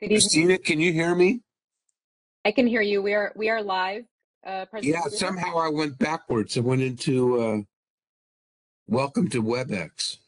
Good 0.00 0.06
evening. 0.06 0.20
Christina, 0.20 0.58
can 0.58 0.78
you 0.78 0.92
hear 0.92 1.14
me? 1.14 1.40
I 2.44 2.52
can 2.52 2.66
hear 2.68 2.82
you. 2.82 3.02
We 3.02 3.14
are 3.14 3.32
we 3.34 3.50
are 3.50 3.60
live. 3.62 4.04
Uh, 4.46 4.64
Yeah, 4.80 5.00
Gruber. 5.02 5.16
somehow 5.16 5.56
I 5.56 5.68
went 5.68 5.98
backwards. 5.98 6.56
I 6.56 6.60
went 6.60 6.82
into 6.82 7.40
uh, 7.42 7.58
welcome 8.86 9.28
to 9.30 9.42
WebEx. 9.42 10.18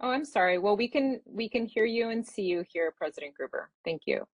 Oh, 0.00 0.10
I'm 0.10 0.24
sorry. 0.24 0.58
Well, 0.58 0.76
we 0.76 0.86
can 0.86 1.20
we 1.26 1.48
can 1.48 1.66
hear 1.66 1.84
you 1.84 2.10
and 2.10 2.24
see 2.24 2.42
you 2.42 2.64
here, 2.72 2.92
President 2.96 3.34
Gruber. 3.34 3.68
Thank 3.84 4.02
you. 4.06 4.24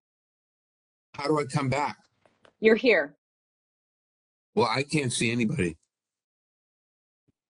How 1.15 1.25
do 1.27 1.39
I 1.39 1.45
come 1.45 1.69
back? 1.69 1.97
You're 2.59 2.75
here. 2.75 3.15
Well, 4.53 4.67
I 4.69 4.83
can't 4.83 5.11
see 5.11 5.31
anybody. 5.31 5.75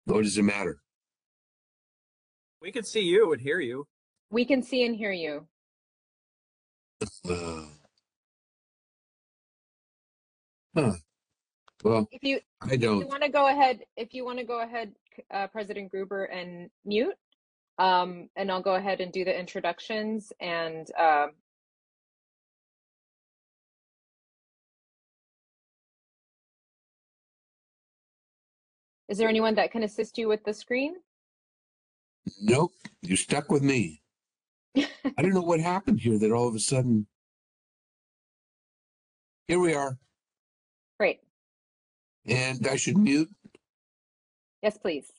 What 0.06 0.24
does 0.24 0.38
it 0.38 0.44
matter? 0.44 0.80
We 2.62 2.72
can 2.72 2.84
see 2.84 3.02
you 3.02 3.34
and 3.34 3.42
hear 3.42 3.60
you. 3.60 3.86
We 4.30 4.46
can 4.46 4.64
see 4.64 4.86
and 4.86 4.96
hear 4.96 5.12
you. 5.12 5.46
Uh, 7.30 7.66
huh. 10.76 10.94
Well, 11.84 12.10
If 12.12 12.24
you 12.24 12.40
I 12.62 12.78
if 12.82 12.82
you 12.82 12.82
don't. 12.82 13.08
want 13.08 13.24
to 13.24 13.30
go 13.30 13.48
ahead, 13.50 13.82
if 13.98 14.14
you 14.14 14.26
want 14.26 14.40
to 14.40 14.46
go 14.46 14.62
ahead, 14.62 14.94
uh, 15.34 15.48
President 15.48 15.92
Gruber, 15.92 16.26
and 16.26 16.70
mute, 16.86 17.16
um, 17.80 18.30
and 18.38 18.52
I'll 18.52 18.62
go 18.64 18.76
ahead 18.76 19.02
and 19.02 19.12
do 19.14 19.26
the 19.26 19.38
introductions 19.40 20.34
and 20.42 20.88
um, 21.00 21.32
is 29.10 29.18
there 29.20 29.30
anyone 29.30 29.56
that 29.56 29.72
can 29.72 29.84
assist 29.84 30.18
you 30.18 30.28
with 30.30 30.44
the 30.46 30.54
screen? 30.54 30.96
Nope. 32.42 32.74
You're 33.02 33.18
stuck 33.18 33.52
with 33.52 33.64
me. 33.64 34.02
I 34.76 35.22
don't 35.22 35.34
know 35.34 35.42
what 35.42 35.60
happened 35.60 36.00
here 36.00 36.18
that 36.20 36.32
all 36.32 36.48
of 36.48 36.56
a 36.56 36.60
sudden. 36.60 37.08
Here 39.48 39.60
we 39.60 39.74
are. 39.74 39.98
Great. 41.00 41.20
And 42.26 42.66
I 42.68 42.76
should 42.76 42.98
mute. 42.98 43.30
Yes, 44.62 44.78
please. 44.78 45.12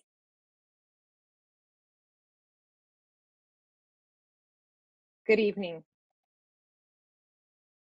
Good 5.26 5.40
evening. 5.40 5.82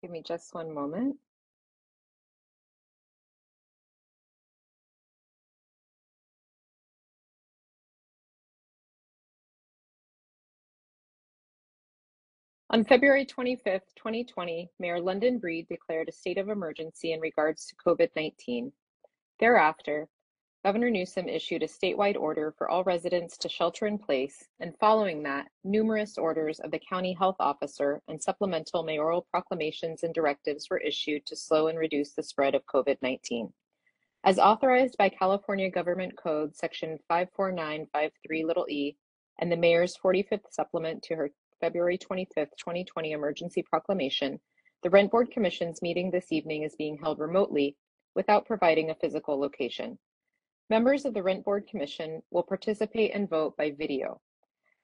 Give 0.02 0.10
me 0.10 0.22
just 0.22 0.54
one 0.54 0.74
moment. 0.74 1.16
On 12.74 12.82
February 12.82 13.24
25th, 13.24 13.94
2020, 13.94 14.68
Mayor 14.80 15.00
London 15.00 15.38
Breed 15.38 15.68
declared 15.68 16.08
a 16.08 16.12
state 16.12 16.38
of 16.38 16.48
emergency 16.48 17.12
in 17.12 17.20
regards 17.20 17.66
to 17.66 17.76
COVID-19. 17.76 18.72
Thereafter, 19.38 20.08
Governor 20.64 20.90
Newsom 20.90 21.28
issued 21.28 21.62
a 21.62 21.68
statewide 21.68 22.16
order 22.16 22.52
for 22.58 22.68
all 22.68 22.82
residents 22.82 23.38
to 23.38 23.48
shelter 23.48 23.86
in 23.86 23.96
place, 23.96 24.48
and 24.58 24.76
following 24.80 25.22
that, 25.22 25.46
numerous 25.62 26.18
orders 26.18 26.58
of 26.58 26.72
the 26.72 26.80
county 26.80 27.12
health 27.12 27.36
officer 27.38 28.02
and 28.08 28.20
supplemental 28.20 28.82
mayoral 28.82 29.24
proclamations 29.30 30.02
and 30.02 30.12
directives 30.12 30.68
were 30.68 30.78
issued 30.78 31.24
to 31.26 31.36
slow 31.36 31.68
and 31.68 31.78
reduce 31.78 32.10
the 32.10 32.24
spread 32.24 32.56
of 32.56 32.66
COVID-19. 32.66 33.52
As 34.24 34.40
authorized 34.40 34.96
by 34.98 35.10
California 35.10 35.70
Government 35.70 36.16
Code 36.16 36.56
Section 36.56 36.98
54953 37.08 38.44
little 38.44 38.66
e 38.68 38.96
and 39.38 39.52
the 39.52 39.56
mayor's 39.56 39.96
45th 39.96 40.50
supplement 40.50 41.04
to 41.04 41.14
her 41.14 41.30
February 41.64 41.96
25th, 41.96 42.52
2020 42.58 43.12
emergency 43.12 43.62
proclamation, 43.62 44.38
the 44.82 44.90
Rent 44.90 45.10
Board 45.10 45.30
Commission's 45.30 45.80
meeting 45.80 46.10
this 46.10 46.30
evening 46.30 46.62
is 46.62 46.76
being 46.76 46.98
held 47.02 47.18
remotely 47.18 47.74
without 48.14 48.44
providing 48.44 48.90
a 48.90 48.94
physical 48.96 49.40
location. 49.40 49.98
Members 50.68 51.06
of 51.06 51.14
the 51.14 51.22
Rent 51.22 51.42
Board 51.42 51.66
Commission 51.66 52.20
will 52.30 52.42
participate 52.42 53.12
and 53.14 53.30
vote 53.30 53.56
by 53.56 53.70
video. 53.78 54.20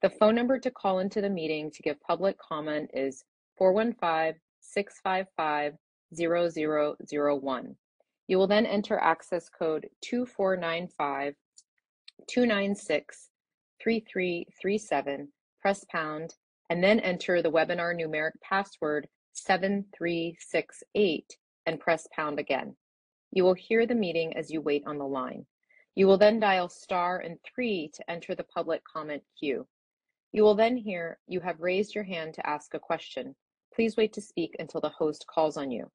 The 0.00 0.08
phone 0.08 0.34
number 0.34 0.58
to 0.58 0.70
call 0.70 1.00
into 1.00 1.20
the 1.20 1.28
meeting 1.28 1.70
to 1.72 1.82
give 1.82 2.00
public 2.00 2.38
comment 2.38 2.92
is 2.94 3.24
415 3.58 4.40
655 4.60 5.74
0001. 6.16 7.76
You 8.26 8.38
will 8.38 8.46
then 8.46 8.64
enter 8.64 8.98
access 9.00 9.50
code 9.50 9.86
2495 10.00 11.34
296 12.26 13.28
3337, 13.82 15.28
press 15.60 15.84
pound, 15.90 16.36
and 16.70 16.82
then 16.82 17.00
enter 17.00 17.42
the 17.42 17.50
webinar 17.50 17.94
numeric 17.94 18.32
password 18.42 19.08
7368 19.32 21.36
and 21.66 21.80
press 21.80 22.06
pound 22.14 22.38
again. 22.38 22.76
You 23.32 23.44
will 23.44 23.54
hear 23.54 23.86
the 23.86 23.94
meeting 23.94 24.36
as 24.36 24.50
you 24.50 24.60
wait 24.60 24.84
on 24.86 24.98
the 24.98 25.06
line. 25.06 25.46
You 25.94 26.06
will 26.06 26.18
then 26.18 26.40
dial 26.40 26.68
star 26.68 27.18
and 27.18 27.38
three 27.44 27.90
to 27.94 28.10
enter 28.10 28.34
the 28.34 28.44
public 28.44 28.82
comment 28.84 29.22
queue. 29.38 29.66
You 30.32 30.42
will 30.42 30.54
then 30.54 30.76
hear 30.76 31.18
you 31.26 31.40
have 31.40 31.60
raised 31.60 31.94
your 31.94 32.04
hand 32.04 32.34
to 32.34 32.46
ask 32.46 32.74
a 32.74 32.80
question. 32.80 33.34
please 33.74 33.96
wait 33.96 34.12
to 34.12 34.20
speak 34.20 34.54
until 34.58 34.80
the 34.80 34.88
host 34.88 35.26
calls 35.26 35.56
on 35.56 35.70
you. 35.70 35.90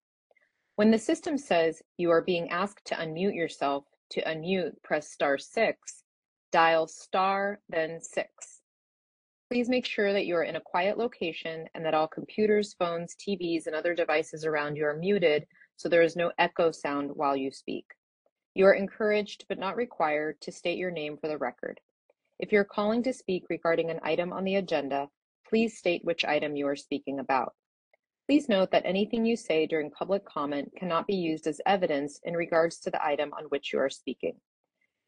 When 0.75 0.91
the 0.91 0.99
system 0.99 1.37
says 1.37 1.81
you 1.97 2.09
are 2.11 2.21
being 2.21 2.49
asked 2.49 2.85
to 2.85 2.95
unmute 2.95 3.35
yourself, 3.35 3.85
to 4.11 4.21
unmute, 4.23 4.81
press 4.83 5.11
star 5.11 5.37
six, 5.37 6.03
dial 6.51 6.87
star, 6.87 7.59
then 7.69 8.01
six. 8.01 8.58
Please 9.49 9.67
make 9.67 9.85
sure 9.85 10.13
that 10.13 10.27
you 10.27 10.35
are 10.35 10.43
in 10.43 10.57
a 10.57 10.61
quiet 10.61 10.97
location 10.97 11.67
and 11.73 11.83
that 11.83 11.95
all 11.95 12.07
computers, 12.07 12.75
phones, 12.77 13.15
TVs, 13.15 13.65
and 13.65 13.75
other 13.75 13.95
devices 13.95 14.45
around 14.45 14.75
you 14.75 14.85
are 14.85 14.95
muted 14.95 15.47
so 15.79 15.87
there 15.87 16.01
is 16.03 16.17
no 16.17 16.29
echo 16.37 16.71
sound 16.71 17.09
while 17.15 17.37
you 17.37 17.49
speak. 17.49 17.85
You 18.53 18.65
are 18.65 18.73
encouraged, 18.73 19.45
but 19.47 19.57
not 19.57 19.77
required, 19.77 20.39
to 20.41 20.51
state 20.51 20.77
your 20.77 20.91
name 20.91 21.17
for 21.17 21.29
the 21.29 21.37
record. 21.37 21.79
If 22.37 22.51
you're 22.51 22.65
calling 22.65 23.01
to 23.03 23.13
speak 23.13 23.45
regarding 23.49 23.89
an 23.89 24.01
item 24.03 24.33
on 24.33 24.43
the 24.43 24.57
agenda, 24.57 25.07
please 25.47 25.77
state 25.77 26.03
which 26.03 26.25
item 26.25 26.57
you 26.57 26.67
are 26.67 26.75
speaking 26.75 27.19
about. 27.19 27.53
Please 28.27 28.49
note 28.49 28.71
that 28.71 28.85
anything 28.85 29.25
you 29.25 29.37
say 29.37 29.65
during 29.65 29.89
public 29.89 30.25
comment 30.25 30.69
cannot 30.77 31.07
be 31.07 31.15
used 31.15 31.47
as 31.47 31.61
evidence 31.65 32.19
in 32.25 32.35
regards 32.35 32.77
to 32.81 32.91
the 32.91 33.03
item 33.03 33.31
on 33.33 33.45
which 33.45 33.71
you 33.71 33.79
are 33.79 33.89
speaking. 33.89 34.35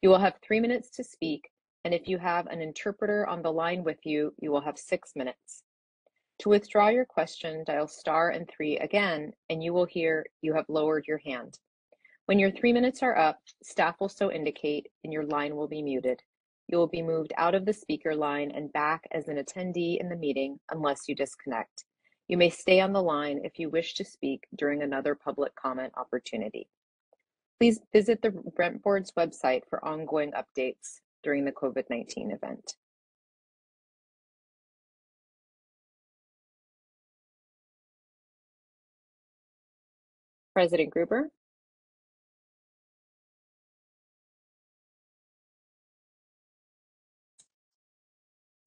You 0.00 0.08
will 0.08 0.18
have 0.18 0.38
three 0.42 0.58
minutes 0.58 0.88
to 0.96 1.04
speak, 1.04 1.50
and 1.84 1.92
if 1.92 2.08
you 2.08 2.18
have 2.18 2.46
an 2.46 2.60
interpreter 2.60 3.26
on 3.26 3.42
the 3.42 3.52
line 3.52 3.82
with 3.82 3.98
you, 4.04 4.32
you 4.38 4.50
will 4.50 4.60
have 4.60 4.78
six 4.78 5.12
minutes. 5.16 5.64
To 6.40 6.48
withdraw 6.48 6.88
your 6.88 7.04
question, 7.04 7.64
dial 7.64 7.88
star 7.88 8.30
and 8.30 8.48
three 8.48 8.78
again, 8.78 9.32
and 9.50 9.62
you 9.62 9.72
will 9.72 9.84
hear 9.84 10.26
you 10.42 10.54
have 10.54 10.68
lowered 10.68 11.06
your 11.06 11.18
hand. 11.18 11.58
When 12.26 12.38
your 12.38 12.52
three 12.52 12.72
minutes 12.72 13.02
are 13.02 13.16
up, 13.16 13.40
staff 13.62 13.96
will 14.00 14.08
so 14.08 14.30
indicate 14.30 14.88
and 15.04 15.12
your 15.12 15.24
line 15.24 15.56
will 15.56 15.68
be 15.68 15.82
muted. 15.82 16.22
You 16.68 16.78
will 16.78 16.86
be 16.86 17.02
moved 17.02 17.32
out 17.36 17.54
of 17.54 17.66
the 17.66 17.72
speaker 17.72 18.14
line 18.14 18.52
and 18.52 18.72
back 18.72 19.02
as 19.10 19.28
an 19.28 19.36
attendee 19.36 20.00
in 20.00 20.08
the 20.08 20.16
meeting 20.16 20.58
unless 20.70 21.08
you 21.08 21.14
disconnect. 21.14 21.84
You 22.28 22.36
may 22.36 22.50
stay 22.50 22.80
on 22.80 22.92
the 22.92 23.02
line 23.02 23.40
if 23.44 23.58
you 23.58 23.68
wish 23.68 23.94
to 23.94 24.04
speak 24.04 24.46
during 24.56 24.82
another 24.82 25.14
public 25.14 25.54
comment 25.56 25.92
opportunity. 25.96 26.68
Please 27.58 27.80
visit 27.92 28.22
the 28.22 28.32
Rent 28.56 28.82
Board's 28.82 29.12
website 29.12 29.62
for 29.68 29.84
ongoing 29.84 30.32
updates 30.32 31.00
during 31.22 31.44
the 31.44 31.52
COVID-19 31.52 32.34
event. 32.34 32.74
President 40.54 40.90
Gruber, 40.90 41.30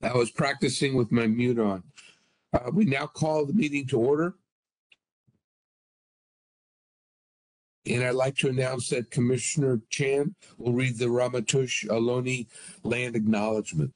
I 0.01 0.13
was 0.15 0.31
practicing 0.31 0.95
with 0.95 1.11
my 1.11 1.27
mute 1.27 1.59
on. 1.59 1.83
Uh, 2.53 2.71
we 2.71 2.85
now 2.85 3.07
call 3.07 3.45
the 3.45 3.53
meeting 3.53 3.87
to 3.87 3.99
order. 3.99 4.35
And 7.87 8.03
I'd 8.03 8.15
like 8.15 8.35
to 8.37 8.49
announce 8.49 8.89
that 8.89 9.11
Commissioner 9.11 9.79
Chan 9.89 10.33
will 10.57 10.73
read 10.73 10.97
the 10.97 11.05
Ramaytush 11.05 11.87
Ohlone 11.87 12.47
land 12.83 13.15
acknowledgement. 13.15 13.91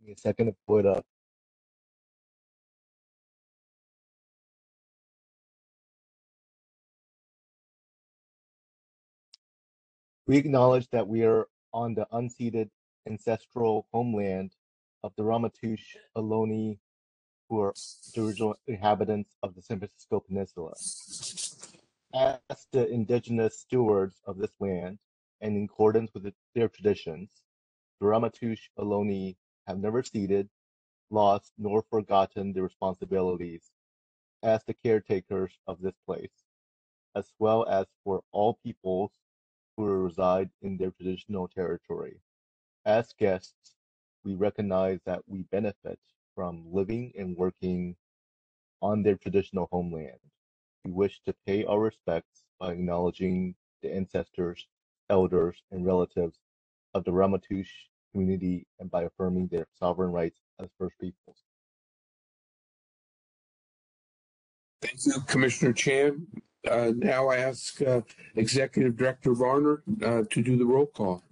Give 0.00 0.08
me 0.08 0.14
a 0.14 0.18
second 0.18 0.46
to 0.46 0.56
pull 0.66 0.78
it 0.78 0.86
up. 0.86 1.06
We 10.26 10.38
acknowledge 10.38 10.88
that 10.90 11.06
we 11.06 11.22
are 11.22 11.46
on 11.72 11.94
the 11.94 12.06
unceded 12.12 12.70
ancestral 13.06 13.86
homeland 13.92 14.52
of 15.02 15.12
the 15.16 15.22
Ramaytush 15.22 15.82
Ohlone, 16.16 16.78
who 17.48 17.60
are 17.60 17.74
the 18.14 18.22
original 18.22 18.54
inhabitants 18.66 19.36
of 19.42 19.54
the 19.54 19.62
San 19.62 19.78
Francisco 19.78 20.20
Peninsula. 20.20 20.72
As 22.14 22.66
the 22.72 22.88
indigenous 22.88 23.58
stewards 23.58 24.20
of 24.26 24.38
this 24.38 24.54
land, 24.60 24.98
and 25.40 25.56
in 25.56 25.64
accordance 25.64 26.12
with 26.14 26.32
their 26.54 26.68
traditions, 26.68 27.30
the 28.00 28.06
Ramaytush 28.06 28.70
Ohlone 28.78 29.36
have 29.66 29.78
never 29.78 30.02
ceded, 30.02 30.48
lost, 31.10 31.52
nor 31.58 31.82
forgotten 31.82 32.52
their 32.52 32.62
responsibilities 32.62 33.70
as 34.42 34.62
the 34.64 34.74
caretakers 34.74 35.58
of 35.66 35.80
this 35.80 35.94
place, 36.06 36.44
as 37.14 37.32
well 37.38 37.66
as 37.66 37.86
for 38.04 38.22
all 38.32 38.58
peoples 38.62 39.12
who 39.76 39.84
reside 39.84 40.50
in 40.62 40.76
their 40.76 40.90
traditional 40.92 41.48
territory. 41.48 42.20
As 42.84 43.12
guests, 43.18 43.76
we 44.24 44.34
recognize 44.34 45.00
that 45.04 45.22
we 45.26 45.42
benefit 45.42 45.98
from 46.34 46.64
living 46.72 47.12
and 47.18 47.36
working 47.36 47.96
on 48.82 49.02
their 49.02 49.16
traditional 49.16 49.68
homeland. 49.70 50.18
We 50.84 50.92
wish 50.92 51.20
to 51.26 51.34
pay 51.46 51.64
our 51.64 51.80
respects 51.80 52.44
by 52.58 52.72
acknowledging 52.72 53.54
the 53.82 53.94
ancestors, 53.94 54.66
elders, 55.08 55.62
and 55.70 55.86
relatives 55.86 56.38
of 56.94 57.04
the 57.04 57.10
Ramaytush 57.10 57.68
community 58.12 58.66
and 58.78 58.90
by 58.90 59.04
affirming 59.04 59.48
their 59.48 59.66
sovereign 59.78 60.12
rights 60.12 60.40
as 60.60 60.68
First 60.78 60.98
Peoples. 61.00 61.38
Thank 64.82 65.06
you, 65.06 65.20
Commissioner 65.26 65.72
Chan. 65.72 66.26
Uh, 66.70 66.92
now 66.96 67.28
I 67.28 67.36
ask 67.38 67.80
uh, 67.82 68.02
Executive 68.36 68.96
Director 68.96 69.34
Varner 69.34 69.82
uh, 70.02 70.22
to 70.30 70.42
do 70.42 70.56
the 70.56 70.64
roll 70.64 70.86
call. 70.86 71.22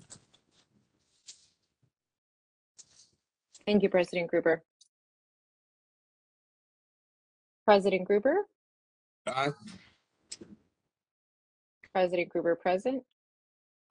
Thank 3.67 3.83
you, 3.83 3.89
President 3.89 4.29
Gruber. 4.29 4.63
President 7.73 8.05
Gruber, 8.05 8.37
Aye. 9.27 9.49
President 11.95 12.29
Gruber 12.29 12.55
present. 12.55 13.03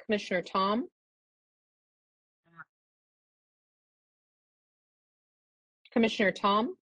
Commissioner 0.06 0.44
Tom. 0.44 0.88
Commissioner 5.92 6.32
Tom, 6.32 6.76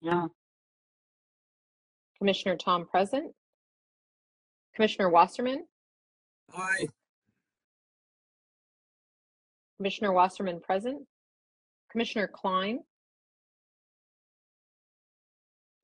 Yeah. 0.00 0.28
Commissioner 2.18 2.56
Tom 2.56 2.86
present. 2.86 3.34
Commissioner 4.76 5.10
Wasserman, 5.10 5.66
Aye. 6.54 6.86
Commissioner 9.78 10.12
Wasserman 10.12 10.60
present. 10.60 11.04
Commissioner 11.90 12.28
Klein. 12.28 12.84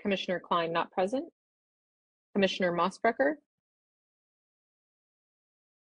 Commissioner 0.05 0.39
Klein 0.39 0.71
not 0.71 0.93
present. 0.93 1.25
Commissioner 2.35 2.73
Mossbrecher. 2.73 3.35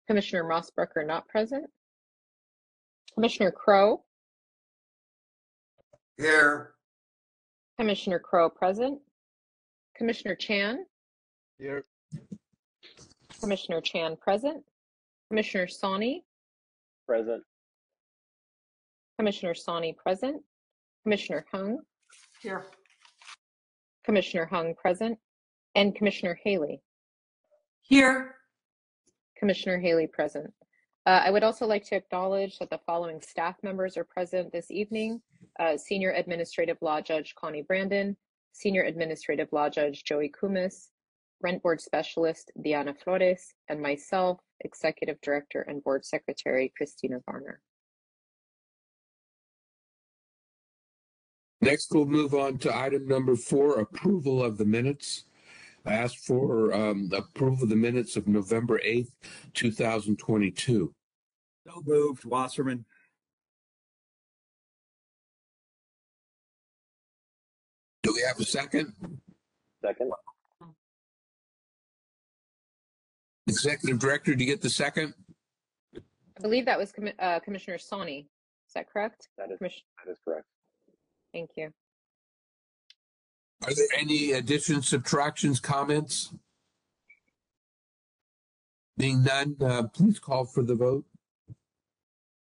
Commissioner 0.07 0.43
Mossbrecher 0.43 1.07
not 1.07 1.25
present. 1.29 1.65
Commissioner 3.13 3.51
Crow, 3.51 4.03
Here. 6.17 6.71
Commissioner 7.79 8.19
Crow 8.19 8.49
present. 8.49 8.99
Commissioner 9.95 10.35
Chan, 10.35 10.85
Here, 11.57 11.83
Commissioner 13.39 13.79
Chan 13.81 14.17
present. 14.21 14.63
Commissioner 15.29 15.67
Sawney, 15.67 16.23
Present. 17.07 17.43
Commissioner 19.17 19.53
Sawney 19.53 19.93
present. 19.93 20.41
Commissioner 21.03 21.45
Hung, 21.53 21.79
Here. 22.41 22.65
Commissioner 24.11 24.45
Hung 24.45 24.75
present. 24.75 25.17
And 25.73 25.95
Commissioner 25.95 26.37
Haley. 26.43 26.81
Here. 27.79 28.35
Commissioner 29.37 29.79
Haley 29.79 30.05
present. 30.05 30.51
Uh, 31.05 31.21
I 31.23 31.31
would 31.31 31.43
also 31.43 31.65
like 31.65 31.85
to 31.85 31.95
acknowledge 31.95 32.59
that 32.59 32.69
the 32.69 32.81
following 32.85 33.21
staff 33.21 33.55
members 33.63 33.95
are 33.95 34.03
present 34.03 34.51
this 34.51 34.69
evening. 34.69 35.21
Uh, 35.61 35.77
Senior 35.77 36.11
Administrative 36.11 36.77
Law 36.81 36.99
Judge 36.99 37.33
Connie 37.35 37.61
Brandon, 37.61 38.17
Senior 38.51 38.83
Administrative 38.83 39.47
Law 39.53 39.69
Judge 39.69 40.03
Joey 40.03 40.29
Kumis, 40.29 40.89
Rent 41.41 41.63
Board 41.63 41.79
Specialist 41.79 42.51
Diana 42.61 42.93
Flores, 42.93 43.53
and 43.69 43.81
myself, 43.81 44.41
Executive 44.65 45.21
Director 45.21 45.61
and 45.61 45.81
Board 45.85 46.03
Secretary 46.03 46.73
Christina 46.75 47.21
Varner. 47.25 47.61
Next, 51.61 51.91
we'll 51.93 52.05
move 52.05 52.33
on 52.33 52.57
to 52.59 52.75
item 52.75 53.07
number 53.07 53.35
four, 53.35 53.79
approval 53.79 54.43
of 54.43 54.57
the 54.57 54.65
minutes. 54.65 55.25
I 55.85 55.93
ask 55.93 56.17
for 56.17 56.73
um, 56.73 57.11
approval 57.15 57.63
of 57.63 57.69
the 57.69 57.75
minutes 57.75 58.15
of 58.15 58.27
November 58.27 58.79
8th, 58.83 59.11
2022. 59.53 60.93
So 61.67 61.83
moved, 61.85 62.25
Wasserman. 62.25 62.85
Do 68.01 68.13
we 68.15 68.21
have 68.27 68.39
a 68.39 68.43
second? 68.43 68.93
Second. 69.83 70.11
Executive 73.47 73.99
Director, 73.99 74.33
do 74.33 74.43
you 74.43 74.49
get 74.49 74.61
the 74.61 74.69
second? 74.69 75.13
I 75.95 76.41
believe 76.41 76.65
that 76.65 76.79
was 76.79 76.91
Commi- 76.91 77.13
uh, 77.19 77.39
Commissioner 77.39 77.77
Sawney. 77.77 78.27
Is 78.67 78.73
that 78.73 78.89
correct? 78.89 79.29
That 79.37 79.51
is, 79.51 79.57
Commission, 79.57 79.83
that 80.03 80.11
is 80.11 80.17
correct. 80.25 80.45
Thank 81.33 81.51
you. 81.55 81.71
Are 83.65 83.73
there 83.73 83.88
any 84.00 84.31
additions, 84.31 84.88
subtractions, 84.89 85.59
comments? 85.59 86.33
Being 88.97 89.23
none, 89.23 89.55
uh, 89.61 89.83
please 89.83 90.19
call 90.19 90.45
for 90.45 90.63
the 90.63 90.75
vote. 90.75 91.05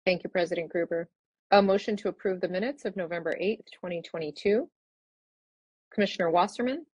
Thank 0.06 0.24
you, 0.24 0.30
President 0.30 0.70
Gruber. 0.70 1.10
A 1.52 1.62
motion 1.62 1.96
to 1.98 2.08
approve 2.10 2.42
the 2.42 2.48
minutes 2.48 2.86
of 2.86 2.96
November 2.96 3.36
8th, 3.40 3.66
2022. 3.74 4.70
Commissioner 5.94 6.32
Wasserman, 6.32 6.86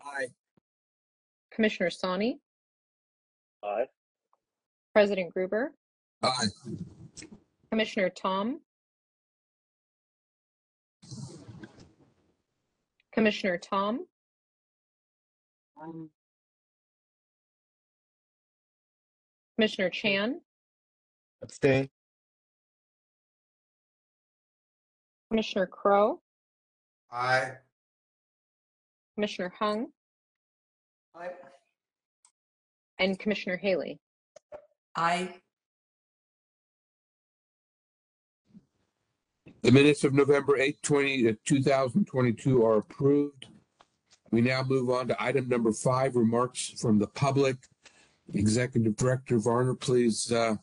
Aye. 0.00 0.28
Commissioner 1.50 1.90
Sawney, 1.90 2.38
Aye. 3.64 3.86
President 4.94 5.32
Gruber, 5.34 5.72
Aye. 6.22 6.46
Commissioner 7.72 8.10
Tom, 8.10 8.60
Commissioner 13.18 13.58
Tom, 13.58 14.06
um. 15.82 16.08
Commissioner 19.56 19.90
Chan, 19.90 20.40
Abstain? 21.42 21.88
Commissioner 25.32 25.66
Crow, 25.66 26.20
Aye. 27.10 27.54
Commissioner 29.16 29.52
Hung, 29.58 29.88
Aye. 31.16 31.30
and 33.00 33.18
Commissioner 33.18 33.56
Haley. 33.56 33.98
Aye. 34.94 35.34
The 39.62 39.72
minutes 39.72 40.04
of 40.04 40.14
November 40.14 40.56
8th, 40.56 40.82
20, 40.82 41.28
uh, 41.28 41.32
2022 41.44 42.64
are 42.64 42.76
approved. 42.76 43.46
We 44.30 44.40
now 44.40 44.62
move 44.62 44.88
on 44.90 45.08
to 45.08 45.22
item 45.22 45.48
number 45.48 45.72
five, 45.72 46.14
remarks 46.14 46.74
from 46.80 46.98
the 46.98 47.08
public. 47.08 47.56
Executive 48.34 48.94
Director 48.94 49.38
Varner, 49.38 49.74
please 49.74 50.30
uh, 50.30 50.56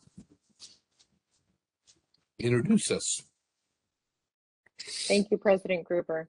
introduce 2.38 2.90
us. 2.90 3.22
Thank 4.80 5.30
you, 5.30 5.36
President 5.36 5.84
Gruber. 5.84 6.28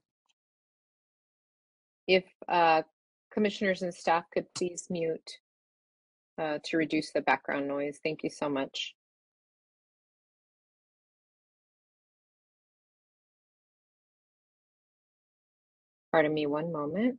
If 2.06 2.24
uh, 2.48 2.82
commissioners 3.32 3.82
and 3.82 3.94
staff 3.94 4.24
could 4.34 4.52
please 4.54 4.88
mute 4.90 5.38
uh, 6.38 6.58
to 6.64 6.76
reduce 6.76 7.12
the 7.12 7.20
background 7.20 7.68
noise. 7.68 7.98
Thank 8.02 8.24
you 8.24 8.30
so 8.30 8.48
much. 8.48 8.94
Pardon 16.12 16.32
me 16.32 16.46
one 16.46 16.72
moment. 16.72 17.18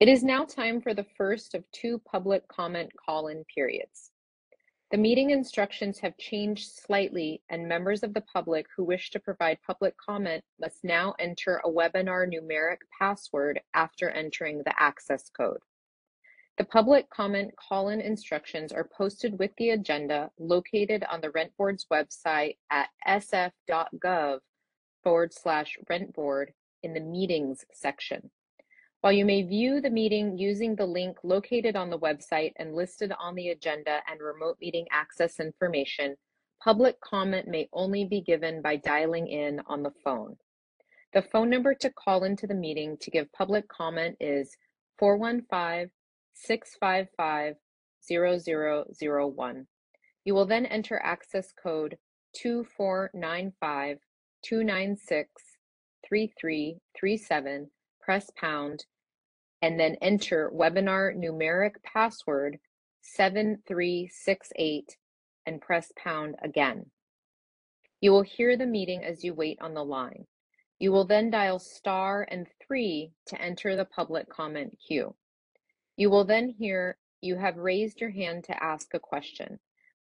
It 0.00 0.08
is 0.08 0.22
now 0.22 0.44
time 0.44 0.82
for 0.82 0.92
the 0.92 1.06
first 1.16 1.54
of 1.54 1.64
two 1.72 1.98
public 2.00 2.46
comment 2.48 2.90
call-in 3.04 3.42
periods. 3.52 4.10
The 4.90 4.98
meeting 4.98 5.30
instructions 5.30 5.98
have 6.00 6.16
changed 6.18 6.70
slightly 6.70 7.42
and 7.48 7.66
members 7.66 8.02
of 8.02 8.12
the 8.14 8.20
public 8.20 8.66
who 8.76 8.84
wish 8.84 9.10
to 9.10 9.18
provide 9.18 9.58
public 9.66 9.94
comment 9.96 10.44
must 10.60 10.84
now 10.84 11.14
enter 11.18 11.60
a 11.64 11.70
webinar 11.70 12.28
numeric 12.28 12.78
password 12.96 13.60
after 13.72 14.10
entering 14.10 14.58
the 14.58 14.74
access 14.80 15.30
code. 15.30 15.58
The 16.56 16.64
public 16.64 17.10
comment 17.10 17.52
call-in 17.56 18.00
instructions 18.00 18.70
are 18.70 18.88
posted 18.96 19.38
with 19.40 19.50
the 19.58 19.70
agenda 19.70 20.30
located 20.38 21.02
on 21.10 21.20
the 21.20 21.30
Rent 21.32 21.52
Board's 21.58 21.86
website 21.92 22.58
at 22.70 22.90
sf.gov 23.08 24.38
forward 25.02 25.32
slash 25.34 25.76
rent 25.90 26.14
board 26.14 26.52
in 26.84 26.94
the 26.94 27.00
meetings 27.00 27.64
section. 27.72 28.30
While 29.00 29.12
you 29.12 29.24
may 29.24 29.42
view 29.42 29.80
the 29.80 29.90
meeting 29.90 30.38
using 30.38 30.76
the 30.76 30.86
link 30.86 31.18
located 31.24 31.74
on 31.74 31.90
the 31.90 31.98
website 31.98 32.52
and 32.56 32.74
listed 32.74 33.12
on 33.18 33.34
the 33.34 33.48
agenda 33.48 33.98
and 34.08 34.20
remote 34.20 34.56
meeting 34.60 34.86
access 34.92 35.40
information, 35.40 36.14
public 36.62 37.00
comment 37.00 37.48
may 37.48 37.68
only 37.72 38.04
be 38.04 38.20
given 38.20 38.62
by 38.62 38.76
dialing 38.76 39.26
in 39.26 39.60
on 39.66 39.82
the 39.82 39.92
phone. 40.04 40.36
The 41.12 41.22
phone 41.22 41.50
number 41.50 41.74
to 41.74 41.90
call 41.90 42.24
into 42.24 42.46
the 42.46 42.54
meeting 42.54 42.96
to 42.98 43.10
give 43.10 43.30
public 43.32 43.68
comment 43.68 44.16
is 44.20 44.56
415 44.98 45.90
655 46.34 47.56
0001. 48.06 49.66
You 50.24 50.34
will 50.34 50.46
then 50.46 50.66
enter 50.66 51.00
access 51.02 51.52
code 51.52 51.96
2495 52.34 53.98
296 54.42 55.30
3337, 56.08 57.70
press 58.00 58.30
pound, 58.36 58.84
and 59.62 59.80
then 59.80 59.96
enter 60.02 60.50
webinar 60.54 61.16
numeric 61.16 61.76
password 61.82 62.58
7368 63.00 64.96
and 65.46 65.60
press 65.60 65.92
pound 65.96 66.34
again. 66.42 66.86
You 68.00 68.10
will 68.12 68.22
hear 68.22 68.56
the 68.56 68.66
meeting 68.66 69.02
as 69.04 69.24
you 69.24 69.34
wait 69.34 69.58
on 69.60 69.74
the 69.74 69.84
line. 69.84 70.26
You 70.78 70.92
will 70.92 71.06
then 71.06 71.30
dial 71.30 71.58
star 71.58 72.26
and 72.30 72.46
three 72.66 73.12
to 73.26 73.40
enter 73.40 73.76
the 73.76 73.84
public 73.84 74.28
comment 74.28 74.76
queue. 74.86 75.14
You 75.96 76.10
will 76.10 76.24
then 76.24 76.48
hear 76.48 76.96
you 77.20 77.36
have 77.36 77.56
raised 77.56 78.00
your 78.00 78.10
hand 78.10 78.44
to 78.44 78.62
ask 78.62 78.92
a 78.94 78.98
question. 78.98 79.58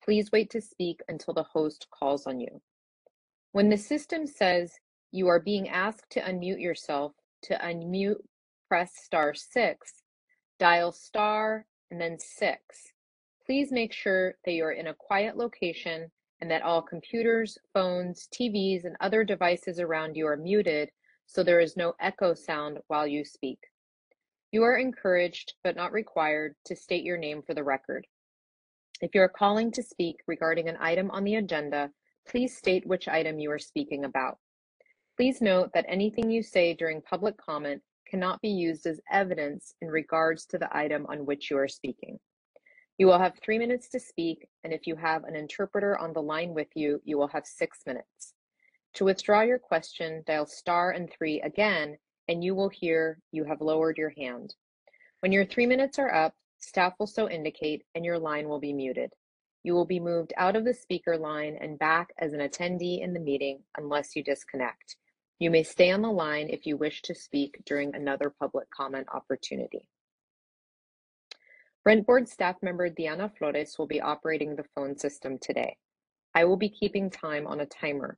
Please 0.04 0.32
wait 0.32 0.50
to 0.52 0.62
speak 0.62 1.02
until 1.08 1.34
the 1.34 1.44
host 1.44 1.88
calls 1.92 2.26
on 2.28 2.40
you. 2.40 2.62
When 3.52 3.70
the 3.70 3.78
system 3.78 4.26
says 4.28 4.74
you 5.12 5.28
are 5.28 5.40
being 5.40 5.70
asked 5.70 6.10
to 6.12 6.22
unmute 6.22 6.62
yourself, 6.62 7.14
to 7.44 7.56
unmute, 7.56 8.22
press 8.68 8.92
star 8.96 9.34
six, 9.34 10.04
dial 10.60 10.92
star 10.92 11.66
and 11.92 12.00
then 12.00 12.18
six. 12.20 12.94
Please 13.46 13.72
make 13.72 13.92
sure 13.92 14.36
that 14.46 14.52
you 14.52 14.64
are 14.64 14.72
in 14.72 14.88
a 14.88 14.94
quiet 14.94 15.36
location 15.36 16.12
and 16.40 16.50
that 16.52 16.62
all 16.62 16.82
computers, 16.82 17.58
phones, 17.74 18.28
TVs, 18.34 18.86
and 18.86 18.96
other 19.02 19.24
devices 19.24 19.80
around 19.80 20.16
you 20.16 20.28
are 20.28 20.38
muted 20.38 20.92
so 21.30 21.44
there 21.44 21.60
is 21.60 21.78
no 21.78 21.94
echo 22.00 22.34
sound 22.34 22.80
while 22.88 23.06
you 23.06 23.24
speak. 23.24 23.60
You 24.52 24.64
are 24.64 24.78
encouraged, 24.78 25.54
but 25.64 25.76
not 25.76 25.92
required, 25.92 26.56
to 26.66 26.76
state 26.76 27.04
your 27.04 27.18
name 27.18 27.44
for 27.44 27.54
the 27.54 27.64
record. 27.64 28.08
If 29.00 29.14
you 29.14 29.22
are 29.22 29.30
calling 29.30 29.72
to 29.74 29.84
speak 29.84 30.18
regarding 30.26 30.68
an 30.68 30.78
item 30.80 31.12
on 31.12 31.24
the 31.24 31.36
agenda, 31.36 31.92
please 32.28 32.58
state 32.58 32.86
which 32.88 33.08
item 33.08 33.40
you 33.40 33.52
are 33.52 33.60
speaking 33.60 34.06
about. 34.06 34.40
Please 35.18 35.40
note 35.40 35.70
that 35.74 35.86
anything 35.88 36.32
you 36.32 36.42
say 36.42 36.74
during 36.74 37.02
public 37.02 37.36
comment 37.38 37.84
cannot 38.08 38.42
be 38.42 38.50
used 38.50 38.88
as 38.88 39.00
evidence 39.12 39.76
in 39.82 39.88
regards 39.90 40.48
to 40.48 40.58
the 40.58 40.76
item 40.76 41.06
on 41.10 41.28
which 41.28 41.52
you 41.52 41.58
are 41.58 41.68
speaking. 41.68 42.20
You 42.98 43.06
will 43.06 43.20
have 43.20 43.38
three 43.38 43.60
minutes 43.60 43.88
to 43.90 44.00
speak, 44.00 44.50
and 44.64 44.74
if 44.74 44.88
you 44.88 44.96
have 44.96 45.26
an 45.26 45.36
interpreter 45.36 45.96
on 45.98 46.12
the 46.12 46.24
line 46.24 46.56
with 46.56 46.70
you, 46.76 47.00
you 47.06 47.20
will 47.20 47.28
have 47.28 47.46
six 47.46 47.82
minutes. 47.86 48.34
To 48.96 49.06
withdraw 49.06 49.42
your 49.42 49.60
question, 49.60 50.24
dial 50.26 50.48
star 50.48 50.92
and 50.92 51.08
three 51.12 51.40
again, 51.42 51.98
and 52.30 52.44
you 52.44 52.54
will 52.54 52.70
hear 52.70 53.20
you 53.32 53.44
have 53.44 53.60
lowered 53.60 53.98
your 53.98 54.14
hand. 54.16 54.54
When 55.20 55.32
your 55.32 55.46
three 55.46 55.66
minutes 55.66 55.98
are 55.98 56.14
up, 56.14 56.36
staff 56.60 56.94
will 57.00 57.08
so 57.08 57.28
indicate 57.28 57.84
and 57.96 58.06
your 58.06 58.20
line 58.20 58.48
will 58.48 58.60
be 58.60 58.72
muted. 58.72 59.12
You 59.64 59.74
will 59.74 59.86
be 59.86 60.00
moved 60.00 60.32
out 60.38 60.56
of 60.56 60.64
the 60.64 60.74
speaker 60.74 61.18
line 61.18 61.58
and 61.60 61.80
back 61.80 62.12
as 62.20 62.32
an 62.32 62.40
attendee 62.40 63.02
in 63.02 63.14
the 63.14 63.20
meeting 63.20 63.64
unless 63.78 64.16
you 64.16 64.24
disconnect. 64.24 64.96
You 65.40 65.50
may 65.50 65.64
stay 65.64 65.92
on 65.92 66.04
the 66.04 66.12
line 66.12 66.50
if 66.50 66.66
you 66.66 66.78
wish 66.78 67.02
to 67.04 67.16
speak 67.16 67.62
during 67.66 67.96
another 67.96 68.32
public 68.40 68.70
comment 68.70 69.08
opportunity. 69.12 69.88
Rent 71.84 72.06
Board 72.06 72.30
staff 72.30 72.58
member 72.62 72.90
Diana 72.90 73.32
Flores 73.38 73.76
will 73.80 73.88
be 73.88 74.02
operating 74.02 74.56
the 74.56 74.66
phone 74.76 74.98
system 74.98 75.40
today. 75.42 75.78
I 76.36 76.46
will 76.46 76.58
be 76.58 76.70
keeping 76.70 77.10
time 77.10 77.48
on 77.48 77.60
a 77.60 77.66
timer. 77.66 78.18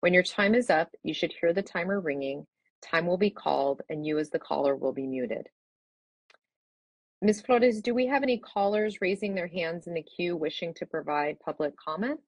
When 0.00 0.14
your 0.14 0.22
time 0.22 0.54
is 0.54 0.70
up, 0.70 0.90
you 1.02 1.12
should 1.12 1.32
hear 1.40 1.52
the 1.52 1.62
timer 1.62 2.00
ringing, 2.00 2.46
time 2.82 3.06
will 3.06 3.18
be 3.18 3.30
called, 3.30 3.82
and 3.88 4.06
you 4.06 4.18
as 4.18 4.30
the 4.30 4.38
caller 4.38 4.76
will 4.76 4.92
be 4.92 5.06
muted. 5.06 5.48
Ms. 7.22 7.40
Flores, 7.40 7.80
do 7.80 7.94
we 7.94 8.06
have 8.06 8.24
any 8.24 8.38
callers 8.38 9.00
raising 9.00 9.34
their 9.34 9.46
hands 9.46 9.86
in 9.86 9.94
the 9.94 10.02
queue 10.02 10.36
wishing 10.36 10.74
to 10.74 10.86
provide 10.86 11.38
public 11.38 11.72
comment? 11.76 12.18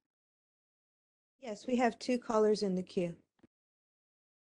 Yes, 1.41 1.67
we 1.67 1.77
have 1.77 1.99
two 1.99 2.19
callers 2.19 2.63
in 2.63 2.77
the 2.77 2.83
queue. 2.83 3.15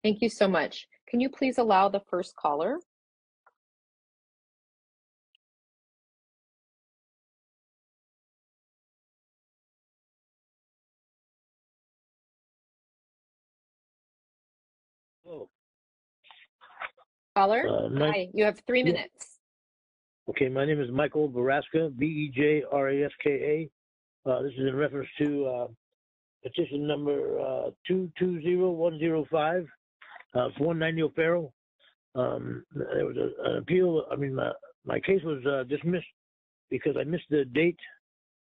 Thank 0.03 0.21
you 0.21 0.29
so 0.29 0.47
much. 0.47 0.87
Can 1.07 1.19
you 1.19 1.29
please 1.29 1.57
allow 1.57 1.89
the 1.89 2.01
first 2.09 2.35
caller? 2.35 2.79
Caller? 17.35 17.67
Uh, 17.67 17.89
my- 17.89 18.09
Hi, 18.11 18.29
you 18.33 18.45
have 18.45 18.59
three 18.65 18.81
minutes. 18.83 19.39
Okay, 20.29 20.47
my 20.49 20.65
name 20.65 20.81
is 20.81 20.89
Michael 20.89 21.29
Bejraska, 21.29 21.95
B 21.97 22.05
E 22.05 22.31
J 22.33 22.63
R 22.71 22.89
A 22.89 23.03
S 23.03 23.11
K 23.21 23.29
A. 24.25 24.29
Uh, 24.29 24.41
this 24.41 24.53
is 24.53 24.67
in 24.67 24.75
reference 24.75 25.09
to 25.19 25.45
uh, 25.45 25.67
petition 26.41 26.87
number 26.87 27.39
uh, 27.39 27.69
220105 27.87 29.67
uh, 30.33 30.49
for 30.57 30.63
190 30.63 31.03
O'Farrell. 31.03 31.53
Um, 32.15 32.63
there 32.73 33.05
was 33.05 33.17
a, 33.17 33.51
an 33.51 33.57
appeal. 33.57 34.05
I 34.11 34.15
mean, 34.15 34.33
my, 34.33 34.51
my 34.85 34.99
case 35.01 35.21
was 35.23 35.45
uh, 35.45 35.63
dismissed 35.65 36.07
because 36.71 36.95
I 36.97 37.03
missed 37.03 37.25
the 37.29 37.45
date 37.45 37.77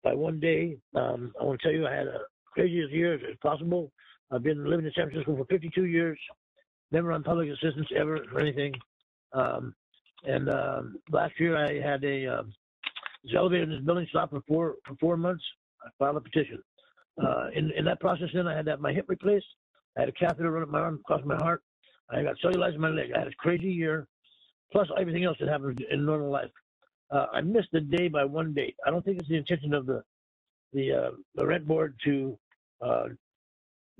by 0.02 0.12
one 0.12 0.38
day. 0.40 0.76
Um, 0.94 1.32
I 1.40 1.44
want 1.44 1.60
to 1.60 1.68
tell 1.68 1.74
you, 1.74 1.86
I 1.86 1.94
had 1.94 2.08
a 2.08 2.20
craziest 2.52 2.92
year 2.92 3.14
as 3.14 3.36
possible. 3.40 3.90
I've 4.30 4.42
been 4.42 4.68
living 4.68 4.84
in 4.84 4.92
San 4.94 5.08
Francisco 5.08 5.36
for 5.36 5.44
52 5.46 5.84
years, 5.86 6.18
never 6.92 7.12
on 7.12 7.22
public 7.22 7.48
assistance 7.50 7.88
ever 7.96 8.24
or 8.32 8.40
anything. 8.40 8.74
Um, 9.32 9.74
and 10.24 10.50
um, 10.50 10.96
last 11.10 11.38
year 11.38 11.56
I 11.56 11.80
had 11.80 12.04
a 12.04 12.26
um, 12.26 12.52
in 13.24 13.70
this 13.70 13.80
building 13.84 14.06
stopped 14.10 14.32
for 14.32 14.42
four 14.48 14.74
for 14.86 14.94
four 15.00 15.16
months. 15.16 15.44
I 15.84 15.88
filed 15.98 16.16
a 16.16 16.20
petition. 16.20 16.62
Uh, 17.22 17.48
in 17.54 17.70
in 17.72 17.84
that 17.84 18.00
process, 18.00 18.28
then 18.34 18.46
I 18.46 18.56
had 18.56 18.64
to 18.66 18.72
have 18.72 18.80
my 18.80 18.92
hip 18.92 19.06
replaced. 19.08 19.46
I 19.96 20.00
had 20.00 20.08
a 20.08 20.12
catheter 20.12 20.50
run 20.50 20.62
up 20.62 20.68
my 20.68 20.80
arm 20.80 21.00
across 21.00 21.24
my 21.24 21.36
heart. 21.36 21.62
I 22.10 22.22
got 22.22 22.36
cellulite 22.44 22.74
in 22.74 22.80
my 22.80 22.88
leg. 22.88 23.10
I 23.14 23.20
had 23.20 23.28
a 23.28 23.34
crazy 23.38 23.70
year, 23.70 24.06
plus 24.72 24.88
everything 24.98 25.24
else 25.24 25.36
that 25.40 25.48
happens 25.48 25.78
in 25.90 26.04
normal 26.04 26.30
life. 26.30 26.50
Uh, 27.10 27.26
I 27.32 27.40
missed 27.40 27.68
the 27.72 27.80
day 27.80 28.08
by 28.08 28.24
one 28.24 28.52
date. 28.52 28.76
I 28.86 28.90
don't 28.90 29.04
think 29.04 29.18
it's 29.18 29.28
the 29.28 29.36
intention 29.36 29.74
of 29.74 29.86
the 29.86 30.02
the 30.72 30.92
uh, 30.92 31.10
the 31.34 31.46
rent 31.46 31.66
board 31.66 31.98
to 32.04 32.38
uh, 32.80 33.04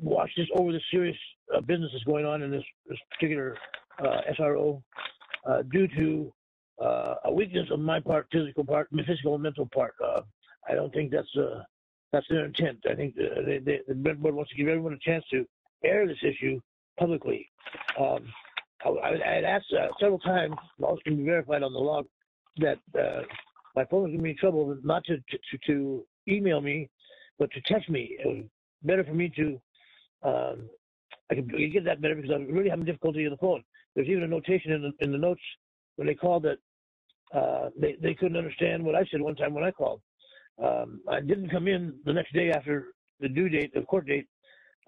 watch 0.02 0.30
this 0.36 0.46
over 0.54 0.72
the 0.72 0.80
serious 0.90 1.16
uh, 1.54 1.60
business 1.60 1.90
that's 1.92 2.04
going 2.04 2.24
on 2.24 2.42
in 2.42 2.50
this 2.50 2.64
this 2.88 2.98
particular 3.10 3.56
uh, 3.98 4.20
SRO 4.38 4.82
uh, 5.46 5.62
due 5.70 5.88
to 5.88 6.32
uh, 6.82 7.14
a 7.24 7.32
weakness 7.32 7.68
of 7.70 7.80
my 7.80 8.00
part, 8.00 8.26
physical 8.32 8.64
part, 8.64 8.88
physical 9.06 9.34
and 9.34 9.42
mental 9.42 9.68
part. 9.72 9.94
Uh, 10.02 10.22
I 10.68 10.74
don't 10.74 10.92
think 10.92 11.10
that's 11.10 11.34
uh, 11.36 11.62
that's 12.12 12.26
their 12.28 12.46
intent. 12.46 12.78
I 12.90 12.94
think 12.94 13.14
the, 13.14 13.42
they, 13.44 13.58
they, 13.58 13.80
the 13.86 13.94
rent 13.94 14.20
board 14.20 14.34
wants 14.34 14.50
to 14.50 14.56
give 14.56 14.68
everyone 14.68 14.94
a 14.94 14.98
chance 14.98 15.24
to 15.30 15.46
air 15.84 16.06
this 16.06 16.22
issue 16.22 16.60
publicly. 16.98 17.48
Um, 17.98 18.24
I, 18.84 18.88
I 19.24 19.34
had 19.34 19.44
asked 19.44 19.72
several 20.00 20.18
times, 20.18 20.54
also 20.82 21.00
can 21.04 21.16
be 21.16 21.24
verified 21.24 21.62
on 21.62 21.72
the 21.72 21.78
log, 21.78 22.06
that 22.58 22.78
my 23.76 23.84
phone 23.84 24.02
was 24.02 24.10
giving 24.10 24.24
me 24.24 24.34
trouble 24.34 24.76
not 24.82 25.04
to, 25.04 25.16
to 25.16 25.58
to 25.66 26.04
email 26.28 26.60
me, 26.60 26.88
but 27.38 27.50
to 27.52 27.60
text 27.62 27.88
me. 27.88 28.16
It 28.18 28.26
was 28.26 28.44
better 28.82 29.04
for 29.04 29.14
me 29.14 29.30
to. 29.36 29.60
Um, 30.22 30.68
I 31.30 31.34
could 31.36 31.50
get 31.72 31.84
that 31.84 32.00
better 32.00 32.14
because 32.14 32.30
I'm 32.34 32.46
really 32.52 32.70
having 32.70 32.84
difficulty 32.84 33.24
on 33.24 33.30
the 33.30 33.36
phone. 33.38 33.62
There's 33.94 34.08
even 34.08 34.24
a 34.24 34.28
notation 34.28 34.72
in 34.72 34.82
the 34.82 34.92
in 35.04 35.12
the 35.12 35.18
notes 35.18 35.40
when 35.96 36.06
they 36.06 36.14
called 36.14 36.44
that 36.44 36.58
uh, 37.32 37.70
they 37.78 37.96
they 38.02 38.14
couldn't 38.14 38.36
understand 38.36 38.84
what 38.84 38.94
I 38.94 39.04
said 39.10 39.20
one 39.20 39.36
time 39.36 39.54
when 39.54 39.64
I 39.64 39.70
called. 39.70 40.00
Um, 40.62 41.00
I 41.08 41.20
didn't 41.20 41.50
come 41.50 41.68
in 41.68 41.98
the 42.04 42.12
next 42.12 42.32
day 42.34 42.50
after 42.50 42.88
the 43.20 43.28
due 43.28 43.48
date, 43.48 43.72
the 43.72 43.82
court 43.82 44.06
date, 44.06 44.26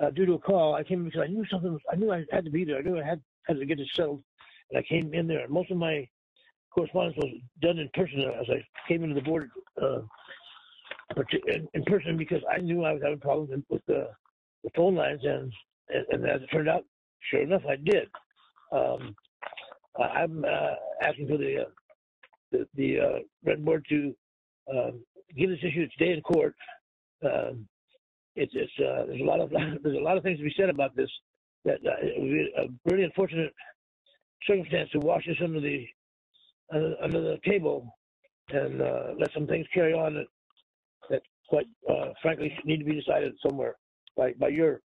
uh, 0.00 0.10
due 0.10 0.26
to 0.26 0.34
a 0.34 0.38
call. 0.38 0.74
I 0.74 0.82
came 0.82 1.00
in 1.00 1.04
because 1.06 1.22
I 1.22 1.28
knew 1.28 1.44
something. 1.50 1.72
Was, 1.72 1.80
I 1.92 1.96
knew 1.96 2.12
I 2.12 2.24
had 2.30 2.44
to 2.44 2.50
be 2.50 2.64
there. 2.64 2.78
I 2.78 2.82
knew 2.82 2.98
I 2.98 3.04
had 3.04 3.20
had 3.46 3.58
to 3.58 3.66
get 3.66 3.80
it 3.80 3.88
settled, 3.94 4.22
and 4.70 4.78
I 4.78 4.82
came 4.82 5.14
in 5.14 5.26
there. 5.26 5.48
Most 5.48 5.70
of 5.70 5.76
my 5.76 6.06
correspondence 6.74 7.16
was 7.18 7.32
done 7.60 7.78
in 7.78 7.88
person 7.94 8.20
as 8.20 8.48
I 8.48 8.64
came 8.88 9.04
into 9.04 9.14
the 9.14 9.20
board 9.20 9.50
uh, 9.80 10.00
in 11.74 11.84
person 11.84 12.16
because 12.16 12.42
I 12.50 12.58
knew 12.58 12.84
I 12.84 12.92
was 12.92 13.02
having 13.02 13.20
problems 13.20 13.64
with 13.68 13.82
the, 13.86 14.08
the 14.64 14.70
phone 14.76 14.94
lines, 14.94 15.20
and, 15.24 15.52
and 16.10 16.28
as 16.28 16.42
it 16.42 16.46
turned 16.52 16.68
out, 16.68 16.84
sure 17.30 17.42
enough, 17.42 17.62
I 17.68 17.76
did. 17.76 18.08
Um, 18.72 19.14
I'm 20.00 20.44
uh, 20.44 20.74
asking 21.02 21.28
for 21.28 21.36
the 21.36 21.62
uh, 21.62 21.70
the, 22.50 22.66
the 22.74 23.00
uh, 23.00 23.18
rent 23.44 23.64
board 23.64 23.84
to 23.88 24.14
um, 24.70 25.04
give 25.36 25.50
this 25.50 25.58
issue 25.60 25.82
its 25.82 25.94
day 25.98 26.12
in 26.12 26.20
court. 26.22 26.54
Um, 27.24 27.66
it's 28.34 28.52
it's 28.54 28.72
uh, 28.78 29.06
there's 29.06 29.20
a 29.20 29.24
lot 29.24 29.40
of 29.40 29.50
there's 29.82 29.98
a 29.98 30.02
lot 30.02 30.16
of 30.16 30.22
things 30.22 30.38
to 30.38 30.44
be 30.44 30.54
said 30.56 30.70
about 30.70 30.96
this. 30.96 31.10
That 31.64 31.78
uh, 31.86 32.00
it 32.00 32.20
would 32.20 32.30
be 32.30 32.52
a 32.56 32.90
really 32.90 33.04
unfortunate 33.04 33.52
circumstance 34.46 34.90
to 34.90 34.98
wash 34.98 35.24
this 35.26 35.36
under 35.42 35.60
the 35.60 35.84
under 37.02 37.20
the 37.20 37.38
table 37.46 37.94
and 38.48 38.80
uh, 38.80 39.08
let 39.18 39.30
some 39.34 39.46
things 39.46 39.66
carry 39.74 39.92
on 39.92 40.14
that 40.14 40.26
that 41.10 41.22
quite 41.48 41.66
frankly 42.22 42.52
need 42.64 42.78
to 42.78 42.84
be 42.84 42.94
decided 42.94 43.34
somewhere 43.46 43.76
by 44.16 44.32
by 44.38 44.48
your 44.48 44.80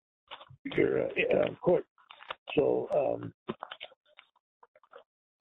your 0.76 1.04
uh, 1.04 1.10
uh, 1.36 1.56
court. 1.62 1.86
So 2.56 2.88
um, 2.96 3.34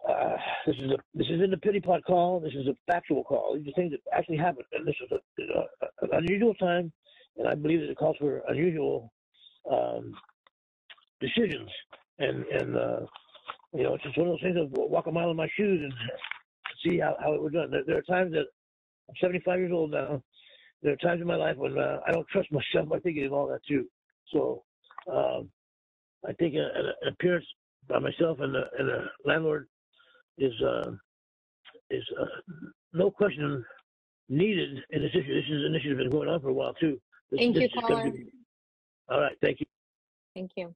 uh, 0.09 0.37
this 0.67 0.77
is 0.77 0.91
a 0.91 0.97
this 1.15 1.27
isn't 1.31 1.53
a 1.53 1.59
pity 1.59 1.81
pot 1.81 2.03
call. 2.07 2.41
This 2.41 2.55
is 2.55 2.67
a 2.69 2.75
factual 2.91 3.25
call. 3.25 3.57
These 3.57 3.69
are 3.69 3.73
things 3.73 3.93
that 3.93 4.01
actually 4.17 4.39
happened, 4.39 4.67
and 4.73 4.87
this 4.87 4.95
is 5.05 5.11
a, 5.13 6.05
an 6.05 6.11
unusual 6.13 6.55
time, 6.55 6.93
and 7.37 7.49
I 7.49 7.55
believe 7.55 7.81
that 7.81 7.91
it 7.91 7.99
calls 7.99 8.17
for 8.19 8.43
unusual 8.49 9.13
um, 9.71 10.13
decisions. 11.21 11.71
And 12.19 12.45
and 12.47 12.77
uh, 12.77 13.01
you 13.75 13.83
know, 13.83 13.95
it's 13.95 14.05
just 14.05 14.17
one 14.17 14.29
of 14.29 14.35
those 14.35 14.43
things 14.43 14.57
of 14.59 14.71
walk 14.73 15.07
a 15.07 15.13
mile 15.13 15.31
in 15.31 15.37
my 15.37 15.49
shoes 15.57 15.81
and 15.83 15.93
see 16.85 16.99
how, 16.99 17.17
how 17.21 17.35
it 17.35 17.43
was 17.43 17.53
done. 17.53 17.71
There, 17.71 17.83
there 17.87 17.99
are 17.99 18.03
times 18.03 18.33
that 18.33 18.47
I'm 19.09 19.15
75 19.21 19.59
years 19.59 19.73
old 19.73 19.91
now. 19.91 20.23
There 20.87 20.95
are 20.95 20.97
times 20.99 21.21
in 21.21 21.27
my 21.27 21.35
life 21.35 21.57
when 21.57 21.77
uh, 21.77 21.99
I 22.07 22.13
don't 22.13 22.29
trust 22.29 22.47
myself. 22.53 22.93
I 22.95 23.01
think 23.01 23.19
of 23.19 23.33
all 23.33 23.49
that 23.49 23.59
too. 23.69 23.87
So 24.33 24.63
um, 25.13 25.51
I 26.25 26.33
think 26.35 26.55
a, 26.55 26.59
an 26.79 26.87
an 27.03 27.09
appearance 27.13 27.45
by 27.89 27.99
myself 27.99 28.39
and 28.39 28.55
the, 28.55 28.63
and 28.79 28.89
the 28.89 29.01
landlord 29.25 29.67
is 30.39 30.53
uh, 30.63 30.93
is 31.91 32.05
uh, 32.21 32.63
no 32.93 33.11
question 33.11 33.65
needed 34.29 34.79
in 34.91 35.03
this 35.03 35.11
issue. 35.11 35.35
This 35.35 35.51
is 35.51 35.65
an 35.65 35.75
issue 35.75 35.97
that's 35.97 36.05
been 36.05 36.13
going 36.13 36.29
on 36.29 36.41
for 36.41 36.51
a 36.51 36.55
while 36.55 36.75
too. 36.75 37.01
This, 37.33 37.41
Thank 37.41 37.57
this 37.57 37.65
you, 37.75 37.81
caller. 37.81 38.09
be- 38.09 38.31
All 39.09 39.21
right, 39.23 39.37
thank 39.43 39.59
you. 39.59 39.67
Thank 40.37 40.53
you. 40.57 40.73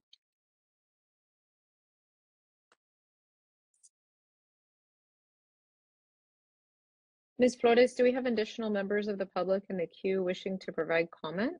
Ms. 7.41 7.55
Flores, 7.55 7.95
do 7.95 8.03
we 8.03 8.11
have 8.11 8.27
additional 8.27 8.69
members 8.69 9.07
of 9.07 9.17
the 9.17 9.25
public 9.25 9.63
in 9.71 9.77
the 9.77 9.87
queue 9.87 10.21
wishing 10.21 10.59
to 10.59 10.71
provide 10.71 11.07
comment? 11.09 11.53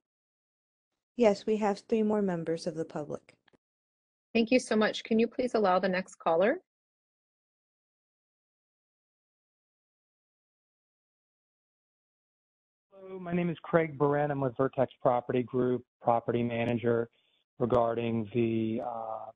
Yes, 1.18 1.48
we 1.48 1.58
have 1.58 1.82
three 1.90 2.04
more 2.04 2.22
members 2.22 2.68
of 2.68 2.76
the 2.76 2.86
public. 2.86 3.34
Thank 4.32 4.52
you 4.52 4.60
so 4.60 4.76
much. 4.76 5.04
Can 5.04 5.18
you 5.18 5.26
please 5.26 5.56
allow 5.56 5.80
the 5.80 5.90
next 5.90 6.20
caller? 6.20 6.60
Hello, 12.94 13.18
my 13.18 13.34
name 13.34 13.50
is 13.50 13.58
Craig 13.64 13.98
Baran. 13.98 14.30
I'm 14.30 14.40
with 14.40 14.56
Vertex 14.56 14.94
Property 15.02 15.42
Group, 15.42 15.84
property 16.00 16.44
manager 16.44 17.10
regarding 17.58 18.30
the 18.36 18.84
uh, 18.86 19.32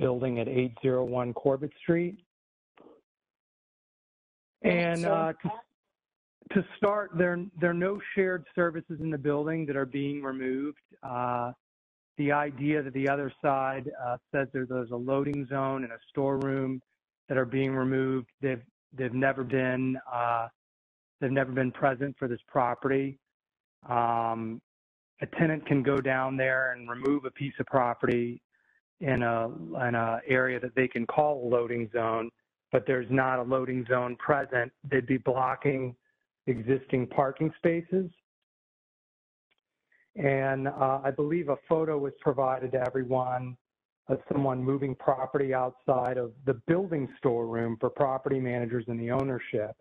building 0.00 0.40
at 0.40 0.48
801 0.48 1.34
Corbett 1.34 1.70
Street. 1.80 2.18
And 4.64 5.04
uh, 5.04 5.34
to, 6.52 6.64
start, 6.76 7.10
there, 7.16 7.44
there 7.60 7.70
are 7.70 7.74
no 7.74 8.00
shared 8.14 8.44
services 8.54 8.98
in 9.00 9.10
the 9.10 9.18
building 9.18 9.66
that 9.66 9.76
are 9.76 9.86
being 9.86 10.22
removed. 10.22 10.78
Uh, 11.02 11.52
the 12.18 12.30
idea 12.30 12.82
that 12.82 12.92
the 12.92 13.08
other 13.08 13.32
side 13.42 13.90
uh, 14.04 14.16
says 14.32 14.48
there, 14.52 14.66
there's 14.66 14.90
a 14.90 14.96
loading 14.96 15.46
zone 15.48 15.84
and 15.84 15.92
a 15.92 15.98
storeroom 16.10 16.80
that 17.28 17.38
are 17.38 17.46
being 17.46 17.74
removed, 17.74 18.28
they've, 18.40 18.62
they've 18.92 19.14
never 19.14 19.42
been 19.42 19.98
uh, 20.12 20.48
They've 21.20 21.32
never 21.32 21.52
been 21.52 21.72
present 21.72 22.14
for 22.18 22.28
this 22.28 22.40
property. 22.48 23.18
Um, 23.88 24.60
a 25.22 25.26
tenant 25.38 25.66
can 25.66 25.82
go 25.82 25.96
down 25.96 26.36
there 26.36 26.72
and 26.72 26.88
remove 26.90 27.24
a 27.24 27.30
piece 27.30 27.54
of 27.58 27.66
property 27.66 28.42
in 29.00 29.22
a 29.22 29.48
in 29.88 29.94
a 29.94 30.20
area 30.28 30.60
that 30.60 30.74
they 30.74 30.86
can 30.86 31.06
call 31.06 31.46
a 31.46 31.48
loading 31.48 31.88
zone, 31.94 32.30
but 32.72 32.86
there's 32.86 33.06
not 33.10 33.38
a 33.38 33.42
loading 33.42 33.86
zone 33.88 34.16
present. 34.16 34.70
They'd 34.90 35.06
be 35.06 35.16
blocking 35.16 35.96
existing 36.46 37.06
parking 37.08 37.52
spaces. 37.56 38.10
And 40.16 40.68
uh, 40.68 41.00
I 41.02 41.10
believe 41.10 41.48
a 41.48 41.56
photo 41.68 41.98
was 41.98 42.12
provided 42.20 42.72
to 42.72 42.84
everyone 42.86 43.56
of 44.08 44.18
someone 44.32 44.62
moving 44.62 44.94
property 44.94 45.54
outside 45.54 46.18
of 46.18 46.32
the 46.46 46.54
building 46.66 47.08
storeroom 47.18 47.76
for 47.80 47.90
property 47.90 48.38
managers 48.38 48.84
and 48.88 49.00
the 49.00 49.10
ownership 49.10 49.74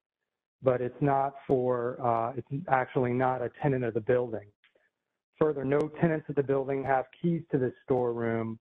but 0.64 0.82
it's 0.82 1.02
not 1.02 1.34
for, 1.46 1.98
uh, 2.02 2.34
it's 2.38 2.48
actually 2.70 3.12
not 3.12 3.42
a 3.42 3.52
tenant 3.62 3.84
of 3.84 3.94
the 3.94 4.02
building. 4.02 4.48
Further, 5.40 5.66
no 5.66 5.80
tenants 6.00 6.28
of 6.30 6.36
the 6.36 6.44
building 6.44 6.84
have 6.84 7.06
keys 7.22 7.42
to 7.52 7.58
this 7.58 7.74
storeroom. 7.84 8.58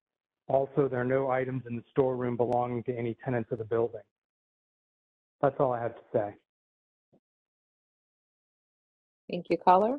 Also, 0.47 0.89
there 0.89 0.99
are 0.99 1.05
no 1.05 1.31
items 1.31 1.63
in 1.69 1.77
the 1.77 1.83
storeroom 1.89 2.35
belonging 2.35 2.83
to 2.83 2.97
any 2.97 3.15
tenants 3.23 3.51
of 3.51 3.57
the 3.57 3.63
building. 3.63 4.01
That's 5.41 5.55
all 5.59 5.71
I 5.71 5.81
have 5.81 5.95
to 5.95 6.01
say. 6.11 6.35
Thank 9.33 9.49
you, 9.49 9.57
caller. 9.57 9.97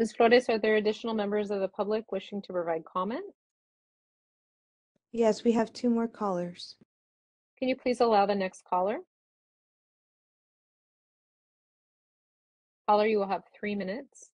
Ms. 0.00 0.12
Flores, 0.12 0.48
are 0.48 0.58
there 0.58 0.74
additional 0.74 1.14
members 1.14 1.52
of 1.52 1.60
the 1.60 1.68
public 1.68 2.10
wishing 2.10 2.42
to 2.42 2.52
provide 2.52 2.82
comment? 2.84 3.22
Yes, 5.12 5.44
we 5.44 5.52
have 5.52 5.72
two 5.72 5.88
more 5.88 6.08
callers. 6.08 6.74
Can 7.60 7.68
you 7.68 7.76
please 7.76 8.00
allow 8.00 8.26
the 8.26 8.34
next 8.34 8.64
caller? 8.64 8.98
Caller, 12.88 13.06
you 13.06 13.18
will 13.18 13.28
have 13.28 13.44
three 13.56 13.76
minutes. 13.76 14.31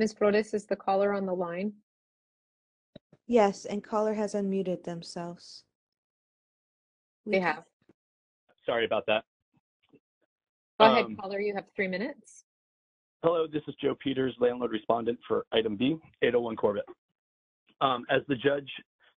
Ms. 0.00 0.14
Flores, 0.14 0.54
is 0.54 0.64
the 0.64 0.76
caller 0.76 1.12
on 1.12 1.26
the 1.26 1.34
line? 1.34 1.74
Yes, 3.26 3.66
and 3.66 3.84
caller 3.84 4.14
has 4.14 4.32
unmuted 4.32 4.82
themselves. 4.82 5.64
We 7.26 7.32
They 7.32 7.40
have. 7.40 7.64
Sorry 8.64 8.86
about 8.86 9.04
that. 9.08 9.24
Go 10.78 10.86
ahead, 10.86 11.04
Um, 11.04 11.16
caller, 11.16 11.38
you 11.38 11.54
have 11.54 11.66
three 11.76 11.86
minutes. 11.86 12.46
Hello, 13.22 13.46
this 13.46 13.62
is 13.68 13.74
Joe 13.74 13.94
Peters, 13.94 14.34
landlord 14.40 14.70
respondent 14.70 15.18
for 15.28 15.44
item 15.52 15.76
B, 15.76 15.98
801 16.22 16.56
Corbett. 16.56 16.86
Um, 17.82 18.06
as 18.08 18.22
the 18.26 18.36
judge, 18.36 18.70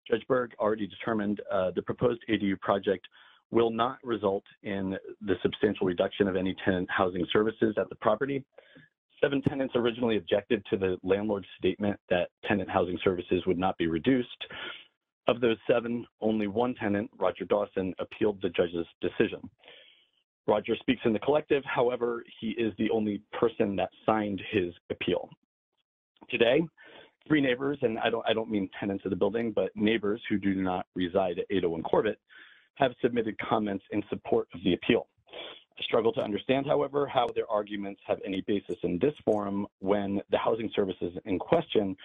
Judge 0.09 0.25
Berg 0.27 0.55
already 0.57 0.87
determined, 0.87 1.41
uh, 1.51 1.69
the 1.75 1.83
proposed 1.83 2.23
ADU 2.27 2.59
project 2.59 3.07
will 3.51 3.69
not 3.69 4.03
result 4.03 4.45
in 4.63 4.97
the 5.21 5.35
substantial 5.43 5.85
reduction 5.85 6.27
of 6.27 6.35
any 6.35 6.55
tenant 6.65 6.89
housing 6.89 7.27
services 7.31 7.75
at 7.77 7.87
the 7.89 7.95
property. 7.97 8.43
Seven 9.21 9.41
tenants 9.43 9.75
originally 9.75 10.17
objected 10.17 10.65
to 10.69 10.77
the 10.77 10.97
landlord's 11.03 11.47
statement 11.57 11.99
that 12.09 12.29
tenant 12.45 12.69
housing 12.69 12.97
services 13.03 13.43
would 13.45 13.57
not 13.57 13.77
be 13.77 13.87
reduced. 13.87 14.29
Of 15.27 15.39
those 15.39 15.57
seven, 15.69 16.05
only 16.21 16.47
one 16.47 16.73
tenant, 16.75 17.09
Roger 17.19 17.45
Dawson, 17.45 17.93
appealed 17.99 18.41
the 18.41 18.49
judge's 18.49 18.87
decision. 18.99 19.39
Roger 20.47 20.75
speaks 20.79 21.01
in 21.05 21.13
the 21.13 21.19
collective. 21.19 21.63
However, 21.65 22.23
he 22.39 22.49
is 22.51 22.73
the 22.77 22.89
only 22.89 23.21
person 23.39 23.75
that 23.75 23.89
signed 24.05 24.41
his 24.51 24.73
appeal. 24.89 25.29
Today, 26.29 26.61
three 27.27 27.41
neighbors, 27.41 27.77
and 27.83 27.99
I 27.99 28.09
don't, 28.09 28.25
I 28.27 28.33
don't 28.33 28.49
mean 28.49 28.69
tenants 28.79 29.05
of 29.05 29.11
the 29.11 29.15
building, 29.15 29.51
but 29.51 29.69
neighbors 29.75 30.21
who 30.29 30.37
do 30.37 30.55
not 30.55 30.87
reside 30.95 31.37
at 31.37 31.45
801 31.51 31.83
Corbett, 31.83 32.19
have 32.75 32.93
submitted 33.01 33.37
comments 33.37 33.83
in 33.91 34.01
support 34.09 34.47
of 34.55 34.63
the 34.63 34.73
appeal. 34.73 35.07
I 35.79 35.83
struggle 35.83 36.11
to 36.13 36.21
understand, 36.21 36.65
however, 36.65 37.07
how 37.07 37.27
their 37.27 37.49
arguments 37.49 38.01
have 38.05 38.19
any 38.25 38.41
basis 38.41 38.77
in 38.83 38.99
this 38.99 39.13
forum 39.25 39.67
when 39.79 40.21
the 40.29 40.37
housing 40.37 40.69
services 40.75 41.17
in 41.25 41.39
question 41.39 41.95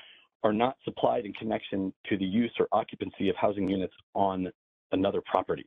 are 0.43 0.53
not 0.53 0.77
supplied 0.85 1.25
in 1.27 1.33
connection 1.33 1.93
to 2.09 2.17
the 2.17 2.25
use 2.25 2.53
or 2.59 2.69
occupancy 2.73 3.29
of 3.29 3.37
housing 3.37 3.69
units 3.69 3.95
on 4.15 4.51
another 4.93 5.21
property. 5.27 5.67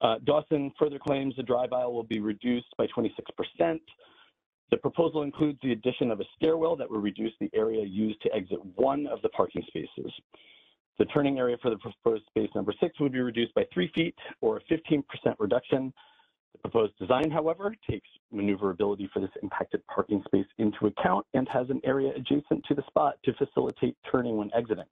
Uh, 0.00 0.16
Dawson 0.24 0.72
further 0.78 0.98
claims 0.98 1.34
the 1.36 1.42
drive 1.42 1.72
aisle 1.72 1.92
will 1.92 2.02
be 2.02 2.20
reduced 2.20 2.66
by 2.76 2.86
26%. 2.88 3.80
The 4.70 4.76
proposal 4.78 5.22
includes 5.22 5.58
the 5.62 5.72
addition 5.72 6.10
of 6.10 6.20
a 6.20 6.24
stairwell 6.36 6.76
that 6.76 6.90
will 6.90 7.00
reduce 7.00 7.32
the 7.40 7.50
area 7.54 7.84
used 7.84 8.20
to 8.22 8.34
exit 8.34 8.58
one 8.74 9.06
of 9.06 9.22
the 9.22 9.28
parking 9.30 9.62
spaces. 9.68 10.12
The 10.98 11.04
turning 11.06 11.38
area 11.38 11.56
for 11.62 11.70
the 11.70 11.76
proposed 11.76 12.24
space 12.26 12.50
number 12.54 12.72
six 12.80 12.98
would 13.00 13.12
be 13.12 13.20
reduced 13.20 13.54
by 13.54 13.66
three 13.72 13.90
feet 13.94 14.14
or 14.40 14.58
a 14.58 14.60
15% 14.72 15.02
reduction. 15.38 15.92
The 16.54 16.58
proposed 16.70 16.96
design, 16.98 17.30
however, 17.30 17.74
takes 17.88 18.08
maneuverability 18.32 19.10
for 19.12 19.20
this 19.20 19.30
impacted 19.42 19.86
parking 19.86 20.22
space 20.26 20.46
into 20.58 20.86
account 20.86 21.26
and 21.34 21.48
has 21.48 21.68
an 21.68 21.80
area 21.84 22.12
adjacent 22.14 22.64
to 22.66 22.74
the 22.74 22.82
spot 22.86 23.16
to 23.24 23.34
facilitate 23.34 23.96
turning 24.10 24.36
when 24.36 24.50
exiting. 24.54 24.86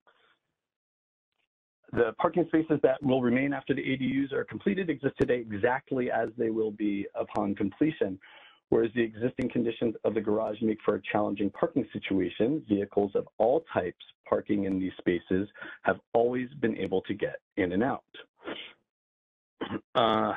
The 1.93 2.15
parking 2.19 2.47
spaces 2.49 2.81
that 2.83 3.03
will 3.03 3.21
remain 3.21 3.53
after 3.53 3.75
the 3.75 3.83
ADUs 3.83 4.33
are 4.33 4.45
completed 4.45 4.89
exist 4.89 5.15
today 5.21 5.41
exactly 5.41 6.11
as 6.11 6.31
they 6.39 6.51
will 6.51 6.71
be 6.71 7.07
upon 7.15 7.55
completion, 7.55 8.19
whereas 8.71 8.91
the 8.95 9.03
existing 9.03 9.51
conditions 9.51 9.95
of 10.05 10.15
the 10.15 10.21
garage 10.21 10.57
make 10.63 10.79
for 10.85 10.95
a 10.97 11.03
challenging 11.13 11.51
parking 11.51 11.87
situation. 11.93 12.65
Vehicles 12.67 13.13
of 13.15 13.29
all 13.37 13.65
types 13.73 14.05
parking 14.27 14.65
in 14.65 14.81
these 14.81 14.93
spaces 14.99 15.47
have 15.83 16.01
always 16.15 16.49
been 16.61 16.77
able 16.79 17.03
to 17.03 17.13
get 17.13 17.37
in 17.59 17.73
and 17.73 17.83
out. 17.83 18.05
Uh, 19.95 20.33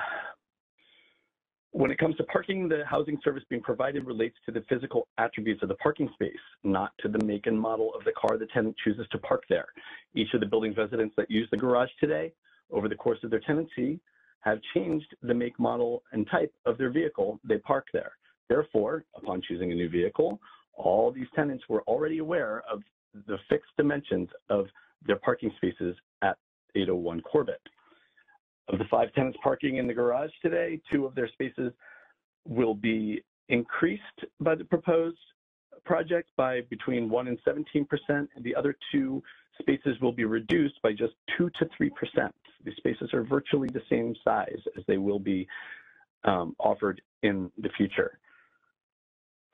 when 1.75 1.91
it 1.91 1.97
comes 1.97 2.15
to 2.15 2.23
parking, 2.23 2.69
the 2.69 2.85
housing 2.85 3.19
service 3.21 3.43
being 3.49 3.61
provided 3.61 4.05
relates 4.05 4.37
to 4.45 4.51
the 4.53 4.63
physical 4.69 5.09
attributes 5.17 5.61
of 5.61 5.67
the 5.67 5.75
parking 5.75 6.09
space, 6.13 6.31
not 6.63 6.93
to 7.01 7.09
the 7.09 7.19
make 7.25 7.47
and 7.47 7.59
model 7.59 7.91
of 7.93 8.05
the 8.05 8.13
car 8.13 8.37
the 8.37 8.47
tenant 8.53 8.73
chooses 8.81 9.05
to 9.11 9.17
park 9.17 9.43
there. 9.49 9.65
Each 10.13 10.33
of 10.33 10.39
the 10.39 10.45
building's 10.45 10.77
residents 10.77 11.13
that 11.17 11.29
use 11.29 11.49
the 11.51 11.57
garage 11.57 11.89
today, 11.99 12.31
over 12.71 12.87
the 12.87 12.95
course 12.95 13.19
of 13.25 13.29
their 13.29 13.41
tenancy, 13.41 13.99
have 14.39 14.59
changed 14.73 15.13
the 15.21 15.33
make, 15.33 15.59
model, 15.59 16.01
and 16.13 16.25
type 16.31 16.53
of 16.65 16.77
their 16.77 16.91
vehicle 16.91 17.41
they 17.43 17.57
park 17.57 17.87
there. 17.91 18.13
Therefore, 18.47 19.03
upon 19.17 19.41
choosing 19.45 19.73
a 19.73 19.75
new 19.75 19.89
vehicle, 19.89 20.39
all 20.77 21.11
these 21.11 21.27
tenants 21.35 21.65
were 21.67 21.81
already 21.87 22.19
aware 22.19 22.63
of 22.71 22.83
the 23.27 23.37
fixed 23.49 23.71
dimensions 23.75 24.29
of 24.49 24.67
their 25.05 25.17
parking 25.17 25.51
spaces 25.57 25.97
at 26.21 26.37
801 26.73 27.19
Corbett. 27.19 27.59
Of 28.67 28.79
the 28.79 28.85
five 28.85 29.13
tenants 29.13 29.37
parking 29.43 29.77
in 29.77 29.85
the 29.85 29.93
garage 29.93 30.31
today, 30.41 30.81
two 30.91 31.05
of 31.05 31.13
their 31.13 31.27
spaces 31.27 31.71
will 32.47 32.73
be 32.73 33.23
increased 33.49 34.01
by 34.39 34.55
the 34.55 34.65
proposed 34.65 35.17
project 35.83 36.29
by 36.35 36.61
between 36.61 37.09
1 37.09 37.27
and 37.27 37.37
17%, 37.47 37.85
and 38.09 38.27
the 38.41 38.55
other 38.55 38.75
two 38.91 39.21
spaces 39.59 39.99
will 40.01 40.11
be 40.11 40.25
reduced 40.25 40.81
by 40.81 40.91
just 40.91 41.13
2 41.37 41.49
to 41.59 41.69
3%. 41.79 42.31
These 42.63 42.75
spaces 42.77 43.13
are 43.13 43.23
virtually 43.23 43.69
the 43.71 43.83
same 43.89 44.15
size 44.23 44.59
as 44.75 44.83
they 44.87 44.97
will 44.97 45.19
be 45.19 45.47
um, 46.23 46.55
offered 46.59 47.01
in 47.21 47.51
the 47.59 47.69
future. 47.77 48.19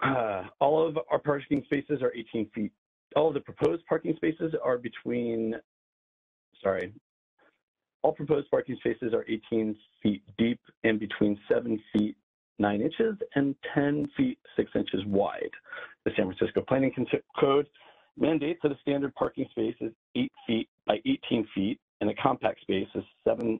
Uh, 0.01 0.43
all 0.59 0.87
of 0.87 0.97
our 1.11 1.19
parking 1.19 1.61
spaces 1.65 2.01
are 2.01 2.13
18 2.15 2.49
feet. 2.55 2.71
All 3.15 3.27
of 3.27 3.33
the 3.33 3.41
proposed 3.41 3.85
parking 3.87 4.15
spaces 4.15 4.53
are 4.63 4.77
between, 4.77 5.55
sorry, 6.63 6.93
all 8.03 8.13
proposed 8.13 8.49
parking 8.49 8.77
spaces 8.79 9.13
are 9.13 9.25
18 9.27 9.75
feet 10.01 10.23
deep 10.37 10.59
and 10.83 10.99
between 10.99 11.39
7 11.51 11.81
feet 11.93 12.15
9 12.59 12.81
inches 12.81 13.15
and 13.35 13.55
10 13.73 14.07
feet 14.15 14.37
6 14.55 14.71
inches 14.75 15.01
wide. 15.05 15.49
The 16.05 16.11
San 16.15 16.25
Francisco 16.25 16.63
Planning 16.67 16.93
Code 17.39 17.67
mandates 18.17 18.59
that 18.63 18.71
a 18.71 18.77
standard 18.81 19.13
parking 19.15 19.47
space 19.51 19.75
is 19.81 19.91
8 20.15 20.31
feet 20.47 20.69
by 20.85 20.97
18 21.05 21.47
feet 21.55 21.79
and 22.01 22.09
a 22.09 22.13
compact 22.15 22.61
space 22.61 22.87
is 22.95 23.03
7 23.27 23.59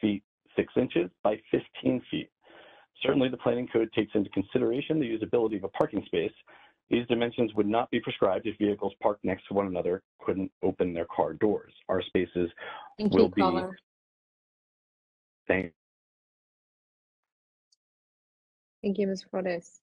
feet 0.00 0.22
6 0.56 0.72
inches 0.76 1.10
by 1.22 1.36
15 1.50 2.02
feet. 2.10 2.30
Certainly, 3.02 3.28
the 3.28 3.36
Planning 3.36 3.68
Code 3.72 3.92
takes 3.94 4.12
into 4.14 4.30
consideration 4.30 4.98
the 4.98 5.06
usability 5.06 5.56
of 5.56 5.64
a 5.64 5.68
parking 5.68 6.02
space. 6.06 6.32
These 6.88 7.06
dimensions 7.08 7.52
would 7.54 7.66
not 7.66 7.90
be 7.90 8.00
prescribed 8.00 8.46
if 8.46 8.56
vehicles 8.58 8.94
parked 9.02 9.24
next 9.24 9.46
to 9.48 9.54
one 9.54 9.66
another 9.66 10.02
couldn't 10.24 10.52
open 10.62 10.92
their 10.92 11.06
car 11.06 11.32
doors. 11.34 11.72
Our 11.88 12.00
spaces 12.02 12.50
Thank 12.98 13.12
will 13.12 13.24
you, 13.24 13.28
be 13.30 13.40
caller. 13.40 13.78
Thank 15.48 15.72
Thank 18.82 18.98
you, 18.98 19.08
Ms. 19.08 19.24
Flores. 19.28 19.80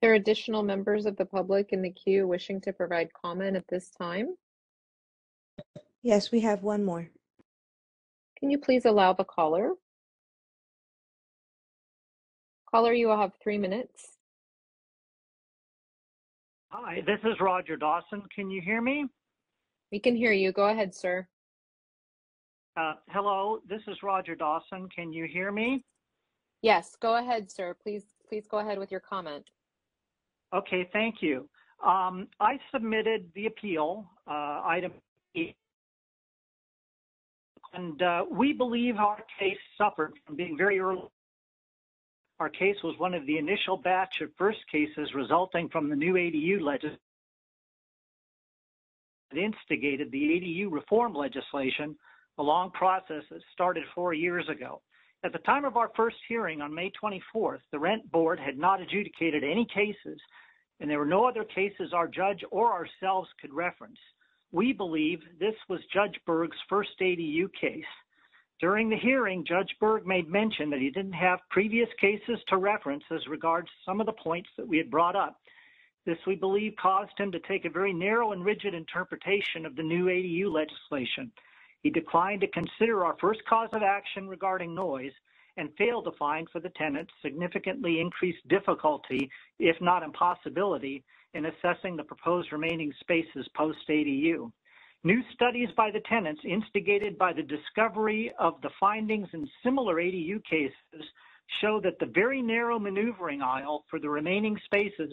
There 0.00 0.10
are 0.10 0.14
additional 0.14 0.62
members 0.64 1.06
of 1.06 1.16
the 1.16 1.24
public 1.24 1.72
in 1.72 1.82
the 1.82 1.90
queue 1.90 2.26
wishing 2.26 2.60
to 2.62 2.72
provide 2.72 3.12
comment 3.12 3.56
at 3.56 3.68
this 3.68 3.90
time. 3.90 4.34
Yes, 6.02 6.32
we 6.32 6.40
have 6.40 6.62
one 6.62 6.84
more. 6.84 7.08
Can 8.38 8.50
you 8.50 8.58
please 8.58 8.86
allow 8.86 9.12
the 9.12 9.24
caller? 9.24 9.74
Caller, 12.70 12.92
you 12.92 13.08
will 13.08 13.16
have 13.16 13.32
three 13.42 13.56
minutes. 13.56 14.18
Hi, 16.70 17.02
this 17.06 17.18
is 17.24 17.40
Roger 17.40 17.76
Dawson. 17.76 18.22
Can 18.34 18.50
you 18.50 18.60
hear 18.60 18.82
me? 18.82 19.06
We 19.90 19.98
can 19.98 20.14
hear 20.14 20.32
you. 20.32 20.52
Go 20.52 20.68
ahead, 20.68 20.94
sir. 20.94 21.26
Uh, 22.76 22.94
hello, 23.08 23.60
this 23.68 23.80
is 23.88 23.96
Roger 24.02 24.34
Dawson. 24.34 24.88
Can 24.94 25.12
you 25.12 25.24
hear 25.24 25.50
me? 25.50 25.82
Yes, 26.60 26.94
go 27.00 27.16
ahead, 27.16 27.50
sir. 27.50 27.74
Please, 27.82 28.04
please 28.28 28.46
go 28.46 28.58
ahead 28.58 28.78
with 28.78 28.90
your 28.90 29.00
comment. 29.00 29.48
Okay, 30.54 30.88
thank 30.92 31.16
you. 31.22 31.48
Um, 31.84 32.28
I 32.38 32.58
submitted 32.72 33.30
the 33.34 33.46
appeal, 33.46 34.04
uh, 34.26 34.60
item 34.64 34.92
E. 35.34 35.54
And 37.72 38.02
uh, 38.02 38.24
we 38.30 38.52
believe 38.52 38.96
our 38.96 39.18
case 39.38 39.58
suffered 39.78 40.12
from 40.26 40.36
being 40.36 40.56
very 40.56 40.78
early. 40.78 41.08
Our 42.40 42.48
case 42.48 42.76
was 42.84 42.94
one 42.98 43.14
of 43.14 43.26
the 43.26 43.38
initial 43.38 43.76
batch 43.76 44.20
of 44.20 44.30
first 44.38 44.60
cases 44.70 45.12
resulting 45.14 45.68
from 45.68 45.88
the 45.88 45.96
new 45.96 46.14
ADU 46.14 46.60
legislation 46.60 46.98
that 49.30 49.38
instigated 49.38 50.10
the 50.10 50.22
ADU 50.22 50.70
reform 50.70 51.14
legislation, 51.14 51.96
a 52.38 52.42
long 52.42 52.70
process 52.70 53.24
that 53.30 53.40
started 53.52 53.84
four 53.94 54.14
years 54.14 54.48
ago. 54.48 54.80
At 55.24 55.32
the 55.32 55.38
time 55.40 55.64
of 55.64 55.76
our 55.76 55.90
first 55.96 56.16
hearing 56.28 56.62
on 56.62 56.72
May 56.72 56.92
24th, 57.02 57.60
the 57.72 57.78
Rent 57.78 58.10
Board 58.12 58.38
had 58.38 58.56
not 58.56 58.80
adjudicated 58.80 59.42
any 59.42 59.66
cases, 59.66 60.20
and 60.80 60.88
there 60.88 61.00
were 61.00 61.04
no 61.04 61.28
other 61.28 61.44
cases 61.44 61.92
our 61.92 62.06
judge 62.06 62.44
or 62.50 62.72
ourselves 62.72 63.28
could 63.40 63.52
reference. 63.52 63.98
We 64.52 64.72
believe 64.72 65.20
this 65.40 65.56
was 65.68 65.80
Judge 65.92 66.18
Berg's 66.24 66.56
first 66.68 66.90
ADU 67.00 67.48
case. 67.60 67.84
During 68.60 68.88
the 68.88 68.96
hearing, 68.96 69.44
Judge 69.44 69.72
Berg 69.78 70.04
made 70.04 70.28
mention 70.28 70.68
that 70.70 70.80
he 70.80 70.90
didn't 70.90 71.12
have 71.12 71.38
previous 71.48 71.88
cases 72.00 72.40
to 72.48 72.56
reference 72.56 73.04
as 73.10 73.26
regards 73.28 73.68
some 73.86 74.00
of 74.00 74.06
the 74.06 74.12
points 74.12 74.50
that 74.56 74.66
we 74.66 74.78
had 74.78 74.90
brought 74.90 75.14
up. 75.14 75.40
This, 76.04 76.18
we 76.26 76.34
believe, 76.34 76.74
caused 76.80 77.16
him 77.18 77.30
to 77.30 77.38
take 77.40 77.64
a 77.64 77.70
very 77.70 77.92
narrow 77.92 78.32
and 78.32 78.44
rigid 78.44 78.74
interpretation 78.74 79.64
of 79.64 79.76
the 79.76 79.82
new 79.82 80.06
ADU 80.06 80.50
legislation. 80.50 81.30
He 81.82 81.90
declined 81.90 82.40
to 82.40 82.48
consider 82.48 83.04
our 83.04 83.16
first 83.20 83.44
cause 83.48 83.68
of 83.72 83.82
action 83.82 84.26
regarding 84.26 84.74
noise 84.74 85.12
and 85.56 85.72
failed 85.78 86.06
to 86.06 86.12
find 86.18 86.48
for 86.50 86.58
the 86.60 86.70
tenant 86.70 87.08
significantly 87.22 88.00
increased 88.00 88.46
difficulty, 88.48 89.30
if 89.60 89.80
not 89.80 90.02
impossibility, 90.02 91.04
in 91.34 91.46
assessing 91.46 91.96
the 91.96 92.02
proposed 92.02 92.50
remaining 92.50 92.92
spaces 93.00 93.46
post-ADU. 93.54 94.50
New 95.08 95.22
studies 95.32 95.70
by 95.74 95.90
the 95.90 96.00
tenants 96.00 96.42
instigated 96.44 97.16
by 97.16 97.32
the 97.32 97.42
discovery 97.42 98.30
of 98.38 98.60
the 98.60 98.68
findings 98.78 99.26
in 99.32 99.48
similar 99.64 99.94
ADU 99.94 100.38
cases 100.44 101.08
show 101.62 101.80
that 101.82 101.98
the 101.98 102.12
very 102.14 102.42
narrow 102.42 102.78
maneuvering 102.78 103.40
aisle 103.40 103.86
for 103.88 103.98
the 103.98 104.10
remaining 104.10 104.54
spaces 104.66 105.10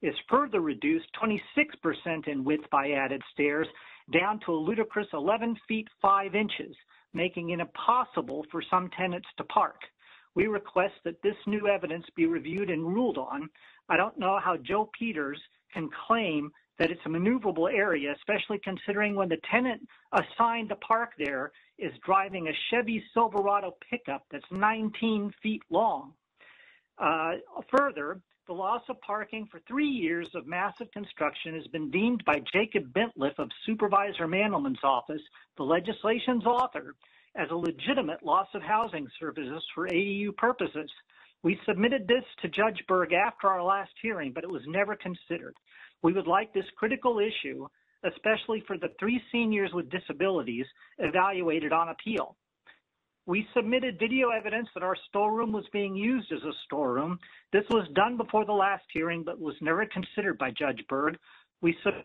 is 0.00 0.14
further 0.30 0.62
reduced 0.62 1.08
26% 1.22 2.26
in 2.26 2.42
width 2.42 2.64
by 2.70 2.92
added 2.92 3.20
stairs 3.34 3.66
down 4.14 4.40
to 4.46 4.52
a 4.52 4.56
ludicrous 4.56 5.08
11 5.12 5.54
feet 5.68 5.88
5 6.00 6.34
inches, 6.34 6.74
making 7.12 7.50
it 7.50 7.60
impossible 7.60 8.46
for 8.50 8.62
some 8.70 8.88
tenants 8.96 9.28
to 9.36 9.44
park. 9.44 9.76
We 10.34 10.46
request 10.46 10.94
that 11.04 11.20
this 11.22 11.36
new 11.46 11.68
evidence 11.68 12.06
be 12.16 12.24
reviewed 12.24 12.70
and 12.70 12.82
ruled 12.82 13.18
on. 13.18 13.50
I 13.90 13.98
don't 13.98 14.18
know 14.18 14.40
how 14.42 14.56
Joe 14.56 14.88
Peters 14.98 15.38
can 15.74 15.90
claim 16.06 16.50
that 16.78 16.90
it's 16.90 17.00
a 17.06 17.08
maneuverable 17.08 17.72
area, 17.72 18.12
especially 18.16 18.58
considering 18.62 19.14
when 19.14 19.28
the 19.28 19.38
tenant 19.50 19.80
assigned 20.12 20.68
to 20.68 20.76
park 20.76 21.10
there 21.18 21.52
is 21.78 21.92
driving 22.04 22.48
a 22.48 22.52
Chevy 22.70 23.02
Silverado 23.12 23.76
pickup 23.90 24.24
that's 24.30 24.44
19 24.50 25.32
feet 25.42 25.62
long. 25.70 26.12
Uh, 26.98 27.34
further, 27.76 28.20
the 28.46 28.52
loss 28.52 28.82
of 28.88 29.00
parking 29.00 29.46
for 29.50 29.60
three 29.66 29.88
years 29.88 30.28
of 30.34 30.46
massive 30.46 30.90
construction 30.92 31.54
has 31.54 31.66
been 31.68 31.90
deemed 31.90 32.22
by 32.24 32.42
Jacob 32.52 32.92
Bintliff 32.92 33.38
of 33.38 33.48
Supervisor 33.64 34.28
Mandelman's 34.28 34.84
office, 34.84 35.22
the 35.56 35.62
legislation's 35.62 36.44
author, 36.44 36.94
as 37.36 37.48
a 37.50 37.56
legitimate 37.56 38.22
loss 38.22 38.48
of 38.54 38.62
housing 38.62 39.08
services 39.18 39.62
for 39.74 39.88
ADU 39.88 40.36
purposes. 40.36 40.90
We 41.42 41.58
submitted 41.66 42.06
this 42.06 42.24
to 42.42 42.48
Judge 42.48 42.84
Berg 42.86 43.12
after 43.12 43.48
our 43.48 43.62
last 43.62 43.92
hearing, 44.00 44.32
but 44.32 44.44
it 44.44 44.50
was 44.50 44.62
never 44.66 44.94
considered. 44.94 45.54
We 46.04 46.12
would 46.12 46.26
like 46.26 46.52
this 46.52 46.66
critical 46.76 47.18
issue, 47.18 47.66
especially 48.04 48.62
for 48.66 48.76
the 48.76 48.90
three 49.00 49.18
seniors 49.32 49.72
with 49.72 49.88
disabilities, 49.88 50.66
evaluated 50.98 51.72
on 51.72 51.88
appeal. 51.88 52.36
We 53.24 53.48
submitted 53.56 53.98
video 53.98 54.28
evidence 54.28 54.68
that 54.74 54.82
our 54.82 54.96
storeroom 55.08 55.50
was 55.50 55.64
being 55.72 55.96
used 55.96 56.30
as 56.30 56.42
a 56.42 56.52
storeroom. 56.66 57.18
This 57.54 57.64
was 57.70 57.88
done 57.94 58.18
before 58.18 58.44
the 58.44 58.52
last 58.52 58.84
hearing, 58.92 59.22
but 59.24 59.40
was 59.40 59.54
never 59.62 59.86
considered 59.86 60.36
by 60.36 60.50
Judge 60.50 60.84
Berg. 60.90 61.16
We 61.62 61.74
submitted 61.82 62.04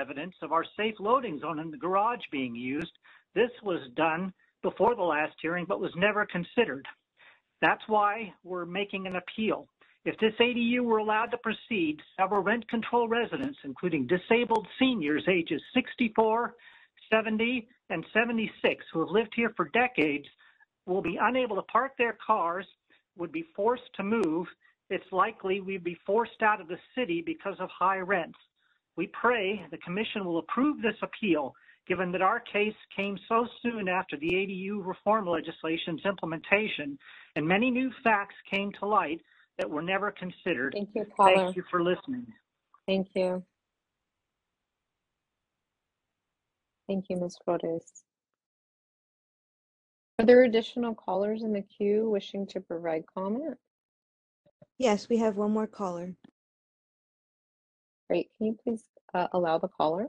evidence 0.00 0.36
of 0.40 0.52
our 0.52 0.64
safe 0.76 0.94
loading 1.00 1.40
zone 1.40 1.58
in 1.58 1.72
the 1.72 1.76
garage 1.76 2.22
being 2.30 2.54
used. 2.54 2.92
This 3.34 3.50
was 3.64 3.80
done 3.96 4.32
before 4.62 4.94
the 4.94 5.02
last 5.02 5.34
hearing, 5.42 5.66
but 5.68 5.80
was 5.80 5.92
never 5.96 6.24
considered. 6.26 6.86
That's 7.60 7.82
why 7.88 8.32
we're 8.44 8.66
making 8.66 9.08
an 9.08 9.16
appeal. 9.16 9.66
If 10.08 10.16
this 10.20 10.32
ADU 10.40 10.84
were 10.84 10.96
allowed 10.96 11.30
to 11.32 11.36
proceed, 11.36 12.00
several 12.18 12.40
rent 12.40 12.66
control 12.70 13.08
residents, 13.08 13.58
including 13.62 14.06
disabled 14.06 14.66
seniors 14.78 15.22
ages 15.28 15.60
64, 15.74 16.54
70, 17.12 17.68
and 17.90 18.06
76 18.14 18.86
who 18.90 19.00
have 19.00 19.10
lived 19.10 19.34
here 19.36 19.52
for 19.54 19.68
decades 19.68 20.24
will 20.86 21.02
be 21.02 21.18
unable 21.20 21.56
to 21.56 21.62
park 21.64 21.92
their 21.98 22.16
cars, 22.26 22.64
would 23.18 23.30
be 23.30 23.44
forced 23.54 23.92
to 23.96 24.02
move. 24.02 24.46
It's 24.88 25.12
likely 25.12 25.60
we'd 25.60 25.84
be 25.84 25.98
forced 26.06 26.40
out 26.40 26.62
of 26.62 26.68
the 26.68 26.78
city 26.94 27.20
because 27.20 27.56
of 27.58 27.68
high 27.68 27.98
rents. 27.98 28.38
We 28.96 29.08
pray 29.08 29.66
the 29.70 29.76
commission 29.76 30.24
will 30.24 30.38
approve 30.38 30.80
this 30.80 30.96
appeal 31.02 31.54
given 31.86 32.12
that 32.12 32.22
our 32.22 32.40
case 32.40 32.74
came 32.96 33.18
so 33.28 33.46
soon 33.60 33.90
after 33.90 34.16
the 34.16 34.30
ADU 34.30 34.86
reform 34.86 35.26
legislation's 35.26 36.00
implementation 36.06 36.98
and 37.36 37.46
many 37.46 37.70
new 37.70 37.90
facts 38.02 38.36
came 38.50 38.72
to 38.80 38.86
light 38.86 39.20
that 39.58 39.68
were 39.68 39.82
never 39.82 40.10
considered. 40.10 40.72
Thank 40.72 40.90
you, 40.94 41.04
caller. 41.16 41.34
Thank 41.34 41.56
you 41.56 41.64
for 41.70 41.82
listening. 41.82 42.26
Thank 42.86 43.08
you. 43.14 43.42
Thank 46.88 47.06
you, 47.10 47.16
Ms. 47.16 47.36
Flores. 47.44 47.84
Are 50.18 50.24
there 50.24 50.44
additional 50.44 50.94
callers 50.94 51.42
in 51.42 51.52
the 51.52 51.62
queue 51.62 52.08
wishing 52.08 52.46
to 52.48 52.60
provide 52.60 53.04
comment? 53.14 53.56
Yes, 54.78 55.08
we 55.08 55.18
have 55.18 55.36
one 55.36 55.50
more 55.50 55.66
caller. 55.66 56.14
Great. 58.08 58.30
Can 58.38 58.46
you 58.46 58.58
please 58.64 58.84
uh, 59.12 59.26
allow 59.32 59.58
the 59.58 59.68
caller? 59.68 60.06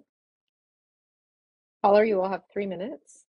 Caller, 1.83 2.03
you 2.03 2.15
will 2.15 2.29
have 2.29 2.43
three 2.51 2.65
minutes. 2.65 3.25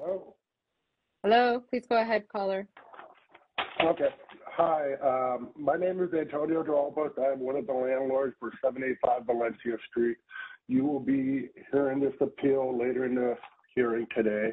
Hello? 0.00 0.34
Hello, 1.22 1.62
please 1.68 1.84
go 1.86 2.00
ahead, 2.00 2.24
caller. 2.32 2.66
Okay. 3.84 4.08
Hi, 4.56 4.94
um, 5.04 5.50
my 5.58 5.76
name 5.76 6.02
is 6.02 6.08
Antonio 6.18 6.62
Drobos. 6.62 7.10
I'm 7.18 7.40
one 7.40 7.56
of 7.56 7.66
the 7.66 7.74
landlords 7.74 8.34
for 8.40 8.50
785 8.64 9.26
Valencia 9.26 9.76
Street. 9.90 10.16
You 10.68 10.86
will 10.86 11.00
be 11.00 11.50
hearing 11.70 12.00
this 12.00 12.14
appeal 12.20 12.78
later 12.78 13.04
in 13.04 13.14
the 13.14 13.36
hearing 13.74 14.06
today. 14.16 14.52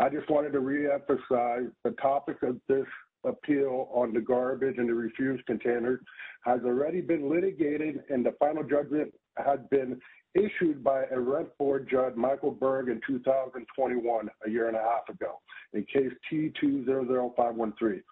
I 0.00 0.08
just 0.08 0.28
wanted 0.28 0.52
to 0.52 0.58
reemphasize 0.58 1.70
the 1.84 1.90
topic 2.02 2.38
of 2.42 2.56
this 2.68 2.86
appeal 3.24 3.88
on 3.92 4.12
the 4.12 4.20
garbage 4.20 4.78
and 4.78 4.88
the 4.88 4.94
refuse 4.94 5.40
containers 5.46 6.00
has 6.44 6.60
already 6.64 7.00
been 7.00 7.30
litigated 7.30 8.02
and 8.10 8.26
the 8.26 8.34
final 8.40 8.64
judgment 8.64 9.12
had 9.36 9.68
been 9.70 10.00
issued 10.34 10.84
by 10.84 11.04
a 11.10 11.18
rent 11.18 11.48
board 11.58 11.88
judge, 11.90 12.14
Michael 12.14 12.50
Berg, 12.50 12.88
in 12.88 13.00
2021, 13.06 14.28
a 14.46 14.50
year 14.50 14.68
and 14.68 14.76
a 14.76 14.80
half 14.80 15.08
ago, 15.08 15.40
in 15.72 15.84
case 15.84 16.12
T200513. 16.32 18.02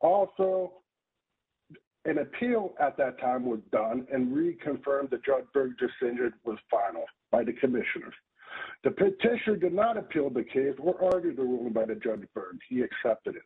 Also, 0.00 0.72
an 2.04 2.18
appeal 2.18 2.74
at 2.80 2.96
that 2.96 3.20
time 3.20 3.44
was 3.44 3.60
done 3.72 4.06
and 4.12 4.34
reconfirmed 4.34 5.10
that 5.10 5.24
Judge 5.24 5.44
Berg's 5.52 5.76
decision 5.76 6.32
was 6.44 6.58
final 6.70 7.04
by 7.32 7.42
the 7.42 7.52
commissioners. 7.52 8.14
The 8.84 8.90
petitioner 8.90 9.56
did 9.56 9.74
not 9.74 9.96
appeal 9.96 10.30
the 10.30 10.44
case 10.44 10.74
or 10.78 11.14
argue 11.14 11.34
the 11.34 11.42
ruling 11.42 11.72
by 11.72 11.84
the 11.84 11.96
Judge 11.96 12.24
Berg. 12.34 12.58
He 12.68 12.82
accepted 12.82 13.36
it. 13.36 13.42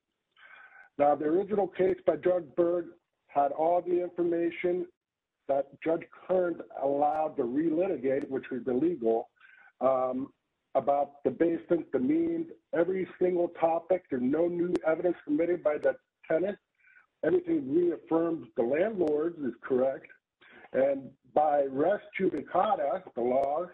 Now, 0.99 1.15
the 1.15 1.25
original 1.25 1.67
case 1.67 1.97
by 2.07 2.17
Judge 2.17 2.45
Berg 2.57 2.87
had 3.29 3.53
all 3.53 3.81
the 3.81 4.03
information 4.03 4.87
that 5.51 5.67
Judge 5.83 6.07
Kern 6.27 6.61
allowed 6.81 7.37
to 7.37 7.43
relitigate, 7.43 8.29
which 8.29 8.45
was 8.53 8.61
illegal, 8.69 9.29
um, 9.81 10.29
about 10.77 11.25
the 11.25 11.31
basement, 11.31 11.91
the 11.93 11.99
means, 11.99 12.47
every 12.73 13.07
single 13.21 13.49
topic. 13.61 14.05
There's 14.09 14.23
no 14.23 14.47
new 14.47 14.73
evidence 14.87 15.17
submitted 15.25 15.65
by 15.65 15.79
the 15.79 15.97
tenant. 16.31 16.57
Everything 17.25 17.75
reaffirms 17.75 18.47
the 18.57 18.63
landlords 18.63 19.39
is 19.41 19.53
correct. 19.63 20.07
And 20.73 21.11
by 21.35 21.63
res 21.69 21.99
judicata, 22.19 23.03
the 23.17 23.21
laws, 23.21 23.69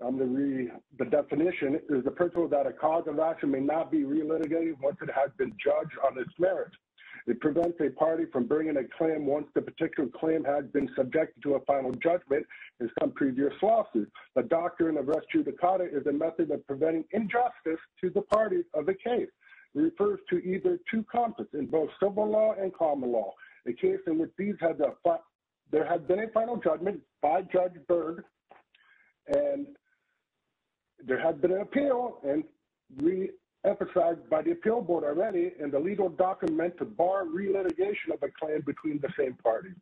um, 0.00 0.16
the 0.16 1.04
definition 1.06 1.80
is 1.90 2.04
the 2.04 2.12
principle 2.12 2.48
that 2.48 2.66
a 2.68 2.72
cause 2.72 3.04
of 3.08 3.18
action 3.18 3.50
may 3.50 3.60
not 3.60 3.90
be 3.90 4.04
relitigated 4.04 4.74
once 4.80 4.96
it 5.02 5.10
has 5.12 5.30
been 5.36 5.52
judged 5.62 5.96
on 6.06 6.16
its 6.18 6.30
merits. 6.38 6.76
It 7.26 7.40
prevents 7.40 7.78
a 7.80 7.90
party 7.90 8.24
from 8.32 8.46
bringing 8.46 8.76
a 8.76 8.84
claim 8.96 9.26
once 9.26 9.46
the 9.54 9.62
particular 9.62 10.08
claim 10.18 10.44
has 10.44 10.64
been 10.72 10.88
subjected 10.96 11.42
to 11.42 11.54
a 11.54 11.64
final 11.64 11.92
judgment 11.92 12.46
in 12.80 12.90
some 13.00 13.12
previous 13.12 13.52
lawsuit. 13.62 14.10
The 14.34 14.42
doctrine 14.42 14.96
of 14.96 15.08
res 15.08 15.22
judicata 15.34 15.86
is 15.92 16.06
a 16.06 16.12
method 16.12 16.50
of 16.50 16.66
preventing 16.66 17.04
injustice 17.12 17.80
to 18.00 18.10
the 18.10 18.22
parties 18.22 18.64
of 18.74 18.86
the 18.86 18.94
case. 18.94 19.28
It 19.74 19.78
refers 19.78 20.18
to 20.30 20.38
either 20.38 20.78
two 20.90 21.04
concepts 21.10 21.54
in 21.54 21.66
both 21.66 21.90
civil 22.02 22.28
law 22.28 22.54
and 22.60 22.74
common 22.74 23.12
law. 23.12 23.32
A 23.66 23.72
case 23.72 24.00
in 24.06 24.18
which 24.18 24.30
these 24.38 24.54
had 24.60 24.80
a 24.80 24.94
there 25.70 25.86
had 25.86 26.08
been 26.08 26.20
a 26.20 26.28
final 26.28 26.56
judgment 26.56 27.00
by 27.22 27.42
Judge 27.42 27.74
Berg, 27.86 28.24
and 29.28 29.66
there 31.04 31.20
had 31.20 31.40
been 31.40 31.52
an 31.52 31.60
appeal, 31.60 32.18
and 32.24 32.42
we 33.00 33.30
emphasized 33.64 34.28
by 34.30 34.42
the 34.42 34.52
appeal 34.52 34.80
board 34.80 35.04
already 35.04 35.52
in 35.60 35.70
the 35.70 35.78
legal 35.78 36.08
document 36.08 36.76
to 36.78 36.84
bar 36.84 37.24
relitigation 37.24 38.12
of 38.12 38.22
a 38.22 38.28
claim 38.40 38.62
between 38.66 38.98
the 39.00 39.08
same 39.18 39.34
parties. 39.34 39.76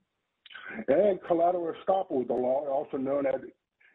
And 0.89 1.19
collateral 1.27 1.73
estoppel 1.73 2.23
is 2.23 2.29
the 2.29 2.35
law, 2.35 2.67
also 2.67 2.97
known 2.97 3.27
as 3.27 3.41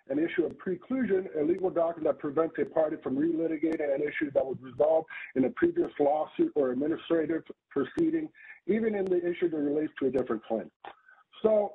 an 0.10 0.20
issue 0.20 0.46
of 0.46 0.54
preclusion, 0.54 1.28
a 1.40 1.44
legal 1.44 1.70
document 1.70 2.16
that 2.16 2.20
prevents 2.20 2.56
a 2.60 2.66
party 2.66 2.98
from 3.02 3.16
relitigating 3.16 3.94
an 3.94 4.02
issue 4.02 4.32
that 4.34 4.46
was 4.46 4.58
resolved 4.62 5.08
in 5.36 5.46
a 5.46 5.50
previous 5.52 5.92
lawsuit 6.00 6.52
or 6.56 6.72
administrative 6.72 7.44
proceeding, 7.70 8.30
even 8.68 8.96
in 8.96 9.06
the 9.06 9.18
issue 9.18 9.50
that 9.50 9.58
relates 9.58 9.94
to 10.00 10.08
a 10.08 10.12
different 10.12 10.44
claim. 10.46 10.70
So 11.42 11.74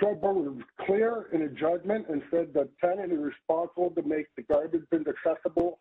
Judge 0.00 0.20
Berger 0.20 0.50
was 0.50 0.62
clear 0.80 1.26
in 1.32 1.42
a 1.42 1.48
judgment 1.48 2.06
and 2.08 2.22
said 2.30 2.52
the 2.52 2.68
tenant 2.80 3.12
is 3.12 3.18
responsible 3.18 3.90
to 3.90 4.02
make 4.02 4.26
the 4.36 4.42
garbage 4.42 4.82
bins 4.90 5.06
accessible 5.06 5.78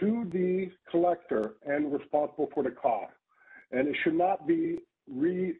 to 0.00 0.28
the 0.32 0.70
collector 0.90 1.54
and 1.66 1.92
responsible 1.92 2.48
for 2.54 2.62
the 2.62 2.70
cost. 2.70 3.12
And 3.72 3.88
it 3.88 3.96
should 4.02 4.14
not 4.14 4.46
be 4.46 4.78
re 5.08 5.54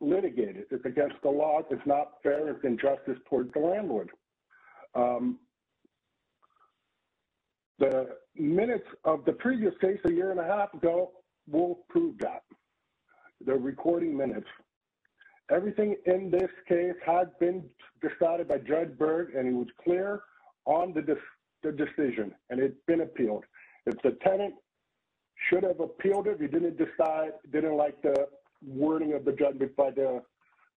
litigated. 0.00 0.64
It's 0.70 0.84
against 0.84 1.16
the 1.22 1.30
law. 1.30 1.60
It's 1.70 1.86
not 1.86 2.12
fair. 2.22 2.48
It's 2.50 2.64
injustice 2.64 3.18
towards 3.28 3.52
the 3.52 3.60
landlord. 3.60 4.10
Um, 4.94 5.38
the 7.78 8.16
minutes 8.36 8.86
of 9.04 9.24
the 9.24 9.32
previous 9.32 9.74
case 9.80 9.98
a 10.04 10.12
year 10.12 10.30
and 10.30 10.40
a 10.40 10.44
half 10.44 10.72
ago 10.74 11.12
will 11.50 11.80
prove 11.88 12.18
that. 12.18 12.42
The 13.44 13.54
recording 13.54 14.16
minutes. 14.16 14.46
Everything 15.50 15.96
in 16.06 16.30
this 16.30 16.50
case 16.68 16.94
had 17.04 17.36
been 17.38 17.64
decided 18.02 18.48
by 18.48 18.58
Judge 18.58 18.96
Berg, 18.98 19.34
and 19.34 19.46
he 19.46 19.54
was 19.54 19.68
clear 19.82 20.20
on 20.66 20.92
the, 20.92 21.16
the 21.62 21.72
decision, 21.72 22.34
and 22.50 22.60
it's 22.60 22.78
been 22.86 23.00
appealed. 23.02 23.44
If 23.86 24.00
the 24.02 24.16
tenant 24.22 24.54
should 25.48 25.62
have 25.62 25.80
appealed 25.80 26.26
it, 26.26 26.40
he 26.40 26.46
didn't 26.46 26.76
decide, 26.76 27.32
didn't 27.52 27.76
like 27.76 28.00
the 28.02 28.28
wording 28.66 29.14
of 29.14 29.24
the 29.24 29.32
judgment 29.32 29.74
by 29.76 29.90
the 29.90 30.22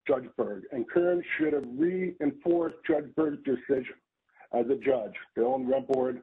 Judge 0.06 0.28
Berg. 0.36 0.64
And 0.72 0.88
Kern 0.88 1.22
should 1.36 1.52
have 1.52 1.64
reinforced 1.76 2.76
Judge 2.86 3.06
Berg's 3.16 3.42
decision 3.44 3.94
as 4.52 4.66
a 4.66 4.76
judge, 4.76 5.14
the 5.36 5.44
own 5.44 5.66
rent 5.66 5.88
board 5.88 6.22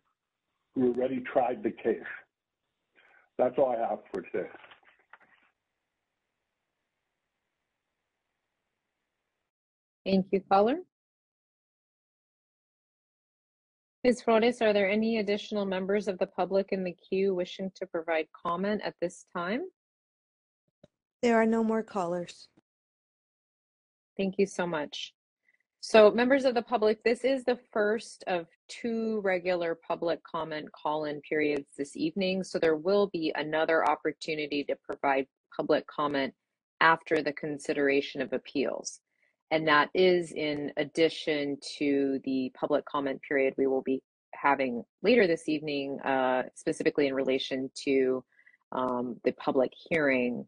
who 0.76 0.94
already 0.94 1.22
tried 1.22 1.64
the 1.64 1.72
case. 1.72 2.00
That's 3.38 3.58
all 3.58 3.72
I 3.72 3.90
have 3.90 4.00
for 4.12 4.22
today. 4.22 4.50
Thank 10.06 10.28
you, 10.32 10.42
caller. 10.50 10.78
Ms. 14.08 14.22
Flores, 14.22 14.62
are 14.62 14.72
there 14.72 14.90
any 14.90 15.18
additional 15.18 15.66
members 15.66 16.08
of 16.08 16.18
the 16.18 16.28
public 16.28 16.70
in 16.72 16.86
the 16.86 16.94
queue 16.94 17.36
wishing 17.36 17.70
to 17.76 17.86
provide 17.86 18.26
comment 18.32 18.80
at 18.86 18.94
this 19.02 19.26
time? 19.36 19.64
There 21.22 21.36
are 21.36 21.46
no 21.46 21.62
more 21.62 21.84
callers. 21.84 22.48
Thank 24.16 24.36
you 24.38 24.46
so 24.46 24.66
much. 24.66 25.14
So 25.82 26.10
members 26.10 26.46
of 26.46 26.56
the 26.56 26.62
public, 26.62 27.04
this 27.04 27.26
is 27.26 27.44
the 27.44 27.60
first 27.74 28.24
of 28.28 28.48
two 28.70 29.20
regular 29.26 29.76
public 29.76 30.24
comment 30.24 30.72
call-in 30.72 31.20
periods 31.20 31.74
this 31.78 31.98
evening. 31.98 32.46
So 32.46 32.60
there 32.60 32.78
will 32.78 33.08
be 33.08 33.34
another 33.36 33.90
opportunity 33.90 34.64
to 34.70 34.78
provide 34.86 35.28
public 35.54 35.86
comment 35.86 36.34
after 36.80 37.22
the 37.22 37.34
consideration 37.34 38.22
of 38.22 38.32
appeals. 38.32 39.02
And 39.52 39.68
that 39.68 39.90
is 39.94 40.32
in 40.32 40.72
addition 40.78 41.58
to 41.78 42.20
the 42.26 42.52
public 42.60 42.86
comment 42.86 43.22
period 43.28 43.54
we 43.58 43.68
will 43.68 43.82
be 43.82 44.02
having 44.34 44.84
later 45.04 45.26
this 45.26 45.48
evening, 45.48 46.00
uh, 46.02 46.44
specifically 46.54 47.08
in 47.08 47.14
relation 47.14 47.70
to 47.86 48.24
um, 48.72 49.16
the 49.24 49.32
public 49.34 49.72
hearing 49.90 50.46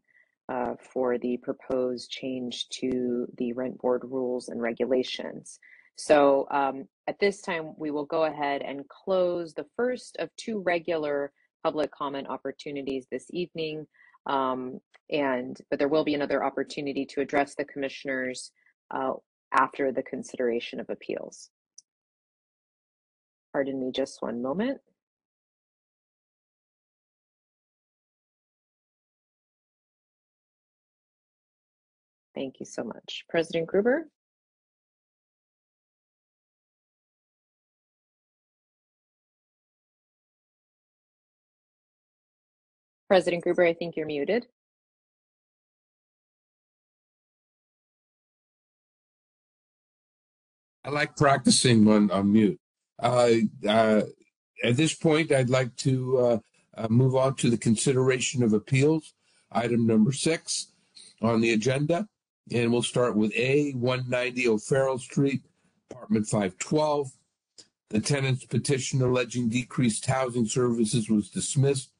uh, 0.50 0.74
for 0.92 1.16
the 1.18 1.38
proposed 1.38 2.10
change 2.10 2.68
to 2.68 3.26
the 3.38 3.52
rent 3.52 3.78
board 3.78 4.02
rules 4.04 4.48
and 4.48 4.60
regulations. 4.60 5.58
So 5.96 6.46
um, 6.50 6.88
at 7.06 7.18
this 7.20 7.40
time, 7.40 7.74
we 7.76 7.90
will 7.90 8.06
go 8.06 8.24
ahead 8.24 8.62
and 8.62 8.88
close 8.88 9.54
the 9.54 9.66
first 9.76 10.16
of 10.18 10.28
two 10.36 10.60
regular 10.60 11.32
public 11.62 11.90
comment 11.92 12.26
opportunities 12.28 13.06
this 13.10 13.26
evening. 13.30 13.86
Um, 14.26 14.80
and 15.10 15.56
but 15.70 15.78
there 15.78 15.88
will 15.88 16.04
be 16.04 16.14
another 16.14 16.44
opportunity 16.44 17.04
to 17.06 17.20
address 17.20 17.54
the 17.54 17.64
commissioners 17.64 18.52
uh, 18.90 19.14
after 19.52 19.92
the 19.92 20.02
consideration 20.02 20.80
of 20.80 20.90
appeals. 20.90 21.50
Pardon 23.52 23.80
me 23.80 23.90
just 23.92 24.22
one 24.22 24.42
moment. 24.42 24.80
Thank 32.34 32.60
you 32.60 32.66
so 32.66 32.84
much. 32.84 33.24
President 33.28 33.66
Gruber? 33.66 34.08
President 43.08 43.42
Gruber, 43.42 43.64
I 43.64 43.74
think 43.74 43.96
you're 43.96 44.06
muted. 44.06 44.46
I 50.90 50.92
like 50.92 51.16
practicing 51.16 51.86
on, 52.10 52.32
mute. 52.32 52.58
Uh, 53.00 53.30
uh, 53.66 54.02
at 54.64 54.76
this 54.76 54.92
point, 54.92 55.30
I'd 55.30 55.48
like 55.48 55.76
to 55.76 56.18
uh, 56.18 56.38
uh, 56.76 56.88
move 56.90 57.14
on 57.14 57.36
to 57.36 57.48
the 57.48 57.56
consideration 57.56 58.42
of 58.42 58.52
appeals. 58.52 59.14
Item 59.52 59.86
number 59.86 60.10
six 60.10 60.72
on 61.22 61.40
the 61.40 61.52
agenda. 61.52 62.08
And 62.52 62.72
we'll 62.72 62.82
start 62.82 63.14
with 63.14 63.32
A, 63.36 63.70
190 63.72 64.48
O'Farrell 64.48 64.98
Street, 64.98 65.42
apartment 65.92 66.26
512. 66.26 67.12
The 67.90 68.00
tenant's 68.00 68.44
petition 68.44 69.00
alleging 69.00 69.48
decreased 69.48 70.06
housing 70.06 70.46
services 70.46 71.08
was 71.08 71.30
dismissed 71.30 71.92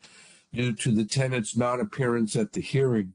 due 0.53 0.73
to 0.73 0.91
the 0.91 1.05
tenant's 1.05 1.57
non-appearance 1.57 2.35
at 2.35 2.55
the 2.55 2.61
hearing. 2.61 3.15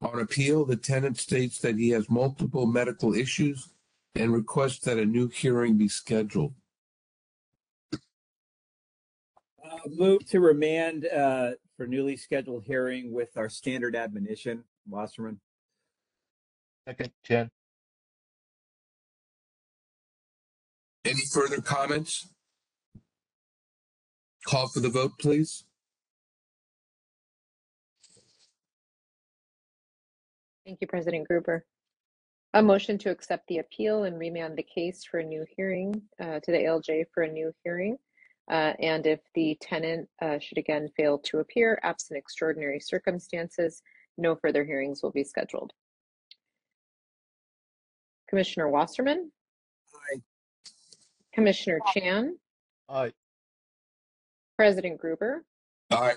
On 0.00 0.18
appeal, 0.18 0.64
the 0.64 0.76
tenant 0.76 1.18
states 1.18 1.58
that 1.58 1.76
he 1.76 1.90
has 1.90 2.08
multiple 2.08 2.66
medical 2.66 3.14
issues 3.14 3.68
and 4.14 4.32
request 4.32 4.84
that 4.84 4.98
a 4.98 5.04
new 5.04 5.28
hearing 5.28 5.76
be 5.78 5.88
scheduled. 5.88 6.54
Uh, 7.92 7.98
move 9.88 10.26
to 10.28 10.40
remand 10.40 11.06
uh, 11.06 11.52
for 11.76 11.86
newly 11.86 12.16
scheduled 12.16 12.64
hearing 12.64 13.12
with 13.12 13.36
our 13.36 13.48
standard 13.48 13.96
admonition. 13.96 14.64
Wasserman. 14.88 15.40
Second, 16.86 17.12
Chen. 17.24 17.50
Any 21.04 21.22
further 21.32 21.60
comments? 21.60 22.28
Call 24.44 24.68
for 24.68 24.80
the 24.80 24.88
vote, 24.88 25.12
please. 25.18 25.64
Thank 30.64 30.80
you, 30.80 30.86
President 30.86 31.26
Gruber. 31.26 31.64
A 32.54 32.62
motion 32.62 32.98
to 32.98 33.10
accept 33.10 33.46
the 33.48 33.58
appeal 33.58 34.04
and 34.04 34.18
remand 34.18 34.58
the 34.58 34.62
case 34.62 35.04
for 35.04 35.20
a 35.20 35.24
new 35.24 35.46
hearing 35.56 36.02
uh, 36.20 36.38
to 36.40 36.52
the 36.52 36.58
ALJ 36.58 37.06
for 37.14 37.22
a 37.22 37.32
new 37.32 37.50
hearing. 37.64 37.96
Uh, 38.50 38.74
and 38.78 39.06
if 39.06 39.20
the 39.34 39.56
tenant 39.62 40.06
uh, 40.20 40.38
should 40.38 40.58
again 40.58 40.88
fail 40.94 41.16
to 41.18 41.38
appear, 41.38 41.78
absent 41.82 42.18
extraordinary 42.18 42.78
circumstances, 42.78 43.82
no 44.18 44.34
further 44.36 44.64
hearings 44.64 45.02
will 45.02 45.12
be 45.12 45.24
scheduled. 45.24 45.72
Commissioner 48.28 48.68
Wasserman? 48.68 49.30
Aye. 49.94 50.20
Commissioner 51.32 51.78
Chan? 51.94 52.36
Aye. 52.90 53.12
President 54.58 54.98
Gruber? 54.98 55.44
Aye. 55.90 56.14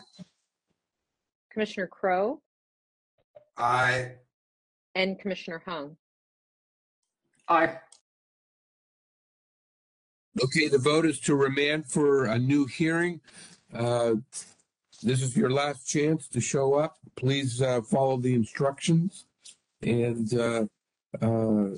Commissioner 1.51 1.87
Crow? 1.87 2.41
Aye. 3.57 4.11
And 4.95 5.17
Commissioner 5.17 5.61
Hung? 5.65 5.95
Aye. 7.47 7.79
Okay, 10.43 10.67
the 10.67 10.77
vote 10.77 11.05
is 11.05 11.19
to 11.21 11.35
remand 11.35 11.85
for 11.85 12.25
a 12.25 12.37
new 12.37 12.65
hearing. 12.65 13.21
Uh, 13.73 14.15
This 15.03 15.21
is 15.21 15.35
your 15.37 15.51
last 15.51 15.85
chance 15.87 16.27
to 16.29 16.41
show 16.41 16.73
up. 16.73 16.97
Please 17.15 17.61
uh, 17.61 17.81
follow 17.81 18.17
the 18.17 18.33
instructions. 18.33 19.25
And 19.81 20.33
uh, 20.33 20.65
uh, 21.21 21.77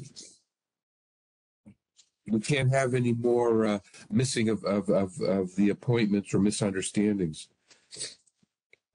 we 2.27 2.39
can't 2.39 2.69
have 2.69 2.93
any 2.93 3.13
more 3.13 3.65
uh, 3.65 3.79
missing 4.09 4.49
of, 4.49 4.63
of, 4.63 4.89
of, 4.89 5.19
of 5.21 5.55
the 5.55 5.69
appointments 5.69 6.33
or 6.33 6.39
misunderstandings. 6.39 7.49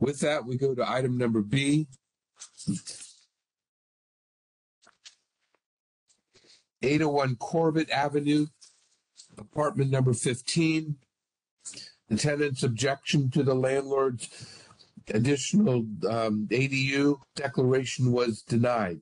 With 0.01 0.21
that, 0.21 0.47
we 0.47 0.57
go 0.57 0.75
to 0.75 0.91
item 0.91 1.19
number 1.19 1.43
B. 1.43 1.89
Eight 6.83 7.03
oh 7.03 7.09
one 7.09 7.37
Corbett 7.37 7.91
Avenue, 7.91 8.47
apartment 9.39 9.91
number 9.91 10.13
fifteen. 10.13 10.97
The 12.09 12.17
tenant's 12.17 12.63
objection 12.63 13.31
to 13.31 13.43
the 13.43 13.55
landlord's 13.55 14.29
additional 15.09 15.87
um, 16.09 16.49
ADU 16.51 17.19
declaration 17.37 18.13
was 18.13 18.43
denied. 18.43 19.01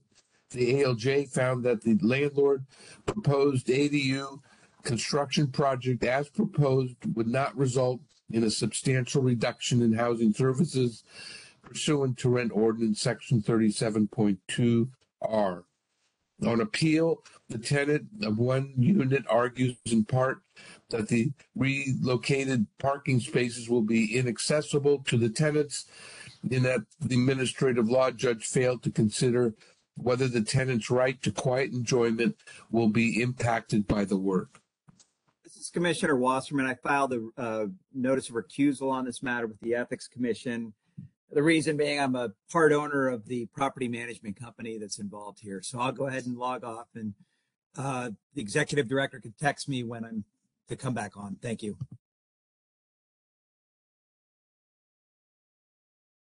The 0.50 0.74
ALJ 0.74 1.28
found 1.32 1.64
that 1.64 1.82
the 1.82 1.98
landlord 2.02 2.66
proposed 3.06 3.66
ADU 3.66 4.40
construction 4.82 5.48
project 5.48 6.04
as 6.04 6.28
proposed 6.28 6.96
would 7.14 7.28
not 7.28 7.56
result 7.56 8.00
in 8.30 8.44
a 8.44 8.50
substantial 8.50 9.22
reduction 9.22 9.82
in 9.82 9.92
housing 9.92 10.32
services 10.32 11.02
pursuant 11.62 12.18
to 12.18 12.28
rent 12.28 12.52
ordinance 12.54 13.00
section 13.00 13.42
thirty-seven 13.42 14.08
point 14.08 14.38
two 14.48 14.90
R. 15.22 15.64
On 16.46 16.60
appeal, 16.60 17.22
the 17.48 17.58
tenant 17.58 18.06
of 18.22 18.38
one 18.38 18.72
unit 18.78 19.24
argues 19.28 19.76
in 19.84 20.04
part 20.04 20.42
that 20.88 21.08
the 21.08 21.32
relocated 21.54 22.66
parking 22.78 23.20
spaces 23.20 23.68
will 23.68 23.82
be 23.82 24.16
inaccessible 24.16 25.00
to 25.06 25.18
the 25.18 25.28
tenants 25.28 25.86
in 26.50 26.62
that 26.62 26.80
the 27.00 27.14
administrative 27.14 27.88
law 27.88 28.10
judge 28.10 28.46
failed 28.46 28.82
to 28.82 28.90
consider 28.90 29.54
whether 29.96 30.28
the 30.28 30.40
tenant's 30.40 30.90
right 30.90 31.20
to 31.22 31.30
quiet 31.30 31.72
enjoyment 31.72 32.36
will 32.70 32.88
be 32.88 33.20
impacted 33.20 33.86
by 33.86 34.04
the 34.04 34.16
work. 34.16 34.60
This 35.44 35.56
is 35.56 35.70
Commissioner 35.70 36.16
Wasserman. 36.16 36.66
I 36.66 36.74
filed 36.74 37.12
a 37.12 37.28
uh, 37.36 37.66
notice 37.92 38.30
of 38.30 38.36
recusal 38.36 38.90
on 38.90 39.04
this 39.04 39.22
matter 39.22 39.46
with 39.46 39.60
the 39.60 39.74
Ethics 39.74 40.08
Commission. 40.08 40.72
The 41.32 41.42
reason 41.42 41.76
being 41.76 42.00
I'm 42.00 42.16
a 42.16 42.32
part 42.50 42.72
owner 42.72 43.08
of 43.08 43.26
the 43.26 43.46
property 43.46 43.88
management 43.88 44.36
company 44.36 44.78
that's 44.78 44.98
involved 44.98 45.38
here. 45.40 45.62
So 45.62 45.78
I'll 45.78 45.92
go 45.92 46.06
ahead 46.06 46.26
and 46.26 46.36
log 46.36 46.64
off 46.64 46.88
and 46.94 47.14
uh, 47.78 48.10
the 48.34 48.42
executive 48.42 48.88
director 48.88 49.20
can 49.20 49.34
text 49.38 49.68
me 49.68 49.84
when 49.84 50.04
I'm 50.04 50.24
to 50.68 50.76
come 50.76 50.94
back 50.94 51.16
on. 51.16 51.36
Thank 51.40 51.62
you. 51.62 51.76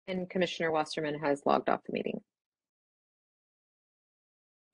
And 0.07 0.29
Commissioner 0.29 0.71
Wasserman 0.71 1.19
has 1.19 1.41
logged 1.45 1.67
off 1.67 1.81
the 1.85 1.93
meeting. 1.93 2.21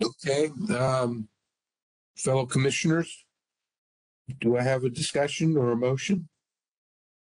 Okay, 0.04 0.50
um, 0.76 1.30
fellow 2.18 2.46
commissioners, 2.46 3.26
do 4.40 4.58
I 4.58 4.64
have 4.64 4.84
a 4.84 4.90
discussion 4.90 5.56
or 5.56 5.72
a 5.72 5.76
motion? 5.76 6.28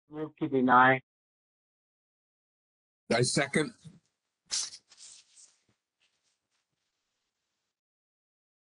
Move 0.10 0.32
to 0.38 0.48
deny. 0.48 1.02
I 3.14 3.22
second. 3.22 3.74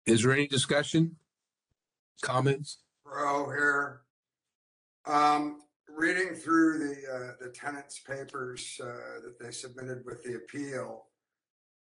Is 0.05 0.23
there 0.23 0.31
any 0.31 0.47
discussion? 0.47 1.15
Comments? 2.21 2.79
Crow 3.05 3.49
here. 3.49 4.01
Um, 5.05 5.61
reading 5.87 6.33
through 6.33 6.79
the, 6.79 7.13
uh, 7.13 7.31
the 7.39 7.51
tenants' 7.51 7.99
papers, 7.99 8.79
uh, 8.83 9.21
that 9.23 9.37
they 9.39 9.51
submitted 9.51 10.03
with 10.05 10.23
the 10.23 10.35
appeal. 10.35 11.05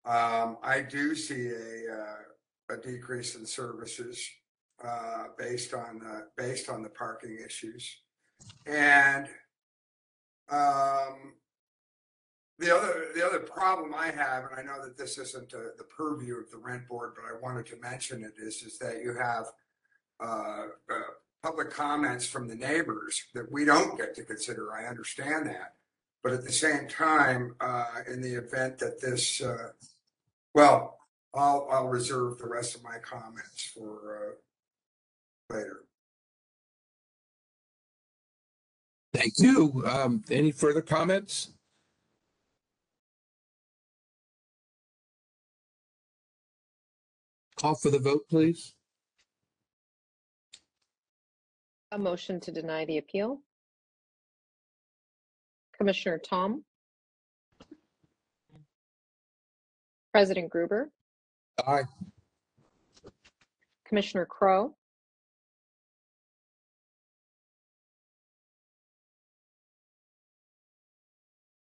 Um, 0.05 0.57
I 0.61 0.81
do 0.81 1.15
see 1.15 1.49
a, 1.49 1.93
uh, 1.93 2.73
a 2.75 2.77
decrease 2.77 3.35
in 3.35 3.45
services, 3.45 4.27
uh, 4.83 5.25
based 5.37 5.73
on, 5.73 6.01
uh, 6.05 6.21
based 6.37 6.69
on 6.69 6.83
the 6.83 6.89
parking 6.89 7.37
issues. 7.45 8.01
And, 8.65 9.27
um, 10.49 11.33
the 12.59 12.75
other, 12.75 13.05
the 13.15 13.25
other 13.25 13.39
problem 13.39 13.95
I 13.95 14.07
have, 14.07 14.43
and 14.45 14.59
I 14.59 14.61
know 14.61 14.83
that 14.83 14.97
this 14.97 15.17
isn't 15.17 15.53
uh, 15.53 15.59
the 15.77 15.85
purview 15.85 16.37
of 16.37 16.51
the 16.51 16.57
rent 16.57 16.87
board, 16.87 17.13
but 17.15 17.23
I 17.23 17.39
wanted 17.41 17.65
to 17.67 17.77
mention 17.77 18.23
it, 18.23 18.33
is, 18.37 18.61
is 18.63 18.77
that 18.79 19.01
you 19.01 19.13
have 19.13 19.45
uh, 20.19 20.65
uh, 20.91 20.99
public 21.41 21.71
comments 21.71 22.27
from 22.27 22.49
the 22.49 22.55
neighbors 22.55 23.23
that 23.33 23.49
we 23.49 23.63
don't 23.63 23.97
get 23.97 24.13
to 24.15 24.23
consider. 24.23 24.73
I 24.73 24.87
understand 24.87 25.47
that. 25.47 25.75
But 26.21 26.33
at 26.33 26.43
the 26.43 26.51
same 26.51 26.89
time, 26.89 27.55
uh, 27.61 28.01
in 28.11 28.21
the 28.21 28.33
event 28.33 28.77
that 28.79 28.99
this, 28.99 29.41
uh, 29.41 29.69
well, 30.53 30.97
I'll, 31.33 31.65
I'll 31.71 31.87
reserve 31.87 32.39
the 32.39 32.49
rest 32.49 32.75
of 32.75 32.83
my 32.83 32.97
comments 33.01 33.71
for 33.73 34.35
uh, 35.49 35.55
later. 35.55 35.85
Thank 39.13 39.33
you. 39.37 39.81
Um, 39.85 40.23
any 40.29 40.51
further 40.51 40.81
comments? 40.81 41.51
Call 47.59 47.75
for 47.75 47.89
the 47.89 47.99
vote, 47.99 48.21
please. 48.29 48.73
A 51.91 51.97
motion 51.97 52.39
to 52.39 52.51
deny 52.53 52.85
the 52.85 52.99
appeal. 52.99 53.41
Commissioner 55.77 56.19
Tom. 56.19 56.63
President 60.13 60.49
Gruber, 60.49 60.89
Aye. 61.67 61.83
Commissioner 63.87 64.25
Crow, 64.25 64.73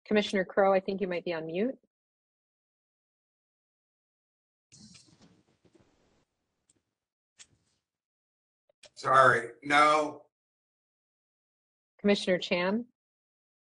Commissioner 0.08 0.46
Crow, 0.46 0.74
I 0.74 0.80
think 0.80 1.02
you 1.02 1.08
might 1.08 1.26
be 1.26 1.34
on 1.34 1.46
mute. 1.46 1.78
Sorry, 9.08 9.50
no, 9.64 10.24
Commissioner 12.00 12.40
Chan, 12.40 12.84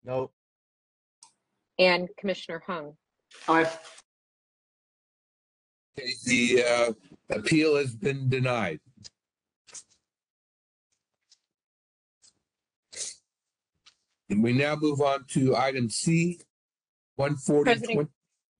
No, 0.04 0.30
and 1.78 2.06
Commissioner 2.18 2.62
Hung. 2.66 2.92
Aye. 3.48 3.70
Okay, 5.98 6.12
The 6.26 6.64
uh, 6.64 6.92
appeal 7.30 7.76
has 7.76 7.94
been 7.94 8.28
denied. 8.28 8.80
And 14.28 14.42
we 14.42 14.52
now 14.52 14.76
move 14.76 15.00
on 15.00 15.24
to 15.30 15.56
item 15.56 15.88
C, 15.88 16.40
one 17.16 17.36
forty. 17.36 17.70
President- 17.72 18.10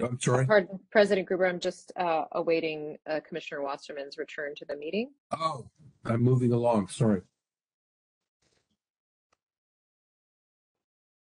I'm 0.02 0.20
sorry. 0.20 0.46
Pardon, 0.46 0.80
President 0.90 1.26
Gruber, 1.26 1.46
I'm 1.46 1.60
just 1.60 1.92
uh, 1.96 2.24
awaiting 2.32 2.98
uh, 3.08 3.20
Commissioner 3.26 3.62
Wasserman's 3.62 4.18
return 4.18 4.54
to 4.56 4.64
the 4.64 4.76
meeting. 4.76 5.10
Oh, 5.30 5.66
I'm 6.04 6.22
moving 6.22 6.52
along, 6.52 6.88
sorry. 6.88 7.22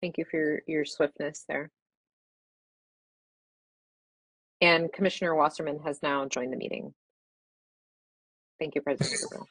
Thank 0.01 0.17
you 0.17 0.25
for 0.31 0.39
your, 0.39 0.63
your 0.67 0.85
swiftness 0.85 1.45
there. 1.47 1.71
And 4.63 4.93
Commissioner 4.93 5.35
Wasserman 5.35 5.81
has 5.85 6.03
now 6.03 6.27
joined 6.27 6.53
the 6.53 6.57
meeting. 6.57 6.95
Thank 8.59 8.75
you, 8.75 8.83
President 8.83 9.21
Gruber. 9.31 9.47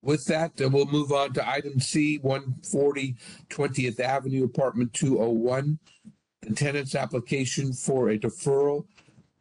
With 0.00 0.24
that, 0.26 0.56
then 0.56 0.72
we'll 0.72 0.86
move 0.86 1.12
on 1.12 1.32
to 1.34 1.48
item 1.48 1.80
C, 1.80 2.18
140 2.18 3.16
20th 3.50 4.00
Avenue, 4.00 4.44
apartment 4.44 4.92
201. 4.92 5.78
The 6.42 6.54
tenant's 6.54 6.94
application 6.94 7.72
for 7.72 8.08
a 8.08 8.18
deferral 8.18 8.86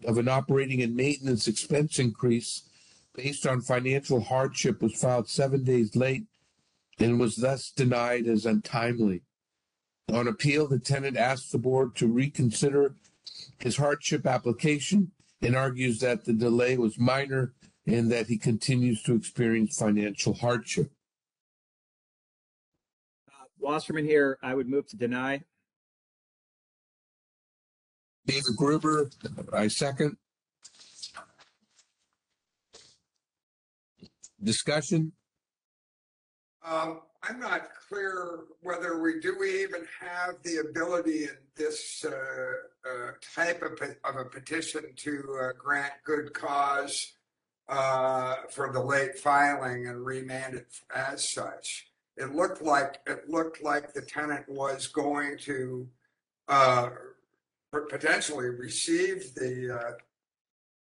of 0.04 0.18
an 0.18 0.28
operating 0.28 0.82
and 0.82 0.95
maintenance 0.95 1.48
expense 1.48 2.00
increase 2.00 2.64
based 3.16 3.48
on 3.48 3.62
financial 3.62 4.22
hardship 4.22 4.82
was 4.82 5.00
filed 5.00 5.30
seven 5.30 5.64
days 5.64 5.95
late 5.95 6.26
and 7.00 7.20
was 7.20 7.38
thus 7.38 7.72
denied 7.72 8.28
as 8.28 8.45
untimely. 8.45 9.22
On 10.12 10.28
appeal, 10.28 10.68
the 10.68 10.80
tenant 10.80 11.18
asks 11.18 11.50
the 11.50 11.58
board 11.58 11.95
to 11.95 12.08
reconsider 12.08 12.95
his 13.60 13.78
hardship 13.78 14.26
application 14.26 15.12
and 15.41 15.56
argues 15.56 16.00
that 16.00 16.26
the 16.26 16.34
delay 16.34 16.78
was 16.78 17.00
minor 17.00 17.54
and 17.86 18.12
that 18.12 18.28
he 18.28 18.38
continues 18.38 19.02
to 19.04 19.16
experience 19.16 19.78
financial 19.78 20.34
hardship. 20.34 20.91
Uh, 23.30 23.45
Wasserman 23.60 24.06
here. 24.06 24.38
I 24.41 24.56
would 24.56 24.68
move 24.68 24.88
to 24.89 24.98
deny. 24.98 25.43
David 28.28 28.57
Gruber, 28.57 29.09
I 29.53 29.69
second. 29.69 30.17
Discussion? 34.43 35.13
Um, 36.63 37.01
I'm 37.23 37.39
not 37.39 37.69
clear 37.88 38.41
whether 38.61 39.01
we, 39.01 39.21
do 39.21 39.38
we 39.39 39.63
even 39.63 39.86
have 40.01 40.36
the 40.43 40.57
ability 40.57 41.23
in 41.23 41.38
this, 41.55 42.05
uh, 42.05 42.11
uh, 42.88 43.11
type 43.34 43.63
of, 43.63 43.82
of 44.03 44.15
a 44.17 44.25
petition 44.25 44.84
to, 44.97 45.39
uh, 45.41 45.53
grant 45.57 45.93
good 46.03 46.34
cause, 46.34 47.13
uh, 47.69 48.36
for 48.51 48.71
the 48.71 48.80
late 48.82 49.17
filing 49.17 49.88
and 49.88 50.05
remand 50.05 50.55
it 50.55 50.67
as 50.93 51.32
such. 51.32 51.88
It 52.17 52.36
looked 52.36 52.61
like, 52.61 52.99
it 53.07 53.30
looked 53.30 53.63
like 53.63 53.93
the 53.93 54.01
tenant 54.01 54.47
was 54.49 54.88
going 54.88 55.38
to, 55.39 55.88
uh, 56.49 56.89
potentially 57.72 58.49
receive 58.49 59.34
the, 59.36 59.80
uh, 59.80 59.91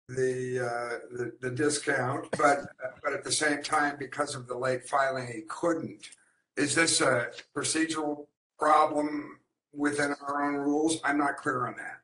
the, 0.09 0.65
uh, 0.65 1.17
the, 1.17 1.31
the 1.41 1.51
discount, 1.51 2.27
but, 2.37 2.59
but 3.03 3.13
at 3.13 3.23
the 3.23 3.31
same 3.31 3.61
time, 3.61 3.95
because 3.99 4.35
of 4.35 4.47
the 4.47 4.57
late 4.57 4.87
filing, 4.87 5.27
he 5.27 5.41
couldn't. 5.47 6.09
is 6.55 6.73
this 6.75 7.01
a 7.01 7.27
procedural 7.55 8.27
problem 8.57 9.39
within 9.73 10.13
our 10.21 10.43
own 10.43 10.55
rules? 10.55 10.99
I'm 11.03 11.17
not 11.17 11.37
clear 11.37 11.67
on 11.67 11.75
that. 11.77 12.01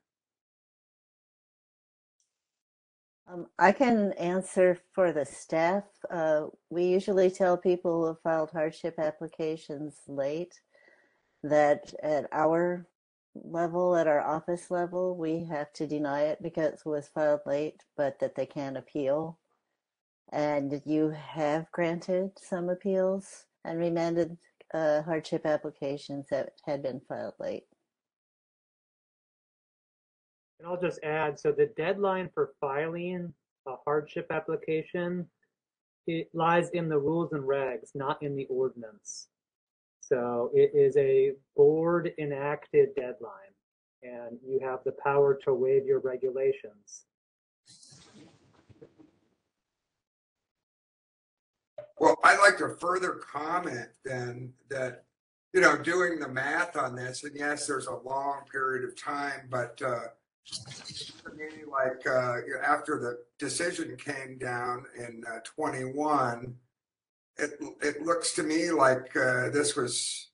Um, 3.34 3.48
I 3.58 3.72
can 3.72 4.12
answer 4.14 4.78
for 4.94 5.12
the 5.12 5.26
staff. 5.26 5.86
Uh, 6.10 6.48
we 6.70 6.84
usually 6.86 7.32
tell 7.32 7.58
people 7.58 8.06
who 8.06 8.18
filed 8.22 8.52
hardship 8.52 8.96
applications 9.00 9.96
late 10.08 10.60
that 11.42 11.94
at 12.04 12.28
our 12.32 12.86
level, 13.36 13.96
at 13.96 14.08
our 14.08 14.22
office 14.22 14.70
level, 14.70 15.16
we 15.16 15.46
have 15.46 15.72
to 15.74 15.88
deny 15.88 16.22
it 16.24 16.42
because 16.42 16.74
it 16.74 16.86
was 16.86 17.08
filed 17.08 17.42
late, 17.46 17.84
but 17.98 18.20
that 18.20 18.36
they 18.36 18.46
can 18.46 18.78
appeal. 18.78 19.40
And 20.32 20.82
you 20.86 21.10
have 21.10 21.72
granted 21.72 22.32
some 22.40 22.70
appeals 22.70 23.46
and 23.66 23.80
remanded 23.80 24.38
uh, 24.74 25.02
hardship 25.04 25.46
applications 25.46 26.28
that 26.30 26.54
had 26.66 26.82
been 26.82 27.02
filed 27.08 27.36
late. 27.40 27.66
And 30.60 30.68
I'll 30.68 30.80
just 30.80 31.04
add, 31.04 31.40
so 31.40 31.52
the 31.52 31.72
deadline 31.78 32.30
for 32.34 32.54
filing 32.60 33.34
a 33.68 33.76
hardship 33.86 34.28
application, 34.30 35.28
it 36.08 36.30
lies 36.34 36.70
in 36.70 36.90
the 36.90 36.98
rules 36.98 37.34
and 37.34 37.44
regs, 37.44 37.90
not 37.96 38.22
in 38.24 38.36
the 38.36 38.46
ordinance. 38.46 39.28
So 40.08 40.52
it 40.54 40.72
is 40.74 40.98
a 40.98 41.34
board 41.56 42.12
enacted 42.18 42.90
deadline 42.96 43.54
and 44.02 44.38
you 44.46 44.60
have 44.60 44.80
the 44.84 44.92
power 44.92 45.40
to 45.46 45.54
waive 45.54 45.86
your 45.86 46.00
regulations. 46.00 47.06
Well, 52.00 52.18
I'd 52.24 52.40
like 52.40 52.58
to 52.58 52.76
further 52.82 53.14
comment 53.14 53.88
then 54.04 54.52
that, 54.70 55.06
you 55.54 55.62
know, 55.62 55.78
doing 55.78 56.20
the 56.20 56.28
math 56.28 56.76
on 56.76 56.96
this, 56.96 57.24
and 57.24 57.34
yes, 57.34 57.66
there's 57.66 57.88
a 57.88 57.96
long 57.96 58.42
period 58.52 58.84
of 58.84 59.02
time, 59.02 59.48
but 59.50 59.82
uh, 59.82 60.00
like 61.72 62.06
uh, 62.06 62.38
after 62.62 63.00
the 63.00 63.20
decision 63.40 63.96
came 63.96 64.38
down 64.38 64.86
in 64.98 65.24
uh, 65.32 65.40
21, 65.46 66.56
it 67.38 67.60
it 67.82 68.02
looks 68.02 68.34
to 68.34 68.44
me 68.44 68.72
like 68.72 69.16
uh, 69.16 69.50
this 69.50 69.76
was 69.76 70.30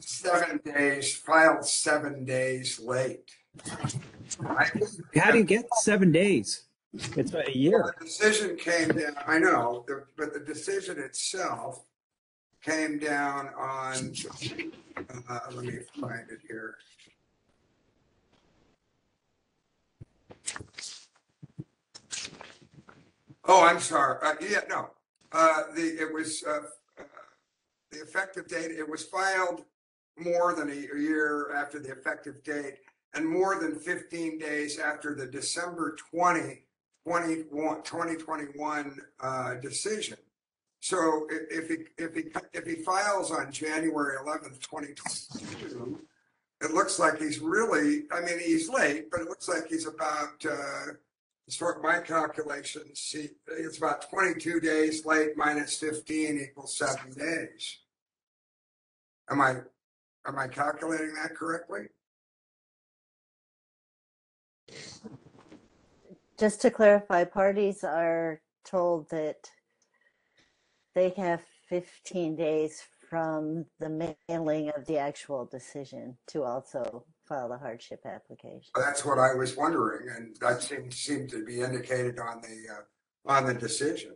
seven 0.00 0.60
days 0.64 1.14
filed 1.16 1.64
seven 1.64 2.24
days 2.24 2.80
late. 2.80 3.30
I, 4.44 4.70
How 5.16 5.30
do 5.30 5.38
you 5.38 5.44
get 5.44 5.66
seven 5.76 6.12
days? 6.12 6.64
It's 6.92 7.30
about 7.30 7.48
a 7.48 7.56
year. 7.56 7.94
the 7.98 8.04
decision 8.04 8.56
came 8.56 8.88
down. 8.88 9.14
I 9.26 9.38
know, 9.38 9.84
the, 9.88 10.04
but 10.16 10.32
the 10.32 10.40
decision 10.40 10.98
itself 10.98 11.84
came 12.62 12.98
down 12.98 13.48
on. 13.58 14.12
Uh, 15.28 15.38
let 15.52 15.64
me 15.64 15.78
find 16.00 16.30
it 16.30 16.38
here. 16.46 16.76
Oh, 23.46 23.64
I'm 23.66 23.80
sorry. 23.80 24.18
Uh, 24.22 24.34
yeah, 24.40 24.60
no. 24.68 24.90
Uh, 25.34 25.64
the 25.74 26.00
it 26.00 26.14
was 26.14 26.44
uh, 26.46 26.60
uh, 26.98 27.02
the 27.90 27.98
effective 28.00 28.46
date. 28.46 28.70
It 28.70 28.88
was 28.88 29.02
filed 29.02 29.64
more 30.16 30.54
than 30.54 30.70
a 30.70 30.74
year 30.74 31.52
after 31.52 31.80
the 31.80 31.90
effective 31.90 32.44
date, 32.44 32.76
and 33.14 33.28
more 33.28 33.58
than 33.60 33.74
15 33.74 34.38
days 34.38 34.78
after 34.78 35.12
the 35.12 35.26
December 35.26 35.96
20, 36.12 36.62
21 37.04 37.82
2021 37.82 38.96
uh, 39.20 39.54
decision. 39.54 40.18
So 40.78 41.26
if 41.30 41.68
he 41.68 41.78
if 41.98 42.14
he 42.14 42.24
if 42.52 42.64
he 42.64 42.76
files 42.84 43.32
on 43.32 43.50
January 43.50 44.16
11th, 44.24 44.60
2022, 44.60 45.98
it 46.60 46.70
looks 46.70 47.00
like 47.00 47.18
he's 47.18 47.40
really. 47.40 48.04
I 48.12 48.20
mean, 48.20 48.38
he's 48.38 48.68
late, 48.68 49.10
but 49.10 49.22
it 49.22 49.28
looks 49.28 49.48
like 49.48 49.66
he's 49.68 49.88
about. 49.88 50.44
Uh, 50.48 50.92
as 51.46 51.60
my 51.82 52.00
calculations, 52.00 53.00
see, 53.00 53.28
it's 53.48 53.78
about 53.78 54.08
22 54.08 54.60
days 54.60 55.04
late 55.04 55.36
minus 55.36 55.78
15 55.78 56.40
equals 56.40 56.78
seven 56.78 57.12
days. 57.12 57.78
Am 59.30 59.40
I, 59.40 59.56
am 60.26 60.38
I 60.38 60.48
calculating 60.48 61.14
that 61.14 61.34
correctly? 61.34 61.86
Just 66.38 66.62
to 66.62 66.70
clarify, 66.70 67.24
parties 67.24 67.84
are 67.84 68.40
told 68.64 69.10
that 69.10 69.50
they 70.94 71.10
have 71.10 71.42
15 71.68 72.36
days 72.36 72.82
from 73.08 73.66
the 73.78 74.16
mailing 74.28 74.70
of 74.70 74.86
the 74.86 74.98
actual 74.98 75.44
decision 75.44 76.16
to 76.28 76.42
also 76.42 77.04
file 77.28 77.48
the 77.48 77.58
hardship 77.58 78.00
application. 78.04 78.70
That's 78.76 79.04
what 79.04 79.18
I 79.18 79.34
was 79.34 79.56
wondering, 79.56 80.08
and 80.14 80.36
that 80.40 80.62
seemed, 80.62 80.92
seemed 80.92 81.30
to 81.30 81.44
be 81.44 81.60
indicated 81.60 82.18
on 82.18 82.40
the, 82.42 82.72
uh, 82.72 83.32
on 83.32 83.46
the 83.46 83.54
decision. 83.54 84.12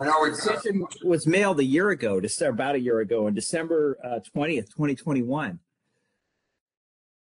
I 0.00 0.06
know 0.06 0.20
we, 0.22 0.30
Decision 0.30 0.86
was 1.04 1.26
mailed 1.26 1.60
a 1.60 1.64
year 1.64 1.90
ago, 1.90 2.20
December, 2.20 2.54
about 2.54 2.74
a 2.76 2.80
year 2.80 3.00
ago, 3.00 3.26
on 3.26 3.34
December 3.34 3.98
uh, 4.02 4.20
twentieth, 4.32 4.72
twenty 4.74 4.94
twenty-one. 4.94 5.58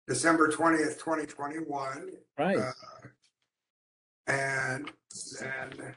December 0.09 0.49
20th, 0.49 0.99
2021. 1.01 2.11
Right. 2.39 2.59
uh, 2.59 2.73
And 4.29 4.89
then, 5.41 5.95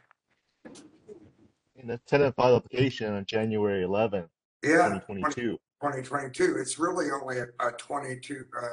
In 1.76 1.88
the 1.88 2.00
tenant 2.08 2.36
file 2.36 2.56
application 2.56 3.14
on 3.14 3.26
January 3.26 3.84
11th, 3.86 4.30
yeah. 4.64 5.00
2022. 5.00 5.60
2022. 5.82 6.58
It's 6.58 6.78
really 6.78 7.08
only 7.10 7.40
a, 7.40 7.46
a 7.66 7.72
22, 7.72 8.46
uh, 8.62 8.68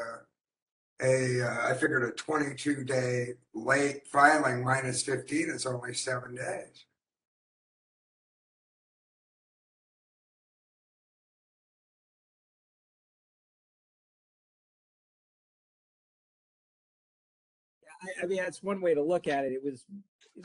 a, 1.03 1.43
uh, 1.43 1.71
I 1.71 1.75
figured 1.75 2.03
a 2.03 2.11
22 2.13 2.85
day 2.85 3.35
late 3.55 4.07
filing 4.09 4.65
minus 4.65 5.03
15 5.03 5.51
is 5.51 5.67
only 5.67 5.95
seven 5.95 6.35
days. 6.35 6.85
I, 18.03 18.25
I 18.25 18.27
mean, 18.27 18.39
that's 18.39 18.63
one 18.63 18.81
way 18.81 18.95
to 18.95 19.03
look 19.03 19.29
at 19.29 19.45
it. 19.45 19.53
It 19.53 19.63
was, 19.65 19.85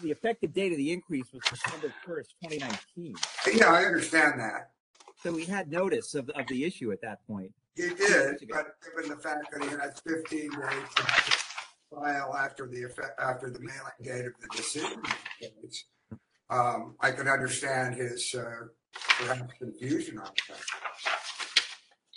the 0.03 0.12
effective 0.12 0.53
date 0.53 0.72
of 0.72 0.78
the 0.78 0.91
increase 0.91 1.26
was 1.34 1.41
December 1.49 1.93
first, 2.05 2.36
twenty 2.41 2.59
nineteen. 2.59 3.14
Yeah, 3.53 3.74
I 3.74 3.84
understand 3.84 4.39
that. 4.39 4.72
So 5.22 5.32
we 5.32 5.45
had 5.45 5.72
notice 5.72 6.15
of, 6.15 6.30
of 6.32 6.47
the 6.47 6.63
issue 6.63 6.91
at 6.91 7.01
that 7.01 7.26
point. 7.28 7.53
He 7.76 7.89
did, 7.89 8.38
but 8.49 8.76
given 8.84 9.09
the 9.11 9.22
fact 9.22 9.51
that 9.51 9.63
he 9.63 9.69
has 9.69 10.01
15 10.05 10.49
days 10.49 10.49
to 10.95 11.03
file 11.93 12.36
after 12.36 12.67
the 12.67 12.84
effect, 12.84 13.19
after 13.19 13.51
the 13.51 13.59
mailing 13.59 14.01
date 14.01 14.26
of 14.26 14.34
the 14.41 14.57
decision, 14.57 15.01
dates, 15.39 15.86
um, 16.49 16.95
I 16.99 17.11
can 17.11 17.28
understand 17.28 17.95
his, 17.95 18.34
uh, 18.34 18.67
perhaps 19.19 19.53
confusion 19.59 20.17
on 20.17 20.26
that. 20.49 20.59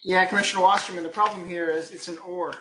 Yeah, 0.03 0.25
Commissioner 0.25 0.63
Wasserman, 0.63 1.03
the 1.03 1.11
problem 1.11 1.47
here 1.49 1.71
is 1.71 1.91
it's 1.91 2.09
an 2.09 2.19
or. 2.19 2.55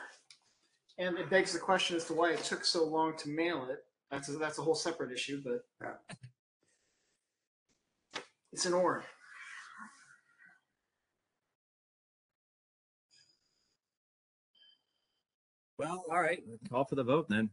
And 0.97 1.17
it 1.17 1.29
begs 1.29 1.53
the 1.53 1.59
question 1.59 1.95
as 1.95 2.05
to 2.05 2.13
why 2.13 2.31
it 2.33 2.43
took 2.43 2.65
so 2.65 2.85
long 2.85 3.17
to 3.17 3.29
mail 3.29 3.67
it. 3.69 3.79
That's 4.11 4.29
a, 4.29 4.33
that's 4.33 4.59
a 4.59 4.61
whole 4.61 4.75
separate 4.75 5.11
issue, 5.11 5.41
but 5.43 5.95
it's 8.51 8.65
an 8.65 8.73
or. 8.73 9.03
Well, 15.83 16.05
all 16.09 16.21
right, 16.21 16.41
call 16.71 16.85
for 16.85 16.95
the 16.95 17.03
vote 17.03 17.27
then. 17.27 17.49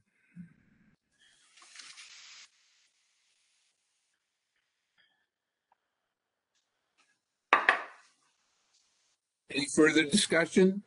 Any 9.53 9.67
further 9.75 10.05
discussion? 10.05 10.85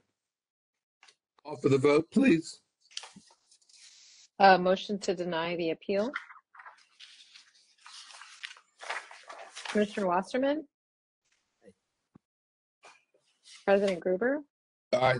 Call 1.43 1.57
for 1.57 1.67
the 1.67 1.77
vote, 1.77 2.09
please. 2.13 2.61
Uh, 4.39 4.57
motion 4.57 4.97
to 4.99 5.13
deny 5.13 5.57
the 5.57 5.71
appeal. 5.71 6.13
Commissioner 9.67 10.07
Wasserman? 10.07 10.65
President 13.65 13.99
Gruber? 13.99 14.43
Aye. 14.93 15.17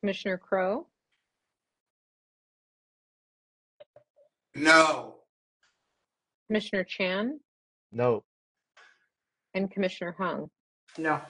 Commissioner 0.00 0.38
Crow? 0.38 0.86
No. 4.54 5.16
Commissioner 6.46 6.84
Chan? 6.84 7.40
No. 7.92 8.24
And 9.54 9.70
Commissioner 9.70 10.14
Hung? 10.18 10.50
No. 10.96 11.20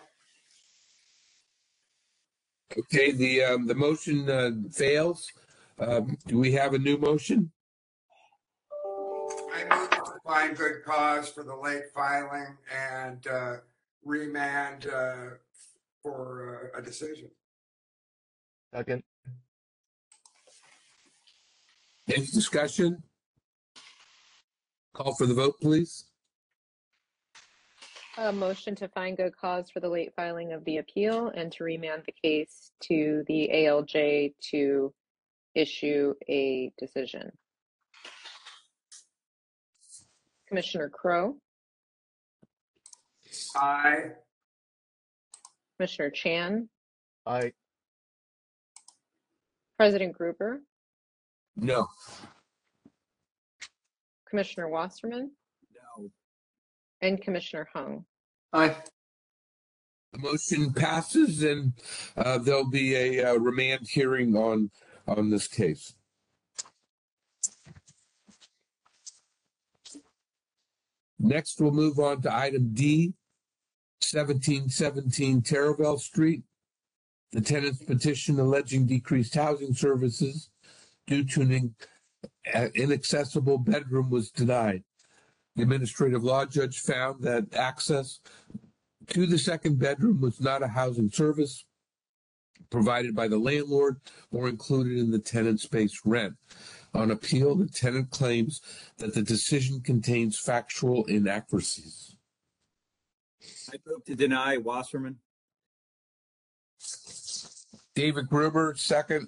Okay, 2.78 3.12
the, 3.12 3.42
um, 3.42 3.66
the 3.66 3.74
motion, 3.74 4.28
uh, 4.28 4.50
fails. 4.70 5.26
Um, 5.78 6.18
do 6.26 6.38
we 6.38 6.52
have 6.52 6.74
a 6.74 6.78
new 6.78 6.98
motion? 6.98 7.50
I 9.54 9.64
move 9.80 9.90
to 9.90 10.12
find 10.24 10.56
good 10.56 10.84
cause 10.84 11.28
for 11.28 11.42
the 11.42 11.54
late 11.54 11.84
filing 11.94 12.56
and 12.74 13.26
uh, 13.26 13.56
remand 14.04 14.86
uh, 14.86 15.30
for 16.02 16.70
uh, 16.74 16.78
a 16.78 16.82
decision. 16.82 17.30
Second, 18.74 19.02
Any 22.08 22.26
discussion? 22.26 23.02
Call 24.94 25.14
for 25.14 25.26
the 25.26 25.34
vote, 25.34 25.54
please. 25.60 26.04
A 28.18 28.32
motion 28.32 28.74
to 28.76 28.88
find 28.88 29.16
good 29.16 29.36
cause 29.36 29.70
for 29.70 29.80
the 29.80 29.88
late 29.88 30.12
filing 30.16 30.52
of 30.52 30.64
the 30.64 30.78
appeal 30.78 31.28
and 31.28 31.52
to 31.52 31.64
remand 31.64 32.02
the 32.04 32.12
case 32.22 32.72
to 32.82 33.22
the 33.28 33.48
ALJ 33.54 34.34
to 34.50 34.92
issue 35.54 36.14
a 36.28 36.72
decision. 36.78 37.30
Commissioner 40.48 40.88
Crow, 40.88 41.36
Aye. 43.56 44.12
Commissioner 45.76 46.10
Chan, 46.10 46.68
aye. 47.26 47.52
President 49.78 50.12
Gruber, 50.12 50.60
No. 51.56 51.86
Commissioner 54.28 54.68
Wasserman, 54.68 55.30
No. 55.72 56.10
and 57.00 57.22
Commissioner 57.22 57.68
Hung. 57.72 58.04
Aye. 58.52 58.76
The 60.12 60.18
motion 60.18 60.72
passes 60.72 61.44
and 61.44 61.74
uh, 62.16 62.38
there'll 62.38 62.68
be 62.68 62.96
a 62.96 63.30
uh, 63.30 63.34
remand 63.34 63.86
hearing 63.88 64.34
on, 64.34 64.70
on 65.06 65.30
this 65.30 65.46
case. 65.46 65.94
Next, 71.20 71.60
we'll 71.60 71.70
move 71.72 71.98
on 72.00 72.22
to 72.22 72.34
item 72.34 72.72
D, 72.74 73.14
1717 74.00 75.42
Taraval 75.42 75.98
Street. 76.00 76.42
The 77.32 77.40
tenant's 77.40 77.82
petition 77.82 78.38
alleging 78.40 78.86
decreased 78.86 79.34
housing 79.34 79.74
services 79.74 80.50
due 81.06 81.24
to 81.24 81.42
an 81.42 81.74
uh, 82.54 82.68
inaccessible 82.74 83.58
bedroom 83.58 84.10
was 84.10 84.30
denied. 84.30 84.82
The 85.56 85.62
administrative 85.62 86.24
law 86.24 86.46
judge 86.46 86.78
found 86.78 87.22
that 87.22 87.54
access 87.54 88.20
to 89.08 89.26
the 89.26 89.38
second 89.38 89.78
bedroom 89.78 90.20
was 90.20 90.40
not 90.40 90.62
a 90.62 90.68
housing 90.68 91.10
service 91.10 91.64
provided 92.70 93.14
by 93.14 93.28
the 93.28 93.38
landlord 93.38 93.96
or 94.30 94.48
included 94.48 94.98
in 94.98 95.10
the 95.10 95.18
tenant 95.18 95.60
space 95.60 96.00
rent. 96.04 96.34
On 96.94 97.10
appeal, 97.10 97.54
the 97.54 97.68
tenant 97.68 98.10
claims 98.10 98.60
that 98.98 99.14
the 99.14 99.22
decision 99.22 99.80
contains 99.80 100.38
factual 100.38 101.04
inaccuracies. 101.04 102.16
I 103.72 103.76
move 103.86 104.04
to 104.06 104.14
deny 104.14 104.56
Wasserman. 104.56 105.18
David 107.98 108.28
Gruber, 108.28 108.74
second. 108.76 109.26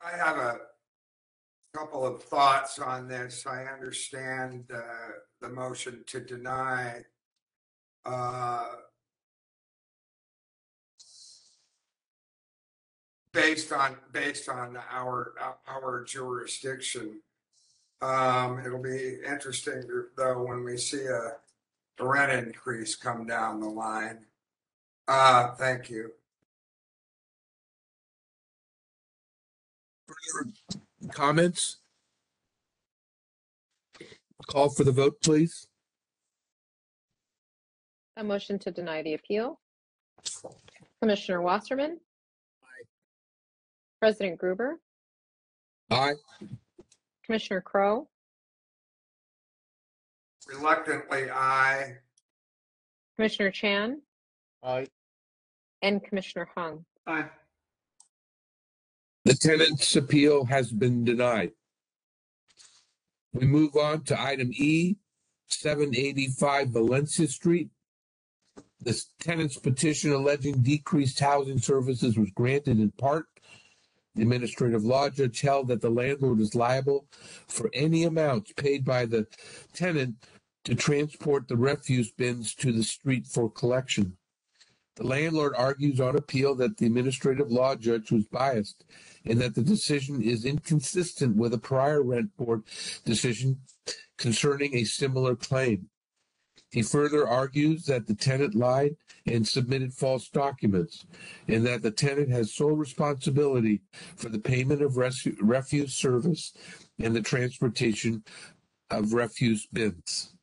I 0.00 0.16
have 0.16 0.36
a 0.36 0.58
couple 1.76 2.06
of 2.06 2.22
thoughts 2.22 2.78
on 2.78 3.08
this. 3.08 3.44
I 3.44 3.64
understand 3.64 4.66
uh, 4.72 4.82
the 5.40 5.48
motion 5.48 6.04
to 6.06 6.20
deny. 6.20 7.02
uh, 8.04 8.66
Based 13.32 13.72
on, 13.72 13.96
based 14.12 14.48
on 14.48 14.78
our, 14.92 15.32
our 15.66 16.04
jurisdiction. 16.04 17.20
Um, 18.00 18.60
It'll 18.64 18.80
be 18.80 19.18
interesting 19.26 19.82
though, 20.16 20.44
when 20.44 20.62
we 20.62 20.76
see 20.76 21.04
a 21.04 21.32
a 21.98 22.06
rent 22.06 22.32
increase 22.46 22.94
come 22.94 23.26
down 23.26 23.60
the 23.60 23.68
line. 23.68 24.18
Uh, 25.08 25.54
thank 25.54 25.88
you. 25.88 26.10
Further 30.08 30.50
comments? 31.12 31.78
Call 34.46 34.68
for 34.68 34.84
the 34.84 34.92
vote, 34.92 35.16
please. 35.22 35.66
A 38.16 38.24
motion 38.24 38.58
to 38.60 38.70
deny 38.70 39.02
the 39.02 39.14
appeal. 39.14 39.60
Commissioner 41.00 41.42
Wasserman. 41.42 41.98
President 44.00 44.38
Gruber, 44.38 44.78
Aye. 45.90 46.12
Commissioner 47.24 47.62
Crow, 47.62 48.06
Reluctantly, 50.46 51.30
I. 51.30 51.96
Commissioner 53.16 53.50
Chan, 53.50 54.00
Aye. 54.62 54.86
and 55.82 56.02
Commissioner 56.04 56.48
Hung. 56.54 56.84
Aye. 57.06 57.24
The 59.24 59.34
tenant's 59.34 59.96
appeal 59.96 60.44
has 60.44 60.70
been 60.70 61.04
denied. 61.04 61.52
We 63.32 63.46
move 63.46 63.74
on 63.76 64.02
to 64.04 64.20
item 64.20 64.50
E, 64.54 64.96
seven 65.48 65.96
eighty-five 65.96 66.68
Valencia 66.70 67.26
Street. 67.26 67.70
The 68.82 69.00
tenant's 69.18 69.58
petition 69.58 70.12
alleging 70.12 70.62
decreased 70.62 71.18
housing 71.18 71.58
services 71.58 72.16
was 72.16 72.30
granted 72.30 72.78
in 72.78 72.92
part. 72.92 73.26
The 74.14 74.22
administrative 74.22 74.84
law 74.84 75.08
judge 75.10 75.40
held 75.40 75.68
that 75.68 75.80
the 75.80 75.90
landlord 75.90 76.40
is 76.40 76.54
liable 76.54 77.06
for 77.48 77.68
any 77.74 78.04
amounts 78.04 78.52
paid 78.52 78.84
by 78.84 79.06
the 79.06 79.26
tenant 79.74 80.14
to 80.66 80.74
transport 80.74 81.46
the 81.46 81.56
refuse 81.56 82.10
bins 82.10 82.52
to 82.52 82.72
the 82.72 82.82
street 82.82 83.24
for 83.24 83.48
collection. 83.48 84.16
The 84.96 85.06
landlord 85.06 85.54
argues 85.56 86.00
on 86.00 86.16
appeal 86.16 86.56
that 86.56 86.76
the 86.76 86.86
administrative 86.86 87.52
law 87.52 87.76
judge 87.76 88.10
was 88.10 88.26
biased 88.26 88.84
and 89.24 89.40
that 89.40 89.54
the 89.54 89.62
decision 89.62 90.20
is 90.20 90.44
inconsistent 90.44 91.36
with 91.36 91.54
a 91.54 91.58
prior 91.58 92.02
rent 92.02 92.36
board 92.36 92.64
decision 93.04 93.60
concerning 94.18 94.74
a 94.74 94.82
similar 94.82 95.36
claim. 95.36 95.88
He 96.72 96.82
further 96.82 97.28
argues 97.28 97.84
that 97.84 98.08
the 98.08 98.16
tenant 98.16 98.56
lied 98.56 98.96
and 99.24 99.46
submitted 99.46 99.94
false 99.94 100.28
documents 100.28 101.06
and 101.46 101.64
that 101.64 101.82
the 101.82 101.92
tenant 101.92 102.30
has 102.30 102.52
sole 102.52 102.72
responsibility 102.72 103.82
for 104.16 104.30
the 104.30 104.40
payment 104.40 104.82
of 104.82 104.96
refuse 104.96 105.94
service 105.94 106.54
and 106.98 107.14
the 107.14 107.22
transportation 107.22 108.24
of 108.90 109.12
refuse 109.12 109.68
bins. 109.72 110.35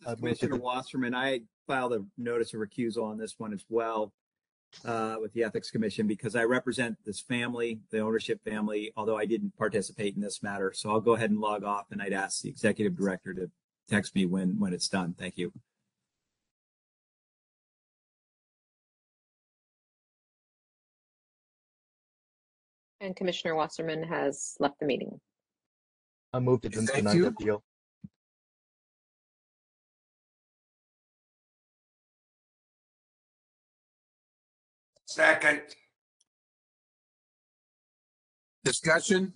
This 0.00 0.12
is 0.12 0.18
Commissioner 0.20 0.56
Wasserman. 0.56 1.14
I 1.14 1.40
filed 1.66 1.92
a 1.92 2.04
notice 2.16 2.54
of 2.54 2.60
recusal 2.60 3.04
on 3.04 3.18
this 3.18 3.34
one 3.38 3.52
as 3.52 3.64
well 3.68 4.12
uh, 4.84 5.16
with 5.20 5.32
the 5.32 5.42
Ethics 5.42 5.70
Commission 5.70 6.06
because 6.06 6.36
I 6.36 6.44
represent 6.44 6.96
this 7.04 7.20
family, 7.20 7.80
the 7.90 7.98
ownership 7.98 8.40
family, 8.44 8.92
although 8.96 9.18
I 9.18 9.26
didn't 9.26 9.56
participate 9.56 10.14
in 10.14 10.20
this 10.20 10.42
matter. 10.42 10.72
So 10.74 10.90
I'll 10.90 11.00
go 11.00 11.14
ahead 11.14 11.30
and 11.30 11.40
log 11.40 11.64
off 11.64 11.86
and 11.90 12.00
I'd 12.00 12.12
ask 12.12 12.42
the 12.42 12.48
executive 12.48 12.96
director 12.96 13.34
to 13.34 13.50
text 13.88 14.14
me 14.14 14.26
when, 14.26 14.58
when 14.60 14.72
it's 14.72 14.88
done. 14.88 15.14
Thank 15.18 15.36
you. 15.36 15.52
And 23.00 23.14
Commissioner 23.14 23.54
Wasserman 23.54 24.02
has 24.02 24.56
left 24.58 24.80
the 24.80 24.86
meeting. 24.86 25.20
I 26.32 26.40
move 26.40 26.60
to 26.62 26.68
Thank 26.68 26.92
deny 26.92 27.12
you. 27.14 27.22
the 27.22 27.28
appeal. 27.28 27.62
Second, 35.18 35.62
Discussion? 38.62 39.32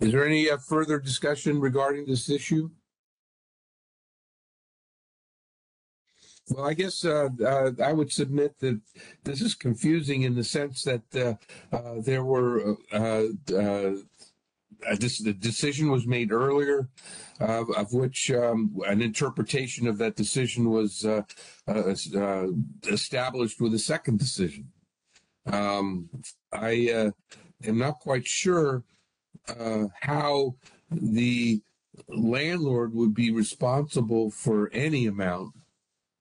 Is 0.00 0.12
there 0.12 0.24
any 0.24 0.48
uh, 0.48 0.56
further 0.56 0.98
discussion 0.98 1.60
regarding 1.60 2.06
this 2.06 2.30
issue? 2.30 2.70
Well, 6.48 6.66
I 6.66 6.72
guess 6.72 7.04
uh, 7.04 7.28
uh, 7.44 7.72
I 7.84 7.92
would 7.92 8.10
submit 8.10 8.58
that 8.60 8.80
this 9.24 9.42
is 9.42 9.54
confusing 9.54 10.22
in 10.22 10.34
the 10.34 10.44
sense 10.44 10.84
that 10.84 11.02
uh, 11.14 11.34
uh, 11.76 12.00
there 12.00 12.24
were 12.24 12.78
uh, 12.90 13.24
this, 14.98 15.18
the 15.18 15.32
decision 15.32 15.90
was 15.90 16.06
made 16.06 16.32
earlier, 16.32 16.88
uh, 17.40 17.64
of 17.76 17.92
which 17.92 18.30
um, 18.30 18.76
an 18.86 19.02
interpretation 19.02 19.86
of 19.86 19.98
that 19.98 20.16
decision 20.16 20.70
was 20.70 21.04
uh, 21.04 21.22
uh, 21.68 21.94
uh, 22.16 22.46
established 22.88 23.60
with 23.60 23.74
a 23.74 23.78
second 23.78 24.18
decision. 24.18 24.68
Um, 25.46 26.08
I 26.52 26.90
uh, 26.90 27.10
am 27.66 27.78
not 27.78 28.00
quite 28.00 28.26
sure 28.26 28.84
uh, 29.48 29.86
how 30.00 30.56
the 30.90 31.62
landlord 32.08 32.94
would 32.94 33.14
be 33.14 33.30
responsible 33.30 34.30
for 34.30 34.70
any 34.72 35.06
amount 35.06 35.54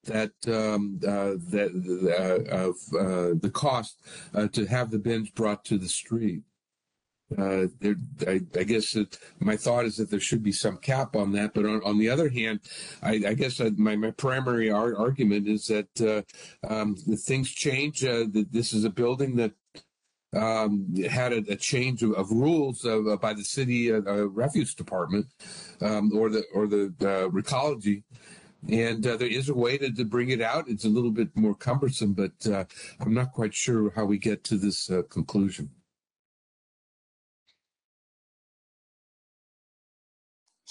that 0.05 0.31
um, 0.47 0.99
uh, 1.05 1.35
that 1.51 1.71
uh, 2.17 2.55
of 2.55 2.75
uh, 2.95 3.37
the 3.39 3.51
cost 3.51 4.01
uh, 4.33 4.47
to 4.47 4.65
have 4.65 4.91
the 4.91 4.97
bins 4.97 5.29
brought 5.29 5.63
to 5.65 5.77
the 5.77 5.89
street. 5.89 6.41
Uh, 7.37 7.67
I, 8.27 8.41
I 8.57 8.63
guess 8.63 8.97
my 9.39 9.55
thought 9.55 9.85
is 9.85 9.97
that 9.97 10.09
there 10.09 10.19
should 10.19 10.41
be 10.41 10.51
some 10.51 10.77
cap 10.77 11.15
on 11.15 11.31
that. 11.33 11.53
But 11.53 11.65
on, 11.65 11.81
on 11.83 11.99
the 11.99 12.09
other 12.09 12.29
hand, 12.29 12.61
I, 13.03 13.21
I 13.27 13.33
guess 13.33 13.61
I, 13.61 13.69
my, 13.77 13.95
my 13.95 14.11
primary 14.11 14.71
ar- 14.71 14.97
argument 14.97 15.47
is 15.47 15.67
that 15.67 16.01
uh, 16.01 16.71
um, 16.73 16.95
things 16.95 17.51
change. 17.51 18.03
Uh, 18.03 18.25
that 18.31 18.47
this 18.51 18.73
is 18.73 18.83
a 18.83 18.89
building 18.89 19.35
that 19.35 19.51
um, 20.35 20.93
had 21.09 21.33
a, 21.33 21.43
a 21.49 21.55
change 21.55 22.03
of, 22.03 22.13
of 22.13 22.31
rules 22.31 22.85
uh, 22.85 23.15
by 23.21 23.33
the 23.33 23.43
city 23.43 23.91
uh, 23.91 24.01
uh, 24.07 24.27
refuse 24.29 24.73
department 24.75 25.27
um, 25.81 26.11
or 26.15 26.29
the 26.29 26.43
or 26.53 26.67
the 26.67 26.93
uh, 27.01 27.29
recology. 27.29 28.03
And 28.67 29.07
uh, 29.07 29.15
there 29.15 29.29
is 29.29 29.47
a 29.47 29.53
way 29.53 29.77
to, 29.77 29.89
to 29.91 30.03
bring 30.03 30.29
it 30.29 30.41
out. 30.41 30.67
It's 30.67 30.83
a 30.83 30.89
little 30.89 31.11
bit 31.11 31.29
more 31.35 31.55
cumbersome, 31.55 32.13
but 32.13 32.45
uh, 32.45 32.65
I'm 32.99 33.13
not 33.13 33.31
quite 33.31 33.53
sure 33.53 33.91
how 33.95 34.03
we 34.03 34.17
get 34.17 34.43
to 34.45 34.57
this 34.57 34.89
uh, 34.89 35.03
conclusion. 35.09 35.69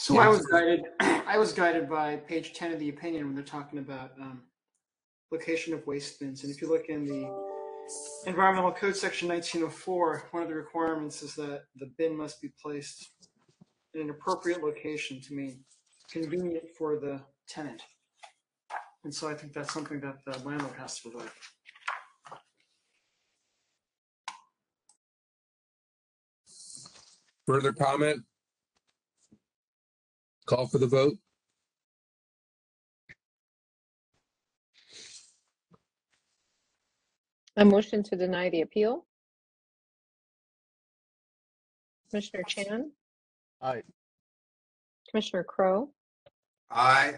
So 0.01 0.17
I 0.19 0.29
was 0.29 0.47
guided, 0.47 0.83
I 1.01 1.39
was 1.39 1.53
guided 1.53 1.91
by 1.91 2.19
page 2.19 2.55
ten 2.55 2.73
of 2.73 2.79
the 2.79 2.89
opinion 2.89 3.27
when 3.27 3.35
they're 3.35 3.43
talking 3.43 3.81
about, 3.81 4.13
um, 4.21 4.43
location 5.33 5.75
of 5.75 5.85
waste 5.89 6.21
bins. 6.21 6.45
And 6.45 6.55
if 6.55 6.63
you 6.63 6.69
look 6.69 6.85
in 6.89 7.05
the 7.05 7.29
Environmental 8.25 8.71
Code 8.71 8.95
Section 8.95 9.27
nineteen 9.27 9.65
oh 9.65 9.69
four, 9.69 10.29
one 10.31 10.45
of 10.45 10.49
the 10.49 10.55
requirements 10.55 11.25
is 11.25 11.35
that 11.35 11.65
the 11.81 11.91
bin 11.99 12.17
must 12.17 12.41
be 12.41 12.49
placed 12.63 13.11
in 13.93 14.03
an 14.03 14.11
appropriate 14.11 14.63
location 14.63 15.21
to 15.21 15.35
mean 15.35 15.65
convenient 16.09 16.71
for 16.79 17.01
the 17.01 17.21
tenant. 17.49 17.83
And 19.03 19.13
so 19.13 19.29
I 19.29 19.35
think 19.35 19.53
that's 19.53 19.75
something 19.75 19.99
that 20.03 20.19
the 20.25 20.39
landlord 20.47 20.77
has 20.79 21.01
to 21.01 21.11
provide. 21.11 21.31
Further 27.47 27.73
comment? 27.73 28.23
Call 30.49 30.67
for 30.67 30.79
the 30.79 30.87
vote. 30.87 31.19
A 37.57 37.65
motion 37.65 38.03
to 38.05 38.17
deny 38.17 38.49
the 38.49 38.63
appeal. 38.63 39.05
Commissioner 42.11 42.43
Chan, 42.45 42.91
Aye. 43.61 43.83
Commissioner 45.11 45.45
Crow, 45.45 45.91
Aye. 46.71 47.17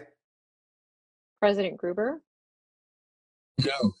President 1.39 1.77
Gruber, 1.77 2.21
No. 3.63 3.93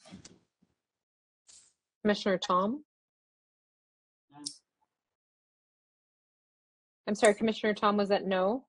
Commissioner 2.03 2.37
Tom. 2.37 2.83
I'm 7.07 7.15
sorry, 7.15 7.33
Commissioner 7.35 7.73
Tom, 7.73 7.95
was 7.95 8.09
that 8.09 8.25
no? 8.25 8.65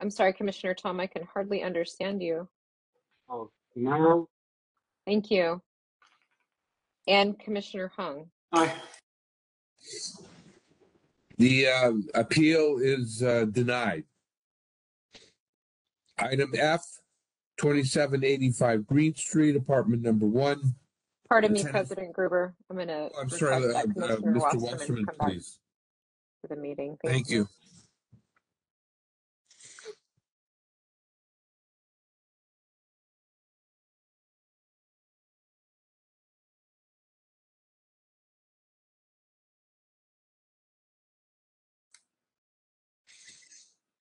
I'm 0.00 0.10
sorry, 0.10 0.32
Commissioner 0.32 0.74
Tom, 0.74 1.00
I 1.00 1.06
can 1.06 1.26
hardly 1.32 1.62
understand 1.62 2.22
you. 2.22 2.48
Oh, 3.28 3.50
no. 3.74 4.28
Thank 5.06 5.30
you. 5.30 5.62
And 7.08 7.38
Commissioner 7.38 7.90
Hung. 7.96 8.26
Aye. 8.52 8.74
The 11.38 11.66
uh, 11.68 11.92
appeal 12.14 12.78
is 12.80 13.22
uh, 13.22 13.46
denied. 13.50 14.04
Item 16.18 16.50
F, 16.56 16.82
2785 17.58 18.86
Green 18.86 19.14
Street, 19.14 19.54
apartment 19.56 20.02
number 20.02 20.26
one. 20.26 20.74
Pardon 21.28 21.52
me, 21.52 21.58
Lieutenant- 21.58 21.72
President 21.88 22.12
Gruber. 22.14 22.54
I'm 22.70 22.76
going 22.76 22.88
to 22.88 23.10
Oh, 23.14 23.20
I'm 23.20 23.28
sorry, 23.28 23.64
uh, 23.74 23.78
uh, 23.78 23.82
Mr. 23.84 24.34
Wasserman 24.34 24.62
Wasserman, 24.62 25.04
back 25.04 25.18
please. 25.18 25.58
to 26.42 26.48
the 26.54 26.60
meeting. 26.60 26.96
Thank 27.04 27.28
you. 27.28 27.48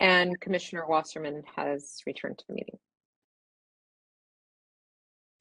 And 0.05 0.39
Commissioner 0.39 0.85
Wasserman 0.85 1.41
has 1.55 2.03
returned 2.05 2.37
to 2.37 2.45
the 2.47 2.53
meeting. 2.53 2.77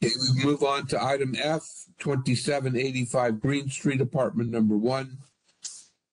Okay, 0.02 0.14
we 0.38 0.42
move 0.42 0.62
on 0.62 0.86
to 0.86 1.04
item 1.04 1.34
F, 1.38 1.68
2785 1.98 3.40
Green 3.42 3.68
Street, 3.68 4.00
apartment 4.00 4.50
number 4.50 4.74
one. 4.74 5.18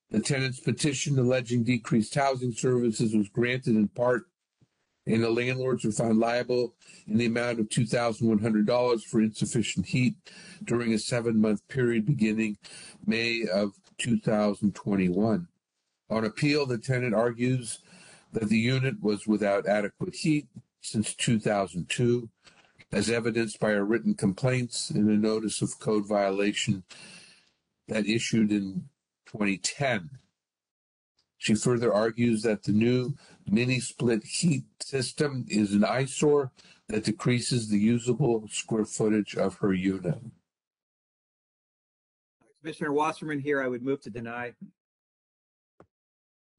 The 0.10 0.20
tenant's 0.20 0.60
petition 0.60 1.18
alleging 1.18 1.64
decreased 1.64 2.14
housing 2.14 2.52
services 2.52 3.16
was 3.16 3.30
granted 3.30 3.78
in 3.78 3.88
part, 3.88 4.24
and 5.08 5.24
the 5.24 5.30
landlords 5.30 5.86
were 5.86 5.94
found 5.94 6.20
liable 6.20 6.76
in 7.08 7.20
the 7.20 7.28
amount 7.28 7.62
of 7.62 7.70
$2,100 7.70 9.04
for 9.06 9.22
insufficient 9.22 9.86
heat 9.86 10.16
during 10.66 10.94
a 10.94 11.00
seven-month 11.00 11.66
period 11.70 12.06
beginning 12.06 12.58
May 13.06 13.46
of 13.50 13.72
2021. 14.00 15.48
On 16.10 16.26
appeal, 16.26 16.66
the 16.66 16.78
tenant 16.78 17.16
argues 17.16 17.80
that 18.34 18.50
the 18.50 18.58
unit 18.58 19.02
was 19.02 19.28
without 19.28 19.68
adequate 19.68 20.16
heat 20.16 20.48
since 20.82 21.14
2002 21.16 22.30
as 22.92 23.10
evidenced 23.10 23.60
by 23.60 23.74
our 23.74 23.86
written 23.86 24.14
complaints 24.14 24.90
and 24.90 25.10
a 25.10 25.18
notice 25.18 25.62
of 25.62 25.80
code 25.80 26.08
violation 26.08 26.84
that 27.88 28.06
issued 28.06 28.52
in 28.52 28.90
2010. 29.28 30.10
She 31.38 31.56
further 31.56 31.94
argues 31.94 32.44
that 32.44 32.64
the 32.64 32.72
new 32.72 33.16
mini 33.50 33.80
split 33.80 34.24
heat 34.24 34.66
system 34.80 35.46
is 35.50 35.74
an 35.74 35.84
eyesore 35.84 36.52
that 36.88 37.06
decreases 37.06 37.70
the 37.70 37.80
usable 37.80 38.48
square 38.50 38.86
footage 38.86 39.36
of 39.36 39.56
her 39.56 39.74
unit. 39.74 40.20
Commissioner 42.62 42.94
Wasserman 42.94 43.40
here, 43.40 43.62
I 43.62 43.68
would 43.68 43.82
move 43.82 44.02
to 44.02 44.12
deny. 44.12 44.54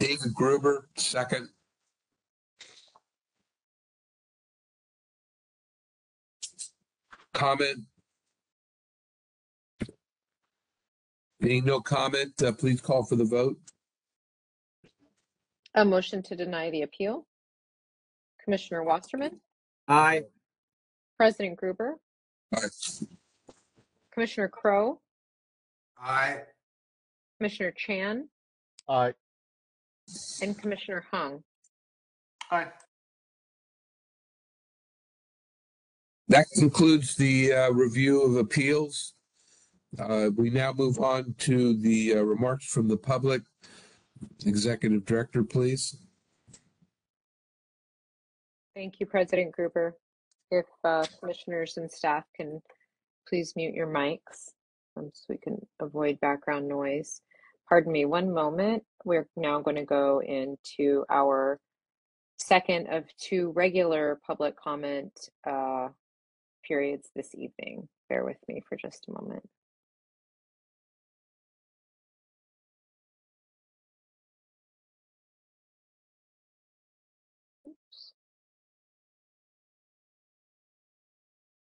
David 0.01 0.35
Gruber, 0.35 0.89
second. 0.97 1.49
Comment? 7.35 7.78
Being 11.41 11.64
no 11.64 11.80
comment, 11.80 12.41
uh, 12.43 12.53
please 12.53 12.80
call 12.80 13.05
for 13.05 13.16
the 13.16 13.24
vote. 13.24 13.57
A 15.74 15.85
motion 15.85 16.22
to 16.24 16.37
deny 16.37 16.70
the 16.70 16.83
appeal. 16.83 17.26
Commissioner 18.45 18.83
Wasserman, 18.85 19.41
Aye. 19.89 20.22
President 21.16 21.57
Gruber, 21.57 21.97
Aye. 22.55 22.66
Commissioner 24.12 24.49
Crow, 24.49 25.01
Aye. 26.01 26.41
Commissioner 27.39 27.72
Chan, 27.76 28.28
Aye. 28.89 29.14
and 30.43 30.59
Commissioner 30.59 31.05
Hung. 31.12 31.43
Aye. 32.51 32.66
That 36.33 36.47
concludes 36.55 37.14
the 37.14 37.53
uh, 37.53 37.70
review 37.72 38.22
of 38.22 38.37
appeals. 38.37 39.12
Uh, 39.99 40.30
We 40.35 40.49
now 40.49 40.72
move 40.72 40.99
on 40.99 41.35
to 41.41 41.76
the 41.76 42.14
uh, 42.14 42.22
remarks 42.22 42.64
from 42.64 42.89
the 42.89 42.97
public. 42.97 43.43
Executive 44.47 45.05
Director, 45.05 45.45
please. 45.45 45.95
Thank 48.74 48.99
you, 48.99 49.05
President 49.05 49.53
Gruber. 49.53 49.95
If 50.51 50.64
uh, 50.85 51.05
commissioners 51.20 51.76
and 51.76 51.91
staff 51.93 52.24
can 52.35 52.62
please 53.28 53.53
mute 53.55 53.74
your 53.74 53.89
mics 53.89 54.53
um, 54.97 55.11
so 55.12 55.24
we 55.28 55.37
can 55.37 55.61
avoid 55.80 56.18
background 56.20 56.66
noise. 56.66 57.20
Pardon 57.68 57.93
me, 57.93 58.07
one 58.07 58.33
moment. 58.33 58.83
We're 59.05 59.28
now 59.37 59.61
going 59.61 59.76
to 59.76 59.85
go 59.85 60.22
into 60.22 61.05
our 61.11 61.61
second 62.39 62.87
of 62.87 63.05
two 63.18 63.51
regular 63.51 64.18
public 64.26 64.57
comment 64.57 65.12
uh, 65.47 65.89
periods 66.63 67.11
this 67.15 67.35
evening. 67.35 67.89
Bear 68.09 68.25
with 68.25 68.39
me 68.49 68.63
for 68.69 68.77
just 68.77 69.07
a 69.09 69.13
moment. 69.13 69.49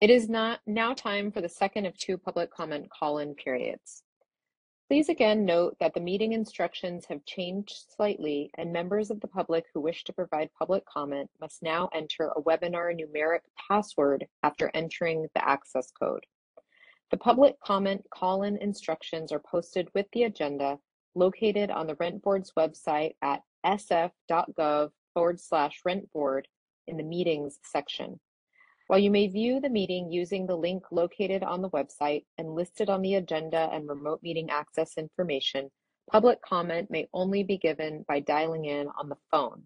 It 0.01 0.11
is 0.11 0.29
not 0.29 0.61
now 0.67 0.93
time 0.93 1.33
for 1.33 1.41
the 1.41 1.49
second 1.49 1.87
of 1.87 1.97
two 1.97 2.19
public 2.19 2.53
comment 2.53 2.91
call-in 2.91 3.35
periods. 3.35 4.03
Please 4.89 5.09
again 5.09 5.47
note 5.47 5.77
that 5.81 5.95
the 5.95 6.01
meeting 6.01 6.33
instructions 6.33 7.07
have 7.07 7.25
changed 7.25 7.87
slightly 7.97 8.51
and 8.59 8.71
members 8.71 9.11
of 9.11 9.19
the 9.21 9.27
public 9.27 9.65
who 9.73 9.81
wish 9.81 10.05
to 10.05 10.13
provide 10.13 10.51
public 10.59 10.85
comment 10.85 11.31
must 11.41 11.63
now 11.63 11.89
enter 11.95 12.29
a 12.29 12.43
webinar 12.43 12.95
numeric 12.95 13.41
password 13.69 14.27
after 14.43 14.71
entering 14.75 15.27
the 15.35 15.49
access 15.49 15.91
code. 15.91 16.27
The 17.11 17.17
public 17.17 17.59
comment 17.61 18.05
call-in 18.11 18.59
instructions 18.59 19.33
are 19.33 19.39
posted 19.41 19.89
with 19.95 20.07
the 20.13 20.25
agenda 20.25 20.79
located 21.15 21.71
on 21.71 21.87
the 21.87 21.95
Rent 21.95 22.23
Board's 22.23 22.53
website 22.59 23.15
at 23.23 23.41
sf.gov 23.65 24.91
forward 25.15 25.41
slash 25.41 25.81
rent 25.87 26.13
board 26.13 26.47
in 26.89 26.99
the 26.99 27.03
meetings 27.03 27.59
section. 27.63 28.21
While 28.87 28.99
you 28.99 29.11
may 29.11 29.29
view 29.29 29.61
the 29.61 29.71
meeting 29.71 30.13
using 30.13 30.47
the 30.47 30.57
link 30.57 30.85
located 30.91 31.43
on 31.43 31.63
the 31.63 31.71
website 31.71 32.25
and 32.37 32.55
listed 32.55 32.91
on 32.91 33.01
the 33.01 33.15
agenda 33.15 33.71
and 33.73 33.89
remote 33.89 34.23
meeting 34.23 34.51
access 34.51 34.99
information, 34.99 35.71
public 36.11 36.43
comment 36.43 36.91
may 36.91 37.09
only 37.15 37.43
be 37.43 37.57
given 37.57 38.05
by 38.07 38.21
dialing 38.21 38.67
in 38.67 38.89
on 38.89 39.09
the 39.09 39.17
phone. 39.31 39.63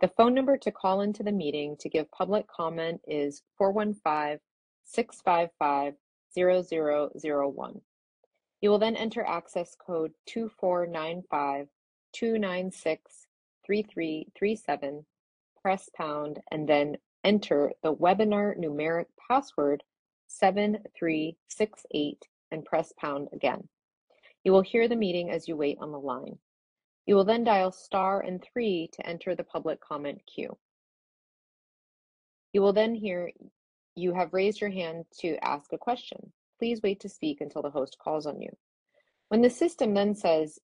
The 0.00 0.08
phone 0.08 0.34
number 0.34 0.58
to 0.58 0.70
call 0.70 1.00
into 1.00 1.22
the 1.22 1.32
meeting 1.32 1.76
to 1.80 1.88
give 1.88 2.10
public 2.10 2.46
comment 2.48 3.00
is 3.08 3.42
415 3.56 4.38
655 4.84 5.94
0001. 6.36 7.80
You 8.60 8.70
will 8.70 8.78
then 8.78 8.96
enter 8.96 9.24
access 9.24 9.74
code 9.74 10.12
2495 10.26 11.68
296 12.12 13.26
3337, 13.66 15.06
press 15.62 15.88
pound, 15.96 16.40
and 16.50 16.68
then 16.68 16.96
enter 17.24 17.72
the 17.82 17.94
webinar 17.94 18.58
numeric 18.58 19.06
password 19.28 19.82
7368 20.28 22.22
and 22.50 22.64
press 22.64 22.92
pound 22.98 23.28
again. 23.32 23.68
You 24.44 24.52
will 24.52 24.62
hear 24.62 24.88
the 24.88 24.96
meeting 24.96 25.30
as 25.30 25.48
you 25.48 25.56
wait 25.56 25.78
on 25.80 25.90
the 25.90 25.98
line. 25.98 26.38
You 27.06 27.16
will 27.16 27.24
then 27.24 27.44
dial 27.44 27.72
star 27.72 28.20
and 28.20 28.42
three 28.42 28.88
to 28.92 29.06
enter 29.06 29.34
the 29.34 29.44
public 29.44 29.80
comment 29.80 30.22
queue. 30.26 30.56
You 32.52 32.62
will 32.62 32.72
then 32.72 32.94
hear 32.94 33.32
you 33.96 34.14
have 34.14 34.32
raised 34.32 34.60
your 34.60 34.70
hand 34.70 35.04
to 35.20 35.36
ask 35.44 35.72
a 35.72 35.78
question. 35.78 36.32
Please 36.58 36.80
wait 36.82 37.00
to 37.00 37.08
speak 37.08 37.40
until 37.40 37.62
the 37.62 37.70
host 37.70 37.96
calls 38.02 38.26
on 38.26 38.40
you. 38.40 38.50
When 39.28 39.42
the 39.42 39.50
system 39.50 39.94
then 39.94 40.14
says 40.14 40.58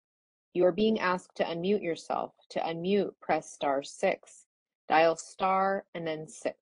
you 0.52 0.64
are 0.64 0.72
being 0.72 0.98
asked 0.98 1.36
to 1.36 1.44
unmute 1.44 1.82
yourself, 1.82 2.32
to 2.50 2.61
unmute, 2.61 3.12
press 3.20 3.52
star 3.52 3.82
six. 3.82 4.46
Dial 4.91 5.16
star 5.16 5.86
and 5.95 6.07
then 6.07 6.28
six. 6.28 6.59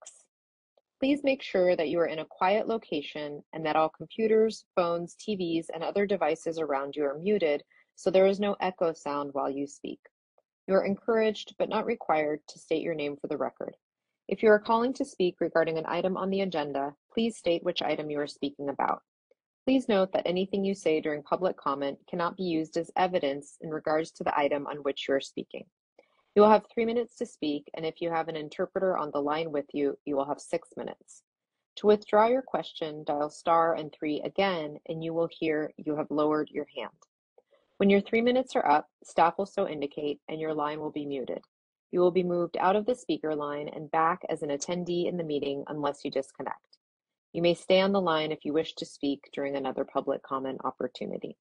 Please 1.00 1.24
make 1.24 1.42
sure 1.42 1.74
that 1.74 1.88
you 1.88 1.98
are 1.98 2.06
in 2.06 2.20
a 2.20 2.24
quiet 2.24 2.68
location 2.68 3.42
and 3.52 3.66
that 3.66 3.74
all 3.74 3.88
computers, 3.88 4.64
phones, 4.76 5.16
TVs, 5.16 5.66
and 5.74 5.82
other 5.82 6.06
devices 6.06 6.60
around 6.60 6.94
you 6.94 7.04
are 7.04 7.18
muted 7.18 7.64
so 7.98 8.12
there 8.12 8.28
is 8.28 8.38
no 8.38 8.54
echo 8.60 8.92
sound 8.92 9.30
while 9.32 9.50
you 9.50 9.66
speak. 9.66 9.98
You 10.68 10.74
are 10.74 10.84
encouraged, 10.84 11.56
but 11.58 11.68
not 11.68 11.84
required, 11.84 12.38
to 12.46 12.56
state 12.56 12.80
your 12.80 12.94
name 12.94 13.16
for 13.20 13.26
the 13.26 13.36
record. 13.36 13.74
If 14.28 14.40
you 14.40 14.50
are 14.50 14.60
calling 14.60 14.92
to 14.94 15.04
speak 15.04 15.40
regarding 15.40 15.78
an 15.78 15.84
item 15.88 16.16
on 16.16 16.30
the 16.30 16.42
agenda, 16.42 16.94
please 17.12 17.36
state 17.36 17.64
which 17.64 17.82
item 17.82 18.08
you 18.08 18.20
are 18.20 18.28
speaking 18.28 18.68
about. 18.68 19.02
Please 19.66 19.88
note 19.88 20.12
that 20.12 20.28
anything 20.28 20.64
you 20.64 20.76
say 20.76 21.00
during 21.00 21.24
public 21.24 21.56
comment 21.56 21.98
cannot 22.08 22.36
be 22.36 22.44
used 22.44 22.76
as 22.76 22.88
evidence 22.94 23.56
in 23.62 23.70
regards 23.70 24.12
to 24.12 24.22
the 24.22 24.38
item 24.38 24.68
on 24.68 24.76
which 24.76 25.08
you 25.08 25.14
are 25.14 25.20
speaking. 25.20 25.64
You 26.34 26.42
will 26.42 26.50
have 26.50 26.66
three 26.72 26.84
minutes 26.84 27.16
to 27.16 27.26
speak, 27.26 27.70
and 27.74 27.84
if 27.84 28.00
you 28.00 28.10
have 28.10 28.28
an 28.28 28.36
interpreter 28.36 28.96
on 28.96 29.10
the 29.12 29.20
line 29.20 29.50
with 29.50 29.66
you, 29.72 29.98
you 30.04 30.16
will 30.16 30.26
have 30.26 30.40
six 30.40 30.70
minutes. 30.76 31.22
To 31.76 31.86
withdraw 31.86 32.26
your 32.26 32.42
question, 32.42 33.04
dial 33.04 33.30
star 33.30 33.74
and 33.74 33.92
three 33.92 34.20
again, 34.22 34.78
and 34.88 35.02
you 35.02 35.14
will 35.14 35.28
hear 35.30 35.72
you 35.76 35.96
have 35.96 36.10
lowered 36.10 36.50
your 36.50 36.66
hand. 36.76 36.90
When 37.76 37.90
your 37.90 38.00
three 38.00 38.20
minutes 38.20 38.56
are 38.56 38.68
up, 38.68 38.88
staff 39.04 39.38
will 39.38 39.46
so 39.46 39.68
indicate, 39.68 40.20
and 40.28 40.40
your 40.40 40.54
line 40.54 40.80
will 40.80 40.90
be 40.90 41.06
muted. 41.06 41.44
You 41.92 42.00
will 42.00 42.10
be 42.10 42.24
moved 42.24 42.56
out 42.58 42.76
of 42.76 42.84
the 42.84 42.94
speaker 42.94 43.34
line 43.34 43.68
and 43.68 43.90
back 43.90 44.22
as 44.28 44.42
an 44.42 44.50
attendee 44.50 45.06
in 45.06 45.16
the 45.16 45.24
meeting 45.24 45.64
unless 45.68 46.04
you 46.04 46.10
disconnect. 46.10 46.78
You 47.32 47.42
may 47.42 47.54
stay 47.54 47.80
on 47.80 47.92
the 47.92 48.00
line 48.00 48.32
if 48.32 48.44
you 48.44 48.52
wish 48.52 48.74
to 48.74 48.84
speak 48.84 49.30
during 49.32 49.56
another 49.56 49.84
public 49.84 50.22
comment 50.22 50.60
opportunity. 50.64 51.36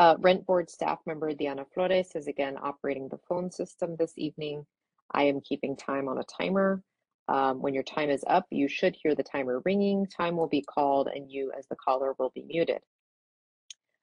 Uh, 0.00 0.16
Rent 0.20 0.46
Board 0.46 0.70
staff 0.70 0.98
member 1.04 1.30
Diana 1.34 1.66
Flores 1.74 2.12
is 2.14 2.26
again 2.26 2.56
operating 2.62 3.06
the 3.06 3.20
phone 3.28 3.50
system 3.50 3.96
this 3.98 4.14
evening. 4.16 4.64
I 5.12 5.24
am 5.24 5.42
keeping 5.42 5.76
time 5.76 6.08
on 6.08 6.16
a 6.16 6.24
timer. 6.24 6.82
Um, 7.28 7.60
when 7.60 7.74
your 7.74 7.82
time 7.82 8.08
is 8.08 8.24
up, 8.26 8.46
you 8.50 8.66
should 8.66 8.96
hear 8.96 9.14
the 9.14 9.22
timer 9.22 9.60
ringing. 9.66 10.06
Time 10.06 10.38
will 10.38 10.48
be 10.48 10.62
called 10.62 11.08
and 11.14 11.30
you 11.30 11.52
as 11.56 11.66
the 11.66 11.76
caller 11.76 12.14
will 12.18 12.32
be 12.34 12.46
muted. 12.48 12.78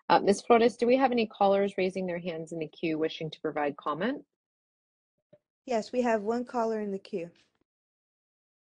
Uh, 0.07 0.19
Ms. 0.19 0.43
Flores, 0.43 0.77
do 0.77 0.85
we 0.85 0.97
have 0.97 1.11
any 1.11 1.25
callers 1.25 1.79
raising 1.79 2.05
their 2.05 2.19
hands 2.19 2.51
in 2.51 2.59
the 2.59 2.67
queue 2.67 2.99
wishing 2.99 3.31
to 3.31 3.41
provide 3.41 3.75
comment? 3.77 4.23
Yes, 5.65 5.91
we 5.91 6.03
have 6.03 6.21
one 6.21 6.45
caller 6.45 6.79
in 6.79 6.91
the 6.91 6.99
queue. 6.99 7.31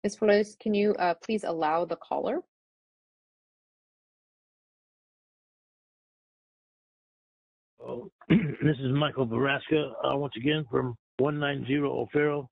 Ms. 0.03 0.17
Flores, 0.17 0.57
can 0.59 0.73
you 0.73 0.95
uh, 0.95 1.13
please 1.13 1.45
allow 1.45 1.85
the 1.85 1.95
caller? 1.95 2.41
This 8.29 8.77
is 8.79 8.91
Michael 8.93 9.25
Bejraska, 9.25 9.91
uh, 10.03 10.15
once 10.15 10.33
again 10.37 10.65
from 10.69 10.95
190 11.17 11.79
O'Farrell. 11.79 12.49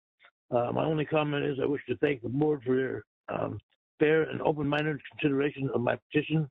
Uh, 0.50 0.72
my 0.72 0.84
only 0.84 1.04
comment 1.04 1.44
is 1.44 1.58
I 1.62 1.66
wish 1.66 1.82
to 1.88 1.96
thank 1.98 2.22
the 2.22 2.28
board 2.28 2.62
for 2.64 2.74
their 2.74 3.04
um, 3.28 3.58
fair 3.98 4.22
and 4.22 4.40
open-minded 4.42 4.98
consideration 5.12 5.68
of 5.74 5.82
my 5.82 5.96
petition. 5.96 6.48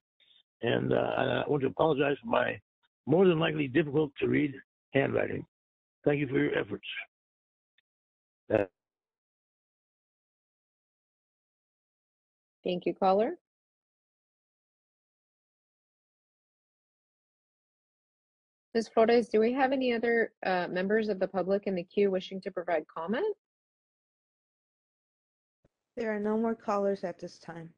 And 0.61 0.93
uh, 0.93 0.95
I 0.95 1.43
want 1.47 1.61
to 1.61 1.69
apologize 1.69 2.17
for 2.21 2.29
my 2.29 2.59
more 3.05 3.27
than 3.27 3.39
likely 3.39 3.67
difficult 3.67 4.11
to 4.19 4.27
read 4.27 4.53
handwriting. 4.93 5.45
Thank 6.05 6.19
you 6.19 6.27
for 6.27 6.37
your 6.37 6.57
efforts. 6.57 6.85
Thank 12.63 12.85
you, 12.85 12.93
caller. 12.93 13.37
Ms. 18.77 18.89
Flores, 18.89 19.27
do 19.27 19.39
we 19.39 19.53
have 19.53 19.71
any 19.71 19.91
other 19.91 20.33
uh, 20.45 20.67
members 20.69 21.09
of 21.09 21.19
the 21.19 21.27
public 21.27 21.65
in 21.65 21.73
the 21.73 21.81
queue 21.81 22.11
wishing 22.11 22.39
to 22.41 22.51
provide 22.51 22.85
comment? 22.95 23.35
There 25.95 26.15
are 26.15 26.19
no 26.19 26.37
more 26.37 26.53
callers 26.53 27.03
at 27.03 27.19
this 27.19 27.39
time. 27.39 27.71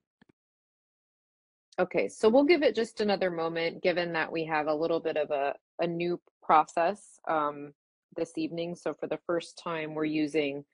Okay, 1.79 2.09
so 2.09 2.27
we'll 2.27 2.43
give 2.43 2.63
it 2.63 2.75
just 2.75 2.99
another 2.99 3.31
moment, 3.31 3.81
given 3.81 4.11
that 4.11 4.29
we 4.29 4.43
have 4.43 4.67
a 4.67 4.75
little 4.75 4.99
bit 4.99 5.15
of 5.15 5.31
a, 5.31 5.55
a 5.79 5.87
new 5.87 6.19
process 6.43 7.21
um, 7.29 7.71
this 8.17 8.37
evening. 8.37 8.75
So 8.75 8.93
for 8.93 9.07
the 9.07 9.19
first 9.25 9.57
time, 9.57 9.95
we're 9.95 10.03
using 10.03 10.65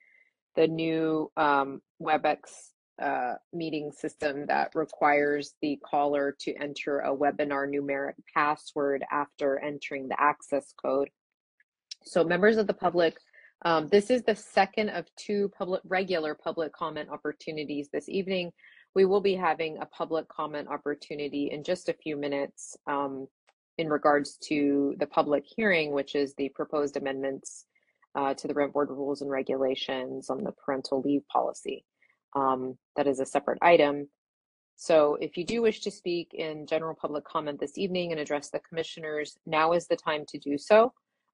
the 0.56 0.66
new 0.66 1.30
um, 1.36 1.80
WebEx 2.02 2.72
uh, 3.02 3.34
meeting 3.52 3.92
system 3.92 4.46
that 4.46 4.70
requires 4.74 5.54
the 5.60 5.78
caller 5.84 6.34
to 6.40 6.54
enter 6.54 7.00
a 7.00 7.14
webinar 7.14 7.68
numeric 7.68 8.14
password 8.34 9.04
after 9.10 9.58
entering 9.58 10.08
the 10.08 10.20
access 10.20 10.72
code. 10.80 11.10
So 12.04 12.24
members 12.24 12.56
of 12.56 12.66
the 12.66 12.74
public, 12.74 13.18
um, 13.64 13.88
this 13.88 14.10
is 14.10 14.22
the 14.22 14.36
second 14.36 14.90
of 14.90 15.06
two 15.16 15.50
public 15.56 15.82
regular 15.84 16.34
public 16.34 16.72
comment 16.72 17.10
opportunities 17.10 17.88
this 17.92 18.08
evening. 18.08 18.52
We 18.94 19.04
will 19.04 19.20
be 19.20 19.34
having 19.34 19.78
a 19.78 19.86
public 19.86 20.28
comment 20.28 20.68
opportunity 20.68 21.50
in 21.52 21.64
just 21.64 21.88
a 21.88 21.94
few 21.94 22.16
minutes 22.16 22.76
um, 22.86 23.26
in 23.76 23.88
regards 23.88 24.38
to 24.44 24.94
the 24.98 25.06
public 25.06 25.44
hearing, 25.44 25.92
which 25.92 26.14
is 26.14 26.34
the 26.34 26.48
proposed 26.50 26.96
amendments 26.96 27.66
uh, 28.14 28.32
to 28.34 28.48
the 28.48 28.54
rent 28.54 28.72
board 28.72 28.88
rules 28.88 29.20
and 29.20 29.30
regulations 29.30 30.30
on 30.30 30.42
the 30.42 30.52
parental 30.52 31.02
leave 31.02 31.26
policy. 31.28 31.84
Um, 32.36 32.78
that 32.96 33.08
is 33.08 33.18
a 33.18 33.26
separate 33.26 33.58
item. 33.62 34.08
So 34.76 35.16
if 35.20 35.36
you 35.38 35.44
do 35.44 35.62
wish 35.62 35.80
to 35.80 35.90
speak 35.90 36.34
in 36.34 36.66
general 36.66 36.94
public 36.94 37.24
comment 37.24 37.58
this 37.58 37.78
evening 37.78 38.12
and 38.12 38.20
address 38.20 38.50
the 38.50 38.60
commissioners, 38.60 39.38
now 39.46 39.72
is 39.72 39.88
the 39.88 39.96
time 39.96 40.24
to 40.28 40.38
do 40.38 40.58
so. 40.58 40.92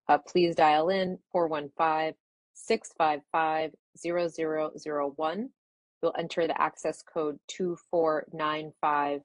Uh, 0.09 0.18
please 0.18 0.55
dial 0.55 0.88
in 0.88 1.18
415 1.32 2.14
655 2.55 3.70
0001. 3.98 5.50
You'll 6.03 6.14
enter 6.18 6.46
the 6.46 6.61
access 6.61 7.03
code 7.03 7.38
2495 7.48 9.20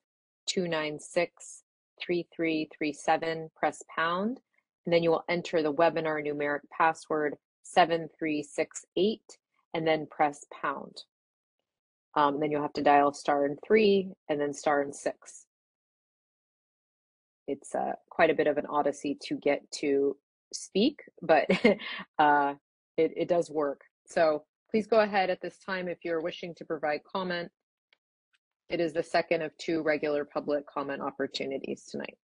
296 0.47 1.63
3337, 2.01 3.49
press 3.55 3.83
pound, 3.95 4.39
and 4.85 4.93
then 4.93 5.03
you 5.03 5.09
will 5.09 5.25
enter 5.29 5.61
the 5.61 5.73
webinar 5.73 6.25
numeric 6.25 6.61
password 6.75 7.35
7368 7.63 9.21
and 9.73 9.85
then 9.85 10.07
press 10.09 10.45
pound. 10.61 11.03
Um, 12.17 12.39
then 12.39 12.49
you'll 12.49 12.63
have 12.63 12.73
to 12.73 12.81
dial 12.81 13.13
star 13.13 13.45
and 13.45 13.59
three 13.65 14.11
and 14.27 14.41
then 14.41 14.51
star 14.51 14.81
and 14.81 14.93
six. 14.93 15.45
It's 17.47 17.75
uh, 17.75 17.93
quite 18.09 18.31
a 18.31 18.33
bit 18.33 18.47
of 18.47 18.57
an 18.57 18.65
odyssey 18.65 19.17
to 19.27 19.35
get 19.35 19.61
to 19.79 20.17
speak, 20.51 20.99
but 21.21 21.45
uh, 22.19 22.55
it, 22.97 23.13
it 23.15 23.29
does 23.29 23.51
work. 23.51 23.81
So 24.07 24.43
please 24.71 24.87
go 24.87 25.01
ahead 25.01 25.29
at 25.29 25.41
this 25.41 25.59
time 25.59 25.87
if 25.87 25.99
you're 26.03 26.21
wishing 26.21 26.55
to 26.55 26.65
provide 26.65 27.01
comment. 27.03 27.51
It 28.67 28.79
is 28.79 28.93
the 28.93 29.03
second 29.03 29.43
of 29.43 29.55
two 29.59 29.83
regular 29.83 30.25
public 30.25 30.65
comment 30.65 31.01
opportunities 31.03 31.85
tonight. 31.85 32.17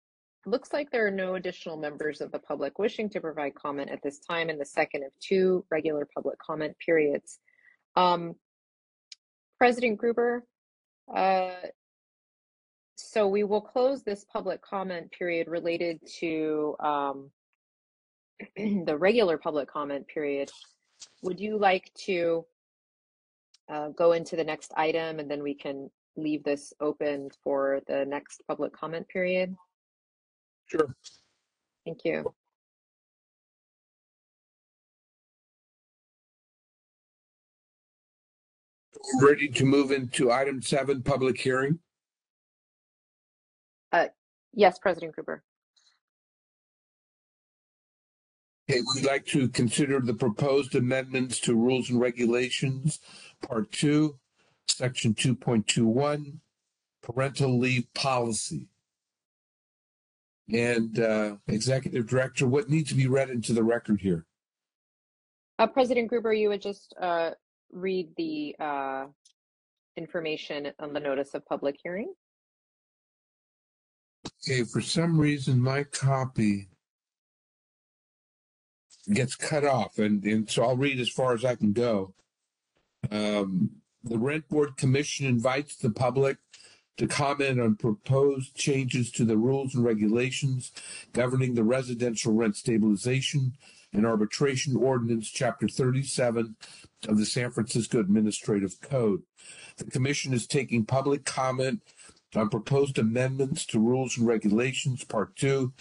looks 0.46 0.72
like 0.72 0.90
there 0.90 1.06
are 1.06 1.12
no 1.12 1.36
additional 1.36 1.76
members 1.76 2.22
of 2.22 2.32
the 2.32 2.40
public 2.40 2.80
wishing 2.80 3.10
to 3.10 3.20
provide 3.20 3.56
comment 3.56 3.90
at 3.90 4.02
this 4.02 4.20
time 4.20 4.50
in 4.50 4.58
the 4.58 4.66
second 4.66 5.04
of 5.04 5.12
two 5.20 5.66
regular 5.70 6.08
public 6.14 6.38
comment 6.40 6.76
periods. 6.84 7.40
Um, 7.96 8.36
President 9.58 9.98
Gruber, 9.98 10.44
uh, 11.14 11.50
so 12.96 13.28
we 13.28 13.44
will 13.44 13.62
close 13.62 14.04
this 14.04 14.26
public 14.32 14.62
comment 14.62 15.12
period 15.12 15.48
related 15.48 16.00
to 16.20 16.76
um, 16.80 17.30
the 18.58 18.98
regular 18.98 19.38
public 19.38 19.70
comment 19.70 20.08
period. 20.08 20.50
Would 21.22 21.40
you 21.40 21.58
like 21.58 21.92
to 22.06 22.46
uh, 23.70 23.90
go 23.90 24.14
into 24.14 24.36
the 24.36 24.44
next 24.44 24.72
item 24.78 25.20
and 25.20 25.30
then 25.30 25.44
we 25.44 25.54
can 25.54 25.90
leave 26.16 26.44
this 26.44 26.74
open 26.80 27.30
for 27.44 27.82
the 27.88 28.06
next 28.06 28.42
public 28.48 28.72
comment 28.72 29.08
period? 29.10 29.56
Sure. 30.68 30.96
Thank 31.86 32.06
you. 32.06 32.34
Ready 39.22 39.50
to 39.50 39.66
move 39.66 39.92
into 39.92 40.32
item 40.32 40.62
seven, 40.62 41.04
public 41.04 41.40
hearing? 41.40 41.80
Yes, 44.56 44.80
President 44.80 45.14
Gruber. 45.14 45.44
Okay, 48.68 48.82
we'd 48.96 49.06
like 49.06 49.26
to 49.28 49.48
consider 49.50 50.00
the 50.00 50.14
proposed 50.14 50.74
amendments 50.74 51.40
to 51.42 51.56
rules 51.56 51.90
and 51.92 52.00
regulations, 52.00 53.00
part 53.48 53.72
two, 53.72 54.18
section 54.68 55.14
two 55.14 55.36
point 55.36 55.68
two 55.68 55.86
one, 55.86 56.40
parental 57.04 57.60
leave 57.60 57.94
policy. 57.94 58.70
And 60.52 61.00
uh, 61.00 61.36
Executive 61.48 62.08
Director, 62.08 62.48
what 62.48 62.70
needs 62.70 62.90
to 62.90 62.96
be 62.96 63.08
read 63.08 63.30
into 63.30 63.54
the 63.54 63.64
record 63.64 64.02
here? 64.02 64.26
Uh, 65.60 65.68
President 65.68 66.08
Gruber, 66.08 66.34
you 66.34 66.50
would 66.50 66.62
just 66.62 66.96
uh, 67.00 67.32
read 67.72 68.10
the 68.18 68.56
uh, 68.60 69.06
information 69.98 70.72
on 70.80 70.94
the 70.94 71.00
notice 71.00 71.34
of 71.34 71.46
public 71.46 71.78
hearing. 71.84 72.14
Okay, 74.26 74.64
for 74.64 74.82
some 74.82 75.20
reason, 75.20 75.60
my 75.60 75.84
copy 75.84 76.68
gets 79.14 79.36
cut 79.36 79.64
off, 79.64 79.98
and, 80.00 80.24
and 80.24 80.50
so 80.50 80.64
I'll 80.64 80.78
read 80.78 81.00
as 81.00 81.10
far 81.10 81.34
as 81.34 81.46
I 81.46 81.56
can 81.56 81.74
go. 81.74 82.14
Um, 83.12 83.70
the 84.04 84.18
Rent 84.18 84.48
Board 84.50 84.78
Commission 84.78 85.26
invites 85.28 85.76
the 85.76 85.92
public 85.92 86.38
to 86.98 87.08
comment 87.08 87.60
on 87.60 87.76
proposed 87.76 88.56
changes 88.56 89.12
to 89.12 89.26
the 89.26 89.38
rules 89.38 89.76
and 89.76 89.84
regulations 89.84 90.72
governing 91.12 91.54
the 91.54 91.64
residential 91.64 92.34
rent 92.34 92.56
stabilization 92.56 93.54
and 93.92 94.06
arbitration 94.06 94.76
ordinance, 94.76 95.30
chapter 95.30 95.68
37 95.68 96.56
of 97.08 97.18
the 97.18 97.26
San 97.26 97.52
Francisco 97.52 98.00
Administrative 98.00 98.80
Code. 98.82 99.24
The 99.78 99.86
commission 99.86 100.34
is 100.34 100.48
taking 100.48 100.86
public 100.86 101.26
comment 101.26 101.82
on 102.36 102.50
proposed 102.50 102.98
amendments 102.98 103.66
to 103.68 103.80
rules 103.80 104.18
and 104.18 104.28
regulations, 104.28 105.04
part 105.04 105.36
two, 105.36 105.74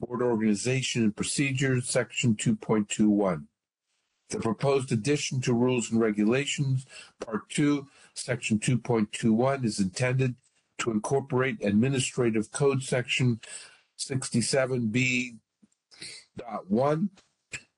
board 0.00 0.22
organization 0.22 1.04
and 1.04 1.16
procedures, 1.16 1.88
section 1.88 2.34
2.21. 2.34 3.44
The 4.28 4.40
proposed 4.40 4.90
addition 4.92 5.40
to 5.42 5.54
rules 5.54 5.90
and 5.90 6.00
regulations, 6.00 6.84
part 7.20 7.48
two, 7.48 7.86
section 8.14 8.58
2.21 8.58 9.64
is 9.64 9.78
intended 9.78 10.34
to 10.78 10.90
incorporate 10.90 11.64
administrative 11.64 12.50
code 12.50 12.82
section 12.82 13.40
67B 13.98 15.38
dot 16.36 16.70
one, 16.70 17.10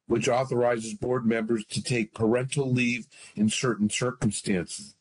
which 0.07 0.29
authorizes 0.29 0.95
board 0.95 1.25
members 1.25 1.65
to 1.67 1.83
take 1.83 2.15
parental 2.15 2.73
leave 2.73 3.07
in 3.37 3.49
certain 3.49 3.89
circumstances. 3.89 4.97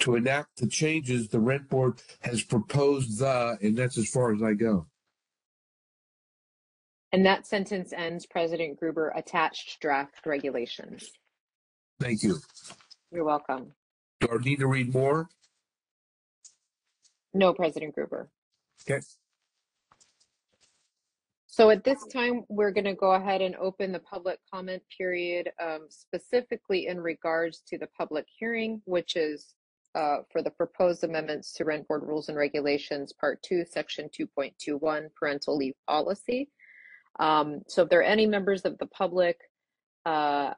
To 0.00 0.14
enact 0.14 0.58
the 0.58 0.68
changes, 0.68 1.28
the 1.28 1.40
rent 1.40 1.68
board 1.68 2.00
has 2.20 2.42
proposed 2.42 3.18
the, 3.18 3.58
and 3.60 3.76
that's 3.76 3.98
as 3.98 4.08
far 4.08 4.32
as 4.32 4.42
I 4.42 4.54
go. 4.54 4.86
And 7.12 7.24
that 7.26 7.46
sentence 7.46 7.92
ends, 7.92 8.26
President 8.26 8.78
Gruber, 8.78 9.12
attached 9.16 9.80
draft 9.80 10.26
regulations. 10.26 11.10
Thank 11.98 12.22
you. 12.22 12.36
You're 13.10 13.24
welcome. 13.24 13.72
Do 14.20 14.28
I 14.30 14.36
need 14.44 14.60
to 14.60 14.66
read 14.66 14.92
more? 14.92 15.28
No, 17.34 17.52
President 17.54 17.94
Gruber. 17.94 18.30
Okay. 18.88 19.00
So 21.46 21.70
at 21.70 21.82
this 21.82 22.06
time, 22.12 22.44
we're 22.48 22.70
going 22.70 22.84
to 22.84 22.94
go 22.94 23.12
ahead 23.12 23.42
and 23.42 23.56
open 23.56 23.90
the 23.90 23.98
public 23.98 24.38
comment 24.52 24.82
period 24.96 25.50
um, 25.60 25.86
specifically 25.88 26.86
in 26.86 27.00
regards 27.00 27.62
to 27.68 27.78
the 27.78 27.88
public 27.98 28.26
hearing, 28.38 28.80
which 28.84 29.16
is 29.16 29.54
uh, 29.98 30.18
for 30.30 30.42
the 30.42 30.50
proposed 30.50 31.02
amendments 31.02 31.52
to 31.54 31.64
Rent 31.64 31.88
Board 31.88 32.04
Rules 32.04 32.28
and 32.28 32.38
Regulations, 32.38 33.12
Part 33.12 33.42
2, 33.42 33.64
Section 33.68 34.08
2.21, 34.08 35.08
Parental 35.18 35.56
Leave 35.56 35.74
Policy. 35.88 36.48
Um, 37.18 37.62
so 37.66 37.82
if 37.82 37.88
there 37.88 37.98
are 37.98 38.04
any 38.04 38.24
members 38.24 38.62
of 38.62 38.78
the 38.78 38.86
public 38.86 39.40
uh, 40.06 40.52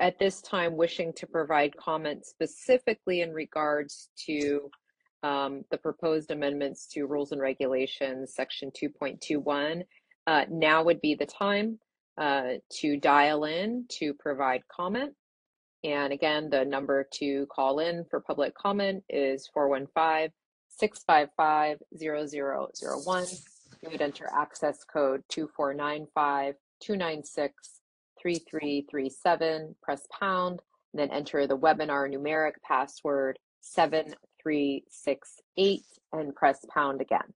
at 0.00 0.18
this 0.18 0.40
time 0.40 0.78
wishing 0.78 1.12
to 1.14 1.26
provide 1.26 1.76
comments 1.76 2.30
specifically 2.30 3.20
in 3.20 3.34
regards 3.34 4.08
to 4.26 4.70
um, 5.22 5.62
the 5.70 5.76
proposed 5.76 6.30
amendments 6.30 6.86
to 6.86 7.04
rules 7.04 7.32
and 7.32 7.40
regulations, 7.40 8.34
section 8.34 8.70
2.21, 8.70 9.82
uh, 10.26 10.44
now 10.50 10.82
would 10.82 11.02
be 11.02 11.14
the 11.14 11.26
time 11.26 11.78
uh, 12.16 12.52
to 12.70 12.96
dial 12.96 13.44
in 13.44 13.84
to 13.90 14.14
provide 14.14 14.62
comment. 14.74 15.12
And 15.84 16.12
again, 16.12 16.48
the 16.48 16.64
number 16.64 17.08
to 17.14 17.44
call 17.46 17.80
in 17.80 18.04
for 18.10 18.20
public 18.20 18.54
comment 18.54 19.02
is 19.08 19.48
415 19.52 20.30
655 20.68 21.78
0001. 21.98 23.26
You 23.82 23.90
would 23.90 24.00
enter 24.00 24.28
access 24.32 24.84
code 24.84 25.24
2495 25.28 26.54
296 26.80 27.80
3337, 28.22 29.74
press 29.82 30.06
pound, 30.18 30.62
and 30.92 31.00
then 31.00 31.10
enter 31.10 31.46
the 31.46 31.58
webinar 31.58 32.08
numeric 32.08 32.54
password 32.66 33.38
7368 33.62 35.82
and 36.12 36.34
press 36.34 36.64
pound 36.72 37.00
again. 37.00 37.32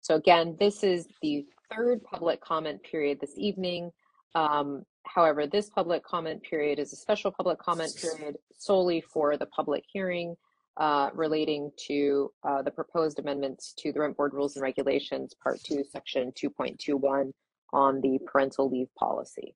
So 0.00 0.14
again, 0.14 0.56
this 0.58 0.82
is 0.82 1.06
the 1.22 1.46
third 1.74 2.02
public 2.04 2.40
comment 2.40 2.82
period 2.82 3.18
this 3.20 3.34
evening. 3.36 3.90
Um, 4.34 4.84
however, 5.04 5.46
this 5.46 5.70
public 5.70 6.04
comment 6.04 6.42
period 6.42 6.78
is 6.78 6.92
a 6.92 6.96
special 6.96 7.30
public 7.30 7.58
comment 7.58 7.92
period 8.00 8.36
solely 8.56 9.00
for 9.00 9.36
the 9.36 9.46
public 9.46 9.84
hearing 9.92 10.36
uh, 10.76 11.10
relating 11.14 11.70
to 11.88 12.30
uh, 12.44 12.62
the 12.62 12.70
proposed 12.70 13.18
amendments 13.18 13.74
to 13.78 13.92
the 13.92 14.00
Rent 14.00 14.16
Board 14.16 14.32
Rules 14.32 14.56
and 14.56 14.62
Regulations, 14.62 15.34
Part 15.42 15.60
2, 15.64 15.84
Section 15.90 16.32
2.21, 16.32 17.32
on 17.72 18.00
the 18.00 18.18
parental 18.26 18.70
leave 18.70 18.88
policy. 18.98 19.54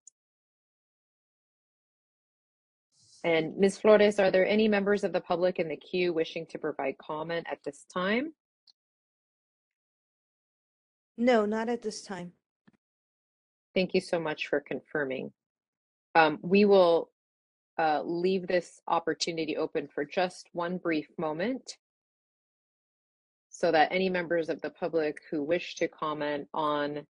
And 3.24 3.56
Ms. 3.56 3.78
Flores, 3.78 4.18
are 4.18 4.30
there 4.30 4.46
any 4.46 4.68
members 4.68 5.02
of 5.02 5.14
the 5.14 5.20
public 5.20 5.58
in 5.58 5.68
the 5.68 5.76
queue 5.76 6.12
wishing 6.12 6.44
to 6.50 6.58
provide 6.58 6.98
comment 6.98 7.46
at 7.50 7.58
this 7.64 7.86
time? 7.92 8.34
No, 11.16 11.46
not 11.46 11.70
at 11.70 11.80
this 11.80 12.02
time. 12.02 12.32
Thank 13.74 13.92
you 13.94 14.00
so 14.00 14.20
much 14.20 14.46
for 14.46 14.60
confirming. 14.60 15.32
Um, 16.14 16.38
we 16.42 16.64
will 16.64 17.10
uh, 17.78 18.02
leave 18.04 18.46
this 18.46 18.80
opportunity 18.86 19.56
open 19.56 19.88
for 19.92 20.04
just 20.04 20.48
one 20.52 20.78
brief 20.78 21.08
moment 21.18 21.76
so 23.50 23.72
that 23.72 23.88
any 23.90 24.08
members 24.08 24.48
of 24.48 24.60
the 24.62 24.70
public 24.70 25.18
who 25.30 25.42
wish 25.42 25.74
to 25.76 25.88
comment 25.88 26.46
on 26.54 27.04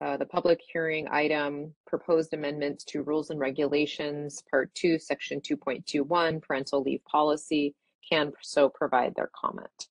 uh, 0.00 0.16
the 0.16 0.26
public 0.26 0.60
hearing 0.72 1.06
item, 1.10 1.74
proposed 1.86 2.32
amendments 2.32 2.84
to 2.84 3.02
rules 3.02 3.30
and 3.30 3.38
regulations, 3.38 4.42
part 4.50 4.72
two, 4.74 4.98
section 4.98 5.40
2.21, 5.40 6.40
parental 6.40 6.82
leave 6.82 7.04
policy, 7.04 7.74
can 8.10 8.32
so 8.42 8.68
provide 8.68 9.14
their 9.14 9.30
comment. 9.34 9.89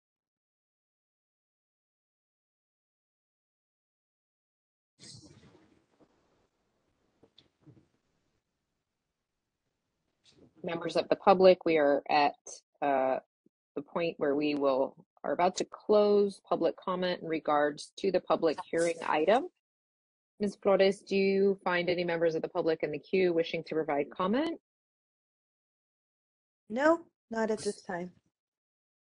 Members 10.64 10.96
of 10.96 11.08
the 11.10 11.16
public, 11.16 11.64
we 11.66 11.78
are 11.78 12.02
at 12.10 12.36
uh, 12.82 13.20
the 13.76 13.82
point 13.82 14.16
where 14.18 14.36
we 14.36 14.56
will 14.56 14.96
are 15.24 15.34
about 15.34 15.56
to 15.58 15.66
close 15.66 16.40
public 16.48 16.76
comment 16.78 17.22
in 17.22 17.28
regards 17.28 17.92
to 17.98 18.12
the 18.12 18.22
public 18.22 18.58
hearing 18.70 18.96
item. 19.08 19.48
Ms. 20.40 20.58
Flores, 20.62 21.02
do 21.02 21.16
you 21.16 21.60
find 21.64 21.90
any 21.90 22.06
members 22.06 22.36
of 22.36 22.42
the 22.42 22.48
public 22.48 22.84
in 22.84 22.92
the 22.92 23.00
queue 23.00 23.34
wishing 23.34 23.64
to 23.66 23.76
provide 23.76 24.10
comment? 24.10 24.60
No, 26.70 27.02
not 27.30 27.52
at 27.52 27.60
this 27.60 27.82
time. 27.82 28.12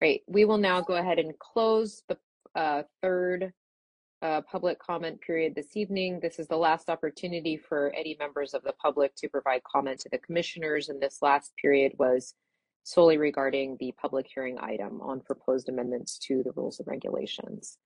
Great. 0.00 0.22
We 0.26 0.44
will 0.44 0.58
now 0.58 0.82
go 0.82 0.94
ahead 0.94 1.18
and 1.18 1.38
close 1.38 2.02
the 2.08 2.18
uh, 2.54 2.82
third 3.02 3.52
uh, 4.24 4.40
public 4.50 4.78
comment 4.78 5.20
period 5.20 5.54
this 5.54 5.76
evening. 5.76 6.18
This 6.20 6.38
is 6.38 6.48
the 6.48 6.56
last 6.56 6.88
opportunity 6.88 7.58
for 7.58 7.92
any 7.94 8.16
members 8.18 8.54
of 8.54 8.62
the 8.62 8.72
public 8.72 9.14
to 9.16 9.28
provide 9.28 9.62
comment 9.64 10.00
to 10.00 10.08
the 10.10 10.18
commissioners, 10.18 10.88
and 10.88 11.00
this 11.00 11.18
last 11.20 11.52
period 11.60 11.92
was 11.98 12.34
solely 12.84 13.18
regarding 13.18 13.76
the 13.78 13.92
public 14.00 14.26
hearing 14.34 14.58
item 14.58 15.00
on 15.02 15.20
proposed 15.20 15.68
amendments 15.68 16.18
to 16.18 16.42
the 16.42 16.52
rules 16.56 16.78
and 16.78 16.88
regulations. 16.88 17.76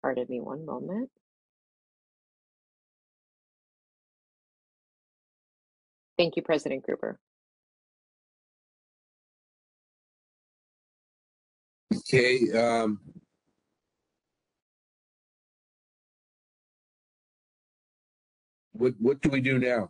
Pardon 0.00 0.26
me 0.28 0.40
one 0.40 0.64
moment. 0.64 1.10
Thank 6.16 6.36
you, 6.36 6.42
President 6.42 6.82
Gruber. 6.82 7.18
Okay, 11.94 12.50
um. 12.52 13.00
What, 18.84 18.94
what 18.98 19.20
do 19.22 19.30
we 19.30 19.40
do 19.40 19.58
now? 19.58 19.88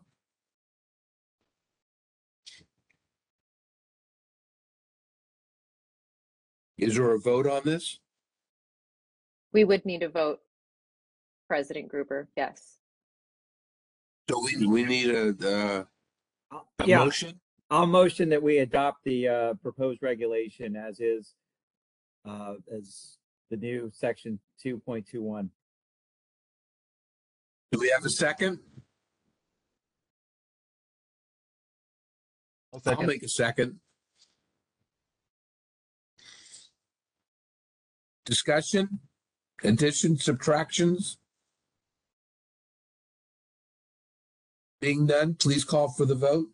Is 6.79 6.95
there 6.95 7.13
a 7.13 7.19
vote 7.19 7.49
on 7.49 7.63
this? 7.65 7.99
We 9.53 9.65
would 9.65 9.85
need 9.85 10.05
a 10.05 10.09
vote, 10.09 10.39
President 11.49 11.89
Gruber, 11.89 12.29
yes. 12.37 12.79
So 14.31 14.41
we, 14.45 14.65
we 14.65 14.85
need 14.85 15.11
a, 15.11 15.85
uh, 16.53 16.57
a 16.79 16.87
Yeah. 16.87 16.99
motion? 16.99 17.41
I'll 17.71 17.87
motion 17.87 18.29
that 18.29 18.43
we 18.45 18.59
adopt 18.59 19.03
the 19.03 19.27
uh, 19.27 19.55
proposed 19.55 20.05
regulation 20.05 20.77
as 20.77 21.01
is, 21.01 21.35
uh, 22.25 22.55
as 22.73 23.19
the 23.51 23.57
new 23.57 23.91
section 23.93 24.39
2.21. 24.65 25.49
Do 27.73 27.81
we 27.81 27.91
have 27.91 28.05
a 28.05 28.09
second? 28.11 28.61
I'll 32.75 32.81
I'll 32.99 33.03
make 33.07 33.23
a 33.23 33.29
second. 33.29 33.79
Discussion, 38.25 39.01
additions, 39.63 40.25
subtractions? 40.25 41.19
Being 44.81 45.07
done, 45.07 45.35
please 45.35 45.65
call 45.65 45.89
for 45.89 46.05
the 46.05 46.15
vote. 46.15 46.49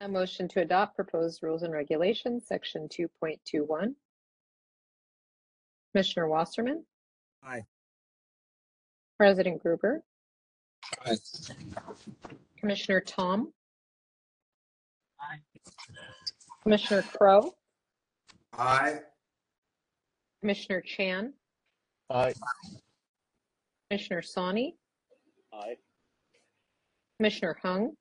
A 0.00 0.08
motion 0.08 0.48
to 0.48 0.60
adopt 0.62 0.96
proposed 0.96 1.42
rules 1.42 1.62
and 1.62 1.72
regulations, 1.72 2.46
section 2.46 2.88
2.21. 2.88 3.94
Commissioner 5.92 6.28
Wasserman, 6.28 6.84
Aye. 7.44 7.64
President 9.18 9.62
Gruber, 9.62 10.02
Aye. 11.04 11.16
Commissioner 12.64 13.00
Tom. 13.00 13.52
Commissioner 16.62 17.02
Crow, 17.02 17.54
Aye. 18.58 18.98
Commissioner 20.40 20.82
Chan, 20.82 21.32
Aye. 22.10 22.34
Commissioner 23.88 24.20
Sawney, 24.20 24.76
Aye. 25.54 25.76
Commissioner 27.18 27.56
Hung, 27.62 27.92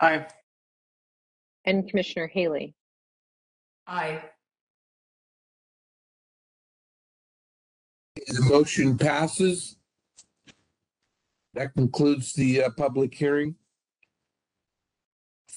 Aye. 0.00 0.26
and 1.64 1.88
Commissioner 1.88 2.26
Haley. 2.26 2.74
Aye. 3.86 4.20
The 8.16 8.42
motion 8.42 8.98
passes. 8.98 9.76
That 11.54 11.74
concludes 11.74 12.32
the 12.32 12.64
uh, 12.64 12.70
public 12.70 13.14
hearing 13.14 13.56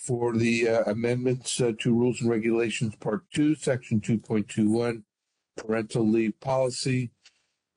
for 0.05 0.33
the 0.33 0.67
uh, 0.69 0.83
amendments 0.83 1.59
uh, 1.59 1.71
to 1.79 1.93
rules 1.93 2.21
and 2.21 2.29
regulations, 2.29 2.95
part 2.97 3.23
two, 3.33 3.55
section 3.55 3.99
two 3.99 4.19
point 4.19 4.47
two 4.47 4.69
one, 4.69 5.03
parental 5.57 6.07
leave 6.07 6.39
policy. 6.39 7.11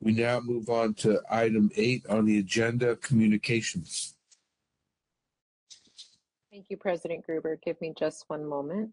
We 0.00 0.12
now 0.12 0.40
move 0.40 0.68
on 0.68 0.94
to 0.94 1.20
item 1.30 1.70
eight 1.74 2.06
on 2.06 2.26
the 2.26 2.38
agenda, 2.38 2.96
communications. 2.96 4.14
Thank 6.52 6.66
you, 6.68 6.76
President 6.76 7.24
Gruber. 7.24 7.58
Give 7.64 7.80
me 7.80 7.94
just 7.98 8.24
one 8.28 8.44
moment. 8.44 8.92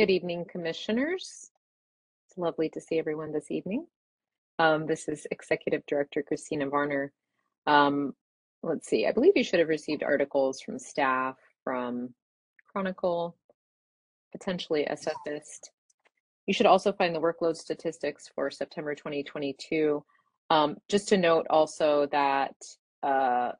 Good 0.00 0.08
evening, 0.08 0.46
Commissioners. 0.50 1.50
It's 2.24 2.38
lovely 2.38 2.70
to 2.70 2.80
see 2.80 2.98
everyone 2.98 3.32
this 3.32 3.50
evening. 3.50 3.86
Um, 4.58 4.86
this 4.86 5.08
is 5.08 5.26
Executive 5.30 5.84
Director 5.84 6.22
Christina 6.22 6.70
Varner. 6.70 7.12
Um, 7.66 8.14
let's 8.62 8.88
see, 8.88 9.06
I 9.06 9.12
believe 9.12 9.34
you 9.36 9.44
should 9.44 9.58
have 9.58 9.68
received 9.68 10.02
articles 10.02 10.62
from 10.62 10.78
staff, 10.78 11.36
from 11.64 12.14
Chronicle, 12.72 13.36
potentially 14.32 14.88
SFist. 14.90 15.68
You 16.46 16.54
should 16.54 16.64
also 16.64 16.94
find 16.94 17.14
the 17.14 17.20
workload 17.20 17.56
statistics 17.56 18.26
for 18.34 18.50
September 18.50 18.94
2022. 18.94 20.02
Um, 20.48 20.78
just 20.88 21.08
to 21.08 21.18
note 21.18 21.46
also 21.50 22.06
that 22.10 22.54
uh, 23.02 23.52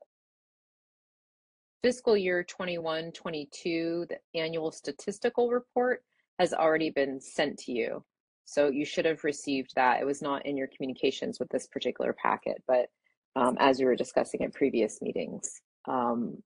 fiscal 1.83 2.17
year 2.17 2.43
21 2.43 3.11
22, 3.11 4.07
the 4.09 4.39
annual 4.39 4.71
statistical 4.71 5.51
report 5.51 6.03
has 6.41 6.53
already 6.53 6.89
been 6.89 7.21
sent 7.21 7.57
to 7.59 7.71
you. 7.71 8.03
So 8.45 8.69
you 8.69 8.83
should 8.83 9.05
have 9.05 9.23
received 9.23 9.73
that. 9.75 10.01
It 10.01 10.05
was 10.05 10.21
not 10.21 10.45
in 10.45 10.57
your 10.57 10.67
communications 10.75 11.39
with 11.39 11.49
this 11.49 11.67
particular 11.67 12.13
packet, 12.13 12.61
but 12.67 12.87
um, 13.35 13.55
as 13.59 13.79
we 13.79 13.85
were 13.85 13.95
discussing 13.95 14.41
at 14.43 14.53
previous 14.53 15.01
meetings, 15.01 15.61
um, 15.87 16.41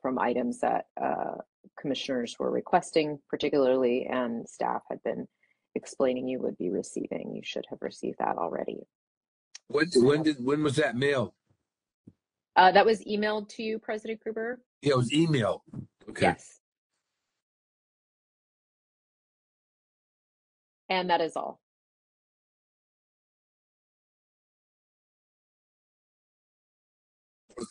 from 0.00 0.18
items 0.18 0.60
that 0.60 0.84
uh, 1.02 1.36
commissioners 1.80 2.36
were 2.38 2.50
requesting, 2.50 3.18
particularly, 3.28 4.06
and 4.06 4.46
staff 4.48 4.82
had 4.88 5.02
been 5.02 5.26
explaining 5.74 6.28
you 6.28 6.40
would 6.40 6.56
be 6.58 6.70
receiving. 6.70 7.32
You 7.34 7.42
should 7.42 7.64
have 7.70 7.78
received 7.80 8.18
that 8.18 8.36
already. 8.36 8.86
When, 9.68 9.88
when 9.96 10.22
did, 10.22 10.44
when 10.44 10.62
was 10.62 10.76
that 10.76 10.94
mailed? 10.94 11.32
Uh, 12.54 12.70
that 12.72 12.84
was 12.84 13.00
emailed 13.04 13.48
to 13.56 13.62
you, 13.62 13.78
President 13.78 14.20
Gruber? 14.20 14.60
Yeah, 14.82 14.92
it 14.92 14.96
was 14.98 15.12
email. 15.12 15.64
Okay. 16.08 16.26
Yes. 16.26 16.57
And 20.88 21.10
that 21.10 21.20
is 21.20 21.36
all. 21.36 21.60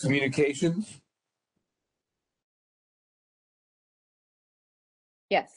Communications? 0.01 0.99
Yes. 5.29 5.51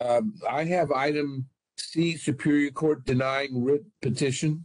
Um, 0.00 0.34
I 0.48 0.64
have 0.64 0.92
item 0.92 1.46
C, 1.76 2.16
Superior 2.16 2.70
Court 2.70 3.04
denying 3.04 3.64
writ 3.64 3.84
petition. 4.02 4.64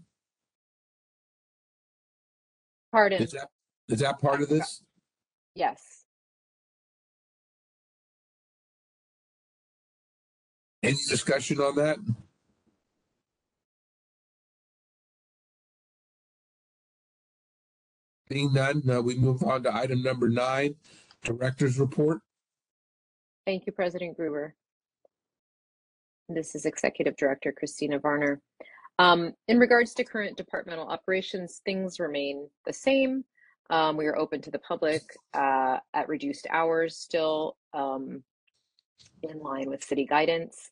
Pardon. 2.92 3.22
Is 3.22 3.32
that, 3.32 3.48
is 3.90 4.00
that 4.00 4.20
part 4.20 4.42
of 4.42 4.50
this? 4.50 4.84
Yes. 5.56 6.01
Any 10.84 10.94
discussion 10.94 11.60
on 11.60 11.76
that? 11.76 11.98
Being 18.28 18.54
none, 18.54 18.82
uh, 18.90 19.02
we 19.02 19.16
move 19.16 19.44
on 19.44 19.62
to 19.64 19.76
item 19.76 20.02
number 20.02 20.28
nine, 20.30 20.76
Director's 21.24 21.78
Report. 21.78 22.20
Thank 23.46 23.66
you, 23.66 23.74
President 23.74 24.16
Gruber. 24.16 24.56
This 26.30 26.56
is 26.56 26.66
Executive 26.66 27.16
Director 27.18 27.52
Christina 27.52 28.00
Varner. 28.00 28.42
Um, 28.98 29.34
in 29.48 29.60
regards 29.60 29.94
to 29.96 30.04
current 30.04 30.38
departmental 30.38 30.88
operations, 30.88 31.62
things 31.66 32.00
remain 32.00 32.48
the 32.66 32.74
same. 32.74 33.26
Um, 33.70 33.98
we 33.98 34.08
are 34.08 34.18
open 34.18 34.42
to 34.42 34.52
the 34.52 34.60
public 34.60 35.02
uh, 35.34 35.78
at 35.94 36.08
reduced 36.08 36.48
hours, 36.50 36.98
still 36.98 37.58
um, 37.74 38.24
in 39.24 39.40
line 39.40 39.70
with 39.70 39.84
city 39.84 40.06
guidance. 40.06 40.72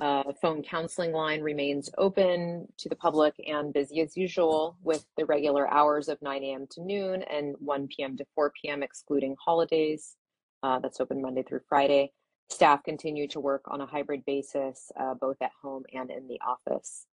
Uh, 0.00 0.32
phone 0.40 0.62
counseling 0.62 1.12
line 1.12 1.42
remains 1.42 1.90
open 1.98 2.66
to 2.78 2.88
the 2.88 2.96
public 2.96 3.34
and 3.46 3.74
busy 3.74 4.00
as 4.00 4.16
usual 4.16 4.78
with 4.82 5.04
the 5.18 5.26
regular 5.26 5.70
hours 5.70 6.08
of 6.08 6.20
9 6.22 6.42
a.m. 6.42 6.66
to 6.70 6.82
noon 6.82 7.22
and 7.24 7.54
1 7.58 7.88
p.m. 7.88 8.16
to 8.16 8.24
4 8.34 8.50
p.m. 8.60 8.82
excluding 8.82 9.36
holidays. 9.44 10.16
Uh, 10.62 10.78
that's 10.78 11.00
open 11.00 11.20
Monday 11.20 11.42
through 11.42 11.60
Friday. 11.68 12.12
Staff 12.48 12.82
continue 12.82 13.28
to 13.28 13.40
work 13.40 13.62
on 13.68 13.82
a 13.82 13.86
hybrid 13.86 14.24
basis, 14.24 14.90
uh, 14.98 15.14
both 15.14 15.36
at 15.42 15.52
home 15.62 15.84
and 15.92 16.10
in 16.10 16.26
the 16.28 16.40
office. 16.40 17.06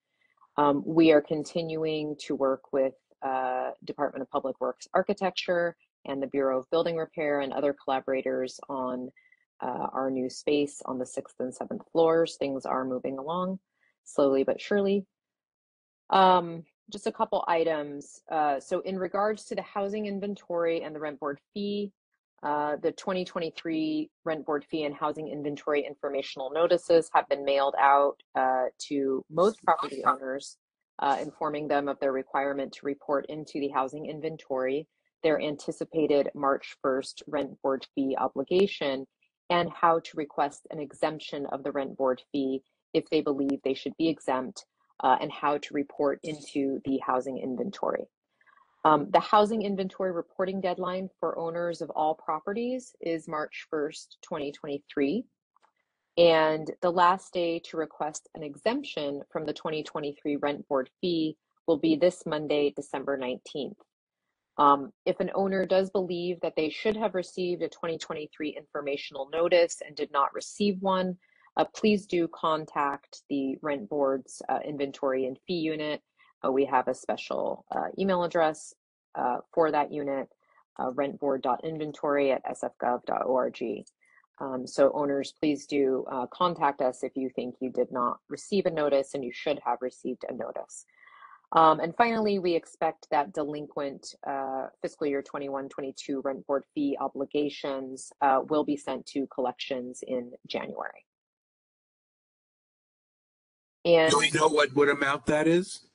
Um, 0.58 0.82
we 0.84 1.10
are 1.10 1.22
continuing 1.22 2.16
to 2.26 2.36
work 2.36 2.72
with 2.72 2.94
uh, 3.22 3.70
Department 3.84 4.22
of 4.22 4.30
Public 4.30 4.60
Works 4.60 4.86
Architecture 4.92 5.74
and 6.04 6.22
the 6.22 6.26
Bureau 6.26 6.60
of 6.60 6.70
Building 6.70 6.96
Repair 6.96 7.40
and 7.40 7.52
other 7.52 7.74
collaborators 7.82 8.60
on 8.68 9.10
uh, 9.64 9.88
our 9.92 10.10
new 10.10 10.28
space 10.28 10.82
on 10.84 10.98
the 10.98 11.06
sixth 11.06 11.36
and 11.40 11.54
seventh 11.54 11.82
floors. 11.90 12.36
Things 12.36 12.66
are 12.66 12.84
moving 12.84 13.18
along 13.18 13.58
slowly 14.04 14.44
but 14.44 14.60
surely. 14.60 15.06
Um, 16.10 16.64
just 16.92 17.06
a 17.06 17.12
couple 17.12 17.44
items. 17.48 18.20
Uh, 18.30 18.60
so 18.60 18.80
in 18.80 18.98
regards 18.98 19.44
to 19.46 19.54
the 19.54 19.62
housing 19.62 20.06
inventory 20.06 20.82
and 20.82 20.94
the 20.94 21.00
rent 21.00 21.18
board 21.18 21.40
fee, 21.52 21.90
uh, 22.42 22.76
the 22.82 22.92
2023 22.92 24.10
rent 24.26 24.44
board 24.44 24.66
fee 24.70 24.84
and 24.84 24.94
housing 24.94 25.28
inventory 25.28 25.84
informational 25.86 26.50
notices 26.50 27.08
have 27.14 27.26
been 27.30 27.42
mailed 27.42 27.74
out 27.80 28.16
uh, 28.34 28.64
to 28.78 29.24
most 29.30 29.62
property 29.64 30.04
owners, 30.04 30.58
uh, 30.98 31.16
informing 31.22 31.66
them 31.66 31.88
of 31.88 31.98
their 32.00 32.12
requirement 32.12 32.70
to 32.70 32.80
report 32.84 33.24
into 33.30 33.58
the 33.60 33.68
housing 33.68 34.06
inventory 34.06 34.86
their 35.22 35.40
anticipated 35.40 36.28
March 36.34 36.76
1st 36.84 37.22
rent 37.26 37.50
board 37.62 37.86
fee 37.94 38.14
obligation 38.16 39.06
and 39.54 39.70
how 39.70 40.00
to 40.00 40.16
request 40.16 40.66
an 40.72 40.80
exemption 40.80 41.46
of 41.52 41.62
the 41.62 41.70
rent 41.70 41.96
board 41.96 42.20
fee 42.32 42.60
if 42.92 43.08
they 43.08 43.20
believe 43.20 43.60
they 43.62 43.72
should 43.72 43.96
be 43.96 44.08
exempt 44.08 44.64
uh, 45.04 45.16
and 45.20 45.30
how 45.30 45.56
to 45.58 45.74
report 45.74 46.18
into 46.24 46.80
the 46.84 46.98
housing 47.06 47.38
inventory. 47.38 48.04
Um, 48.84 49.06
the 49.12 49.20
housing 49.20 49.62
inventory 49.62 50.10
reporting 50.10 50.60
deadline 50.60 51.08
for 51.20 51.38
owners 51.38 51.80
of 51.80 51.90
all 51.90 52.16
properties 52.16 52.96
is 53.00 53.28
March 53.28 53.66
1st, 53.72 54.16
2023. 54.22 55.24
And 56.16 56.68
the 56.82 56.90
last 56.90 57.32
day 57.32 57.60
to 57.66 57.76
request 57.76 58.28
an 58.34 58.42
exemption 58.42 59.22
from 59.30 59.46
the 59.46 59.52
2023 59.52 60.36
rent 60.36 60.66
board 60.66 60.90
fee 61.00 61.36
will 61.68 61.78
be 61.78 61.94
this 61.94 62.26
Monday, 62.26 62.72
December 62.74 63.16
19th. 63.16 63.76
Um, 64.56 64.92
if 65.04 65.18
an 65.20 65.30
owner 65.34 65.66
does 65.66 65.90
believe 65.90 66.40
that 66.40 66.54
they 66.56 66.70
should 66.70 66.96
have 66.96 67.14
received 67.14 67.62
a 67.62 67.68
2023 67.68 68.50
informational 68.56 69.28
notice 69.32 69.82
and 69.84 69.96
did 69.96 70.12
not 70.12 70.32
receive 70.32 70.80
one, 70.80 71.16
uh, 71.56 71.64
please 71.74 72.06
do 72.06 72.28
contact 72.28 73.22
the 73.28 73.56
rent 73.62 73.88
board's 73.88 74.42
uh, 74.48 74.58
inventory 74.64 75.26
and 75.26 75.38
fee 75.46 75.54
unit. 75.54 76.02
Uh, 76.44 76.52
we 76.52 76.64
have 76.64 76.88
a 76.88 76.94
special 76.94 77.64
uh, 77.74 77.86
email 77.98 78.24
address 78.24 78.74
uh, 79.14 79.38
for 79.52 79.70
that 79.70 79.92
unit, 79.92 80.28
uh, 80.78 80.90
rentboard.inventory 80.90 82.32
at 82.32 82.44
sfgov.org. 82.44 83.84
Um, 84.40 84.66
so 84.66 84.90
owners, 84.92 85.32
please 85.38 85.64
do 85.66 86.04
contact 86.32 86.80
us 86.80 87.04
if 87.04 87.12
you 87.14 87.30
think 87.30 87.54
you 87.60 87.70
did 87.70 87.92
not 87.92 88.18
receive 88.28 88.66
a 88.66 88.70
notice 88.70 89.14
and 89.14 89.24
you 89.24 89.32
should 89.32 89.60
have 89.64 89.78
received 89.80 90.24
a 90.28 90.34
notice. 90.34 90.86
Um, 91.54 91.78
and 91.78 91.94
finally, 91.96 92.40
we 92.40 92.54
expect 92.54 93.06
that 93.10 93.32
delinquent 93.32 94.14
uh, 94.26 94.66
fiscal 94.82 95.06
year 95.06 95.22
21-22 95.22 96.24
rent 96.24 96.44
board 96.46 96.64
fee 96.74 96.96
obligations 97.00 98.12
uh, 98.20 98.40
will 98.48 98.64
be 98.64 98.76
sent 98.76 99.06
to 99.06 99.26
collections 99.28 100.02
in 100.06 100.32
January. 100.48 101.04
And 103.84 104.10
Do 104.10 104.18
we 104.18 104.30
know 104.32 104.48
what, 104.48 104.74
what 104.74 104.88
amount 104.88 105.26
that 105.26 105.46
is? 105.46 105.86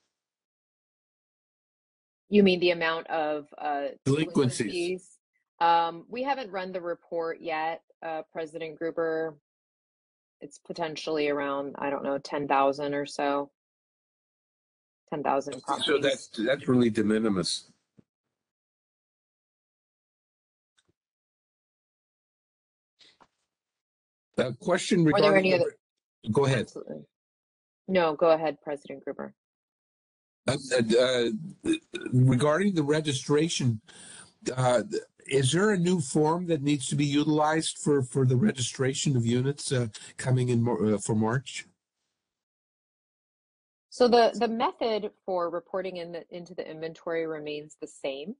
you 2.29 2.43
mean 2.43 2.59
the 2.59 2.71
amount 2.71 3.07
of 3.07 3.47
uh, 3.57 3.87
Delinquencies. 4.05 4.57
delinquencies? 4.59 5.09
Um, 5.59 6.05
we 6.09 6.23
haven't 6.23 6.51
run 6.51 6.71
the 6.71 6.79
report 6.79 7.39
yet, 7.41 7.81
uh, 8.05 8.21
President 8.31 8.77
Gruber. 8.77 9.35
It's 10.39 10.59
potentially 10.59 11.27
around, 11.27 11.75
I 11.79 11.89
don't 11.89 12.03
know, 12.03 12.17
10,000 12.19 12.93
or 12.93 13.05
so. 13.05 13.49
10,000 15.13 15.61
So 15.83 15.97
that's, 15.97 16.27
that's 16.37 16.67
really 16.67 16.89
de 16.89 17.03
minimis. 17.03 17.71
A 24.37 24.53
question 24.53 25.05
Are 25.07 25.21
there 25.21 25.35
any 25.35 25.51
regarding, 25.53 25.53
other? 25.53 26.31
go 26.31 26.45
ahead. 26.45 26.61
Absolutely. 26.61 27.01
No, 27.87 28.15
go 28.15 28.31
ahead, 28.31 28.57
President 28.61 29.03
Gruber. 29.03 29.33
Uh, 30.47 30.57
uh, 30.99 31.25
Regarding 32.13 32.73
the 32.73 32.83
registration, 32.83 33.81
uh, 34.55 34.83
is 35.27 35.51
there 35.51 35.71
a 35.71 35.77
new 35.77 35.99
form 35.99 36.47
that 36.47 36.61
needs 36.63 36.87
to 36.87 36.95
be 36.95 37.05
utilized 37.05 37.77
for, 37.79 38.01
for 38.01 38.25
the 38.25 38.35
registration 38.37 39.17
of 39.17 39.25
units 39.25 39.71
uh, 39.71 39.87
coming 40.17 40.49
in 40.49 40.61
Mar- 40.63 40.93
uh, 40.93 40.97
for 40.99 41.15
March? 41.15 41.65
So 43.89 44.07
the, 44.07 44.31
the 44.35 44.47
method 44.47 45.11
for 45.25 45.49
reporting 45.49 45.97
in 45.97 46.11
the, 46.11 46.23
into 46.29 46.53
the 46.53 46.69
inventory 46.69 47.25
remains 47.25 47.75
the 47.81 47.87
same. 47.87 48.35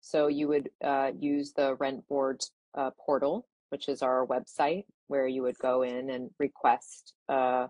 So 0.00 0.26
you 0.26 0.48
would 0.48 0.70
uh, 0.82 1.12
use 1.18 1.52
the 1.52 1.76
rent 1.76 2.08
board 2.08 2.42
uh, 2.76 2.90
portal, 3.04 3.46
which 3.68 3.88
is 3.88 4.02
our 4.02 4.26
website, 4.26 4.84
where 5.06 5.26
you 5.26 5.42
would 5.42 5.58
go 5.58 5.82
in 5.82 6.10
and 6.10 6.30
request, 6.38 7.14
uh, 7.28 7.68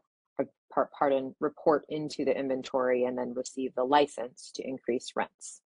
par- 0.72 0.90
pardon, 0.96 1.34
report 1.40 1.84
into 1.88 2.24
the 2.24 2.36
inventory 2.36 3.04
and 3.04 3.18
then 3.18 3.34
receive 3.34 3.74
the 3.74 3.84
license 3.84 4.50
to 4.54 4.66
increase 4.66 5.12
rents. 5.14 5.60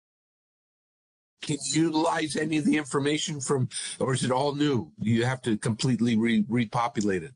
Can 1.41 1.57
you 1.65 1.83
utilize 1.83 2.37
any 2.37 2.57
of 2.57 2.65
the 2.65 2.77
information 2.77 3.41
from, 3.41 3.67
or 3.99 4.13
is 4.13 4.23
it 4.23 4.31
all 4.31 4.55
new? 4.55 4.91
Do 4.99 5.09
you 5.09 5.25
have 5.25 5.41
to 5.43 5.57
completely 5.57 6.17
re- 6.17 6.45
repopulate 6.47 7.21
it? 7.21 7.33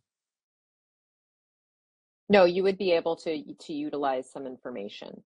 No, 2.29 2.43
you 2.43 2.63
would 2.63 2.77
be 2.77 2.91
able 2.91 3.15
to 3.17 3.41
to 3.53 3.73
utilize 3.73 4.29
some 4.29 4.45
information. 4.45 5.23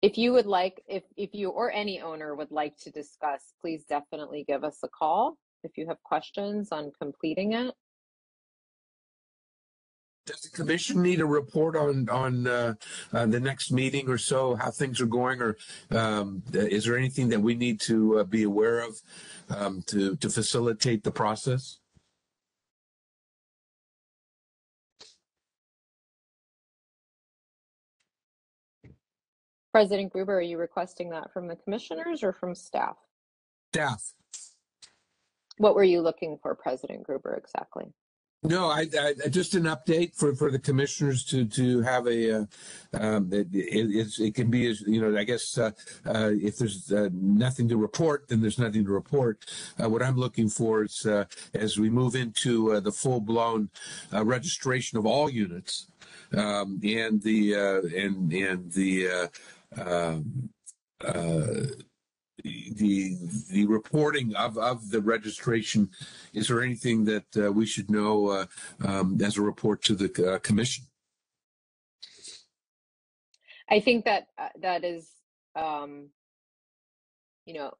If 0.00 0.16
you 0.16 0.32
would 0.32 0.46
like, 0.46 0.82
if 0.86 1.02
if 1.16 1.30
you 1.34 1.50
or 1.50 1.70
any 1.72 2.00
owner 2.00 2.34
would 2.34 2.50
like 2.50 2.76
to 2.78 2.90
discuss, 2.90 3.52
please 3.60 3.84
definitely 3.84 4.44
give 4.46 4.64
us 4.64 4.78
a 4.82 4.88
call 4.88 5.36
if 5.64 5.76
you 5.76 5.86
have 5.88 6.02
questions 6.04 6.68
on 6.72 6.92
completing 7.00 7.52
it. 7.52 7.74
Does 10.24 10.42
the 10.42 10.50
commission 10.50 11.02
need 11.02 11.20
a 11.20 11.26
report 11.26 11.74
on, 11.74 12.06
on 12.10 12.46
uh, 12.46 12.74
uh, 13.14 13.24
the 13.24 13.40
next 13.40 13.72
meeting 13.72 14.10
or 14.10 14.18
so, 14.18 14.54
how 14.56 14.70
things 14.70 15.00
are 15.00 15.06
going? 15.06 15.40
Or 15.40 15.56
um, 15.90 16.42
is 16.52 16.84
there 16.84 16.98
anything 16.98 17.30
that 17.30 17.40
we 17.40 17.54
need 17.54 17.80
to 17.82 18.18
uh, 18.18 18.24
be 18.24 18.42
aware 18.42 18.80
of 18.80 19.00
um, 19.48 19.82
to, 19.86 20.16
to 20.16 20.28
facilitate 20.28 21.02
the 21.02 21.10
process? 21.10 21.78
President 29.78 30.12
Gruber, 30.12 30.38
are 30.38 30.40
you 30.40 30.58
requesting 30.58 31.08
that 31.10 31.32
from 31.32 31.46
the 31.46 31.54
commissioners 31.54 32.24
or 32.24 32.32
from 32.32 32.52
staff? 32.52 32.96
Staff, 33.72 34.12
What 35.58 35.76
were 35.76 35.84
you 35.84 36.00
looking 36.00 36.36
for, 36.42 36.52
President 36.56 37.04
Gruber, 37.04 37.34
exactly? 37.36 37.84
No, 38.42 38.66
I, 38.66 38.88
I 39.00 39.28
just 39.28 39.54
an 39.54 39.64
update 39.64 40.16
for, 40.16 40.34
for 40.34 40.50
the 40.50 40.58
commissioners 40.58 41.24
to 41.26 41.44
to 41.44 41.82
have 41.82 42.06
a 42.08 42.40
uh, 42.40 42.44
um, 42.94 43.32
it, 43.32 43.48
it, 43.52 44.18
it 44.18 44.34
can 44.34 44.50
be 44.50 44.68
as 44.68 44.80
you 44.80 45.00
know 45.00 45.16
I 45.18 45.24
guess 45.24 45.58
uh, 45.58 45.72
uh, 46.06 46.30
if 46.32 46.56
there's 46.56 46.92
uh, 46.92 47.08
nothing 47.12 47.68
to 47.68 47.76
report 47.76 48.28
then 48.28 48.40
there's 48.40 48.58
nothing 48.58 48.84
to 48.84 48.90
report. 48.92 49.44
Uh, 49.80 49.90
what 49.90 50.04
I'm 50.04 50.16
looking 50.16 50.48
for 50.48 50.84
is 50.84 51.04
uh, 51.04 51.24
as 51.54 51.78
we 51.78 51.90
move 51.90 52.14
into 52.14 52.80
the 52.80 52.92
full 52.92 53.20
blown 53.20 53.70
registration 54.12 54.98
of 54.98 55.04
all 55.04 55.28
units 55.28 55.88
um, 56.36 56.80
and 56.84 57.20
the 57.22 57.54
and 57.54 58.32
and 58.32 58.72
the 58.72 59.28
um, 59.76 60.50
the 62.42 63.16
the 63.50 63.66
reporting 63.66 64.34
of 64.36 64.56
of 64.58 64.90
the 64.90 65.00
registration 65.00 65.90
is 66.32 66.48
there 66.48 66.62
anything 66.62 67.04
that 67.04 67.24
uh, 67.36 67.52
we 67.52 67.66
should 67.66 67.90
know 67.90 68.28
uh, 68.28 68.46
um, 68.84 69.18
as 69.22 69.36
a 69.36 69.42
report 69.42 69.82
to 69.82 69.94
the 69.94 70.34
uh, 70.34 70.38
commission? 70.38 70.84
I 73.68 73.80
think 73.80 74.04
that 74.04 74.28
uh, 74.38 74.48
that 74.60 74.84
is 74.84 75.10
um, 75.54 76.08
you 77.44 77.54
know 77.54 77.72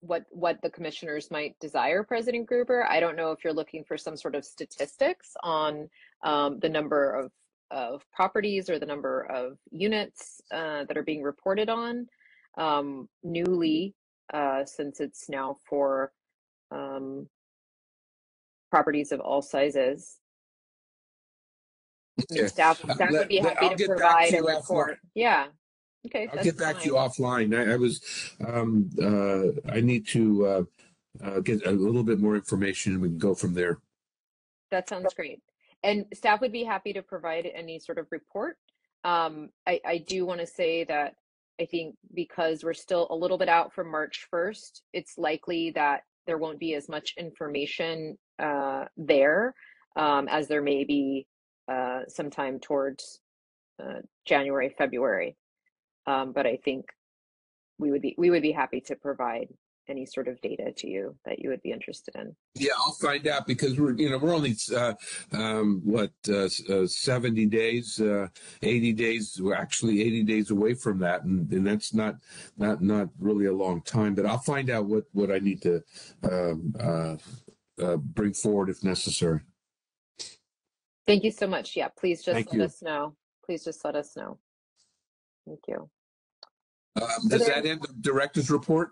what 0.00 0.26
what 0.30 0.60
the 0.62 0.70
commissioners 0.70 1.30
might 1.30 1.58
desire 1.58 2.02
president 2.02 2.46
gruber. 2.46 2.86
I 2.88 3.00
don't 3.00 3.16
know 3.16 3.32
if 3.32 3.42
you're 3.42 3.52
looking 3.52 3.84
for 3.84 3.96
some 3.96 4.16
sort 4.16 4.34
of 4.34 4.44
statistics 4.44 5.36
on 5.42 5.88
um, 6.22 6.58
the 6.60 6.68
number 6.68 7.12
of 7.14 7.32
of 7.70 8.02
properties 8.12 8.68
or 8.70 8.78
the 8.78 8.86
number 8.86 9.22
of 9.22 9.58
units 9.70 10.40
uh, 10.52 10.84
that 10.84 10.96
are 10.96 11.02
being 11.02 11.22
reported 11.22 11.68
on 11.68 12.06
um, 12.56 13.08
newly, 13.22 13.94
uh, 14.32 14.64
since 14.64 15.00
it's 15.00 15.28
now 15.28 15.56
for 15.68 16.12
um, 16.70 17.28
properties 18.70 19.12
of 19.12 19.20
all 19.20 19.42
sizes. 19.42 20.18
Okay. 22.32 22.46
Staff, 22.48 22.84
Uh, 22.88 22.94
staff 22.94 23.10
let- 23.10 23.18
would 23.20 23.28
be 23.28 23.36
happy 23.38 23.66
I'll 23.66 23.76
to 23.76 23.86
provide 23.86 24.30
to 24.30 24.36
a 24.38 24.52
you 24.52 24.58
offline. 24.58 24.96
Yeah. 25.14 25.46
Okay, 26.06 26.28
I'll 26.32 26.42
get 26.44 26.56
back 26.56 26.78
to 26.78 26.84
you 26.86 26.92
offline 26.94 27.52
I, 27.54 27.72
I 27.72 27.76
was 27.76 28.00
um, 28.46 28.88
uh, 29.02 29.70
I 29.70 29.80
need 29.80 30.06
to 30.08 30.46
uh, 30.46 30.62
uh, 31.22 31.40
get 31.40 31.66
a 31.66 31.72
little 31.72 32.04
bit 32.04 32.20
more 32.20 32.36
information 32.36 32.92
and 32.92 33.02
we 33.02 33.08
can 33.08 33.18
go 33.18 33.34
from 33.34 33.52
there 33.52 33.78
That 34.70 34.88
sounds 34.88 35.12
great. 35.12 35.42
And 35.82 36.06
staff 36.12 36.40
would 36.40 36.52
be 36.52 36.64
happy 36.64 36.92
to 36.92 37.02
provide 37.02 37.48
any 37.54 37.78
sort 37.78 37.98
of 37.98 38.06
report. 38.10 38.56
Um, 39.04 39.50
I, 39.66 39.80
I 39.86 39.98
do 39.98 40.26
want 40.26 40.40
to 40.40 40.46
say 40.46 40.84
that 40.84 41.14
I 41.60 41.66
think 41.66 41.96
because 42.14 42.64
we're 42.64 42.74
still 42.74 43.06
a 43.10 43.16
little 43.16 43.38
bit 43.38 43.48
out 43.48 43.72
from 43.72 43.90
March 43.90 44.26
1st, 44.32 44.80
it's 44.92 45.18
likely 45.18 45.70
that 45.72 46.02
there 46.26 46.38
won't 46.38 46.58
be 46.58 46.74
as 46.74 46.88
much 46.88 47.14
information 47.16 48.18
uh, 48.38 48.84
there 48.96 49.54
um, 49.96 50.28
as 50.28 50.46
there 50.46 50.62
may 50.62 50.84
be 50.84 51.26
uh, 51.70 52.00
sometime 52.08 52.58
towards 52.60 53.20
uh, 53.82 54.00
January, 54.24 54.74
February. 54.76 55.36
Um, 56.06 56.32
but 56.32 56.46
I 56.46 56.58
think 56.64 56.86
we 57.78 57.90
would 57.90 58.02
be 58.02 58.14
we 58.18 58.30
would 58.30 58.42
be 58.42 58.52
happy 58.52 58.80
to 58.82 58.96
provide 58.96 59.48
any 59.88 60.06
sort 60.06 60.28
of 60.28 60.40
data 60.40 60.72
to 60.76 60.88
you 60.88 61.16
that 61.24 61.38
you 61.38 61.48
would 61.50 61.62
be 61.62 61.72
interested 61.72 62.14
in. 62.16 62.34
Yeah, 62.54 62.72
I'll 62.78 62.92
find 62.92 63.26
out 63.26 63.46
because 63.46 63.78
we're 63.78 63.96
you 63.96 64.10
know 64.10 64.18
we're 64.18 64.34
only 64.34 64.56
uh, 64.74 64.94
um, 65.32 65.80
what 65.84 66.12
uh, 66.28 66.48
uh, 66.68 66.86
seventy 66.86 67.46
days, 67.46 68.00
uh, 68.00 68.28
eighty 68.62 68.92
days. 68.92 69.40
We're 69.40 69.54
actually 69.54 70.02
eighty 70.02 70.22
days 70.22 70.50
away 70.50 70.74
from 70.74 70.98
that, 71.00 71.24
and, 71.24 71.50
and 71.52 71.66
that's 71.66 71.94
not 71.94 72.16
not 72.56 72.82
not 72.82 73.08
really 73.18 73.46
a 73.46 73.52
long 73.52 73.82
time. 73.82 74.14
But 74.14 74.26
I'll 74.26 74.38
find 74.38 74.70
out 74.70 74.86
what 74.86 75.04
what 75.12 75.30
I 75.30 75.38
need 75.38 75.62
to 75.62 75.82
um, 76.22 76.74
uh, 76.78 77.16
uh, 77.82 77.96
bring 77.96 78.34
forward 78.34 78.68
if 78.68 78.84
necessary. 78.84 79.40
Thank 81.06 81.24
you 81.24 81.30
so 81.30 81.46
much. 81.46 81.74
Yeah, 81.74 81.88
please 81.98 82.22
just 82.22 82.34
Thank 82.34 82.48
let 82.48 82.56
you. 82.56 82.64
us 82.64 82.82
know. 82.82 83.14
Please 83.46 83.64
just 83.64 83.82
let 83.84 83.96
us 83.96 84.14
know. 84.14 84.38
Thank 85.46 85.60
you. 85.66 85.88
Um, 87.00 87.28
does 87.28 87.46
that 87.46 87.64
end 87.64 87.80
the 87.80 87.94
director's 88.00 88.50
report? 88.50 88.90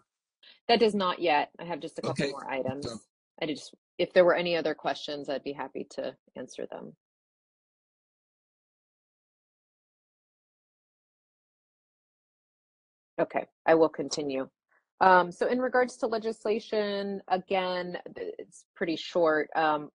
That 0.68 0.80
does 0.80 0.94
not 0.94 1.20
yet. 1.20 1.50
I 1.58 1.64
have 1.64 1.80
just 1.80 1.98
a 1.98 2.02
couple 2.02 2.24
Okay. 2.24 2.32
more 2.32 2.50
items. 2.50 2.86
I 3.40 3.46
just, 3.46 3.74
if 3.98 4.12
there 4.12 4.24
were 4.24 4.34
any 4.34 4.56
other 4.56 4.74
questions, 4.74 5.28
I'd 5.28 5.44
be 5.44 5.52
happy 5.52 5.86
to 5.90 6.16
answer 6.36 6.66
them. 6.66 6.96
Okay, 13.18 13.46
I 13.64 13.74
will 13.74 13.88
continue. 13.88 14.48
Um, 15.00 15.30
so 15.30 15.46
in 15.46 15.58
regards 15.60 15.96
to 15.98 16.06
legislation, 16.06 17.22
again, 17.28 17.98
it's 18.16 18.64
pretty 18.74 18.96
short. 18.96 19.48
Um, 19.54 19.90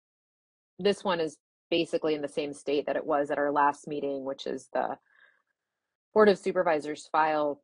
this 0.78 1.04
one 1.04 1.20
is 1.20 1.38
basically 1.70 2.16
in 2.16 2.22
the 2.22 2.28
same 2.28 2.54
state 2.54 2.86
that 2.86 2.96
it 2.96 3.06
was 3.06 3.32
at 3.32 3.38
our 3.38 3.52
last 3.52 3.88
meeting, 3.88 4.24
which 4.24 4.48
is 4.48 4.70
the 4.74 4.98
Board 6.14 6.30
of 6.30 6.38
Supervisors 6.38 7.08
file 7.12 7.62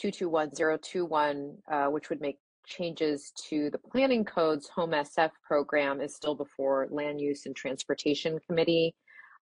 221021, 0.00 1.56
uh, 1.70 1.86
which 1.86 2.08
would 2.08 2.20
make 2.20 2.38
changes 2.66 3.32
to 3.48 3.68
the 3.70 3.78
planning 3.78 4.24
code's 4.24 4.68
home 4.68 4.92
SF 4.92 5.30
program 5.46 6.00
is 6.00 6.14
still 6.14 6.34
before 6.34 6.86
Land 6.90 7.20
Use 7.20 7.46
and 7.46 7.54
Transportation 7.54 8.38
Committee. 8.46 8.94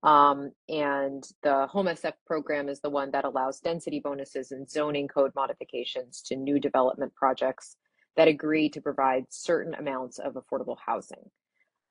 Um, 0.02 0.52
and 0.68 1.24
the 1.42 1.66
home 1.66 1.86
SF 1.86 2.12
program 2.26 2.68
is 2.68 2.80
the 2.80 2.90
one 2.90 3.10
that 3.10 3.24
allows 3.24 3.60
density 3.60 4.00
bonuses 4.00 4.52
and 4.52 4.70
zoning 4.70 5.08
code 5.08 5.32
modifications 5.34 6.22
to 6.26 6.36
new 6.36 6.60
development 6.60 7.14
projects 7.14 7.76
that 8.16 8.28
agree 8.28 8.68
to 8.70 8.80
provide 8.80 9.24
certain 9.28 9.74
amounts 9.74 10.18
of 10.18 10.34
affordable 10.34 10.76
housing. 10.84 11.30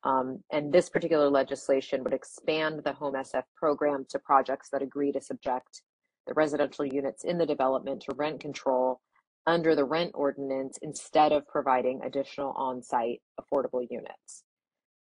Um, 0.04 0.44
and 0.52 0.72
this 0.72 0.90
particular 0.90 1.30
legislation 1.30 2.04
would 2.04 2.14
expand 2.14 2.82
the 2.84 2.94
home 2.94 3.16
SF 3.16 3.44
program 3.56 4.06
to 4.10 4.20
projects 4.20 4.70
that 4.70 4.84
agree 4.84 5.12
to 5.12 5.22
subject 5.22 5.82
the 6.28 6.34
residential 6.34 6.86
units 6.86 7.24
in 7.24 7.38
the 7.38 7.46
development 7.46 8.02
to 8.02 8.16
rent 8.16 8.40
control 8.40 9.02
under 9.48 9.76
the 9.76 9.86
rent 9.86 10.12
ordinance 10.16 10.80
instead 10.82 11.32
of 11.32 11.48
providing 11.48 12.02
additional 12.04 12.52
on-site 12.54 13.22
affordable 13.40 13.86
units. 13.90 14.44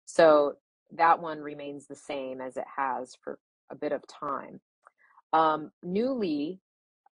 So 0.06 0.54
that 0.92 1.22
one 1.22 1.40
remains 1.40 1.88
the 1.88 1.96
same 1.96 2.42
as 2.42 2.58
it 2.58 2.66
has 2.76 3.16
for 3.24 3.40
a 3.72 3.76
bit 3.76 3.92
of 3.92 4.04
time. 4.08 4.60
Um, 5.32 5.72
newly, 5.82 6.60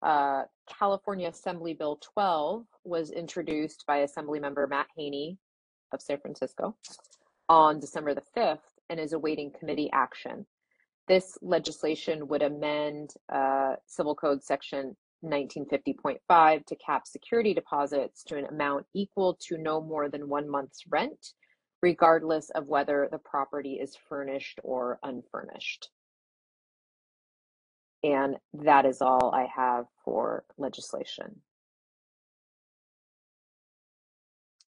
uh, 0.04 0.44
California 0.68 1.30
Assembly 1.30 1.74
Bill 1.74 2.00
12 2.14 2.66
was 2.84 3.12
introduced 3.12 3.86
by 3.88 4.06
Assemblymember 4.06 4.70
Matt 4.70 4.88
Haney 4.98 5.38
of 5.94 6.02
San 6.02 6.20
Francisco 6.20 6.76
on 7.50 7.80
December 7.80 8.14
the 8.14 8.24
5th 8.36 8.60
and 8.90 9.00
is 9.00 9.14
awaiting 9.14 9.52
committee 9.58 9.90
action. 9.94 10.46
This 11.12 11.38
legislation 11.42 12.30
would 12.30 12.42
amend 12.42 13.16
uh, 13.28 13.76
Civil 13.86 14.16
Code 14.16 14.42
Section 14.42 14.96
1950.5 15.26 16.66
to 16.66 16.76
cap 16.78 17.06
security 17.06 17.54
deposits 17.54 18.24
to 18.24 18.38
an 18.38 18.46
amount 18.46 18.86
equal 18.94 19.38
to 19.42 19.58
no 19.58 19.82
more 19.82 20.08
than 20.08 20.30
one 20.30 20.50
month's 20.50 20.84
rent, 20.90 21.34
regardless 21.82 22.50
of 22.52 22.68
whether 22.68 23.10
the 23.12 23.18
property 23.18 23.74
is 23.74 23.98
furnished 24.08 24.62
or 24.64 25.00
unfurnished. 25.04 25.90
And 28.04 28.38
that 28.54 28.86
is 28.86 29.02
all 29.02 29.36
I 29.36 29.50
have 29.54 29.88
for 30.06 30.46
legislation. 30.58 31.42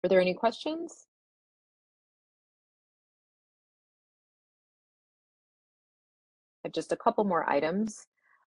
Are 0.04 0.10
there 0.10 0.20
any 0.20 0.34
questions? 0.34 1.06
Have 6.66 6.72
just 6.72 6.92
a 6.92 6.96
couple 6.96 7.24
more 7.24 7.48
items. 7.48 8.06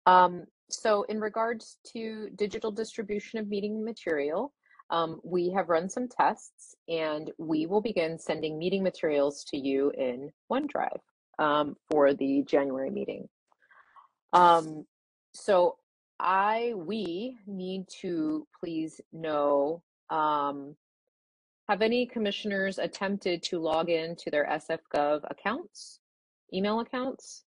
Um, 0.06 0.44
so 0.70 1.02
in 1.04 1.20
regards 1.20 1.78
to 1.92 2.30
digital 2.36 2.70
distribution 2.70 3.38
of 3.38 3.48
meeting 3.48 3.84
material, 3.84 4.52
um, 4.90 5.20
we 5.24 5.50
have 5.50 5.68
run 5.68 5.88
some 5.88 6.08
tests 6.08 6.74
and 6.88 7.30
we 7.38 7.66
will 7.66 7.80
begin 7.80 8.18
sending 8.18 8.58
meeting 8.58 8.82
materials 8.82 9.44
to 9.48 9.58
you 9.58 9.90
in 9.90 10.30
OneDrive 10.50 11.00
um, 11.38 11.76
for 11.90 12.14
the 12.14 12.42
January 12.46 12.90
meeting. 12.90 13.28
Um, 14.32 14.84
so 15.32 15.76
I, 16.20 16.74
we 16.76 17.36
need 17.46 17.86
to 18.00 18.46
please 18.60 19.00
know, 19.12 19.82
um, 20.10 20.76
have 21.68 21.80
any 21.82 22.06
commissioners 22.06 22.78
attempted 22.78 23.42
to 23.44 23.58
log 23.58 23.88
in 23.88 24.16
to 24.16 24.30
their 24.30 24.46
SFGov 24.46 25.22
accounts, 25.30 26.00
email 26.52 26.80
accounts? 26.80 27.44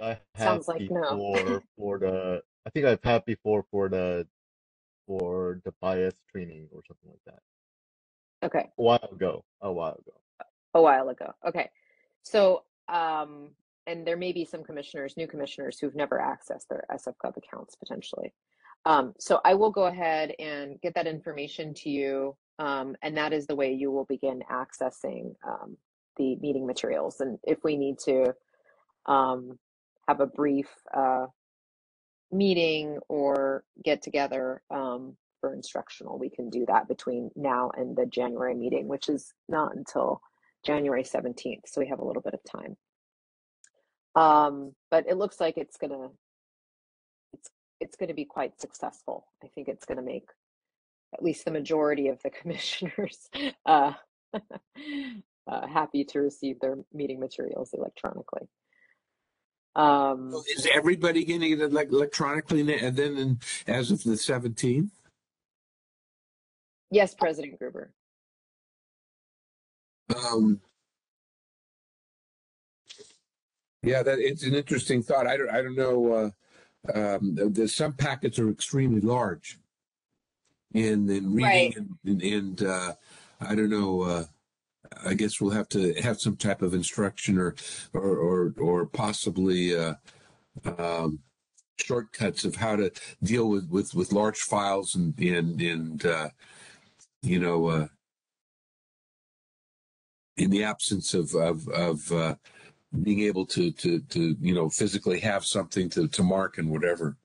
I 0.00 0.18
have 0.34 0.46
Sounds 0.46 0.68
like 0.68 0.82
no. 0.90 1.00
before 1.00 1.62
for 1.76 1.98
the 1.98 2.42
I 2.66 2.70
think 2.70 2.86
I've 2.86 3.02
had 3.02 3.24
before 3.24 3.64
for 3.70 3.88
the 3.88 4.26
for 5.06 5.60
the 5.64 5.72
bias 5.80 6.14
training 6.30 6.68
or 6.72 6.82
something 6.86 7.10
like 7.10 7.24
that. 7.26 8.46
Okay. 8.46 8.70
A 8.78 8.82
while 8.82 9.08
ago. 9.12 9.44
A 9.60 9.72
while 9.72 9.92
ago. 9.92 10.12
a 10.74 10.82
while 10.82 11.08
ago. 11.08 11.32
Okay. 11.46 11.70
So, 12.22 12.64
um, 12.88 13.50
and 13.86 14.06
there 14.06 14.16
may 14.16 14.32
be 14.32 14.44
some 14.44 14.62
commissioners, 14.62 15.16
new 15.16 15.26
commissioners 15.26 15.78
who've 15.78 15.94
never 15.94 16.18
accessed 16.18 16.68
their 16.68 16.84
SFGov 16.92 17.36
accounts 17.36 17.74
potentially. 17.74 18.32
Um, 18.84 19.14
so 19.18 19.40
I 19.44 19.54
will 19.54 19.70
go 19.70 19.86
ahead 19.86 20.34
and 20.38 20.80
get 20.80 20.94
that 20.94 21.06
information 21.06 21.74
to 21.74 21.90
you. 21.90 22.36
Um, 22.58 22.96
and 23.02 23.16
that 23.16 23.32
is 23.32 23.46
the 23.46 23.56
way 23.56 23.72
you 23.72 23.90
will 23.90 24.04
begin 24.04 24.42
accessing 24.50 25.34
um, 25.46 25.76
the 26.16 26.36
meeting 26.36 26.66
materials. 26.66 27.20
And 27.20 27.38
if 27.44 27.58
we 27.64 27.76
need 27.76 27.98
to 28.04 28.34
um, 29.06 29.58
have 30.12 30.20
a 30.20 30.26
brief 30.26 30.68
uh, 30.94 31.26
meeting 32.30 32.98
or 33.08 33.64
get 33.82 34.02
together 34.02 34.62
um, 34.70 35.16
for 35.40 35.54
instructional, 35.54 36.18
we 36.18 36.28
can 36.28 36.50
do 36.50 36.66
that 36.66 36.86
between 36.86 37.30
now 37.34 37.70
and 37.76 37.96
the 37.96 38.04
January 38.06 38.54
meeting, 38.54 38.88
which 38.88 39.08
is 39.08 39.32
not 39.48 39.74
until 39.74 40.20
January 40.64 41.02
17th. 41.02 41.62
So 41.66 41.80
we 41.80 41.88
have 41.88 41.98
a 41.98 42.04
little 42.04 42.22
bit 42.22 42.34
of 42.34 42.40
time. 42.44 42.76
Um, 44.14 44.74
but 44.90 45.06
it 45.08 45.16
looks 45.16 45.40
like 45.40 45.56
it's 45.56 45.78
gonna 45.78 46.08
it's 47.32 47.48
it's 47.80 47.96
gonna 47.96 48.12
be 48.12 48.26
quite 48.26 48.60
successful. 48.60 49.26
I 49.42 49.46
think 49.54 49.68
it's 49.68 49.86
gonna 49.86 50.02
make 50.02 50.28
at 51.14 51.22
least 51.22 51.46
the 51.46 51.50
majority 51.50 52.08
of 52.08 52.20
the 52.22 52.28
commissioners 52.40 53.30
uh, 53.64 53.94
uh, 54.34 55.66
happy 55.66 56.04
to 56.04 56.20
receive 56.20 56.60
their 56.60 56.76
meeting 56.92 57.18
materials 57.18 57.70
electronically. 57.72 58.48
Um, 59.74 60.34
Is 60.56 60.68
everybody 60.74 61.24
getting 61.24 61.58
it 61.58 61.72
like 61.72 61.88
electronically 61.90 62.60
and 62.78 62.96
then 62.96 63.16
in- 63.16 63.40
as 63.66 63.90
of 63.90 64.02
the 64.04 64.16
seventeenth? 64.16 64.90
yes, 66.90 67.14
President 67.14 67.58
Gruber. 67.58 67.90
Um, 70.14 70.60
yeah, 73.82 74.02
that 74.02 74.18
it's 74.18 74.42
an 74.44 74.54
interesting 74.54 75.02
thought. 75.02 75.26
I 75.26 75.38
don't, 75.38 75.50
I 75.50 75.62
don't 75.62 75.74
know. 75.76 76.12
Uh, 76.12 76.30
um, 76.94 77.34
there's 77.34 77.74
some 77.74 77.94
packets 77.94 78.38
are 78.38 78.50
extremely 78.50 79.00
large 79.00 79.58
in 80.74 81.08
in 81.08 81.32
reading 81.34 81.42
Right. 81.42 81.76
and, 81.76 81.98
and, 82.04 82.22
and 82.22 82.62
uh, 82.62 82.92
I 83.40 83.54
don't 83.54 83.70
know. 83.70 84.02
Uh, 84.02 84.24
I 85.04 85.14
guess 85.14 85.40
we'll 85.40 85.50
have 85.52 85.68
to 85.70 85.94
have 85.94 86.20
some 86.20 86.36
type 86.36 86.62
of 86.62 86.74
instruction 86.74 87.38
or 87.38 87.54
or 87.92 88.16
or, 88.16 88.54
or 88.58 88.86
possibly 88.86 89.76
uh, 89.76 89.94
um, 90.78 91.20
shortcuts 91.78 92.44
of 92.44 92.56
how 92.56 92.76
to 92.76 92.90
deal 93.22 93.48
with 93.48 93.68
with, 93.68 93.94
with 93.94 94.12
large 94.12 94.38
files 94.38 94.94
and 94.94 95.18
and 95.18 95.60
and 95.60 96.06
uh, 96.06 96.28
you 97.22 97.38
know. 97.38 97.66
Uh, 97.66 97.86
in 100.38 100.50
the 100.50 100.64
absence 100.64 101.14
of 101.14 101.34
of 101.34 101.68
of 101.68 102.10
uh, 102.12 102.34
being 103.02 103.20
able 103.20 103.46
to 103.46 103.70
to 103.72 104.00
to 104.00 104.36
you 104.40 104.54
know 104.54 104.68
physically 104.68 105.20
have 105.20 105.44
something 105.44 105.88
to 105.90 106.08
to 106.08 106.22
mark 106.22 106.58
and 106.58 106.70
whatever. 106.70 107.16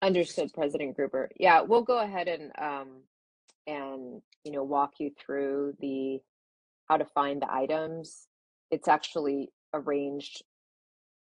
Understood, 0.00 0.52
President 0.54 0.96
Gruber. 0.96 1.28
Yeah, 1.36 1.62
we'll 1.62 1.82
go 1.82 1.98
ahead 1.98 2.28
and 2.28 2.52
um 2.58 2.88
and 3.68 4.22
you 4.44 4.52
know 4.52 4.64
walk 4.64 4.94
you 4.98 5.10
through 5.24 5.74
the 5.80 6.18
how 6.88 6.96
to 6.96 7.04
find 7.04 7.42
the 7.42 7.52
items. 7.52 8.26
It's 8.70 8.88
actually 8.88 9.50
arranged, 9.74 10.42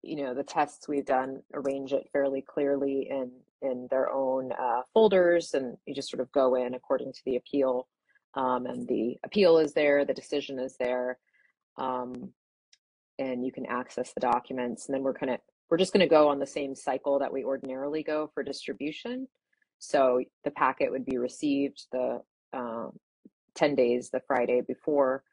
you 0.01 0.15
know, 0.15 0.34
the 0.34 0.43
tests 0.43 0.88
we've 0.88 1.05
done 1.05 1.41
arrange 1.53 1.93
it 1.93 2.10
fairly 2.11 2.41
clearly 2.41 3.07
in 3.10 3.31
in 3.61 3.88
their 3.89 4.11
own 4.11 4.51
uh, 4.51 4.81
folders, 4.93 5.53
and 5.53 5.77
you 5.85 5.95
just 5.95 6.10
sort 6.10 6.22
of 6.22 6.31
go 6.31 6.55
in 6.55 6.73
according 6.73 7.14
to 7.14 7.22
the 7.26 7.38
appeal, 7.38 7.88
um, 8.34 8.65
and 8.65 8.88
the 8.88 9.15
appeal 9.23 9.57
is 9.57 9.73
there, 9.73 10.03
the 10.03 10.14
decision 10.14 10.60
is 10.60 10.76
there, 10.80 11.18
um, 11.77 12.30
and 13.19 13.45
you 13.45 13.51
can 13.51 13.65
access 13.68 14.11
the 14.14 14.19
documents. 14.19 14.88
And 14.88 14.95
then 14.95 15.03
we're 15.03 15.14
kind 15.14 15.31
of 15.31 15.39
we're 15.69 15.77
just 15.77 15.93
going 15.93 16.07
to 16.07 16.10
go 16.10 16.27
on 16.27 16.39
the 16.39 16.47
same 16.47 16.76
cycle 16.76 17.19
that 17.19 17.31
we 17.31 17.43
ordinarily 17.43 18.03
go 18.03 18.30
for 18.34 18.43
distribution. 18.43 19.27
So 19.84 20.23
the 20.45 20.51
packet 20.51 20.91
would 20.91 21.05
be 21.05 21.18
received 21.18 21.88
the 21.91 22.22
um, 22.53 22.93
10 23.55 23.76
days, 23.76 24.10
the 24.10 24.22
Friday 24.26 24.61
before. 24.65 25.23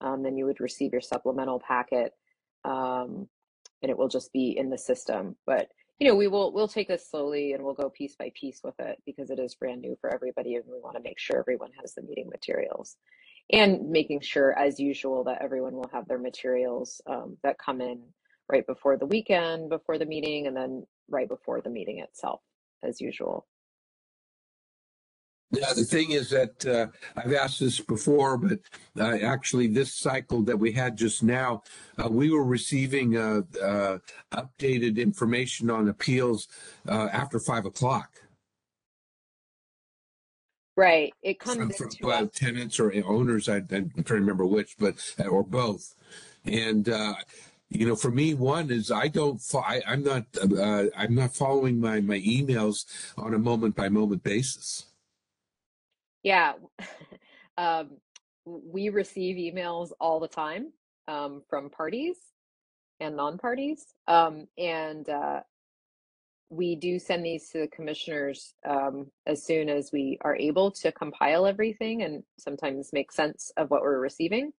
Um, 0.00 0.22
then 0.22 0.36
you 0.38 0.46
would 0.46 0.60
receive 0.60 0.92
your 0.92 1.02
supplemental 1.02 1.60
packet, 1.60 2.12
um, 2.64 3.28
and 3.82 3.90
it 3.90 3.98
will 3.98 4.08
just 4.08 4.32
be 4.32 4.56
in 4.56 4.70
the 4.70 4.78
system. 4.78 5.36
But 5.44 5.68
you 5.98 6.08
know, 6.08 6.14
we 6.14 6.28
will 6.28 6.52
we'll 6.52 6.68
take 6.68 6.88
this 6.88 7.10
slowly 7.10 7.52
and 7.52 7.62
we'll 7.62 7.74
go 7.74 7.90
piece 7.90 8.14
by 8.16 8.30
piece 8.34 8.60
with 8.62 8.78
it 8.78 9.02
because 9.04 9.30
it 9.30 9.40
is 9.40 9.56
brand 9.56 9.82
new 9.82 9.96
for 10.00 10.12
everybody, 10.14 10.54
and 10.54 10.64
we 10.66 10.80
want 10.80 10.96
to 10.96 11.02
make 11.02 11.18
sure 11.18 11.38
everyone 11.38 11.72
has 11.80 11.92
the 11.94 12.02
meeting 12.02 12.30
materials, 12.30 12.96
and 13.52 13.90
making 13.90 14.20
sure, 14.20 14.56
as 14.58 14.80
usual, 14.80 15.24
that 15.24 15.42
everyone 15.42 15.74
will 15.74 15.90
have 15.92 16.08
their 16.08 16.18
materials 16.18 17.00
um, 17.08 17.36
that 17.42 17.58
come 17.58 17.80
in 17.80 18.00
right 18.48 18.66
before 18.66 18.96
the 18.96 19.06
weekend, 19.06 19.68
before 19.68 19.98
the 19.98 20.06
meeting, 20.06 20.46
and 20.46 20.56
then 20.56 20.86
right 21.10 21.28
before 21.28 21.60
the 21.60 21.70
meeting 21.70 21.98
itself, 21.98 22.40
as 22.82 23.00
usual. 23.00 23.46
Yeah, 25.50 25.72
the 25.74 25.84
thing 25.84 26.10
is 26.10 26.28
that 26.30 26.66
uh, 26.66 26.88
I've 27.16 27.32
asked 27.32 27.60
this 27.60 27.80
before, 27.80 28.36
but 28.36 28.58
uh, 28.98 29.16
actually, 29.24 29.68
this 29.68 29.94
cycle 29.94 30.42
that 30.42 30.58
we 30.58 30.72
had 30.72 30.96
just 30.96 31.22
now, 31.22 31.62
uh, 31.96 32.08
we 32.08 32.30
were 32.30 32.44
receiving 32.44 33.16
uh, 33.16 33.40
uh, 33.62 33.98
updated 34.32 34.98
information 34.98 35.70
on 35.70 35.88
appeals 35.88 36.48
uh, 36.86 37.08
after 37.12 37.40
five 37.40 37.64
o'clock 37.64 38.10
Right. 40.78 41.12
It 41.24 41.40
comes 41.40 41.76
from 41.76 41.90
uh, 42.08 42.26
tenants 42.32 42.78
or 42.78 42.94
owners. 43.04 43.48
I, 43.48 43.56
I'm 43.56 43.66
trying 43.68 44.04
to 44.04 44.14
remember 44.14 44.46
which, 44.46 44.76
but 44.78 44.94
or 45.28 45.42
both. 45.42 45.96
And 46.44 46.88
uh, 46.88 47.14
you 47.68 47.84
know, 47.84 47.96
for 47.96 48.12
me, 48.12 48.34
one 48.34 48.70
is 48.70 48.92
I 48.92 49.08
don't. 49.08 49.42
I, 49.56 49.82
I'm 49.88 50.04
not. 50.04 50.26
Uh, 50.40 50.84
I'm 50.96 51.16
not 51.16 51.34
following 51.34 51.80
my 51.80 52.00
my 52.00 52.20
emails 52.20 52.84
on 53.16 53.34
a 53.34 53.40
moment 53.40 53.74
by 53.74 53.88
moment 53.88 54.22
basis. 54.22 54.84
Yeah. 56.28 56.52
um, 57.58 57.96
we 58.44 58.90
receive 58.90 59.36
emails 59.36 59.92
all 59.98 60.20
the 60.20 60.28
time 60.28 60.74
um, 61.06 61.40
from 61.48 61.70
parties 61.70 62.16
and 63.00 63.16
non-parties. 63.16 63.86
Um, 64.06 64.46
and 64.58 65.08
uh, 65.08 65.40
we 66.50 66.76
do 66.76 66.98
send 66.98 67.24
these 67.24 67.48
to 67.52 67.60
the 67.60 67.68
commissioners 67.68 68.52
um, 68.68 69.06
as 69.26 69.42
soon 69.42 69.70
as 69.70 69.88
we 69.90 70.18
are 70.20 70.36
able 70.36 70.70
to 70.72 70.92
compile 70.92 71.46
everything 71.46 72.02
and 72.02 72.22
sometimes 72.38 72.90
make 72.92 73.10
sense 73.10 73.50
of 73.56 73.70
what 73.70 73.80
we're 73.80 73.98
receiving. 73.98 74.52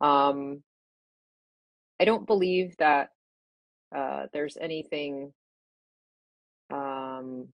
Um, 0.00 0.64
I 2.00 2.04
don't 2.04 2.26
believe 2.26 2.74
that 2.78 3.10
uh, 3.96 4.26
there's 4.32 4.56
anything 4.60 5.32
um, 6.72 7.46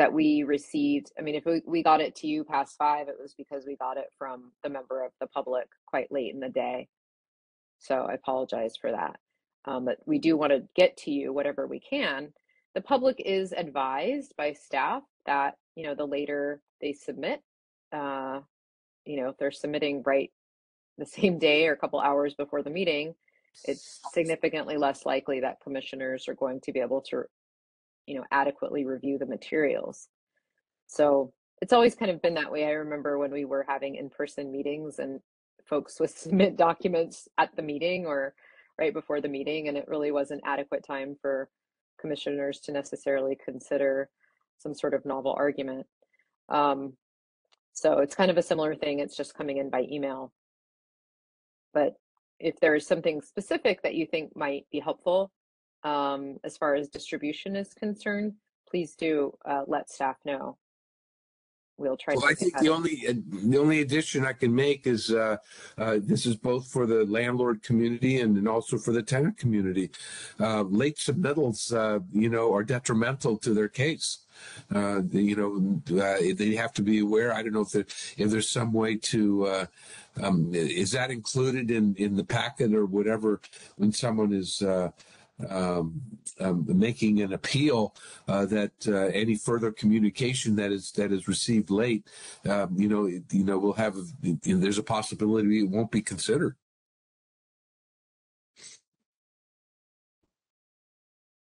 that 0.00 0.14
we 0.14 0.44
received. 0.44 1.12
I 1.18 1.20
mean, 1.20 1.34
if 1.34 1.44
we, 1.44 1.60
we 1.66 1.82
got 1.82 2.00
it 2.00 2.16
to 2.16 2.26
you 2.26 2.42
past 2.42 2.78
five, 2.78 3.08
it 3.08 3.16
was 3.20 3.34
because 3.34 3.66
we 3.66 3.76
got 3.76 3.98
it 3.98 4.06
from 4.16 4.50
the 4.64 4.70
member 4.70 5.04
of 5.04 5.12
the 5.20 5.26
public 5.26 5.66
quite 5.86 6.10
late 6.10 6.32
in 6.32 6.40
the 6.40 6.48
day. 6.48 6.88
So 7.80 8.06
I 8.08 8.14
apologize 8.14 8.78
for 8.80 8.92
that. 8.92 9.16
Um, 9.66 9.84
but 9.84 9.98
we 10.06 10.18
do 10.18 10.38
want 10.38 10.52
to 10.52 10.66
get 10.74 10.96
to 10.98 11.10
you 11.10 11.34
whatever 11.34 11.66
we 11.66 11.80
can. 11.80 12.32
The 12.74 12.80
public 12.80 13.20
is 13.22 13.52
advised 13.52 14.32
by 14.38 14.54
staff 14.54 15.02
that, 15.26 15.56
you 15.76 15.84
know, 15.84 15.94
the 15.94 16.06
later 16.06 16.62
they 16.80 16.94
submit, 16.94 17.42
uh, 17.92 18.40
you 19.04 19.20
know, 19.20 19.28
if 19.28 19.36
they're 19.36 19.50
submitting 19.50 20.02
right 20.06 20.30
the 20.96 21.04
same 21.04 21.38
day 21.38 21.66
or 21.66 21.74
a 21.74 21.76
couple 21.76 22.00
hours 22.00 22.32
before 22.32 22.62
the 22.62 22.70
meeting, 22.70 23.14
it's 23.64 24.00
significantly 24.14 24.78
less 24.78 25.04
likely 25.04 25.40
that 25.40 25.60
commissioners 25.62 26.26
are 26.26 26.34
going 26.36 26.58
to 26.62 26.72
be 26.72 26.80
able 26.80 27.02
to, 27.02 27.24
you 28.10 28.16
know, 28.16 28.24
adequately 28.32 28.84
review 28.84 29.18
the 29.18 29.26
materials. 29.26 30.08
So 30.88 31.32
it's 31.62 31.72
always 31.72 31.94
kind 31.94 32.10
of 32.10 32.20
been 32.20 32.34
that 32.34 32.50
way. 32.50 32.66
I 32.66 32.70
remember 32.70 33.18
when 33.18 33.30
we 33.30 33.44
were 33.44 33.64
having 33.68 33.94
in-person 33.94 34.50
meetings 34.50 34.98
and 34.98 35.20
folks 35.64 36.00
would 36.00 36.10
submit 36.24 36.56
documents 36.56 37.28
at 37.38 37.54
the 37.54 37.62
meeting 37.62 38.06
or 38.06 38.34
right 38.80 38.92
before 38.92 39.20
the 39.20 39.28
meeting, 39.28 39.68
and 39.68 39.76
it 39.76 39.86
really 39.86 40.10
wasn't 40.10 40.42
adequate 40.44 40.84
time 40.84 41.16
for 41.22 41.48
commissioners 42.00 42.58
to 42.60 42.72
necessarily 42.72 43.38
consider 43.44 44.10
some 44.58 44.74
sort 44.74 44.94
of 44.94 45.04
novel 45.04 45.34
argument. 45.38 45.86
Um, 46.48 46.94
so 47.74 47.98
it's 47.98 48.16
kind 48.16 48.30
of 48.30 48.38
a 48.38 48.42
similar 48.42 48.74
thing. 48.74 48.98
It's 48.98 49.16
just 49.16 49.34
coming 49.34 49.58
in 49.58 49.70
by 49.70 49.86
email. 49.88 50.32
But 51.72 51.94
if 52.40 52.58
there's 52.58 52.88
something 52.88 53.20
specific 53.20 53.82
that 53.82 53.94
you 53.94 54.06
think 54.06 54.34
might 54.34 54.64
be 54.72 54.80
helpful 54.80 55.30
um, 55.82 56.38
as 56.44 56.56
far 56.56 56.74
as 56.74 56.88
distribution 56.88 57.56
is 57.56 57.72
concerned, 57.74 58.34
please 58.68 58.94
do 58.94 59.36
uh, 59.44 59.64
let 59.66 59.90
staff 59.90 60.16
know. 60.24 60.56
We'll 61.78 61.96
try 61.96 62.14
Well, 62.14 62.24
to 62.24 62.28
I 62.28 62.34
think 62.34 62.58
the 62.58 62.68
only 62.68 63.06
uh, 63.08 63.14
the 63.48 63.56
only 63.56 63.80
addition 63.80 64.26
I 64.26 64.34
can 64.34 64.54
make 64.54 64.86
is 64.86 65.10
uh, 65.10 65.38
uh, 65.78 65.96
this 66.02 66.26
is 66.26 66.36
both 66.36 66.66
for 66.70 66.86
the 66.86 67.06
landlord 67.06 67.62
community 67.62 68.20
and, 68.20 68.36
and 68.36 68.46
also 68.46 68.76
for 68.76 68.92
the 68.92 69.02
tenant 69.02 69.38
community. 69.38 69.90
Uh, 70.38 70.60
late 70.64 70.98
submittals, 70.98 71.74
uh, 71.74 72.00
you 72.12 72.28
know, 72.28 72.52
are 72.52 72.64
detrimental 72.64 73.38
to 73.38 73.54
their 73.54 73.68
case. 73.68 74.18
Uh, 74.74 75.00
the- 75.02 75.22
you 75.22 75.36
know, 75.36 76.02
uh, 76.02 76.18
they 76.36 76.54
have 76.54 76.74
to 76.74 76.82
be 76.82 76.98
aware. 76.98 77.32
I 77.32 77.42
don't 77.42 77.54
know 77.54 77.62
if 77.62 77.70
there, 77.70 77.86
if 78.18 78.30
there's 78.30 78.50
some 78.50 78.74
way 78.74 78.96
to. 78.96 79.46
Uh, 79.46 79.66
um, 80.22 80.50
is 80.52 80.90
that 80.90 81.10
included 81.10 81.70
in 81.70 81.94
in 81.94 82.14
the 82.14 82.24
packet 82.24 82.74
or 82.74 82.84
whatever 82.84 83.40
when 83.76 83.90
someone 83.90 84.34
is 84.34 84.60
uh, 84.60 84.90
um, 85.48 86.00
um, 86.38 86.64
making 86.66 87.20
an 87.20 87.32
appeal 87.32 87.94
uh, 88.28 88.46
that 88.46 88.72
uh, 88.86 89.06
any 89.06 89.36
further 89.36 89.70
communication 89.72 90.56
that 90.56 90.72
is 90.72 90.92
that 90.92 91.12
is 91.12 91.28
received 91.28 91.70
late, 91.70 92.06
um, 92.48 92.74
you 92.76 92.88
know, 92.88 93.06
you 93.06 93.44
know, 93.44 93.58
we'll 93.58 93.72
have. 93.74 93.96
You 94.22 94.38
know, 94.46 94.60
there's 94.60 94.78
a 94.78 94.82
possibility 94.82 95.60
it 95.60 95.70
won't 95.70 95.90
be 95.90 96.02
considered. 96.02 96.56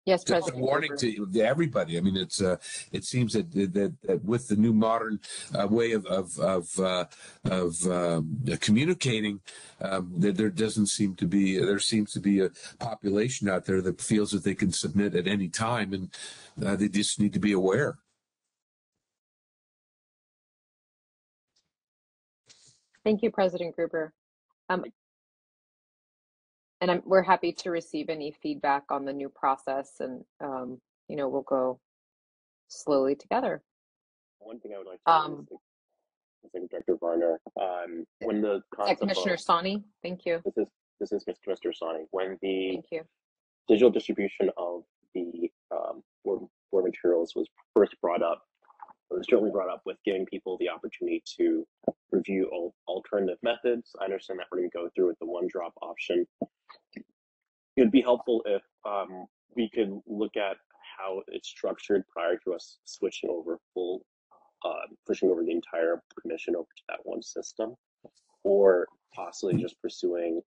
Yes, 0.09 0.25
Just 0.25 0.31
a 0.31 0.53
President. 0.53 0.63
warning 0.65 0.97
to, 0.97 1.27
to 1.27 1.41
everybody. 1.43 1.99
I 1.99 2.01
mean, 2.01 2.17
it's 2.17 2.41
uh, 2.41 2.57
it 2.93 3.05
seems 3.05 3.35
that 3.35 3.53
that, 3.53 3.95
that 4.05 4.25
with 4.25 4.49
the 4.49 4.57
new 4.57 4.73
modern 4.73 5.21
uh, 5.55 5.69
way 5.69 5.93
of 5.93 6.07
of 6.07 6.39
of, 6.39 6.81
uh, 6.81 7.05
of 7.45 7.87
um, 7.87 8.39
communicating, 8.59 9.41
um, 9.83 10.11
that 10.17 10.39
there 10.39 10.49
doesn't 10.49 10.87
seem 10.87 11.15
to 11.17 11.27
be 11.27 11.59
there 11.59 11.79
seems 11.79 12.11
to 12.13 12.21
be 12.21 12.41
a 12.41 12.49
population 12.79 13.51
out 13.51 13.67
there 13.67 13.83
that 13.83 14.01
feels 14.01 14.31
that 14.31 14.45
they 14.45 14.55
can 14.55 14.73
submit 14.73 15.15
at 15.15 15.27
any 15.27 15.47
time, 15.47 15.93
and 15.93 16.09
uh, 16.65 16.75
they 16.75 16.89
just 16.89 17.21
need 17.21 17.35
to 17.35 17.39
be 17.39 17.53
aware. 17.53 17.99
Thank 23.05 23.23
you, 23.23 23.31
President 23.31 23.77
Gruber. 23.77 24.15
Um, 24.71 24.87
and 26.81 26.91
I'm, 26.91 27.03
we're 27.05 27.23
happy 27.23 27.53
to 27.53 27.71
receive 27.71 28.09
any 28.09 28.33
feedback 28.43 28.85
on 28.91 29.05
the 29.05 29.13
new 29.13 29.29
process 29.29 29.95
and, 30.01 30.25
um, 30.41 30.81
you 31.09 31.17
know, 31.17 31.29
we'll 31.29 31.43
go 31.43 31.81
slowly 32.69 33.15
together. 33.15 33.63
One 34.39 34.61
thing 34.61 34.73
I 34.75 34.79
would 34.79 34.87
like 34.87 35.01
to 35.05 35.11
Um, 35.11 35.49
Executive 36.45 36.71
Director 36.71 36.97
Varner, 37.01 37.41
um, 37.61 38.07
when 38.21 38.41
the 38.41 38.63
Is 38.89 38.99
Commissioner 38.99 39.35
of, 39.35 39.41
Sani? 39.41 39.83
Thank 40.03 40.25
you. 40.25 40.41
this 40.45 40.57
is 40.57 40.67
this 41.01 41.13
is 41.13 41.25
Mr. 41.25 41.75
Sani, 41.75 42.07
when 42.11 42.39
the 42.43 42.71
Thank 42.73 42.87
you. 42.91 43.03
digital 43.69 43.91
distribution 43.91 44.51
of 44.57 44.83
the 45.15 45.51
um, 45.71 46.03
board, 46.25 46.41
board 46.73 46.85
materials 46.85 47.35
was 47.37 47.47
first 47.75 47.95
brought 48.01 48.23
up, 48.23 48.43
was 49.11 49.27
certainly 49.29 49.51
brought 49.51 49.71
up 49.71 49.83
with 49.87 49.97
giving 50.05 50.27
people 50.27 50.57
the 50.59 50.69
opportunity 50.69 51.23
to 51.39 51.67
review 52.11 52.49
al- 52.53 52.75
alternative 52.87 53.39
methods. 53.43 53.95
I 54.01 54.05
understand 54.05 54.39
that 54.39 54.47
we're 54.51 54.59
going 54.59 54.71
to 54.71 54.77
go 54.77 54.89
through 54.95 55.09
with 55.09 55.19
the 55.19 55.27
OneDrive 55.27 55.73
option. 55.83 56.27
It 56.95 57.05
would 57.83 57.91
be 57.91 58.03
helpful 58.03 58.43
if 58.47 58.63
um, 58.85 59.27
we 59.57 59.71
could 59.71 60.01
look 60.07 60.37
at 60.37 60.57
how 60.99 61.23
it's 61.29 61.49
structured 61.49 62.03
prior 62.09 62.37
to 62.45 62.55
us 62.55 62.79
switching 62.85 63.31
over 63.31 63.59
full, 63.73 64.03
uh, 64.65 64.87
pushing 65.07 65.31
over 65.31 65.45
the 65.45 65.53
entire 65.53 66.03
commission 66.21 66.57
over 66.57 66.69
to 66.77 66.83
that 66.89 66.99
one 67.05 67.23
system, 67.23 67.75
or 68.43 68.89
possibly 69.15 69.61
just 69.61 69.81
pursuing 69.81 70.41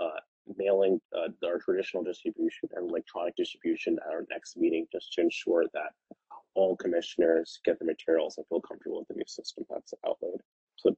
uh, 0.00 0.20
mailing 0.56 1.00
uh, 1.16 1.28
our 1.46 1.58
traditional 1.58 2.02
distribution 2.02 2.68
and 2.74 2.90
electronic 2.90 3.34
distribution 3.36 3.96
at 4.04 4.12
our 4.12 4.24
next 4.30 4.56
meeting, 4.56 4.86
just 4.92 5.12
to 5.12 5.22
ensure 5.22 5.64
that 5.72 5.92
all 6.54 6.76
commissioners 6.76 7.60
get 7.64 7.78
the 7.78 7.84
materials 7.84 8.36
and 8.38 8.46
feel 8.48 8.60
comfortable 8.60 8.98
with 9.00 9.08
the 9.08 9.14
new 9.14 9.24
system 9.26 9.64
that's 9.70 9.94
outlaid. 10.06 10.40
So 10.76 10.94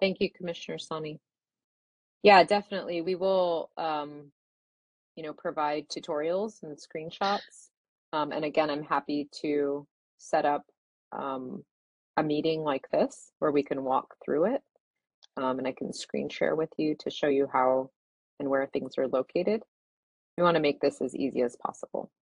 Thank 0.00 0.20
you, 0.20 0.30
Commissioner 0.30 0.78
Sani. 0.78 1.20
Yeah, 2.22 2.44
definitely. 2.44 3.00
We 3.00 3.14
will, 3.14 3.70
um, 3.76 4.32
you 5.16 5.22
know, 5.22 5.32
provide 5.32 5.88
tutorials 5.88 6.62
and 6.62 6.78
screenshots. 6.78 7.70
Um, 8.12 8.32
and 8.32 8.44
again, 8.44 8.70
I'm 8.70 8.84
happy 8.84 9.28
to 9.42 9.86
set 10.18 10.44
up 10.44 10.64
um, 11.12 11.64
a 12.16 12.22
meeting 12.22 12.62
like 12.62 12.88
this 12.92 13.32
where 13.38 13.50
we 13.52 13.62
can 13.62 13.84
walk 13.84 14.14
through 14.24 14.54
it. 14.54 14.62
Um, 15.36 15.58
and 15.58 15.68
I 15.68 15.72
can 15.72 15.92
screen 15.92 16.28
share 16.28 16.56
with 16.56 16.70
you 16.78 16.96
to 17.00 17.10
show 17.10 17.28
you 17.28 17.48
how 17.52 17.90
and 18.40 18.48
where 18.48 18.66
things 18.66 18.98
are 18.98 19.08
located. 19.08 19.62
We 20.38 20.44
want 20.44 20.54
to 20.54 20.60
make 20.60 20.80
this 20.80 21.00
as 21.00 21.16
easy 21.16 21.42
as 21.42 21.56
possible. 21.56 22.12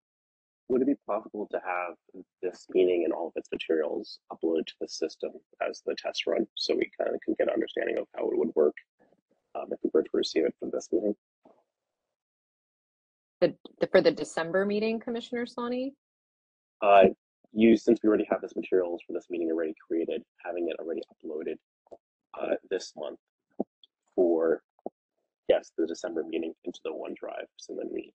would 0.71 0.81
it 0.81 0.87
be 0.87 0.95
possible 1.07 1.47
to 1.51 1.61
have 1.63 1.97
this 2.43 2.65
meeting 2.71 3.05
and 3.05 3.13
all 3.13 3.27
of 3.27 3.35
its 3.37 3.51
materials 3.53 4.21
uploaded 4.33 4.67
to 4.69 4.75
the 4.81 4.89
system 4.89 5.33
as 5.61 5.83
the 5.85 5.95
test 5.95 6.27
run 6.27 6.47
so 6.55 6.75
we 6.75 6.91
kind 6.99 7.15
of 7.15 7.21
can 7.21 7.35
get 7.35 7.49
an 7.49 7.53
understanding 7.53 7.99
of 7.99 8.07
how 8.17 8.27
it 8.31 8.39
would 8.39 8.55
work 8.55 8.75
um, 9.55 9.67
if 9.71 9.79
we 9.85 9.91
were 9.93 10.03
to 10.03 10.09
receive 10.15 10.47
it 10.47 10.55
for 10.59 10.71
this 10.73 10.89
meeting? 10.91 11.15
The, 13.43 13.55
the 13.81 13.87
for 13.89 14.01
the 14.01 14.13
December 14.13 14.65
meeting, 14.65 14.99
Commissioner 14.99 15.45
Sani? 15.45 15.93
Uh, 16.81 17.09
you, 17.53 17.77
since 17.77 18.01
we 18.03 18.09
already 18.09 18.27
have 18.31 18.41
this 18.41 18.57
materials 18.57 19.03
for 19.07 19.13
this 19.13 19.27
meeting 19.29 19.51
already 19.51 19.75
created, 19.87 20.23
having 20.43 20.71
it 20.71 20.77
already 20.81 21.03
uploaded 21.13 21.57
uh, 22.41 22.55
this 22.71 22.95
month 22.97 23.19
for, 24.15 24.63
yes, 25.49 25.73
the 25.77 25.87
December 25.87 26.25
meeting 26.25 26.53
into 26.65 26.81
the 26.85 26.91
OneDrive. 26.91 27.47
So 27.57 27.75
then 27.77 27.89
we, 27.93 28.13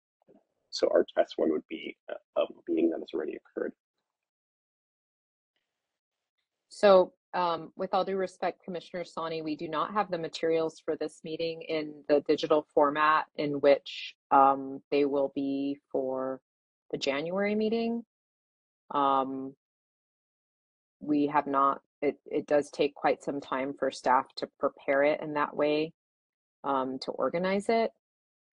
so 0.70 0.88
our 0.94 1.06
test 1.16 1.34
one 1.38 1.52
would 1.52 1.68
be 1.70 1.96
a, 2.10 2.42
a 2.42 2.46
meeting 2.68 2.90
that 2.90 3.00
has 3.00 3.10
already 3.14 3.38
occurred. 3.38 3.74
So, 6.70 7.14
um, 7.34 7.72
with 7.78 7.94
all 7.94 8.04
due 8.04 8.18
respect, 8.18 8.64
Commissioner 8.64 9.06
Sani, 9.06 9.42
we 9.42 9.56
do 9.56 9.68
not 9.68 9.94
have 9.94 10.12
the 10.12 10.18
materials 10.18 10.82
for 10.84 10.98
this 10.98 11.20
meeting 11.24 11.62
in 11.62 11.94
the 12.10 12.22
digital 12.28 12.66
format 12.74 13.26
in 13.36 13.54
which 13.62 14.16
um, 14.32 14.82
they 14.92 15.06
will 15.06 15.32
be 15.34 15.78
for 15.92 16.42
the 16.92 16.98
January 16.98 17.56
meeting. 17.56 18.04
Um, 18.94 19.54
we 21.00 21.28
have 21.28 21.48
not, 21.48 21.82
it, 22.02 22.18
it 22.26 22.48
does 22.48 22.70
take 22.70 22.96
quite 22.96 23.24
some 23.24 23.40
time 23.40 23.74
for 23.78 23.92
staff 23.92 24.26
to 24.38 24.50
prepare 24.60 25.04
it 25.04 25.22
in 25.22 25.34
that 25.36 25.56
way, 25.56 25.94
um, 26.64 27.00
to 27.04 27.12
organize 27.12 27.68
it. 27.70 27.92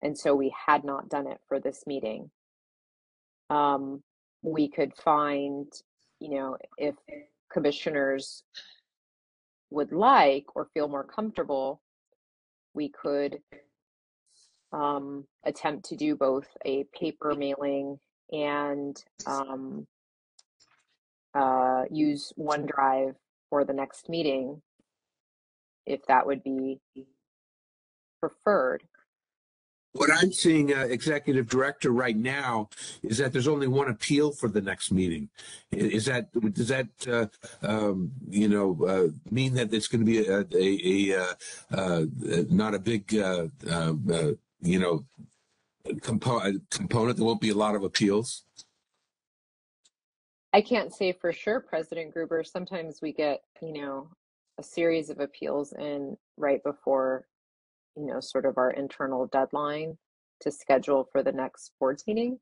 And 0.02 0.16
so 0.16 0.34
we 0.34 0.54
had 0.66 0.84
not 0.84 1.08
done 1.08 1.26
it 1.26 1.38
for 1.48 1.58
this 1.60 1.84
meeting. 1.86 2.30
Um, 3.50 4.02
we 4.42 4.68
could 4.68 4.94
find, 4.94 5.66
you 6.20 6.30
know, 6.30 6.56
if 6.76 6.94
commissioners 7.52 8.44
would 9.70 9.92
like 9.92 10.44
or 10.54 10.68
feel 10.72 10.88
more 10.88 11.04
comfortable, 11.04 11.80
we 12.74 12.90
could 12.90 13.38
um, 14.72 15.24
attempt 15.44 15.86
to 15.86 15.96
do 15.96 16.14
both 16.14 16.46
a 16.64 16.84
paper 16.98 17.34
mailing 17.34 17.98
and 18.30 19.02
um, 19.26 19.86
uh, 21.34 21.84
use 21.90 22.32
OneDrive 22.38 23.14
for 23.50 23.64
the 23.64 23.72
next 23.72 24.08
meeting, 24.08 24.60
if 25.86 26.04
that 26.06 26.26
would 26.26 26.42
be 26.42 26.78
preferred. 28.20 28.82
What 29.92 30.10
I'm 30.12 30.32
seeing, 30.32 30.72
uh, 30.72 30.82
executive 30.82 31.48
director, 31.48 31.90
right 31.90 32.16
now 32.16 32.68
is 33.02 33.18
that 33.18 33.32
there's 33.32 33.48
only 33.48 33.66
one 33.66 33.88
appeal 33.88 34.30
for 34.30 34.48
the 34.48 34.60
next 34.60 34.92
meeting. 34.92 35.28
Is 35.72 36.04
that 36.04 36.30
does 36.52 36.68
that 36.68 36.88
uh, 37.08 37.26
um, 37.66 38.12
you 38.28 38.48
know 38.48 38.78
uh, 38.86 39.08
mean 39.30 39.54
that 39.54 39.72
it's 39.72 39.88
going 39.88 40.04
to 40.04 40.10
be 40.10 40.26
a, 40.26 40.40
a, 40.52 41.12
a 41.14 41.20
uh, 41.20 41.34
uh, 41.72 42.04
not 42.50 42.74
a 42.74 42.78
big 42.78 43.14
uh, 43.16 43.46
you 44.60 44.78
know 44.78 45.04
compo- 46.02 46.52
component? 46.70 47.16
There 47.16 47.26
won't 47.26 47.40
be 47.40 47.50
a 47.50 47.54
lot 47.56 47.74
of 47.74 47.82
appeals. 47.82 48.44
I 50.52 50.60
can't 50.60 50.92
say 50.92 51.12
for 51.12 51.32
sure, 51.32 51.60
President 51.60 52.12
Gruber. 52.12 52.42
Sometimes 52.42 53.00
we 53.02 53.12
get, 53.12 53.42
you 53.60 53.72
know, 53.72 54.08
a 54.58 54.62
series 54.62 55.10
of 55.10 55.20
appeals 55.20 55.72
in 55.72 56.16
right 56.36 56.62
before, 56.64 57.26
you 57.98 58.06
know, 58.06 58.20
sort 58.20 58.46
of 58.46 58.58
our 58.58 58.70
internal 58.70 59.26
deadline 59.26 59.98
to 60.40 60.50
schedule 60.50 61.08
for 61.10 61.22
the 61.22 61.32
next 61.32 61.72
board's 61.80 62.06
meeting. 62.06 62.38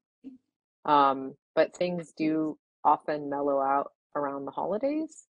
Um, 0.84 1.34
but 1.54 1.74
things 1.74 2.12
do 2.16 2.58
often 2.84 3.30
mellow 3.30 3.60
out 3.60 3.92
around 4.14 4.44
the 4.44 4.50
holidays. 4.50 5.24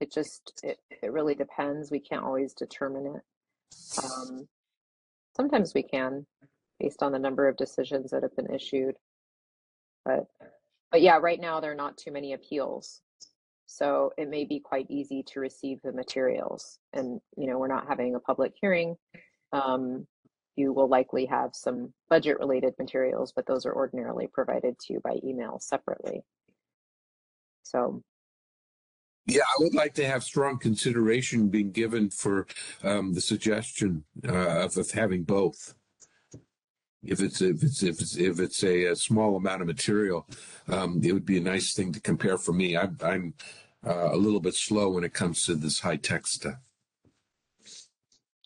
It 0.00 0.12
just, 0.12 0.60
it, 0.62 0.78
it 1.02 1.12
really 1.12 1.34
depends. 1.34 1.90
We 1.90 2.00
can't 2.00 2.24
always 2.24 2.52
determine 2.54 3.06
it. 3.16 3.22
Um, 4.04 4.48
sometimes 5.36 5.74
we 5.74 5.82
can, 5.82 6.26
based 6.78 7.02
on 7.02 7.12
the 7.12 7.18
number 7.18 7.48
of 7.48 7.56
decisions 7.56 8.10
that 8.10 8.22
have 8.22 8.36
been 8.36 8.54
issued. 8.54 8.94
But 10.04 10.26
but 10.90 11.02
yeah, 11.02 11.18
right 11.18 11.40
now 11.40 11.60
there 11.60 11.72
are 11.72 11.76
not 11.76 11.96
too 11.96 12.10
many 12.10 12.32
appeals. 12.32 13.00
So 13.66 14.12
it 14.18 14.28
may 14.28 14.44
be 14.44 14.58
quite 14.58 14.90
easy 14.90 15.22
to 15.28 15.38
receive 15.38 15.78
the 15.82 15.92
materials. 15.92 16.80
And, 16.92 17.20
you 17.36 17.46
know, 17.46 17.58
we're 17.58 17.68
not 17.68 17.86
having 17.86 18.16
a 18.16 18.20
public 18.20 18.52
hearing. 18.60 18.96
Um, 19.52 20.06
you 20.56 20.72
will 20.72 20.88
likely 20.88 21.26
have 21.26 21.50
some 21.54 21.92
budget 22.08 22.38
related 22.38 22.74
materials, 22.78 23.32
but 23.34 23.46
those 23.46 23.64
are 23.66 23.74
ordinarily 23.74 24.26
provided 24.26 24.78
to 24.78 24.92
you 24.94 25.00
by 25.02 25.16
email 25.24 25.58
separately. 25.60 26.22
So 27.62 28.02
Yeah, 29.26 29.42
I 29.42 29.62
would 29.62 29.74
like 29.74 29.94
to 29.94 30.06
have 30.06 30.24
strong 30.24 30.58
consideration 30.58 31.48
being 31.48 31.70
given 31.70 32.10
for 32.10 32.46
um, 32.82 33.14
the 33.14 33.20
suggestion 33.20 34.04
uh, 34.28 34.64
of, 34.64 34.76
of 34.76 34.90
having 34.90 35.22
both. 35.22 35.74
If 37.02 37.20
it's 37.20 37.40
if 37.40 37.62
it's 37.62 37.82
if 37.82 38.00
it's 38.00 38.16
if 38.16 38.40
it's 38.40 38.62
a, 38.62 38.86
a 38.86 38.96
small 38.96 39.36
amount 39.36 39.62
of 39.62 39.66
material, 39.66 40.26
um, 40.68 41.00
it 41.02 41.12
would 41.12 41.24
be 41.24 41.38
a 41.38 41.42
nice 41.42 41.72
thing 41.72 41.92
to 41.92 42.00
compare 42.00 42.36
for 42.36 42.52
me. 42.52 42.76
I'm 42.76 42.98
I'm 43.02 43.34
uh, 43.86 44.12
a 44.12 44.16
little 44.16 44.40
bit 44.40 44.54
slow 44.54 44.90
when 44.90 45.04
it 45.04 45.14
comes 45.14 45.42
to 45.44 45.54
this 45.54 45.80
high 45.80 45.96
tech 45.96 46.26
stuff. 46.26 46.56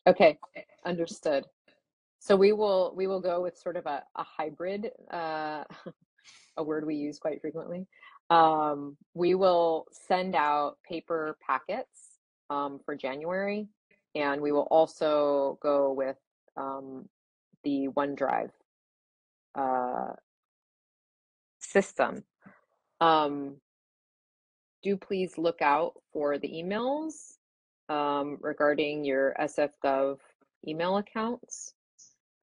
Okay, 0.06 0.38
understood. 0.84 1.44
So 2.18 2.36
we 2.36 2.52
will 2.52 2.92
we 2.96 3.06
will 3.06 3.20
go 3.20 3.42
with 3.42 3.58
sort 3.58 3.76
of 3.76 3.86
a, 3.86 4.02
a 4.16 4.24
hybrid, 4.24 4.90
uh, 5.10 5.64
a 6.56 6.62
word 6.62 6.86
we 6.86 6.94
use 6.94 7.18
quite 7.18 7.40
frequently. 7.40 7.86
Um, 8.30 8.96
we 9.12 9.34
will 9.34 9.86
send 9.92 10.34
out 10.34 10.78
paper 10.88 11.36
packets 11.46 12.18
um, 12.48 12.80
for 12.84 12.96
January, 12.96 13.68
and 14.14 14.40
we 14.40 14.52
will 14.52 14.68
also 14.70 15.58
go 15.62 15.92
with 15.92 16.16
um, 16.56 17.06
the 17.62 17.88
OneDrive 17.88 18.50
uh, 19.54 20.12
system. 21.58 22.24
Um, 23.00 23.56
do 24.82 24.96
please 24.96 25.36
look 25.38 25.60
out 25.60 25.94
for 26.12 26.38
the 26.38 26.48
emails 26.48 27.36
um, 27.88 28.38
regarding 28.40 29.04
your 29.04 29.34
SFGov 29.40 30.18
email 30.66 30.96
accounts. 30.96 31.74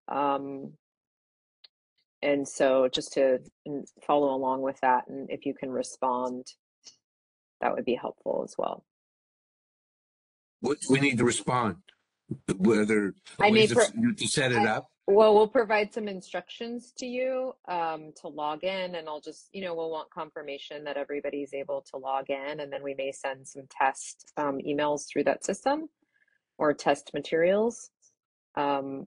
Um, 0.08 0.74
and 2.22 2.48
so 2.48 2.88
just 2.88 3.14
to 3.14 3.40
mm, 3.68 3.84
follow 4.06 4.36
along 4.36 4.62
with 4.62 4.80
that, 4.82 5.08
and 5.08 5.30
if 5.30 5.46
you 5.46 5.54
can 5.54 5.72
respond, 5.72 6.46
that 7.62 7.74
would 7.74 7.86
be 7.86 7.96
helpful 7.96 8.42
as 8.44 8.56
well. 8.58 8.84
What 10.60 10.78
we 10.90 11.00
need 11.00 11.18
to 11.18 11.26
respond, 11.26 11.78
whether 12.58 13.16
I 13.40 13.50
may 13.50 13.66
to 13.68 14.28
set 14.28 14.52
it 14.52 14.60
I- 14.60 14.68
up. 14.68 14.88
Well, 15.08 15.34
we'll 15.34 15.48
provide 15.48 15.94
some 15.94 16.08
instructions 16.08 16.94
to 17.00 17.06
you 17.06 17.54
um, 17.68 18.14
to 18.22 18.28
log 18.28 18.64
in, 18.64 18.96
and 18.96 19.10
I'll 19.10 19.20
just, 19.20 19.50
you 19.52 19.62
know, 19.62 19.74
we'll 19.74 19.90
want 19.90 20.10
confirmation 20.12 20.84
that 20.86 20.96
everybody's 20.96 21.54
able 21.54 21.84
to 21.92 21.98
log 21.98 22.30
in, 22.30 22.60
and 22.62 22.72
then 22.72 22.82
we 22.84 22.94
may 22.94 23.12
send 23.12 23.46
some 23.46 23.64
test 23.70 24.32
um, 24.38 24.60
emails 24.60 25.08
through 25.12 25.26
that 25.26 25.44
system 25.44 25.90
or 26.58 26.74
test 26.74 27.12
materials. 27.14 27.90
Um, 28.56 29.06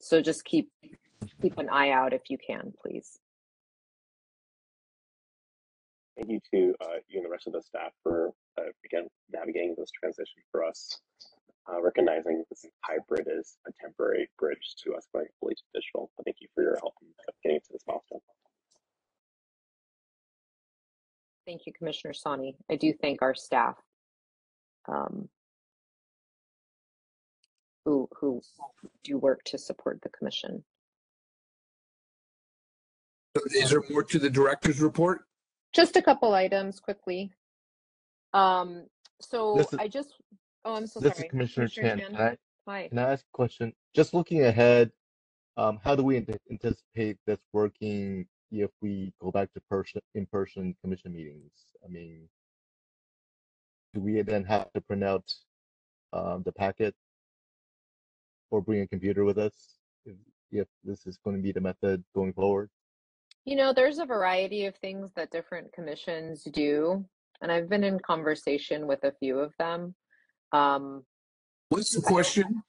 so 0.00 0.20
just 0.20 0.44
keep 0.44 0.70
keep 1.40 1.58
an 1.58 1.68
eye 1.68 1.90
out 1.90 2.12
if 2.12 2.22
you 2.28 2.38
can, 2.38 2.72
please. 2.80 3.18
Thank 6.16 6.30
you 6.30 6.40
to 6.52 6.74
uh, 6.80 6.98
you 7.08 7.18
and 7.18 7.24
the 7.24 7.30
rest 7.30 7.46
of 7.46 7.54
the 7.54 7.62
staff 7.62 7.92
for 8.02 8.32
uh, 8.58 8.70
again 8.84 9.08
navigating 9.32 9.74
this 9.78 9.90
transition 9.90 10.42
for 10.50 10.64
us. 10.64 11.00
Uh, 11.72 11.80
recognizing 11.80 12.42
this 12.50 12.66
hybrid 12.80 13.28
is 13.30 13.56
a 13.68 13.72
temporary 13.80 14.28
bridge 14.38 14.74
to 14.82 14.94
us 14.94 15.06
going 15.12 15.26
fully 15.38 15.54
to 15.54 15.62
digital. 15.72 16.10
But 16.16 16.26
thank 16.26 16.38
you 16.40 16.48
for 16.54 16.62
your 16.64 16.76
help 16.80 16.94
in 17.00 17.08
getting 17.44 17.60
to 17.60 17.72
this 17.72 17.82
milestone. 17.86 18.18
Thank 21.46 21.62
you, 21.66 21.72
Commissioner 21.72 22.14
Sani. 22.14 22.56
I 22.70 22.76
do 22.76 22.92
thank 22.92 23.22
our 23.22 23.34
staff 23.34 23.76
um, 24.88 25.28
who 27.84 28.08
who 28.18 28.40
do 29.04 29.18
work 29.18 29.42
to 29.44 29.58
support 29.58 30.00
the 30.02 30.08
commission. 30.10 30.64
Is 33.54 33.70
there 33.70 33.82
more 33.90 34.02
to 34.04 34.18
the 34.18 34.30
director's 34.30 34.80
report? 34.80 35.22
Just 35.72 35.96
a 35.96 36.02
couple 36.02 36.34
items 36.34 36.80
quickly. 36.80 37.32
Um, 38.34 38.86
so 39.20 39.58
is- 39.58 39.74
I 39.78 39.88
just, 39.88 40.14
oh, 40.64 40.74
I'm 40.74 40.86
so 40.86 41.00
This 41.00 41.14
sorry. 41.16 41.26
is 41.26 41.30
Commissioner 41.30 41.68
Chan. 41.68 41.98
Can 41.98 42.16
I, 42.16 42.36
Hi. 42.66 42.88
can 42.88 42.98
I 42.98 43.12
ask 43.12 43.24
a 43.24 43.32
question? 43.32 43.72
Just 43.94 44.12
looking 44.12 44.44
ahead, 44.44 44.92
um, 45.56 45.80
how 45.82 45.94
do 45.96 46.02
we 46.02 46.16
anticipate 46.50 47.18
this 47.26 47.38
working 47.52 48.26
if 48.50 48.70
we 48.82 49.12
go 49.20 49.30
back 49.30 49.50
to 49.54 49.60
person, 49.70 50.02
in-person 50.14 50.76
commission 50.82 51.12
meetings? 51.14 51.52
I 51.84 51.88
mean, 51.88 52.28
do 53.94 54.00
we 54.00 54.20
then 54.22 54.44
have 54.44 54.70
to 54.74 54.80
print 54.82 55.04
out, 55.04 55.24
um, 56.12 56.42
the 56.42 56.52
packet? 56.52 56.94
Or 58.52 58.60
bring 58.60 58.82
a 58.82 58.86
computer 58.86 59.24
with 59.24 59.38
us? 59.38 59.78
If, 60.04 60.14
if 60.50 60.68
this 60.84 61.06
is 61.06 61.18
going 61.24 61.36
to 61.36 61.42
be 61.42 61.52
the 61.52 61.60
method 61.62 62.04
going 62.14 62.34
forward? 62.34 62.68
You 63.46 63.56
know, 63.56 63.72
there's 63.72 63.98
a 63.98 64.04
variety 64.04 64.66
of 64.66 64.76
things 64.76 65.10
that 65.16 65.30
different 65.30 65.72
commissions 65.72 66.44
do, 66.44 67.02
and 67.40 67.50
I've 67.50 67.70
been 67.70 67.82
in 67.82 67.98
conversation 67.98 68.86
with 68.86 69.04
a 69.04 69.12
few 69.18 69.38
of 69.38 69.54
them. 69.58 69.94
Um, 70.52 71.02
What's 71.70 71.94
the 71.94 72.02
question? 72.02 72.62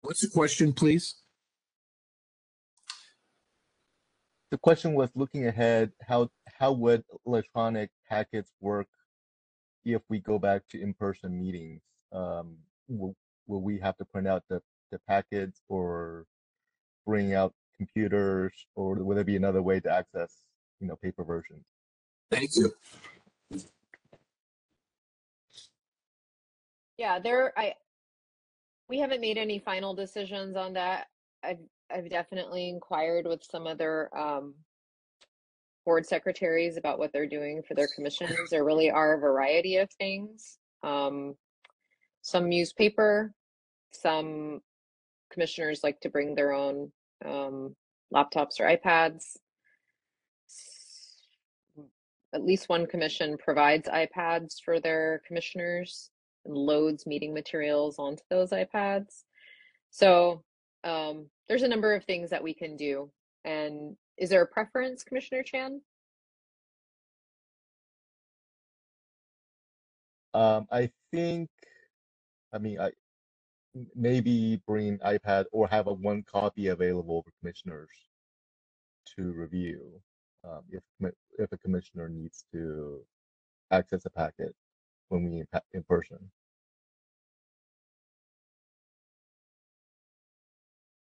What's 0.00 0.22
the 0.22 0.30
question, 0.30 0.72
please? 0.72 1.16
The 4.50 4.56
question 4.56 4.94
was 4.94 5.10
looking 5.14 5.46
ahead, 5.46 5.92
how, 6.00 6.30
how 6.58 6.72
would 6.72 7.04
electronic 7.26 7.90
packets 8.08 8.50
work 8.58 8.86
if 9.84 10.00
we 10.08 10.18
go 10.18 10.38
back 10.38 10.62
to 10.70 10.80
in-person 10.80 11.38
meetings? 11.38 11.82
Um, 12.12 12.56
will, 12.88 13.14
will 13.46 13.60
we 13.60 13.78
have 13.80 13.96
to 13.98 14.04
print 14.04 14.26
out 14.26 14.44
the, 14.48 14.62
the 14.92 14.98
packets 15.08 15.60
or 15.68 16.24
bring 17.06 17.34
out 17.34 17.54
computers 17.76 18.52
or 18.74 18.94
will 18.94 19.14
there 19.14 19.24
be 19.24 19.36
another 19.36 19.62
way 19.62 19.80
to 19.80 19.90
access, 19.90 20.32
you 20.80 20.86
know, 20.88 20.96
paper 20.96 21.24
versions? 21.24 21.64
Thank 22.30 22.50
you. 22.56 22.72
Yeah, 26.96 27.18
there, 27.18 27.52
I, 27.56 27.74
we 28.88 28.98
haven't 28.98 29.20
made 29.20 29.38
any 29.38 29.58
final 29.58 29.94
decisions 29.94 30.56
on 30.56 30.72
that. 30.74 31.06
I've, 31.44 31.60
I've 31.90 32.10
definitely 32.10 32.68
inquired 32.68 33.26
with 33.26 33.44
some 33.44 33.66
other, 33.66 34.10
um, 34.16 34.54
board 35.84 36.04
secretaries 36.04 36.76
about 36.76 36.98
what 36.98 37.10
they're 37.14 37.26
doing 37.26 37.62
for 37.66 37.72
their 37.72 37.88
commissions. 37.94 38.50
There 38.50 38.62
really 38.64 38.90
are 38.90 39.14
a 39.14 39.18
variety 39.18 39.76
of 39.76 39.90
things. 39.92 40.58
Um, 40.82 41.34
some 42.28 42.52
use 42.52 42.72
paper, 42.72 43.32
some 43.90 44.60
commissioners 45.32 45.80
like 45.82 45.98
to 46.00 46.10
bring 46.10 46.34
their 46.34 46.52
own, 46.52 46.92
um, 47.24 47.74
laptops 48.14 48.60
or 48.60 48.64
iPads. 48.64 49.36
At 52.34 52.44
least 52.44 52.68
one 52.68 52.86
commission 52.86 53.38
provides 53.38 53.88
iPads 53.88 54.56
for 54.62 54.78
their 54.78 55.22
commissioners 55.26 56.10
and 56.44 56.54
loads 56.54 57.06
meeting 57.06 57.32
materials 57.32 57.98
onto 57.98 58.22
those 58.28 58.50
iPads. 58.50 59.24
So 59.90 60.44
um, 60.84 61.26
there's 61.48 61.62
a 61.62 61.68
number 61.68 61.94
of 61.94 62.04
things 62.04 62.28
that 62.30 62.42
we 62.42 62.52
can 62.52 62.76
do. 62.76 63.10
And 63.44 63.96
is 64.18 64.28
there 64.28 64.42
a 64.42 64.46
preference, 64.46 65.02
Commissioner 65.02 65.42
Chan? 65.42 65.80
Um, 70.34 70.66
I 70.70 70.90
think, 71.10 71.48
I 72.52 72.58
mean, 72.58 72.80
I 72.80 72.90
maybe 73.94 74.60
bring 74.66 74.98
iPad 74.98 75.44
or 75.52 75.68
have 75.68 75.86
a 75.86 75.92
one 75.92 76.22
copy 76.22 76.68
available 76.68 77.22
for 77.22 77.32
commissioners 77.40 77.90
to 79.16 79.32
review. 79.32 80.00
Um, 80.44 80.62
if 80.70 80.82
if 81.38 81.52
a 81.52 81.58
commissioner 81.58 82.08
needs 82.08 82.44
to 82.52 83.00
access 83.70 84.04
a 84.06 84.10
packet 84.10 84.54
when 85.08 85.24
we 85.24 85.40
in, 85.40 85.46
in 85.72 85.82
person. 85.82 86.18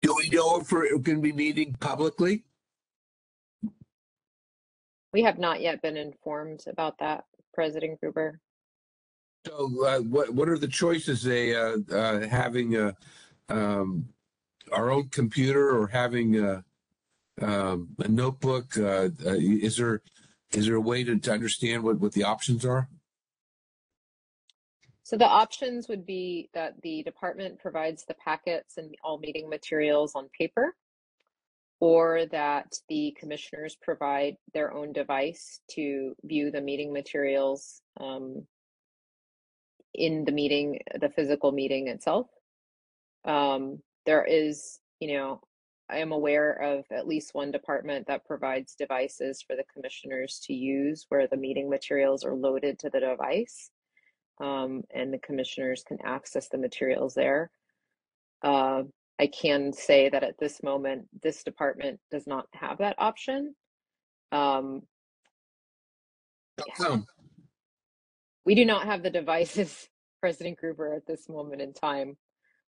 Do 0.01 0.13
we 0.17 0.29
know 0.29 0.59
if 0.59 0.71
we're 0.71 0.89
going 0.99 1.17
to 1.17 1.21
be 1.21 1.31
meeting 1.31 1.75
publicly? 1.79 2.43
We 5.13 5.23
have 5.23 5.39
not 5.39 5.61
yet 5.61 5.81
been 5.81 5.95
informed 5.95 6.65
about 6.67 6.97
that, 6.99 7.23
President 7.53 7.99
Gruber. 8.01 8.41
So 9.45 9.85
uh, 9.85 9.99
what 9.99 10.33
what 10.33 10.49
are 10.49 10.57
the 10.57 10.67
choices? 10.67 11.23
They 11.23 11.55
uh, 11.55 11.77
uh, 11.91 12.27
having 12.27 12.77
a, 12.77 12.95
um, 13.49 14.07
our 14.71 14.89
own 14.89 15.09
computer 15.09 15.77
or 15.77 15.87
having 15.87 16.39
a, 16.39 16.63
um, 17.41 17.89
a 17.99 18.07
notebook? 18.07 18.77
Uh, 18.77 19.09
uh, 19.25 19.35
is 19.35 19.77
there 19.77 20.01
is 20.51 20.67
there 20.67 20.75
a 20.75 20.81
way 20.81 21.03
to, 21.03 21.17
to 21.17 21.31
understand 21.31 21.83
what, 21.83 21.99
what 21.99 22.13
the 22.13 22.23
options 22.23 22.65
are? 22.65 22.87
So 25.03 25.17
the 25.17 25.25
options 25.25 25.89
would 25.89 26.05
be 26.05 26.49
that 26.53 26.81
the 26.81 27.03
department 27.03 27.59
provides 27.59 28.05
the 28.05 28.13
packets 28.13 28.77
and 28.77 28.95
all 29.03 29.17
meeting 29.17 29.49
materials 29.49 30.13
on 30.15 30.29
paper, 30.37 30.75
or 31.81 32.25
that 32.27 32.73
the 32.87 33.15
commissioners 33.19 33.75
provide 33.81 34.37
their 34.53 34.73
own 34.73 34.93
device 34.93 35.59
to 35.71 36.15
view 36.23 36.51
the 36.51 36.61
meeting 36.61 36.93
materials 36.93 37.81
um, 37.99 38.45
in 39.93 40.25
the 40.25 40.31
meeting, 40.31 40.79
the 40.99 41.09
physical 41.09 41.51
meeting 41.51 41.87
itself. 41.87 42.27
Um, 43.25 43.79
there 44.05 44.25
is, 44.25 44.79
you 44.99 45.13
know, 45.13 45.41
I 45.89 45.97
am 45.97 46.11
aware 46.11 46.53
of 46.53 46.85
at 46.91 47.07
least 47.07 47.35
one 47.35 47.51
department 47.51 48.07
that 48.07 48.25
provides 48.25 48.75
devices 48.75 49.43
for 49.45 49.55
the 49.55 49.65
commissioners 49.73 50.41
to 50.45 50.53
use 50.53 51.05
where 51.09 51.27
the 51.27 51.37
meeting 51.37 51.69
materials 51.69 52.23
are 52.23 52.35
loaded 52.35 52.79
to 52.79 52.89
the 52.89 52.99
device 52.99 53.69
um, 54.41 54.83
and 54.93 55.13
the 55.13 55.19
commissioners 55.19 55.83
can 55.87 55.97
access 56.03 56.49
the 56.49 56.57
materials 56.57 57.13
there. 57.13 57.51
Uh, 58.41 58.83
I 59.19 59.27
can 59.27 59.71
say 59.71 60.09
that 60.09 60.23
at 60.23 60.39
this 60.39 60.63
moment, 60.63 61.07
this 61.21 61.43
department 61.43 61.99
does 62.09 62.25
not 62.27 62.47
have 62.53 62.79
that 62.79 62.95
option. 62.97 63.55
Um. 64.31 64.81
We 68.45 68.55
do 68.55 68.65
not 68.65 68.85
have 68.85 69.03
the 69.03 69.09
devices 69.09 69.89
President 70.21 70.57
Gruber, 70.57 70.93
at 70.93 71.05
this 71.05 71.27
moment 71.27 71.61
in 71.61 71.73
time, 71.73 72.15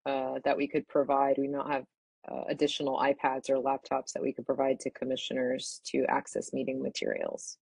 uh, 0.06 0.36
that 0.46 0.56
we 0.56 0.68
could 0.68 0.88
provide. 0.88 1.36
We 1.38 1.48
don't 1.48 1.70
have 1.70 1.84
uh, 2.32 2.44
additional 2.48 2.98
iPads 2.98 3.50
or 3.50 3.62
laptops 3.62 4.14
that 4.14 4.22
we 4.22 4.32
could 4.32 4.46
provide 4.46 4.80
to 4.80 4.90
commissioners 4.92 5.82
to 5.88 6.06
access 6.08 6.54
meeting 6.54 6.82
materials 6.82 7.58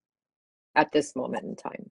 at 0.75 0.91
this 0.91 1.15
moment 1.15 1.45
in 1.45 1.55
time. 1.55 1.89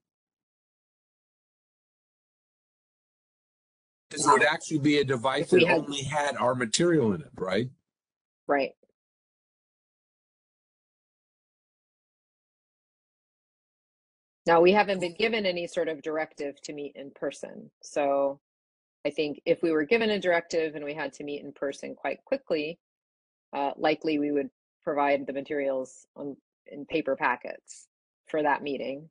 This 4.10 4.26
would 4.26 4.42
actually 4.42 4.78
be 4.80 4.98
a 4.98 5.04
device 5.04 5.50
that 5.50 5.66
had- 5.66 5.78
only 5.78 6.02
had 6.02 6.36
our 6.36 6.54
material 6.54 7.12
in 7.14 7.22
it, 7.22 7.30
right? 7.36 7.70
Right. 8.46 8.72
Now, 14.48 14.62
we 14.62 14.72
haven't 14.72 15.00
been 15.00 15.12
given 15.12 15.44
any 15.44 15.66
sort 15.66 15.88
of 15.88 16.00
directive 16.00 16.58
to 16.62 16.72
meet 16.72 16.96
in 16.96 17.10
person. 17.10 17.70
So 17.82 18.40
I 19.04 19.10
think 19.10 19.42
if 19.44 19.62
we 19.62 19.70
were 19.70 19.84
given 19.84 20.08
a 20.08 20.18
directive 20.18 20.74
and 20.74 20.82
we 20.82 20.94
had 20.94 21.12
to 21.14 21.24
meet 21.24 21.44
in 21.44 21.52
person 21.52 21.94
quite 21.94 22.24
quickly, 22.24 22.78
uh, 23.52 23.72
likely 23.76 24.18
we 24.18 24.32
would 24.32 24.48
provide 24.82 25.26
the 25.26 25.34
materials 25.34 26.06
on 26.16 26.34
in 26.72 26.86
paper 26.86 27.14
packets 27.14 27.88
for 28.26 28.42
that 28.42 28.62
meeting. 28.62 29.10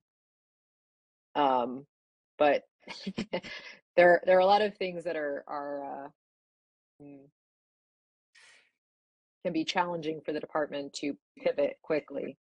Um, 1.35 1.85
but 2.39 2.63
there 3.95 4.21
there 4.25 4.37
are 4.37 4.41
a 4.41 4.45
lot 4.45 4.63
of 4.63 4.75
things 4.75 5.03
that 5.03 5.15
are 5.15 5.43
are 5.47 5.83
uh, 5.83 6.07
mm, 7.03 7.27
can 9.43 9.53
be 9.53 9.63
challenging 9.63 10.19
for 10.25 10.33
the 10.33 10.39
department 10.39 10.93
to 10.93 11.15
pivot 11.37 11.77
quickly. 11.83 12.37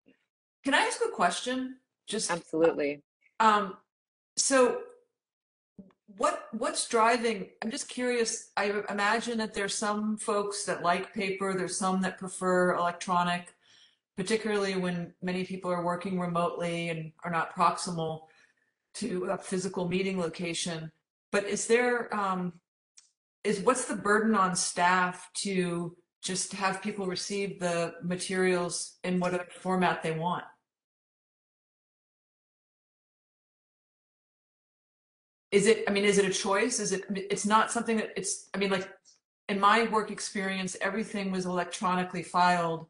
Can 0.64 0.74
I 0.74 0.80
ask 0.80 1.00
a 1.06 1.14
question? 1.14 1.76
Just 2.10 2.30
Absolutely. 2.30 3.02
um, 3.38 3.76
so 4.36 4.80
what 6.16 6.48
what's 6.52 6.88
driving? 6.88 7.48
I'm 7.62 7.70
just 7.70 7.88
curious. 7.88 8.50
I 8.56 8.82
imagine 8.90 9.38
that 9.38 9.54
there's 9.54 9.76
some 9.76 10.16
folks 10.16 10.64
that 10.64 10.82
like 10.82 11.14
paper. 11.14 11.54
There's 11.56 11.78
some 11.78 12.02
that 12.02 12.18
prefer 12.18 12.74
electronic, 12.74 13.54
particularly 14.16 14.74
when 14.74 15.14
many 15.22 15.44
people 15.44 15.70
are 15.70 15.84
working 15.84 16.18
remotely 16.18 16.88
and 16.88 17.12
are 17.24 17.30
not 17.30 17.54
proximal 17.54 18.22
to 18.94 19.26
a 19.26 19.38
physical 19.38 19.88
meeting 19.88 20.18
location. 20.18 20.90
But 21.30 21.44
is 21.44 21.68
there 21.68 22.12
um, 22.14 22.54
is 23.44 23.60
what's 23.60 23.84
the 23.84 23.96
burden 23.96 24.34
on 24.34 24.56
staff 24.56 25.30
to 25.44 25.96
just 26.22 26.52
have 26.54 26.82
people 26.82 27.06
receive 27.06 27.60
the 27.60 27.94
materials 28.02 28.98
in 29.04 29.20
whatever 29.20 29.46
format 29.60 30.02
they 30.02 30.12
want? 30.12 30.44
Is 35.52 35.66
it, 35.66 35.84
I 35.88 35.90
mean, 35.90 36.04
is 36.04 36.18
it 36.18 36.24
a 36.24 36.32
choice? 36.32 36.78
Is 36.78 36.92
it, 36.92 37.04
it's 37.10 37.46
not 37.46 37.72
something 37.72 37.96
that 37.96 38.12
it's, 38.16 38.48
I 38.54 38.58
mean, 38.58 38.70
like, 38.70 38.88
in 39.48 39.58
my 39.58 39.84
work 39.88 40.10
experience, 40.12 40.76
everything 40.80 41.32
was 41.32 41.44
electronically 41.44 42.22
filed. 42.22 42.86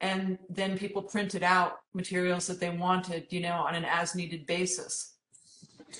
And 0.00 0.38
then 0.50 0.76
people 0.76 1.02
printed 1.02 1.42
out 1.42 1.78
materials 1.94 2.46
that 2.48 2.58
they 2.60 2.70
wanted, 2.70 3.26
you 3.30 3.40
know, 3.40 3.54
on 3.54 3.74
an 3.74 3.84
as 3.84 4.14
needed 4.14 4.46
basis. 4.46 5.14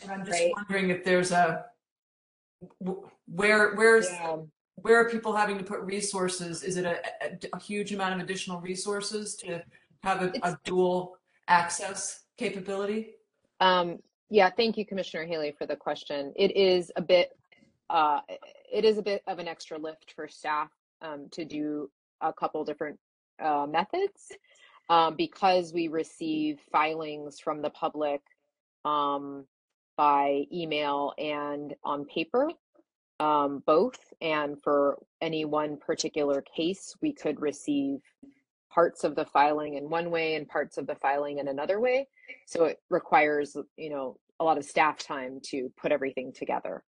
And 0.03 0.11
I'm 0.11 0.27
just 0.27 0.39
Right. 0.41 0.53
wondering 0.57 0.91
if 0.91 1.05
there's 1.05 1.31
a, 1.31 1.67
where, 3.27 3.75
where's, 3.77 4.07
Yeah. 4.07 4.39
where 4.75 4.97
are 5.01 5.09
people 5.09 5.35
having 5.35 5.57
to 5.57 5.65
put 5.65 5.81
resources? 5.81 6.65
Is 6.65 6.77
it 6.77 6.85
a, 6.85 7.01
a, 7.23 7.39
a 7.55 7.61
huge 7.61 7.93
amount 7.93 8.15
of 8.15 8.21
additional 8.21 8.61
resources 8.61 9.37
to 9.37 9.63
have 10.03 10.23
a, 10.23 10.33
a 10.43 10.59
dual 10.65 11.17
access 11.49 12.25
capability? 12.37 13.15
Um, 13.61 14.01
yeah, 14.31 14.51
thank 14.51 14.77
you, 14.77 14.85
Commissioner 14.85 15.25
Haley, 15.25 15.55
for 15.57 15.67
the 15.67 15.77
question. 15.77 16.33
It 16.37 16.57
is 16.57 16.91
a 16.97 17.03
bit, 17.03 17.31
uh, 17.91 18.21
it 18.73 18.85
is 18.85 18.99
a 18.99 19.03
bit 19.03 19.23
of 19.27 19.39
an 19.39 19.49
extra 19.49 19.79
lift 19.79 20.13
for 20.15 20.29
staff 20.29 20.71
um, 21.03 21.29
to 21.33 21.45
do 21.45 21.91
a 22.21 22.33
couple 22.33 22.65
different 22.65 22.99
uh, 23.41 23.67
methods 23.69 24.33
um, 24.89 25.15
because 25.17 25.73
we 25.73 25.89
receive 25.89 26.61
filings 26.73 27.39
from 27.39 27.63
the 27.63 27.71
public 27.71 28.21
um, 28.85 29.45
by 29.97 30.45
email 30.53 31.13
and 31.19 31.75
on 31.85 32.05
paper, 32.07 32.51
um, 33.21 33.63
both. 33.67 33.99
And 34.21 34.61
for 34.63 34.99
any 35.21 35.45
one 35.45 35.77
particular 35.77 36.43
case, 36.43 36.95
we 37.01 37.13
could 37.13 37.41
receive 37.41 38.01
parts 38.77 39.05
of 39.05 39.17
the 39.17 39.25
filing 39.25 39.75
in 39.75 39.89
one 39.89 40.11
way 40.11 40.35
and 40.35 40.47
parts 40.47 40.77
of 40.77 40.87
the 40.87 40.95
filing 40.97 41.39
in 41.39 41.49
another 41.49 41.81
way. 41.81 42.07
So 42.47 42.65
it 42.65 42.79
requires, 42.91 43.57
you 43.79 43.89
know, 43.89 44.19
a 44.39 44.45
lot 44.45 44.59
of 44.59 44.67
staff 44.67 44.99
time 44.99 45.41
to 45.45 45.73
put 45.81 45.93
everything 45.93 46.31
together. 46.31 46.85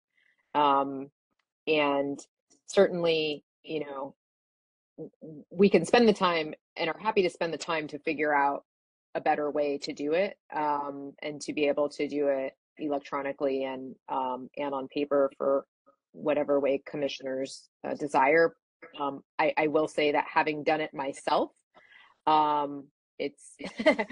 Um, 0.54 1.10
and 1.66 2.20
certainly, 2.66 3.44
you 3.64 3.80
know, 3.80 4.14
we 5.50 5.68
can 5.68 5.84
spend 5.84 6.09
the 6.09 6.12
time 6.12 6.54
and 6.76 6.88
are 6.88 6.98
happy 7.00 7.22
to 7.22 7.30
spend 7.30 7.52
the 7.52 7.59
time 7.59 7.88
to 7.88 7.98
figure 7.98 8.32
out 8.32 8.62
a 9.16 9.20
better 9.20 9.50
way 9.50 9.76
to 9.78 9.92
do 9.92 10.12
it 10.12 10.36
um, 10.54 11.12
and 11.20 11.40
to 11.40 11.52
be 11.52 11.66
able 11.66 11.88
to 11.88 12.06
do 12.06 12.28
it 12.28 12.52
electronically 12.78 13.64
and 13.64 13.96
um, 14.09 14.48
and 14.56 14.72
on 14.72 14.86
paper 14.86 15.30
for 15.36 15.66
whatever 16.12 16.60
way 16.60 16.80
commissioners 16.86 17.68
uh, 17.84 17.94
desire. 17.94 18.54
Um, 19.00 19.24
I, 19.40 19.52
I 19.56 19.66
will 19.66 19.88
say 19.88 20.12
that 20.12 20.26
having 20.32 20.62
done 20.62 20.80
it 20.80 20.94
myself, 20.94 21.50
um, 22.27 22.85
it's 23.19 23.55
it, 23.59 24.07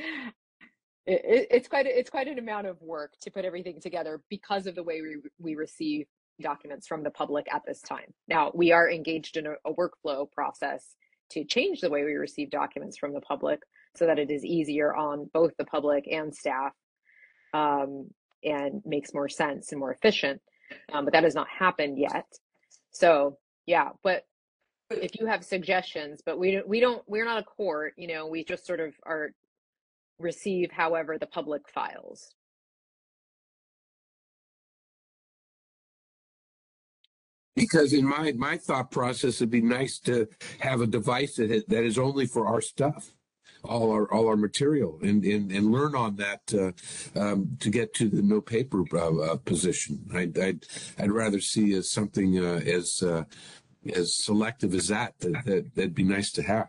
it- 1.06 1.48
it's 1.50 1.68
quite 1.68 1.86
a, 1.86 1.98
it's 1.98 2.10
quite 2.10 2.28
an 2.28 2.38
amount 2.38 2.66
of 2.66 2.80
work 2.80 3.14
to 3.22 3.30
put 3.30 3.44
everything 3.44 3.80
together 3.80 4.20
because 4.28 4.66
of 4.66 4.74
the 4.74 4.82
way 4.82 5.00
we 5.02 5.16
we 5.38 5.54
receive 5.54 6.06
documents 6.40 6.86
from 6.86 7.02
the 7.02 7.10
public 7.10 7.46
at 7.52 7.62
this 7.66 7.80
time. 7.82 8.14
Now 8.28 8.50
we 8.54 8.72
are 8.72 8.90
engaged 8.90 9.36
in 9.36 9.46
a, 9.46 9.52
a 9.64 9.74
workflow 9.74 10.30
process 10.30 10.94
to 11.32 11.44
change 11.44 11.80
the 11.80 11.90
way 11.90 12.04
we 12.04 12.14
receive 12.14 12.50
documents 12.50 12.98
from 12.98 13.12
the 13.14 13.20
public 13.20 13.60
so 13.96 14.06
that 14.06 14.18
it 14.18 14.30
is 14.30 14.44
easier 14.44 14.94
on 14.94 15.28
both 15.32 15.52
the 15.58 15.64
public 15.64 16.06
and 16.10 16.34
staff 16.34 16.72
um, 17.54 18.08
and 18.44 18.82
makes 18.84 19.12
more 19.14 19.28
sense 19.28 19.72
and 19.72 19.78
more 19.80 19.92
efficient. 19.92 20.40
Um, 20.92 21.04
but 21.04 21.12
that 21.12 21.24
has 21.24 21.34
not 21.34 21.48
happened 21.48 21.98
yet. 21.98 22.26
So 22.92 23.38
yeah, 23.66 23.90
but 24.02 24.22
if 24.90 25.18
you 25.18 25.26
have 25.26 25.44
suggestions, 25.44 26.20
but 26.24 26.38
we 26.38 26.50
don't, 26.52 26.68
we 26.68 26.80
don't, 26.80 27.02
we're 27.06 27.24
not 27.24 27.38
a 27.38 27.44
court, 27.44 27.94
you 27.96 28.08
know, 28.08 28.26
we 28.26 28.44
just 28.44 28.66
sort 28.66 28.80
of 28.80 28.94
are 29.04 29.30
receive 30.18 30.70
however 30.70 31.16
the 31.16 31.26
public 31.26 31.68
files. 31.68 32.34
Because 37.56 37.92
in 37.92 38.06
my, 38.06 38.32
my 38.32 38.56
thought 38.56 38.90
process, 38.90 39.36
it'd 39.36 39.50
be 39.50 39.60
nice 39.60 39.98
to 40.00 40.26
have 40.60 40.80
a 40.80 40.86
device 40.86 41.36
that, 41.36 41.64
that 41.68 41.84
is 41.84 41.98
only 41.98 42.26
for 42.26 42.46
our 42.46 42.60
stuff. 42.60 43.12
All 43.62 43.92
our, 43.92 44.10
all 44.10 44.26
our 44.26 44.38
material 44.38 44.98
and, 45.02 45.22
and, 45.22 45.52
and 45.52 45.70
learn 45.70 45.94
on 45.94 46.16
that, 46.16 46.40
uh, 46.54 47.20
um, 47.20 47.58
to 47.60 47.68
get 47.68 47.92
to 47.96 48.08
the 48.08 48.22
no 48.22 48.40
paper, 48.40 48.84
uh, 48.94 49.18
uh, 49.18 49.36
position. 49.36 50.08
I'd, 50.14 50.38
I'd, 50.38 50.64
I'd 50.98 51.10
rather 51.10 51.40
see 51.40 51.74
as 51.74 51.90
something, 51.90 52.38
uh, 52.38 52.62
as, 52.64 53.02
uh, 53.02 53.24
as 53.94 54.14
selective 54.14 54.74
as 54.74 54.88
that, 54.88 55.14
that, 55.20 55.44
that, 55.44 55.74
that'd 55.74 55.94
be 55.94 56.04
nice 56.04 56.32
to 56.32 56.42
have. 56.42 56.68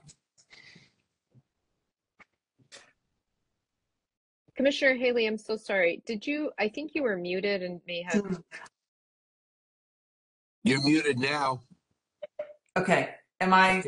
Commissioner 4.56 4.96
Haley, 4.96 5.26
I'm 5.26 5.38
so 5.38 5.58
sorry. 5.58 6.04
Did 6.06 6.26
you, 6.28 6.52
I 6.60 6.68
think 6.68 6.92
you 6.94 7.04
were 7.04 7.18
muted 7.18 7.64
and 7.64 7.82
may 7.88 8.04
have, 8.04 8.22
hmm. 8.22 8.36
You're 10.64 10.84
muted 10.84 11.18
now. 11.18 11.62
Okay, 12.78 13.10
am 13.40 13.54
I, 13.54 13.84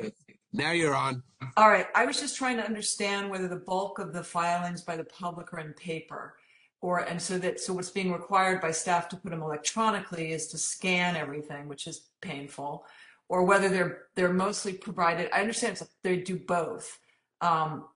Now 0.52 0.72
you're 0.72 0.96
on. 0.96 1.22
all 1.58 1.70
right, 1.70 1.88
I 1.96 2.06
was 2.06 2.20
just 2.20 2.36
trying 2.36 2.58
to 2.58 2.66
understand 2.66 3.30
whether 3.30 3.48
the 3.48 3.58
bulk 3.58 4.00
of 4.00 4.14
the 4.14 4.24
filings 4.24 4.82
by 4.82 4.98
the 4.98 5.04
public 5.04 5.54
are 5.54 5.60
in 5.60 5.74
paper. 5.74 6.36
Or, 6.82 7.00
and 7.00 7.22
so 7.22 7.38
that, 7.38 7.62
so 7.62 7.74
what's 7.74 7.92
being 7.92 8.12
required 8.12 8.60
by 8.60 8.72
staff 8.72 9.08
to 9.10 9.16
put 9.16 9.30
them 9.32 9.42
electronically 9.42 10.34
is 10.34 10.48
to 10.48 10.58
scan 10.58 11.16
everything, 11.16 11.70
which 11.70 11.88
is 11.88 12.10
painful. 12.20 12.86
Or 13.30 13.44
whether 13.44 13.70
they're, 13.70 14.04
they're 14.16 14.34
mostly 14.34 14.74
provided, 14.74 15.30
I 15.34 15.42
understand 15.42 15.74
it's- 15.74 15.90
they 16.04 16.18
do 16.18 16.38
both. 16.38 17.00
Um, 17.42 17.88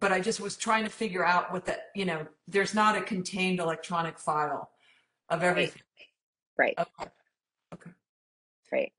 but 0.00 0.12
I 0.12 0.20
just 0.20 0.40
was 0.40 0.56
trying 0.56 0.84
to 0.84 0.90
figure 0.90 1.24
out 1.24 1.52
what 1.52 1.64
that, 1.66 1.86
you 1.94 2.04
know, 2.04 2.26
there's 2.46 2.74
not 2.74 2.96
a 2.96 3.02
contained 3.02 3.58
electronic 3.58 4.18
file 4.18 4.70
of 5.28 5.42
everything. 5.42 5.82
right, 6.56 6.74
Okay. 6.78 7.90
right. 8.72 8.92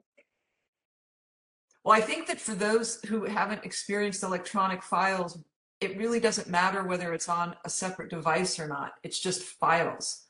Well, 1.83 1.97
I 1.97 2.01
think 2.01 2.27
that 2.27 2.39
for 2.39 2.53
those 2.53 3.01
who 3.05 3.23
haven't 3.25 3.63
experienced 3.65 4.23
electronic 4.23 4.83
files, 4.83 5.39
it 5.79 5.97
really 5.97 6.19
doesn't 6.19 6.49
matter 6.49 6.83
whether 6.83 7.13
it's 7.13 7.29
on 7.29 7.55
a 7.63 7.69
separate 7.69 8.09
device 8.09 8.59
or 8.59 8.67
not. 8.67 8.93
It's 9.03 9.19
just 9.19 9.41
files. 9.43 10.27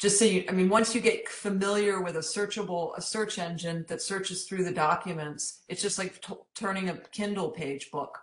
Just 0.00 0.18
so 0.18 0.24
you, 0.24 0.44
I 0.48 0.52
mean, 0.52 0.70
once 0.70 0.94
you 0.94 1.00
get 1.02 1.28
familiar 1.28 2.00
with 2.00 2.16
a 2.16 2.20
searchable, 2.20 2.96
a 2.96 3.02
search 3.02 3.38
engine 3.38 3.84
that 3.88 4.00
searches 4.00 4.44
through 4.44 4.64
the 4.64 4.72
documents, 4.72 5.60
it's 5.68 5.82
just 5.82 5.98
like 5.98 6.18
t- 6.22 6.32
turning 6.54 6.88
a 6.88 6.96
Kindle 7.12 7.50
page 7.50 7.90
book. 7.90 8.18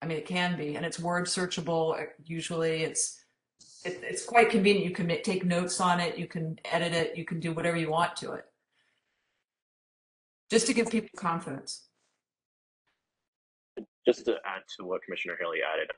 I 0.00 0.06
mean, 0.06 0.18
it 0.18 0.26
can 0.26 0.56
be, 0.56 0.76
and 0.76 0.86
it's 0.86 1.00
word 1.00 1.24
searchable. 1.26 2.00
uh, 2.00 2.06
Usually 2.24 2.84
it's, 2.84 3.24
it, 3.84 3.98
it's 4.04 4.24
quite 4.24 4.50
convenient. 4.50 4.88
You 4.88 4.94
can 4.94 5.08
ma- 5.08 5.14
take 5.24 5.44
notes 5.44 5.80
on 5.80 5.98
it, 5.98 6.16
you 6.16 6.28
can 6.28 6.60
edit 6.64 6.92
it, 6.92 7.16
you 7.16 7.24
can 7.24 7.40
do 7.40 7.52
whatever 7.52 7.76
you 7.76 7.90
want 7.90 8.14
to 8.16 8.32
it. 8.34 8.44
Just 10.48 10.68
to 10.68 10.74
give 10.74 10.88
people 10.90 11.10
confidence. 11.16 11.88
Just 14.06 14.26
to 14.26 14.34
add 14.46 14.62
to 14.78 14.84
what 14.84 15.02
Commissioner 15.02 15.36
Haley 15.40 15.58
added, 15.74 15.90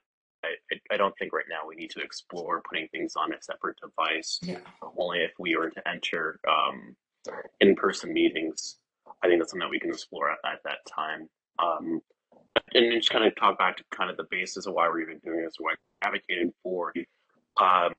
I, 0.45 0.95
I, 0.95 0.97
don't 0.97 1.15
think 1.19 1.33
right 1.33 1.45
now 1.49 1.67
we 1.67 1.75
need 1.75 1.91
to 1.91 2.01
explore 2.01 2.63
putting 2.69 2.89
things 2.89 3.15
on 3.17 3.33
a 3.33 3.37
separate 3.41 3.77
device. 3.83 4.39
Yeah. 4.43 4.59
Only 4.97 5.21
if 5.21 5.33
we 5.39 5.57
were 5.57 5.71
to 5.71 5.89
enter 5.89 6.39
um, 6.49 6.97
in-person 7.61 8.13
meetings. 8.13 8.77
I 9.23 9.27
think 9.27 9.41
that's 9.41 9.51
something 9.51 9.67
that 9.67 9.71
we 9.71 9.81
can 9.81 9.91
explore 9.91 10.31
at, 10.31 10.39
at 10.45 10.61
that 10.65 10.79
time. 10.95 11.29
Um, 11.59 12.01
and 12.75 12.93
just 12.93 13.11
kind 13.11 13.25
of 13.25 13.35
talk 13.37 13.59
back 13.59 13.77
to 13.79 13.85
kind 13.95 14.11
of 14.11 14.17
the 14.17 14.27
basis 14.31 14.67
of 14.67 14.75
why 14.75 14.89
we're 14.89 15.01
even 15.01 15.19
doing 15.25 15.43
this, 15.43 15.55
why 15.59 15.73
I 16.03 16.07
advocated 16.07 16.53
for. 16.63 16.93
Um, 17.61 17.93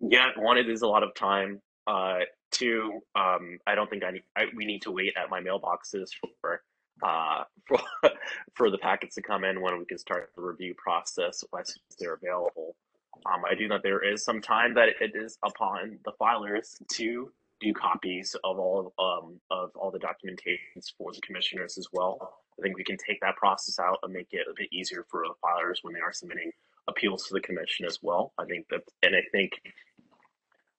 yeah, 0.00 0.30
one, 0.36 0.58
it 0.58 0.68
is 0.68 0.82
a 0.82 0.86
lot 0.86 1.02
of 1.02 1.14
time. 1.14 1.60
Uh, 1.86 2.20
two, 2.52 3.00
um, 3.16 3.58
I 3.66 3.74
don't 3.74 3.90
think 3.90 4.04
I, 4.04 4.12
need, 4.12 4.22
I 4.36 4.44
we 4.54 4.64
need 4.64 4.82
to 4.82 4.92
wait 4.92 5.14
at 5.16 5.30
my 5.30 5.40
mailboxes 5.40 6.08
for 6.40 6.62
uh, 7.02 7.44
for 7.66 7.78
for 8.54 8.70
the 8.70 8.78
packets 8.78 9.14
to 9.16 9.22
come 9.22 9.44
in 9.44 9.60
when 9.60 9.78
we 9.78 9.84
can 9.84 9.98
start 9.98 10.30
the 10.36 10.42
review 10.42 10.74
process 10.76 11.44
once 11.52 11.78
they're 11.98 12.14
available. 12.14 12.76
Um, 13.26 13.42
I 13.48 13.54
do 13.54 13.68
know 13.68 13.78
there 13.82 14.04
is 14.04 14.24
some 14.24 14.40
time 14.40 14.74
that 14.74 14.88
it 15.00 15.12
is 15.14 15.38
upon 15.44 15.98
the 16.04 16.12
filers 16.20 16.76
to 16.94 17.30
do 17.60 17.72
copies 17.72 18.34
of 18.42 18.58
all 18.58 18.92
um, 18.98 19.40
of 19.50 19.70
all 19.76 19.90
the 19.90 19.98
documentations 19.98 20.92
for 20.98 21.12
the 21.12 21.20
commissioners 21.20 21.78
as 21.78 21.86
well. 21.92 22.34
I 22.58 22.62
think 22.62 22.76
we 22.76 22.84
can 22.84 22.96
take 22.96 23.20
that 23.20 23.36
process 23.36 23.78
out 23.78 23.98
and 24.02 24.12
make 24.12 24.28
it 24.32 24.46
a 24.50 24.54
bit 24.56 24.68
easier 24.72 25.06
for 25.10 25.24
the 25.26 25.34
filers 25.44 25.78
when 25.82 25.94
they 25.94 26.00
are 26.00 26.12
submitting 26.12 26.50
appeals 26.88 27.24
to 27.24 27.34
the 27.34 27.40
commission 27.40 27.86
as 27.86 27.98
well. 28.02 28.32
I 28.38 28.44
think 28.44 28.66
that, 28.70 28.82
and 29.02 29.14
I 29.14 29.22
think 29.30 29.52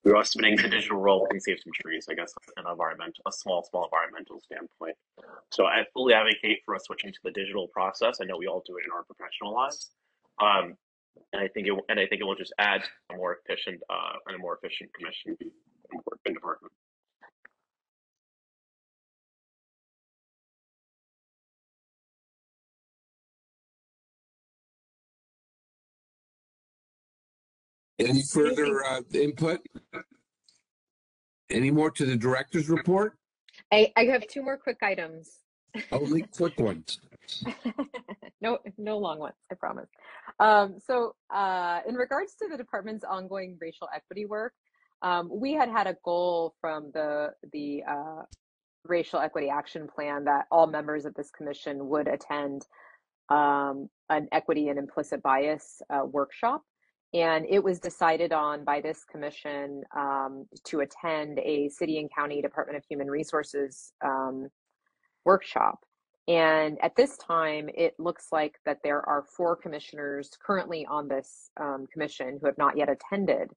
we're 0.03 0.15
also 0.15 0.31
submitting 0.31 0.57
the 0.57 0.69
digital 0.69 0.97
role 0.97 1.25
can 1.27 1.39
save 1.39 1.59
some 1.63 1.71
trees, 1.73 2.07
I 2.09 2.13
guess, 2.13 2.33
an 2.57 2.65
environment, 2.69 3.17
a 3.25 3.31
small, 3.31 3.63
small 3.63 3.85
environmental 3.85 4.41
standpoint. 4.41 4.95
So 5.51 5.65
I 5.65 5.85
fully 5.93 6.13
advocate 6.13 6.59
for 6.65 6.75
us 6.75 6.85
switching 6.85 7.11
to 7.11 7.19
the 7.23 7.31
digital 7.31 7.67
process. 7.69 8.17
I 8.21 8.25
know 8.25 8.37
we 8.37 8.47
all 8.47 8.63
do 8.65 8.77
it 8.77 8.83
in 8.85 8.91
our 8.91 9.03
professional 9.03 9.53
lives. 9.53 9.91
Um, 10.41 10.75
and 11.31 11.41
I 11.41 11.47
think 11.47 11.67
it, 11.67 11.73
and 11.89 11.99
I 11.99 12.07
think 12.07 12.21
it 12.21 12.25
will 12.25 12.35
just 12.35 12.53
add 12.57 12.81
a 13.11 13.15
more 13.15 13.37
efficient, 13.45 13.81
uh, 13.89 14.17
and 14.27 14.35
a 14.35 14.39
more 14.39 14.57
efficient 14.61 14.91
commission 14.93 15.37
and 15.91 16.35
department. 16.35 16.73
Any 27.99 28.23
further 28.23 28.83
uh, 28.85 29.01
input? 29.13 29.61
Any 31.49 31.71
more 31.71 31.91
to 31.91 32.05
the 32.05 32.15
director's 32.15 32.69
report? 32.69 33.17
I, 33.71 33.91
I 33.95 34.05
have 34.05 34.25
two 34.27 34.41
more 34.41 34.57
quick 34.57 34.77
items. 34.81 35.39
Only 35.91 36.23
quick 36.23 36.59
ones. 36.59 36.99
no, 38.41 38.59
no 38.77 38.97
long 38.97 39.19
ones, 39.19 39.35
I 39.51 39.55
promise. 39.55 39.89
Um, 40.39 40.77
so, 40.83 41.15
uh, 41.33 41.79
in 41.87 41.95
regards 41.95 42.35
to 42.35 42.47
the 42.49 42.57
department's 42.57 43.03
ongoing 43.03 43.57
racial 43.59 43.87
equity 43.93 44.25
work, 44.25 44.53
um, 45.01 45.29
we 45.31 45.53
had 45.53 45.69
had 45.69 45.87
a 45.87 45.95
goal 46.03 46.55
from 46.61 46.91
the 46.93 47.31
the 47.51 47.83
uh, 47.89 48.21
racial 48.85 49.19
equity 49.19 49.49
action 49.49 49.87
plan 49.87 50.25
that 50.25 50.45
all 50.51 50.67
members 50.67 51.05
of 51.05 51.13
this 51.15 51.29
commission 51.31 51.87
would 51.89 52.07
attend 52.07 52.65
um, 53.29 53.89
an 54.09 54.27
equity 54.31 54.69
and 54.69 54.77
implicit 54.77 55.21
bias 55.23 55.81
uh, 55.89 56.05
workshop. 56.05 56.61
And 57.13 57.45
it 57.47 57.63
was 57.63 57.79
decided 57.79 58.33
on 58.33 58.63
by 58.63 58.81
this 58.81 59.03
commission 59.03 59.83
um, 59.95 60.45
to 60.65 60.79
attend 60.79 61.39
a 61.39 61.69
city 61.69 61.99
and 61.99 62.09
county 62.13 62.41
Department 62.41 62.77
of 62.77 62.83
Human 62.85 63.09
Resources 63.09 63.93
um, 64.03 64.47
workshop. 65.23 65.79
And 66.27 66.77
at 66.81 66.95
this 66.95 67.17
time, 67.17 67.69
it 67.75 67.93
looks 67.99 68.27
like 68.31 68.55
that 68.65 68.79
there 68.83 69.07
are 69.07 69.23
four 69.23 69.55
commissioners 69.55 70.31
currently 70.43 70.87
on 70.89 71.07
this 71.07 71.51
um, 71.59 71.85
commission 71.91 72.39
who 72.39 72.47
have 72.47 72.57
not 72.57 72.77
yet 72.77 72.89
attended. 72.89 73.49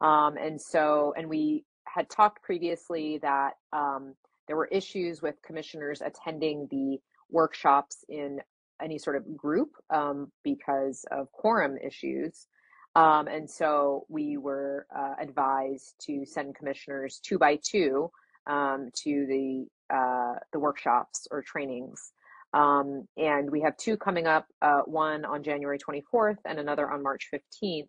Um, 0.00 0.36
and 0.36 0.60
so, 0.60 1.14
and 1.16 1.28
we 1.28 1.64
had 1.86 2.10
talked 2.10 2.42
previously 2.42 3.18
that 3.22 3.52
um, 3.72 4.14
there 4.46 4.56
were 4.56 4.66
issues 4.66 5.22
with 5.22 5.36
commissioners 5.44 6.02
attending 6.02 6.68
the 6.70 6.98
workshops 7.30 8.04
in 8.08 8.40
any 8.82 8.98
sort 8.98 9.16
of 9.16 9.36
group 9.36 9.70
um, 9.90 10.30
because 10.44 11.04
of 11.10 11.32
quorum 11.32 11.78
issues. 11.78 12.46
Um, 12.94 13.26
and 13.26 13.48
so 13.48 14.04
we 14.08 14.36
were 14.36 14.86
uh, 14.94 15.14
advised 15.20 15.94
to 16.06 16.26
send 16.26 16.54
commissioners 16.54 17.20
two 17.22 17.38
by 17.38 17.58
two 17.62 18.10
um, 18.46 18.90
to 19.04 19.26
the 19.26 19.66
uh, 19.94 20.34
the 20.52 20.58
workshops 20.58 21.26
or 21.30 21.42
trainings. 21.42 22.12
Um, 22.54 23.06
and 23.16 23.50
we 23.50 23.62
have 23.62 23.76
two 23.76 23.96
coming 23.96 24.26
up, 24.26 24.46
uh, 24.60 24.80
one 24.84 25.24
on 25.24 25.42
January 25.42 25.78
24th 25.78 26.36
and 26.44 26.58
another 26.58 26.90
on 26.90 27.02
March 27.02 27.28
15th. 27.32 27.88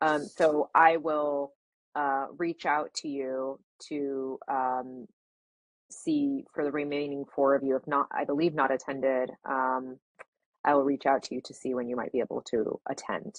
Um, 0.00 0.24
so 0.24 0.68
I 0.74 0.98
will 0.98 1.52
uh, 1.94 2.26
reach 2.36 2.66
out 2.66 2.92
to 2.96 3.08
you 3.08 3.58
to 3.88 4.38
um, 4.50 5.06
see 5.90 6.44
for 6.54 6.64
the 6.64 6.72
remaining 6.72 7.24
four 7.34 7.54
of 7.54 7.62
you, 7.62 7.76
if 7.76 7.86
not, 7.86 8.08
I 8.12 8.24
believe 8.24 8.54
not 8.54 8.72
attended, 8.72 9.30
um, 9.48 9.98
I 10.64 10.74
will 10.74 10.84
reach 10.84 11.06
out 11.06 11.22
to 11.24 11.34
you 11.34 11.40
to 11.44 11.54
see 11.54 11.74
when 11.74 11.88
you 11.88 11.96
might 11.96 12.12
be 12.12 12.20
able 12.20 12.42
to 12.50 12.80
attend. 12.88 13.36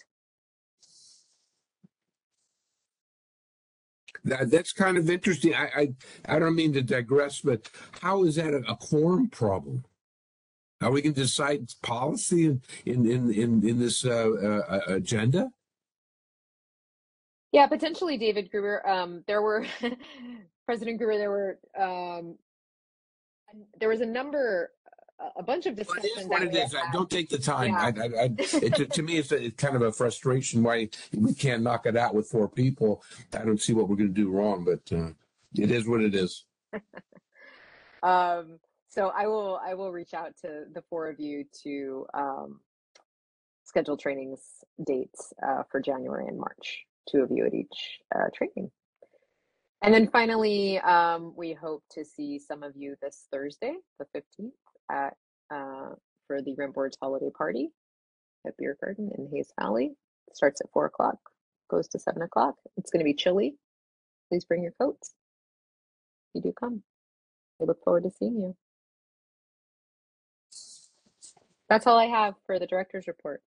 That, 4.26 4.49
that's 4.49 4.73
kind 4.73 4.97
of 4.97 5.10
interesting. 5.10 5.53
I, 5.53 5.69
I 5.76 6.35
I 6.35 6.39
don't 6.39 6.56
mean 6.56 6.73
to 6.73 6.81
digress, 6.81 7.41
but 7.41 7.69
how 8.02 8.23
is 8.23 8.35
that 8.35 8.53
a, 8.53 8.64
a 8.68 8.76
quorum 8.76 9.30
problem? 9.30 9.85
How 10.81 10.91
we 10.91 11.03
can 11.03 11.14
decide 11.14 11.69
policy 11.84 12.45
in 12.45 12.61
in 12.85 13.06
in 13.06 13.31
in, 13.31 13.69
in 13.69 13.80
this 13.80 14.03
uh, 14.03 14.64
uh, 14.68 14.80
agenda? 14.88 15.52
Yeah, 17.52 17.68
potentially, 17.68 18.18
David 18.18 18.49
Gruber. 18.49 18.85
Um, 18.88 19.23
there 19.27 19.43
were 19.43 19.65
President 20.65 20.97
Gruber. 20.97 21.18
There 21.18 21.31
were 21.31 21.60
um, 21.80 22.38
there 23.80 23.89
was 23.89 24.02
a 24.02 24.06
number, 24.06 24.72
a 25.38 25.44
bunch 25.44 25.66
of 25.66 25.78
Well, 25.78 25.86
it 25.98 26.02
discussions. 26.02 26.28
what 26.28 26.42
it 26.44 26.54
had 26.54 26.76
I 26.76 26.92
don't 26.92 27.10
take 27.10 27.30
the 27.30 27.38
time. 27.38 27.70
Yeah. 27.70 27.80
I, 27.80 27.88
I, 27.88 28.24
I, 28.24 28.30
it, 28.38 28.76
to, 28.76 28.86
to 28.86 29.04
me, 29.04 29.18
it's, 29.18 29.32
a, 29.32 29.46
it's 29.46 29.56
kind 29.56 29.76
of 29.76 29.82
a 29.82 29.92
frustration 29.92 30.64
why 30.64 30.90
we 31.14 31.34
can't 31.34 31.64
knock 31.64 31.86
it 31.86 31.96
out 31.98 32.14
with 32.14 32.28
four 32.28 32.48
people. 32.50 33.04
I 33.34 33.46
don't 33.46 33.62
see 33.62 33.74
what 33.74 33.88
we're 33.88 33.96
going 33.96 34.14
to 34.14 34.22
do 34.22 34.30
wrong, 34.30 34.66
but 34.66 34.96
uh, 34.96 35.12
it 35.56 35.72
is 35.72 35.88
what 35.88 36.02
it 36.02 36.16
is. 36.16 36.46
um, 38.04 38.60
so 38.90 39.12
I 39.16 39.28
will 39.28 39.60
I 39.64 39.74
will 39.74 39.92
reach 39.92 40.14
out 40.14 40.38
to 40.42 40.66
the 40.74 40.82
four 40.90 41.10
of 41.10 41.20
you 41.20 41.46
to 41.64 42.06
um, 42.14 42.62
schedule 43.66 43.98
trainings 43.98 44.40
dates 44.86 45.34
uh, 45.46 45.64
for 45.70 45.82
January 45.82 46.28
and 46.28 46.38
March. 46.38 46.86
Two 47.10 47.22
of 47.22 47.30
you 47.30 47.46
at 47.46 47.54
each 47.54 48.00
uh, 48.16 48.30
training. 48.34 48.72
And 49.82 49.94
then 49.94 50.08
finally, 50.08 50.80
um, 50.80 51.34
we 51.36 51.54
hope 51.54 51.84
to 51.92 52.04
see 52.04 52.40
some 52.40 52.64
of 52.64 52.76
you 52.76 52.96
this 53.02 53.28
Thursday, 53.32 53.76
the 54.00 54.06
15th, 54.16 54.52
at 54.91 55.14
uh, 55.53 55.90
for 56.28 56.41
the 56.41 56.56
Rent 56.56 56.74
Board's 56.74 56.98
holiday 57.02 57.30
party 57.36 57.70
at 58.45 58.57
Biergarten 58.57 59.12
in 59.18 59.30
Hayes 59.32 59.52
Valley. 59.60 59.95
starts 60.34 60.62
at 60.62 60.72
four 60.72 60.86
o'clock, 60.86 61.18
goes 61.70 61.88
to 61.90 61.99
seven 61.99 62.22
o'clock. 62.22 62.56
It's 62.78 62.91
going 62.91 62.99
to 62.99 63.06
be 63.06 63.14
chilly. 63.14 63.56
Please 64.30 64.45
bring 64.45 64.64
your 64.64 64.74
coats. 64.80 65.14
You 66.34 66.41
do 66.41 66.53
come. 66.60 66.84
We 67.60 67.68
look 67.68 67.84
forward 67.84 68.03
to 68.03 68.12
seeing 68.12 68.36
you. 68.36 68.56
That's 71.70 71.88
all 71.88 71.98
I 71.98 72.06
have 72.06 72.36
for 72.45 72.60
the 72.60 72.68
director's 72.68 73.07
report. 73.07 73.41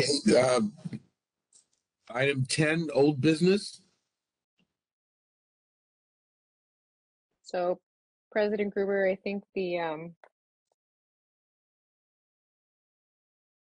Okay, 0.00 0.38
uh, 0.38 0.60
item 2.10 2.44
10, 2.48 2.88
old 2.92 3.20
business. 3.20 3.80
So, 7.42 7.78
President 8.36 8.74
Gruber, 8.74 9.08
I 9.08 9.14
think 9.14 9.44
the 9.54 9.78
um, 9.78 10.14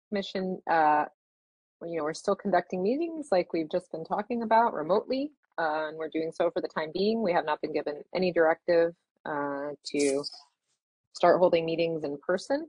commission, 0.10 0.60
uh, 0.70 1.06
you 1.86 1.98
know, 1.98 2.04
we're 2.04 2.14
still 2.14 2.36
conducting 2.36 2.84
meetings 2.84 3.30
like 3.32 3.54
we've 3.54 3.72
just 3.72 3.90
been 3.94 4.04
talking 4.04 4.42
about 4.42 4.74
remotely, 4.74 5.32
uh, 5.58 5.88
and 5.88 5.98
we're 5.98 6.10
doing 6.10 6.30
so 6.30 6.52
for 6.52 6.60
the 6.60 6.68
time 6.68 6.90
being. 6.94 7.24
We 7.24 7.32
have 7.32 7.46
not 7.46 7.62
been 7.62 7.72
given 7.72 8.02
any 8.14 8.34
directive 8.34 8.92
uh, 9.26 9.70
to 9.94 10.24
start 11.14 11.40
holding 11.40 11.66
meetings 11.66 12.04
in 12.04 12.18
person 12.18 12.68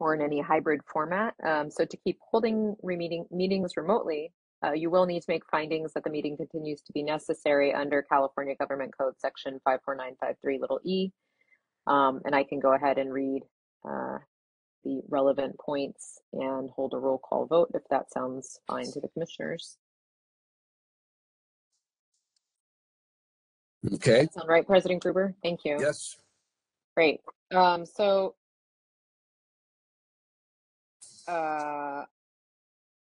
or 0.00 0.16
in 0.16 0.20
any 0.20 0.40
hybrid 0.40 0.80
format. 0.92 1.34
Um, 1.46 1.70
so 1.70 1.84
to 1.84 1.96
keep 1.96 2.18
holding 2.28 2.74
meeting 2.82 3.24
meetings 3.30 3.76
remotely, 3.76 4.32
uh, 4.64 4.72
you 4.72 4.90
will 4.90 5.06
need 5.06 5.20
to 5.20 5.26
make 5.28 5.42
findings 5.50 5.92
that 5.92 6.04
the 6.04 6.10
meeting 6.10 6.36
continues 6.36 6.80
to 6.82 6.92
be 6.92 7.02
necessary 7.02 7.72
under 7.74 8.02
California 8.02 8.54
Government 8.56 8.92
Code 8.96 9.14
Section 9.18 9.60
54953 9.64 10.58
little 10.58 10.80
e. 10.84 11.10
Um, 11.86 12.20
and 12.24 12.34
I 12.34 12.44
can 12.44 12.60
go 12.60 12.74
ahead 12.74 12.98
and 12.98 13.12
read 13.12 13.42
uh, 13.86 14.18
the 14.84 15.02
relevant 15.08 15.58
points 15.58 16.18
and 16.32 16.70
hold 16.70 16.94
a 16.94 16.98
roll 16.98 17.18
call 17.18 17.46
vote 17.46 17.70
if 17.74 17.82
that 17.90 18.10
sounds 18.12 18.58
fine 18.66 18.90
to 18.92 19.00
the 19.00 19.08
commissioners. 19.08 19.76
Okay, 23.92 24.26
Sound 24.32 24.48
right, 24.48 24.66
President 24.66 25.02
Gruber? 25.02 25.34
Thank 25.42 25.60
you. 25.64 25.76
yes, 25.78 26.16
Great. 26.96 27.20
Um, 27.54 27.84
so 27.84 28.34
uh, 31.28 32.04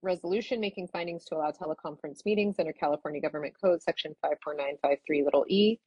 resolution 0.01 0.59
making 0.59 0.87
findings 0.87 1.25
to 1.25 1.35
allow 1.35 1.51
teleconference 1.51 2.25
meetings 2.25 2.57
under 2.59 2.73
California 2.73 3.21
Government 3.21 3.53
Code, 3.61 3.81
Section 3.81 4.15
54953 4.21 5.23
little 5.23 5.45
e. 5.47 5.79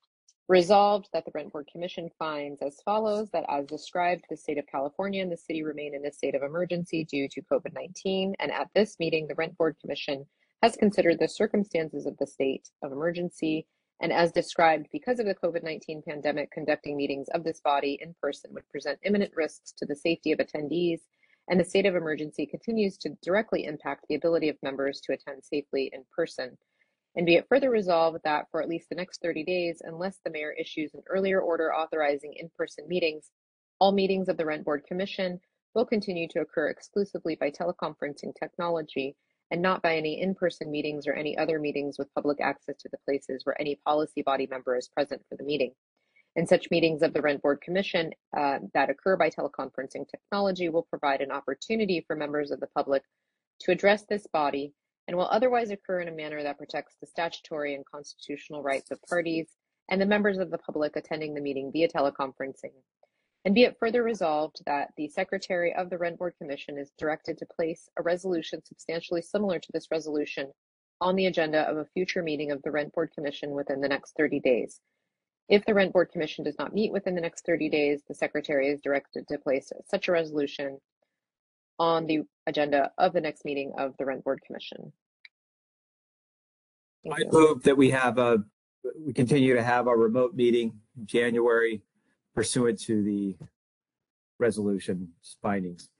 Resolved 0.48 1.08
that 1.12 1.24
the 1.24 1.30
Rent 1.34 1.52
Board 1.52 1.68
Commission 1.72 2.10
finds 2.18 2.60
as 2.60 2.80
follows, 2.84 3.30
that 3.30 3.46
as 3.48 3.66
described, 3.66 4.24
the 4.28 4.36
state 4.36 4.58
of 4.58 4.66
California 4.66 5.22
and 5.22 5.32
the 5.32 5.36
city 5.36 5.62
remain 5.62 5.94
in 5.94 6.04
a 6.04 6.12
state 6.12 6.34
of 6.34 6.42
emergency 6.42 7.04
due 7.04 7.28
to 7.28 7.42
COVID-19. 7.50 8.34
And 8.38 8.52
at 8.52 8.68
this 8.74 8.96
meeting, 8.98 9.26
the 9.26 9.34
Rent 9.36 9.56
Board 9.56 9.76
Commission 9.80 10.26
has 10.62 10.76
considered 10.76 11.18
the 11.18 11.28
circumstances 11.28 12.04
of 12.04 12.16
the 12.18 12.26
state 12.26 12.68
of 12.82 12.92
emergency 12.92 13.66
and 14.00 14.12
as 14.12 14.32
described, 14.32 14.88
because 14.92 15.18
of 15.18 15.26
the 15.26 15.34
COVID 15.34 15.62
19 15.62 16.02
pandemic, 16.06 16.50
conducting 16.50 16.96
meetings 16.96 17.28
of 17.32 17.44
this 17.44 17.60
body 17.60 17.98
in 18.02 18.14
person 18.20 18.52
would 18.52 18.68
present 18.68 18.98
imminent 19.04 19.32
risks 19.34 19.72
to 19.78 19.86
the 19.86 19.94
safety 19.94 20.32
of 20.32 20.40
attendees, 20.40 21.00
and 21.48 21.60
the 21.60 21.64
state 21.64 21.86
of 21.86 21.94
emergency 21.94 22.46
continues 22.46 22.96
to 22.98 23.16
directly 23.22 23.64
impact 23.64 24.06
the 24.08 24.14
ability 24.14 24.48
of 24.48 24.56
members 24.62 25.00
to 25.00 25.12
attend 25.12 25.44
safely 25.44 25.90
in 25.92 26.04
person. 26.14 26.56
And 27.16 27.26
be 27.26 27.36
it 27.36 27.46
further 27.48 27.70
resolved 27.70 28.18
that 28.24 28.46
for 28.50 28.62
at 28.62 28.68
least 28.68 28.88
the 28.88 28.96
next 28.96 29.22
30 29.22 29.44
days, 29.44 29.82
unless 29.84 30.18
the 30.24 30.30
mayor 30.30 30.52
issues 30.52 30.94
an 30.94 31.02
earlier 31.08 31.40
order 31.40 31.72
authorizing 31.72 32.34
in 32.36 32.50
person 32.56 32.88
meetings, 32.88 33.30
all 33.78 33.92
meetings 33.92 34.28
of 34.28 34.36
the 34.36 34.46
Rent 34.46 34.64
Board 34.64 34.84
Commission 34.86 35.40
will 35.74 35.84
continue 35.84 36.28
to 36.28 36.40
occur 36.40 36.68
exclusively 36.68 37.36
by 37.36 37.50
teleconferencing 37.50 38.32
technology 38.38 39.16
and 39.50 39.60
not 39.60 39.82
by 39.82 39.96
any 39.96 40.20
in-person 40.20 40.70
meetings 40.70 41.06
or 41.06 41.12
any 41.12 41.36
other 41.36 41.58
meetings 41.58 41.98
with 41.98 42.12
public 42.14 42.40
access 42.40 42.76
to 42.78 42.88
the 42.90 42.98
places 43.04 43.44
where 43.44 43.60
any 43.60 43.78
policy 43.84 44.22
body 44.22 44.46
member 44.50 44.76
is 44.76 44.88
present 44.88 45.22
for 45.28 45.36
the 45.36 45.44
meeting. 45.44 45.72
And 46.36 46.48
such 46.48 46.70
meetings 46.70 47.02
of 47.02 47.12
the 47.12 47.22
Rent 47.22 47.42
Board 47.42 47.60
Commission 47.60 48.12
uh, 48.36 48.58
that 48.74 48.90
occur 48.90 49.16
by 49.16 49.30
teleconferencing 49.30 50.08
technology 50.08 50.68
will 50.68 50.82
provide 50.82 51.20
an 51.20 51.30
opportunity 51.30 52.04
for 52.06 52.16
members 52.16 52.50
of 52.50 52.60
the 52.60 52.66
public 52.68 53.02
to 53.60 53.70
address 53.70 54.04
this 54.08 54.26
body 54.32 54.72
and 55.06 55.16
will 55.16 55.28
otherwise 55.28 55.70
occur 55.70 56.00
in 56.00 56.08
a 56.08 56.12
manner 56.12 56.42
that 56.42 56.58
protects 56.58 56.96
the 57.00 57.06
statutory 57.06 57.74
and 57.74 57.84
constitutional 57.86 58.62
rights 58.62 58.90
of 58.90 58.98
parties 59.08 59.46
and 59.90 60.00
the 60.00 60.06
members 60.06 60.38
of 60.38 60.50
the 60.50 60.58
public 60.58 60.96
attending 60.96 61.34
the 61.34 61.40
meeting 61.40 61.70
via 61.72 61.88
teleconferencing 61.88 62.72
and 63.44 63.54
be 63.54 63.64
it 63.64 63.76
further 63.78 64.02
resolved 64.02 64.62
that 64.64 64.92
the 64.96 65.08
Secretary 65.08 65.74
of 65.74 65.90
the 65.90 65.98
Rent 65.98 66.18
Board 66.18 66.34
Commission 66.38 66.78
is 66.78 66.92
directed 66.98 67.36
to 67.38 67.46
place 67.46 67.90
a 67.98 68.02
resolution 68.02 68.64
substantially 68.64 69.20
similar 69.20 69.58
to 69.58 69.68
this 69.72 69.88
resolution 69.90 70.50
on 71.00 71.14
the 71.14 71.26
agenda 71.26 71.60
of 71.68 71.76
a 71.76 71.84
future 71.84 72.22
meeting 72.22 72.50
of 72.50 72.62
the 72.62 72.70
Rent 72.70 72.94
Board 72.94 73.10
Commission 73.14 73.50
within 73.50 73.82
the 73.82 73.88
next 73.88 74.14
30 74.16 74.40
days. 74.40 74.80
If 75.48 75.64
the 75.66 75.74
Rent 75.74 75.92
Board 75.92 76.10
Commission 76.10 76.44
does 76.44 76.58
not 76.58 76.72
meet 76.72 76.92
within 76.92 77.14
the 77.14 77.20
next 77.20 77.44
30 77.44 77.68
days, 77.68 78.02
the 78.08 78.14
Secretary 78.14 78.68
is 78.68 78.80
directed 78.80 79.28
to 79.28 79.38
place 79.38 79.70
such 79.86 80.08
a 80.08 80.12
resolution 80.12 80.78
on 81.78 82.06
the 82.06 82.22
agenda 82.46 82.90
of 82.98 83.12
the 83.12 83.20
next 83.20 83.44
meeting 83.44 83.72
of 83.76 83.94
the 83.98 84.06
Rent 84.06 84.24
Board 84.24 84.40
Commission. 84.46 84.92
Thank 87.04 87.16
I 87.16 87.18
you. 87.20 87.28
move 87.30 87.62
that 87.64 87.76
we 87.76 87.90
have 87.90 88.16
a, 88.18 88.38
we 88.98 89.12
continue 89.12 89.54
to 89.54 89.62
have 89.62 89.86
a 89.86 89.94
remote 89.94 90.34
meeting 90.34 90.72
in 90.96 91.06
January 91.06 91.82
pursuant 92.34 92.80
to 92.82 93.02
the 93.02 93.36
resolution 94.38 95.08
findings. 95.42 95.90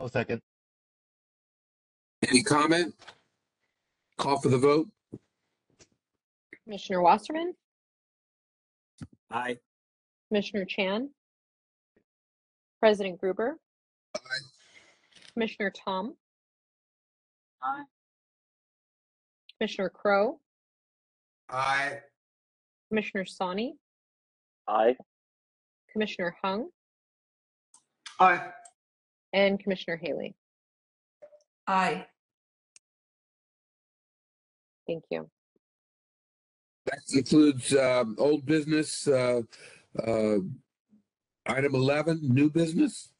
Oh, 0.00 0.08
second. 0.08 0.40
any 2.28 2.42
comment? 2.42 2.94
Call 4.18 4.38
for 4.40 4.48
the 4.48 4.58
vote? 4.58 4.88
Commissioner 6.64 7.02
Wasserman, 7.02 7.54
Aye. 9.30 9.56
Commissioner 10.28 10.64
Chan, 10.64 11.10
President 12.80 13.18
Gruber, 13.18 13.58
Aye. 14.16 14.20
Commissioner 15.34 15.70
Tom, 15.84 16.14
Aye. 17.62 17.84
Commissioner 19.58 19.90
Crow, 19.90 20.40
Aye. 21.50 21.98
Commissioner 22.88 23.24
Sawney, 23.26 23.74
Aye. 24.66 24.96
Commissioner 25.92 26.34
Hung, 26.42 26.68
Aye. 28.20 28.40
and 29.32 29.60
Commissioner 29.60 30.00
Haley. 30.02 30.34
Aye. 31.66 32.06
Thank 34.86 35.04
you. 35.10 35.30
That 36.86 37.00
includes 37.12 37.74
um, 37.74 38.16
old 38.18 38.44
business. 38.44 39.08
uh, 39.08 39.42
uh, 40.06 40.36
Item 41.46 41.74
11, 41.74 42.20
new 42.22 42.48
business. 42.48 43.12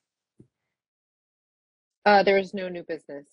Uh, 2.07 2.23
there 2.23 2.39
is 2.39 2.55
no 2.55 2.69
new 2.69 2.82
business. 2.82 3.27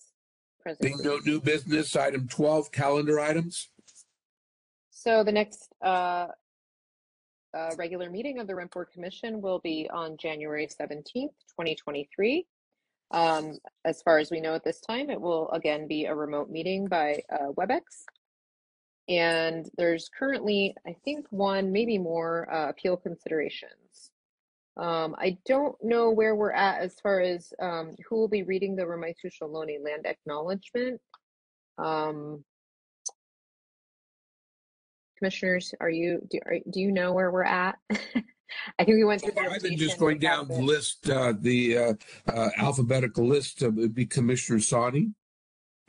Being 0.79 0.97
no 1.01 1.17
new 1.25 1.41
business, 1.41 1.95
item 1.95 2.27
12, 2.27 2.71
calendar 2.71 3.19
items. 3.19 3.69
So 4.91 5.23
the 5.23 5.31
next 5.31 5.73
uh, 5.81 6.27
uh, 7.53 7.71
regular 7.77 8.09
meeting 8.09 8.39
of 8.39 8.47
the 8.47 8.55
Rent 8.55 8.71
Board 8.71 8.89
Commission 8.93 9.41
will 9.41 9.59
be 9.59 9.89
on 9.91 10.17
January 10.17 10.67
17th, 10.67 11.03
2023. 11.13 12.45
Um, 13.11 13.57
As 13.83 14.01
far 14.01 14.19
as 14.19 14.29
we 14.29 14.39
know 14.39 14.53
at 14.53 14.63
this 14.63 14.79
time, 14.79 15.09
it 15.09 15.19
will 15.19 15.49
again 15.51 15.87
be 15.87 16.05
a 16.05 16.13
remote 16.13 16.49
meeting 16.49 16.87
by 16.87 17.21
uh, 17.31 17.51
WebEx. 17.57 17.81
And 19.11 19.69
there's 19.77 20.09
currently, 20.17 20.73
I 20.87 20.95
think, 21.03 21.25
one, 21.31 21.73
maybe 21.73 21.97
more 21.97 22.51
uh, 22.51 22.69
appeal 22.69 22.95
considerations. 22.95 24.11
Um, 24.77 25.15
I 25.19 25.37
don't 25.45 25.75
know 25.83 26.11
where 26.11 26.33
we're 26.33 26.53
at 26.53 26.81
as 26.81 26.95
far 27.03 27.19
as 27.19 27.51
um, 27.61 27.93
who 28.07 28.15
will 28.15 28.29
be 28.29 28.43
reading 28.43 28.73
the 28.73 28.83
Ramaytush 28.83 29.41
Ohlone 29.43 29.83
land 29.83 30.05
acknowledgement. 30.05 31.01
Um, 31.77 32.45
Commissioners, 35.17 35.73
are 35.81 35.89
you, 35.89 36.25
do, 36.31 36.39
are, 36.45 36.55
do 36.71 36.79
you 36.79 36.93
know 36.93 37.11
where 37.11 37.31
we're 37.31 37.43
at? 37.43 37.77
I 37.91 38.85
think 38.85 38.95
we 38.95 39.03
went 39.03 39.21
through 39.21 39.33
I've 39.37 39.61
been 39.61 39.77
just 39.77 39.99
going 39.99 40.19
down 40.19 40.47
the 40.47 40.61
list, 40.61 41.09
uh, 41.09 41.33
the 41.37 41.77
uh, 41.77 41.93
uh, 42.27 42.49
alphabetical 42.57 43.27
list. 43.27 43.61
uh, 43.61 43.67
It 43.67 43.75
would 43.75 43.93
be 43.93 44.05
Commissioner 44.05 44.61
Sani. 44.61 45.11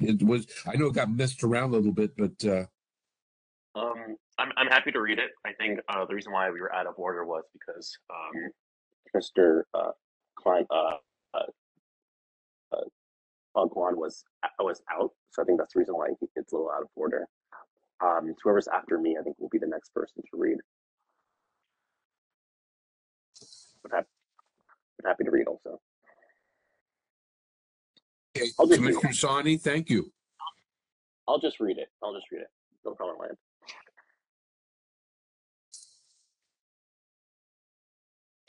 It 0.01 0.25
was, 0.25 0.49
I 0.67 0.75
know 0.75 0.87
it 0.87 0.95
got 0.95 1.09
messed 1.09 1.45
around 1.45 1.71
a 1.71 1.77
little 1.77 1.93
bit, 1.93 2.17
but 2.17 2.45
uh, 2.45 2.67
Um, 3.75 4.17
I'm, 4.39 4.53
I'm 4.57 4.67
happy 4.67 4.91
to 4.93 5.01
read 5.01 5.19
it. 5.19 5.31
I 5.47 5.53
think 5.53 5.81
uh, 5.89 6.05
the 6.05 6.15
reason 6.15 6.33
why 6.33 6.51
we 6.51 6.61
were 6.61 6.75
out 6.75 6.87
of 6.87 6.95
order 6.97 7.25
was 7.25 7.45
because 7.53 7.97
um, 8.11 8.51
Mr. 9.17 9.63
Uh, 9.75 9.93
Klein, 10.37 10.67
uh, 10.71 10.97
uh, 11.35 11.39
uh, 12.73 12.85
was 13.55 14.25
was 14.59 14.83
out, 14.91 15.11
so 15.31 15.43
I 15.43 15.45
think 15.45 15.59
that's 15.59 15.75
the 15.75 15.81
reason 15.81 15.95
why 15.95 16.09
it's 16.37 16.53
a 16.53 16.57
little 16.57 16.71
out 16.71 16.83
of 16.83 16.89
order. 16.97 17.27
Um, 18.03 18.35
whoever's 18.43 18.69
after 18.69 18.99
me, 18.99 19.17
I 19.19 19.23
think, 19.23 19.37
will 19.39 19.49
be 19.49 19.59
the 19.59 19.67
next 19.67 19.95
person 19.95 20.23
to 20.23 20.39
read. 20.39 20.59
But 23.83 23.93
hap- 23.93 24.07
but 24.97 25.09
happy 25.09 25.25
to 25.25 25.31
read 25.31 25.47
also. 25.47 25.81
okay, 28.37 28.49
I'll 28.59 28.67
just 28.67 28.81
read 28.81 28.91
it. 28.91 29.01
Commissioner 29.01 29.13
Sani, 29.13 29.57
thank 29.57 29.89
you. 29.89 30.11
I'll 31.29 31.39
just 31.39 31.61
read 31.61 31.79
it. 31.79 31.89
I'll 32.03 32.15
just 32.15 32.27
read 32.33 32.43
it. 32.43 32.49
No 32.85 32.95
problem, 32.95 33.19
land. 33.19 33.37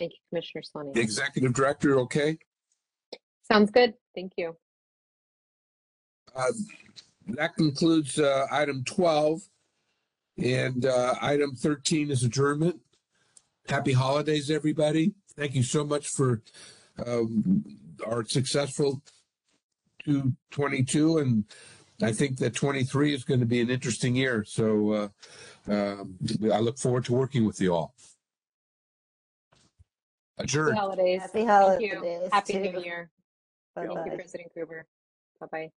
Thank 0.04 0.16
you, 0.16 0.42
Commissioner 0.52 0.92
The 0.94 1.00
Executive 1.00 1.54
Director, 1.54 1.98
okay? 2.00 2.38
Sounds 3.50 3.72
good. 3.72 3.94
Thank 4.14 4.34
you. 4.38 4.58
Uh, 6.36 6.52
That 7.28 7.56
concludes 7.56 8.20
uh, 8.20 8.48
item 8.52 8.84
12. 8.86 9.44
And 10.44 10.86
uh, 10.86 11.16
item 11.22 11.56
13 11.56 12.12
is 12.12 12.24
adjournment. 12.24 12.82
Happy 13.70 13.94
holidays, 13.94 14.52
everybody. 14.52 15.14
Thank 15.38 15.56
you 15.56 15.64
so 15.64 15.86
much 15.86 16.08
for 16.08 16.42
um, 17.06 17.64
our 18.06 18.26
successful 18.26 19.02
222. 20.04 21.20
And 21.20 21.46
I 22.02 22.12
think 22.12 22.40
that 22.40 22.56
23 22.56 23.14
is 23.14 23.24
going 23.24 23.40
to 23.40 23.46
be 23.46 23.62
an 23.62 23.70
interesting 23.70 24.18
year. 24.18 24.44
So 24.46 24.92
uh, 24.92 25.72
um, 25.72 26.18
I 26.52 26.60
look 26.60 26.78
forward 26.78 27.06
to 27.06 27.14
working 27.14 27.46
with 27.46 27.62
you 27.62 27.74
all. 27.74 27.96
Happy 30.38 30.46
Adjourned. 30.46 30.78
holidays. 30.78 31.22
Happy 31.22 31.34
Thank 31.34 31.50
holidays 31.50 31.92
you. 31.94 32.30
Happy 32.32 32.58
New 32.58 32.72
too. 32.72 32.80
Year. 32.80 33.10
Thank 33.76 33.90
you, 33.90 34.12
President 34.16 34.54
Gruber. 34.54 34.86
Bye-bye. 35.40 35.72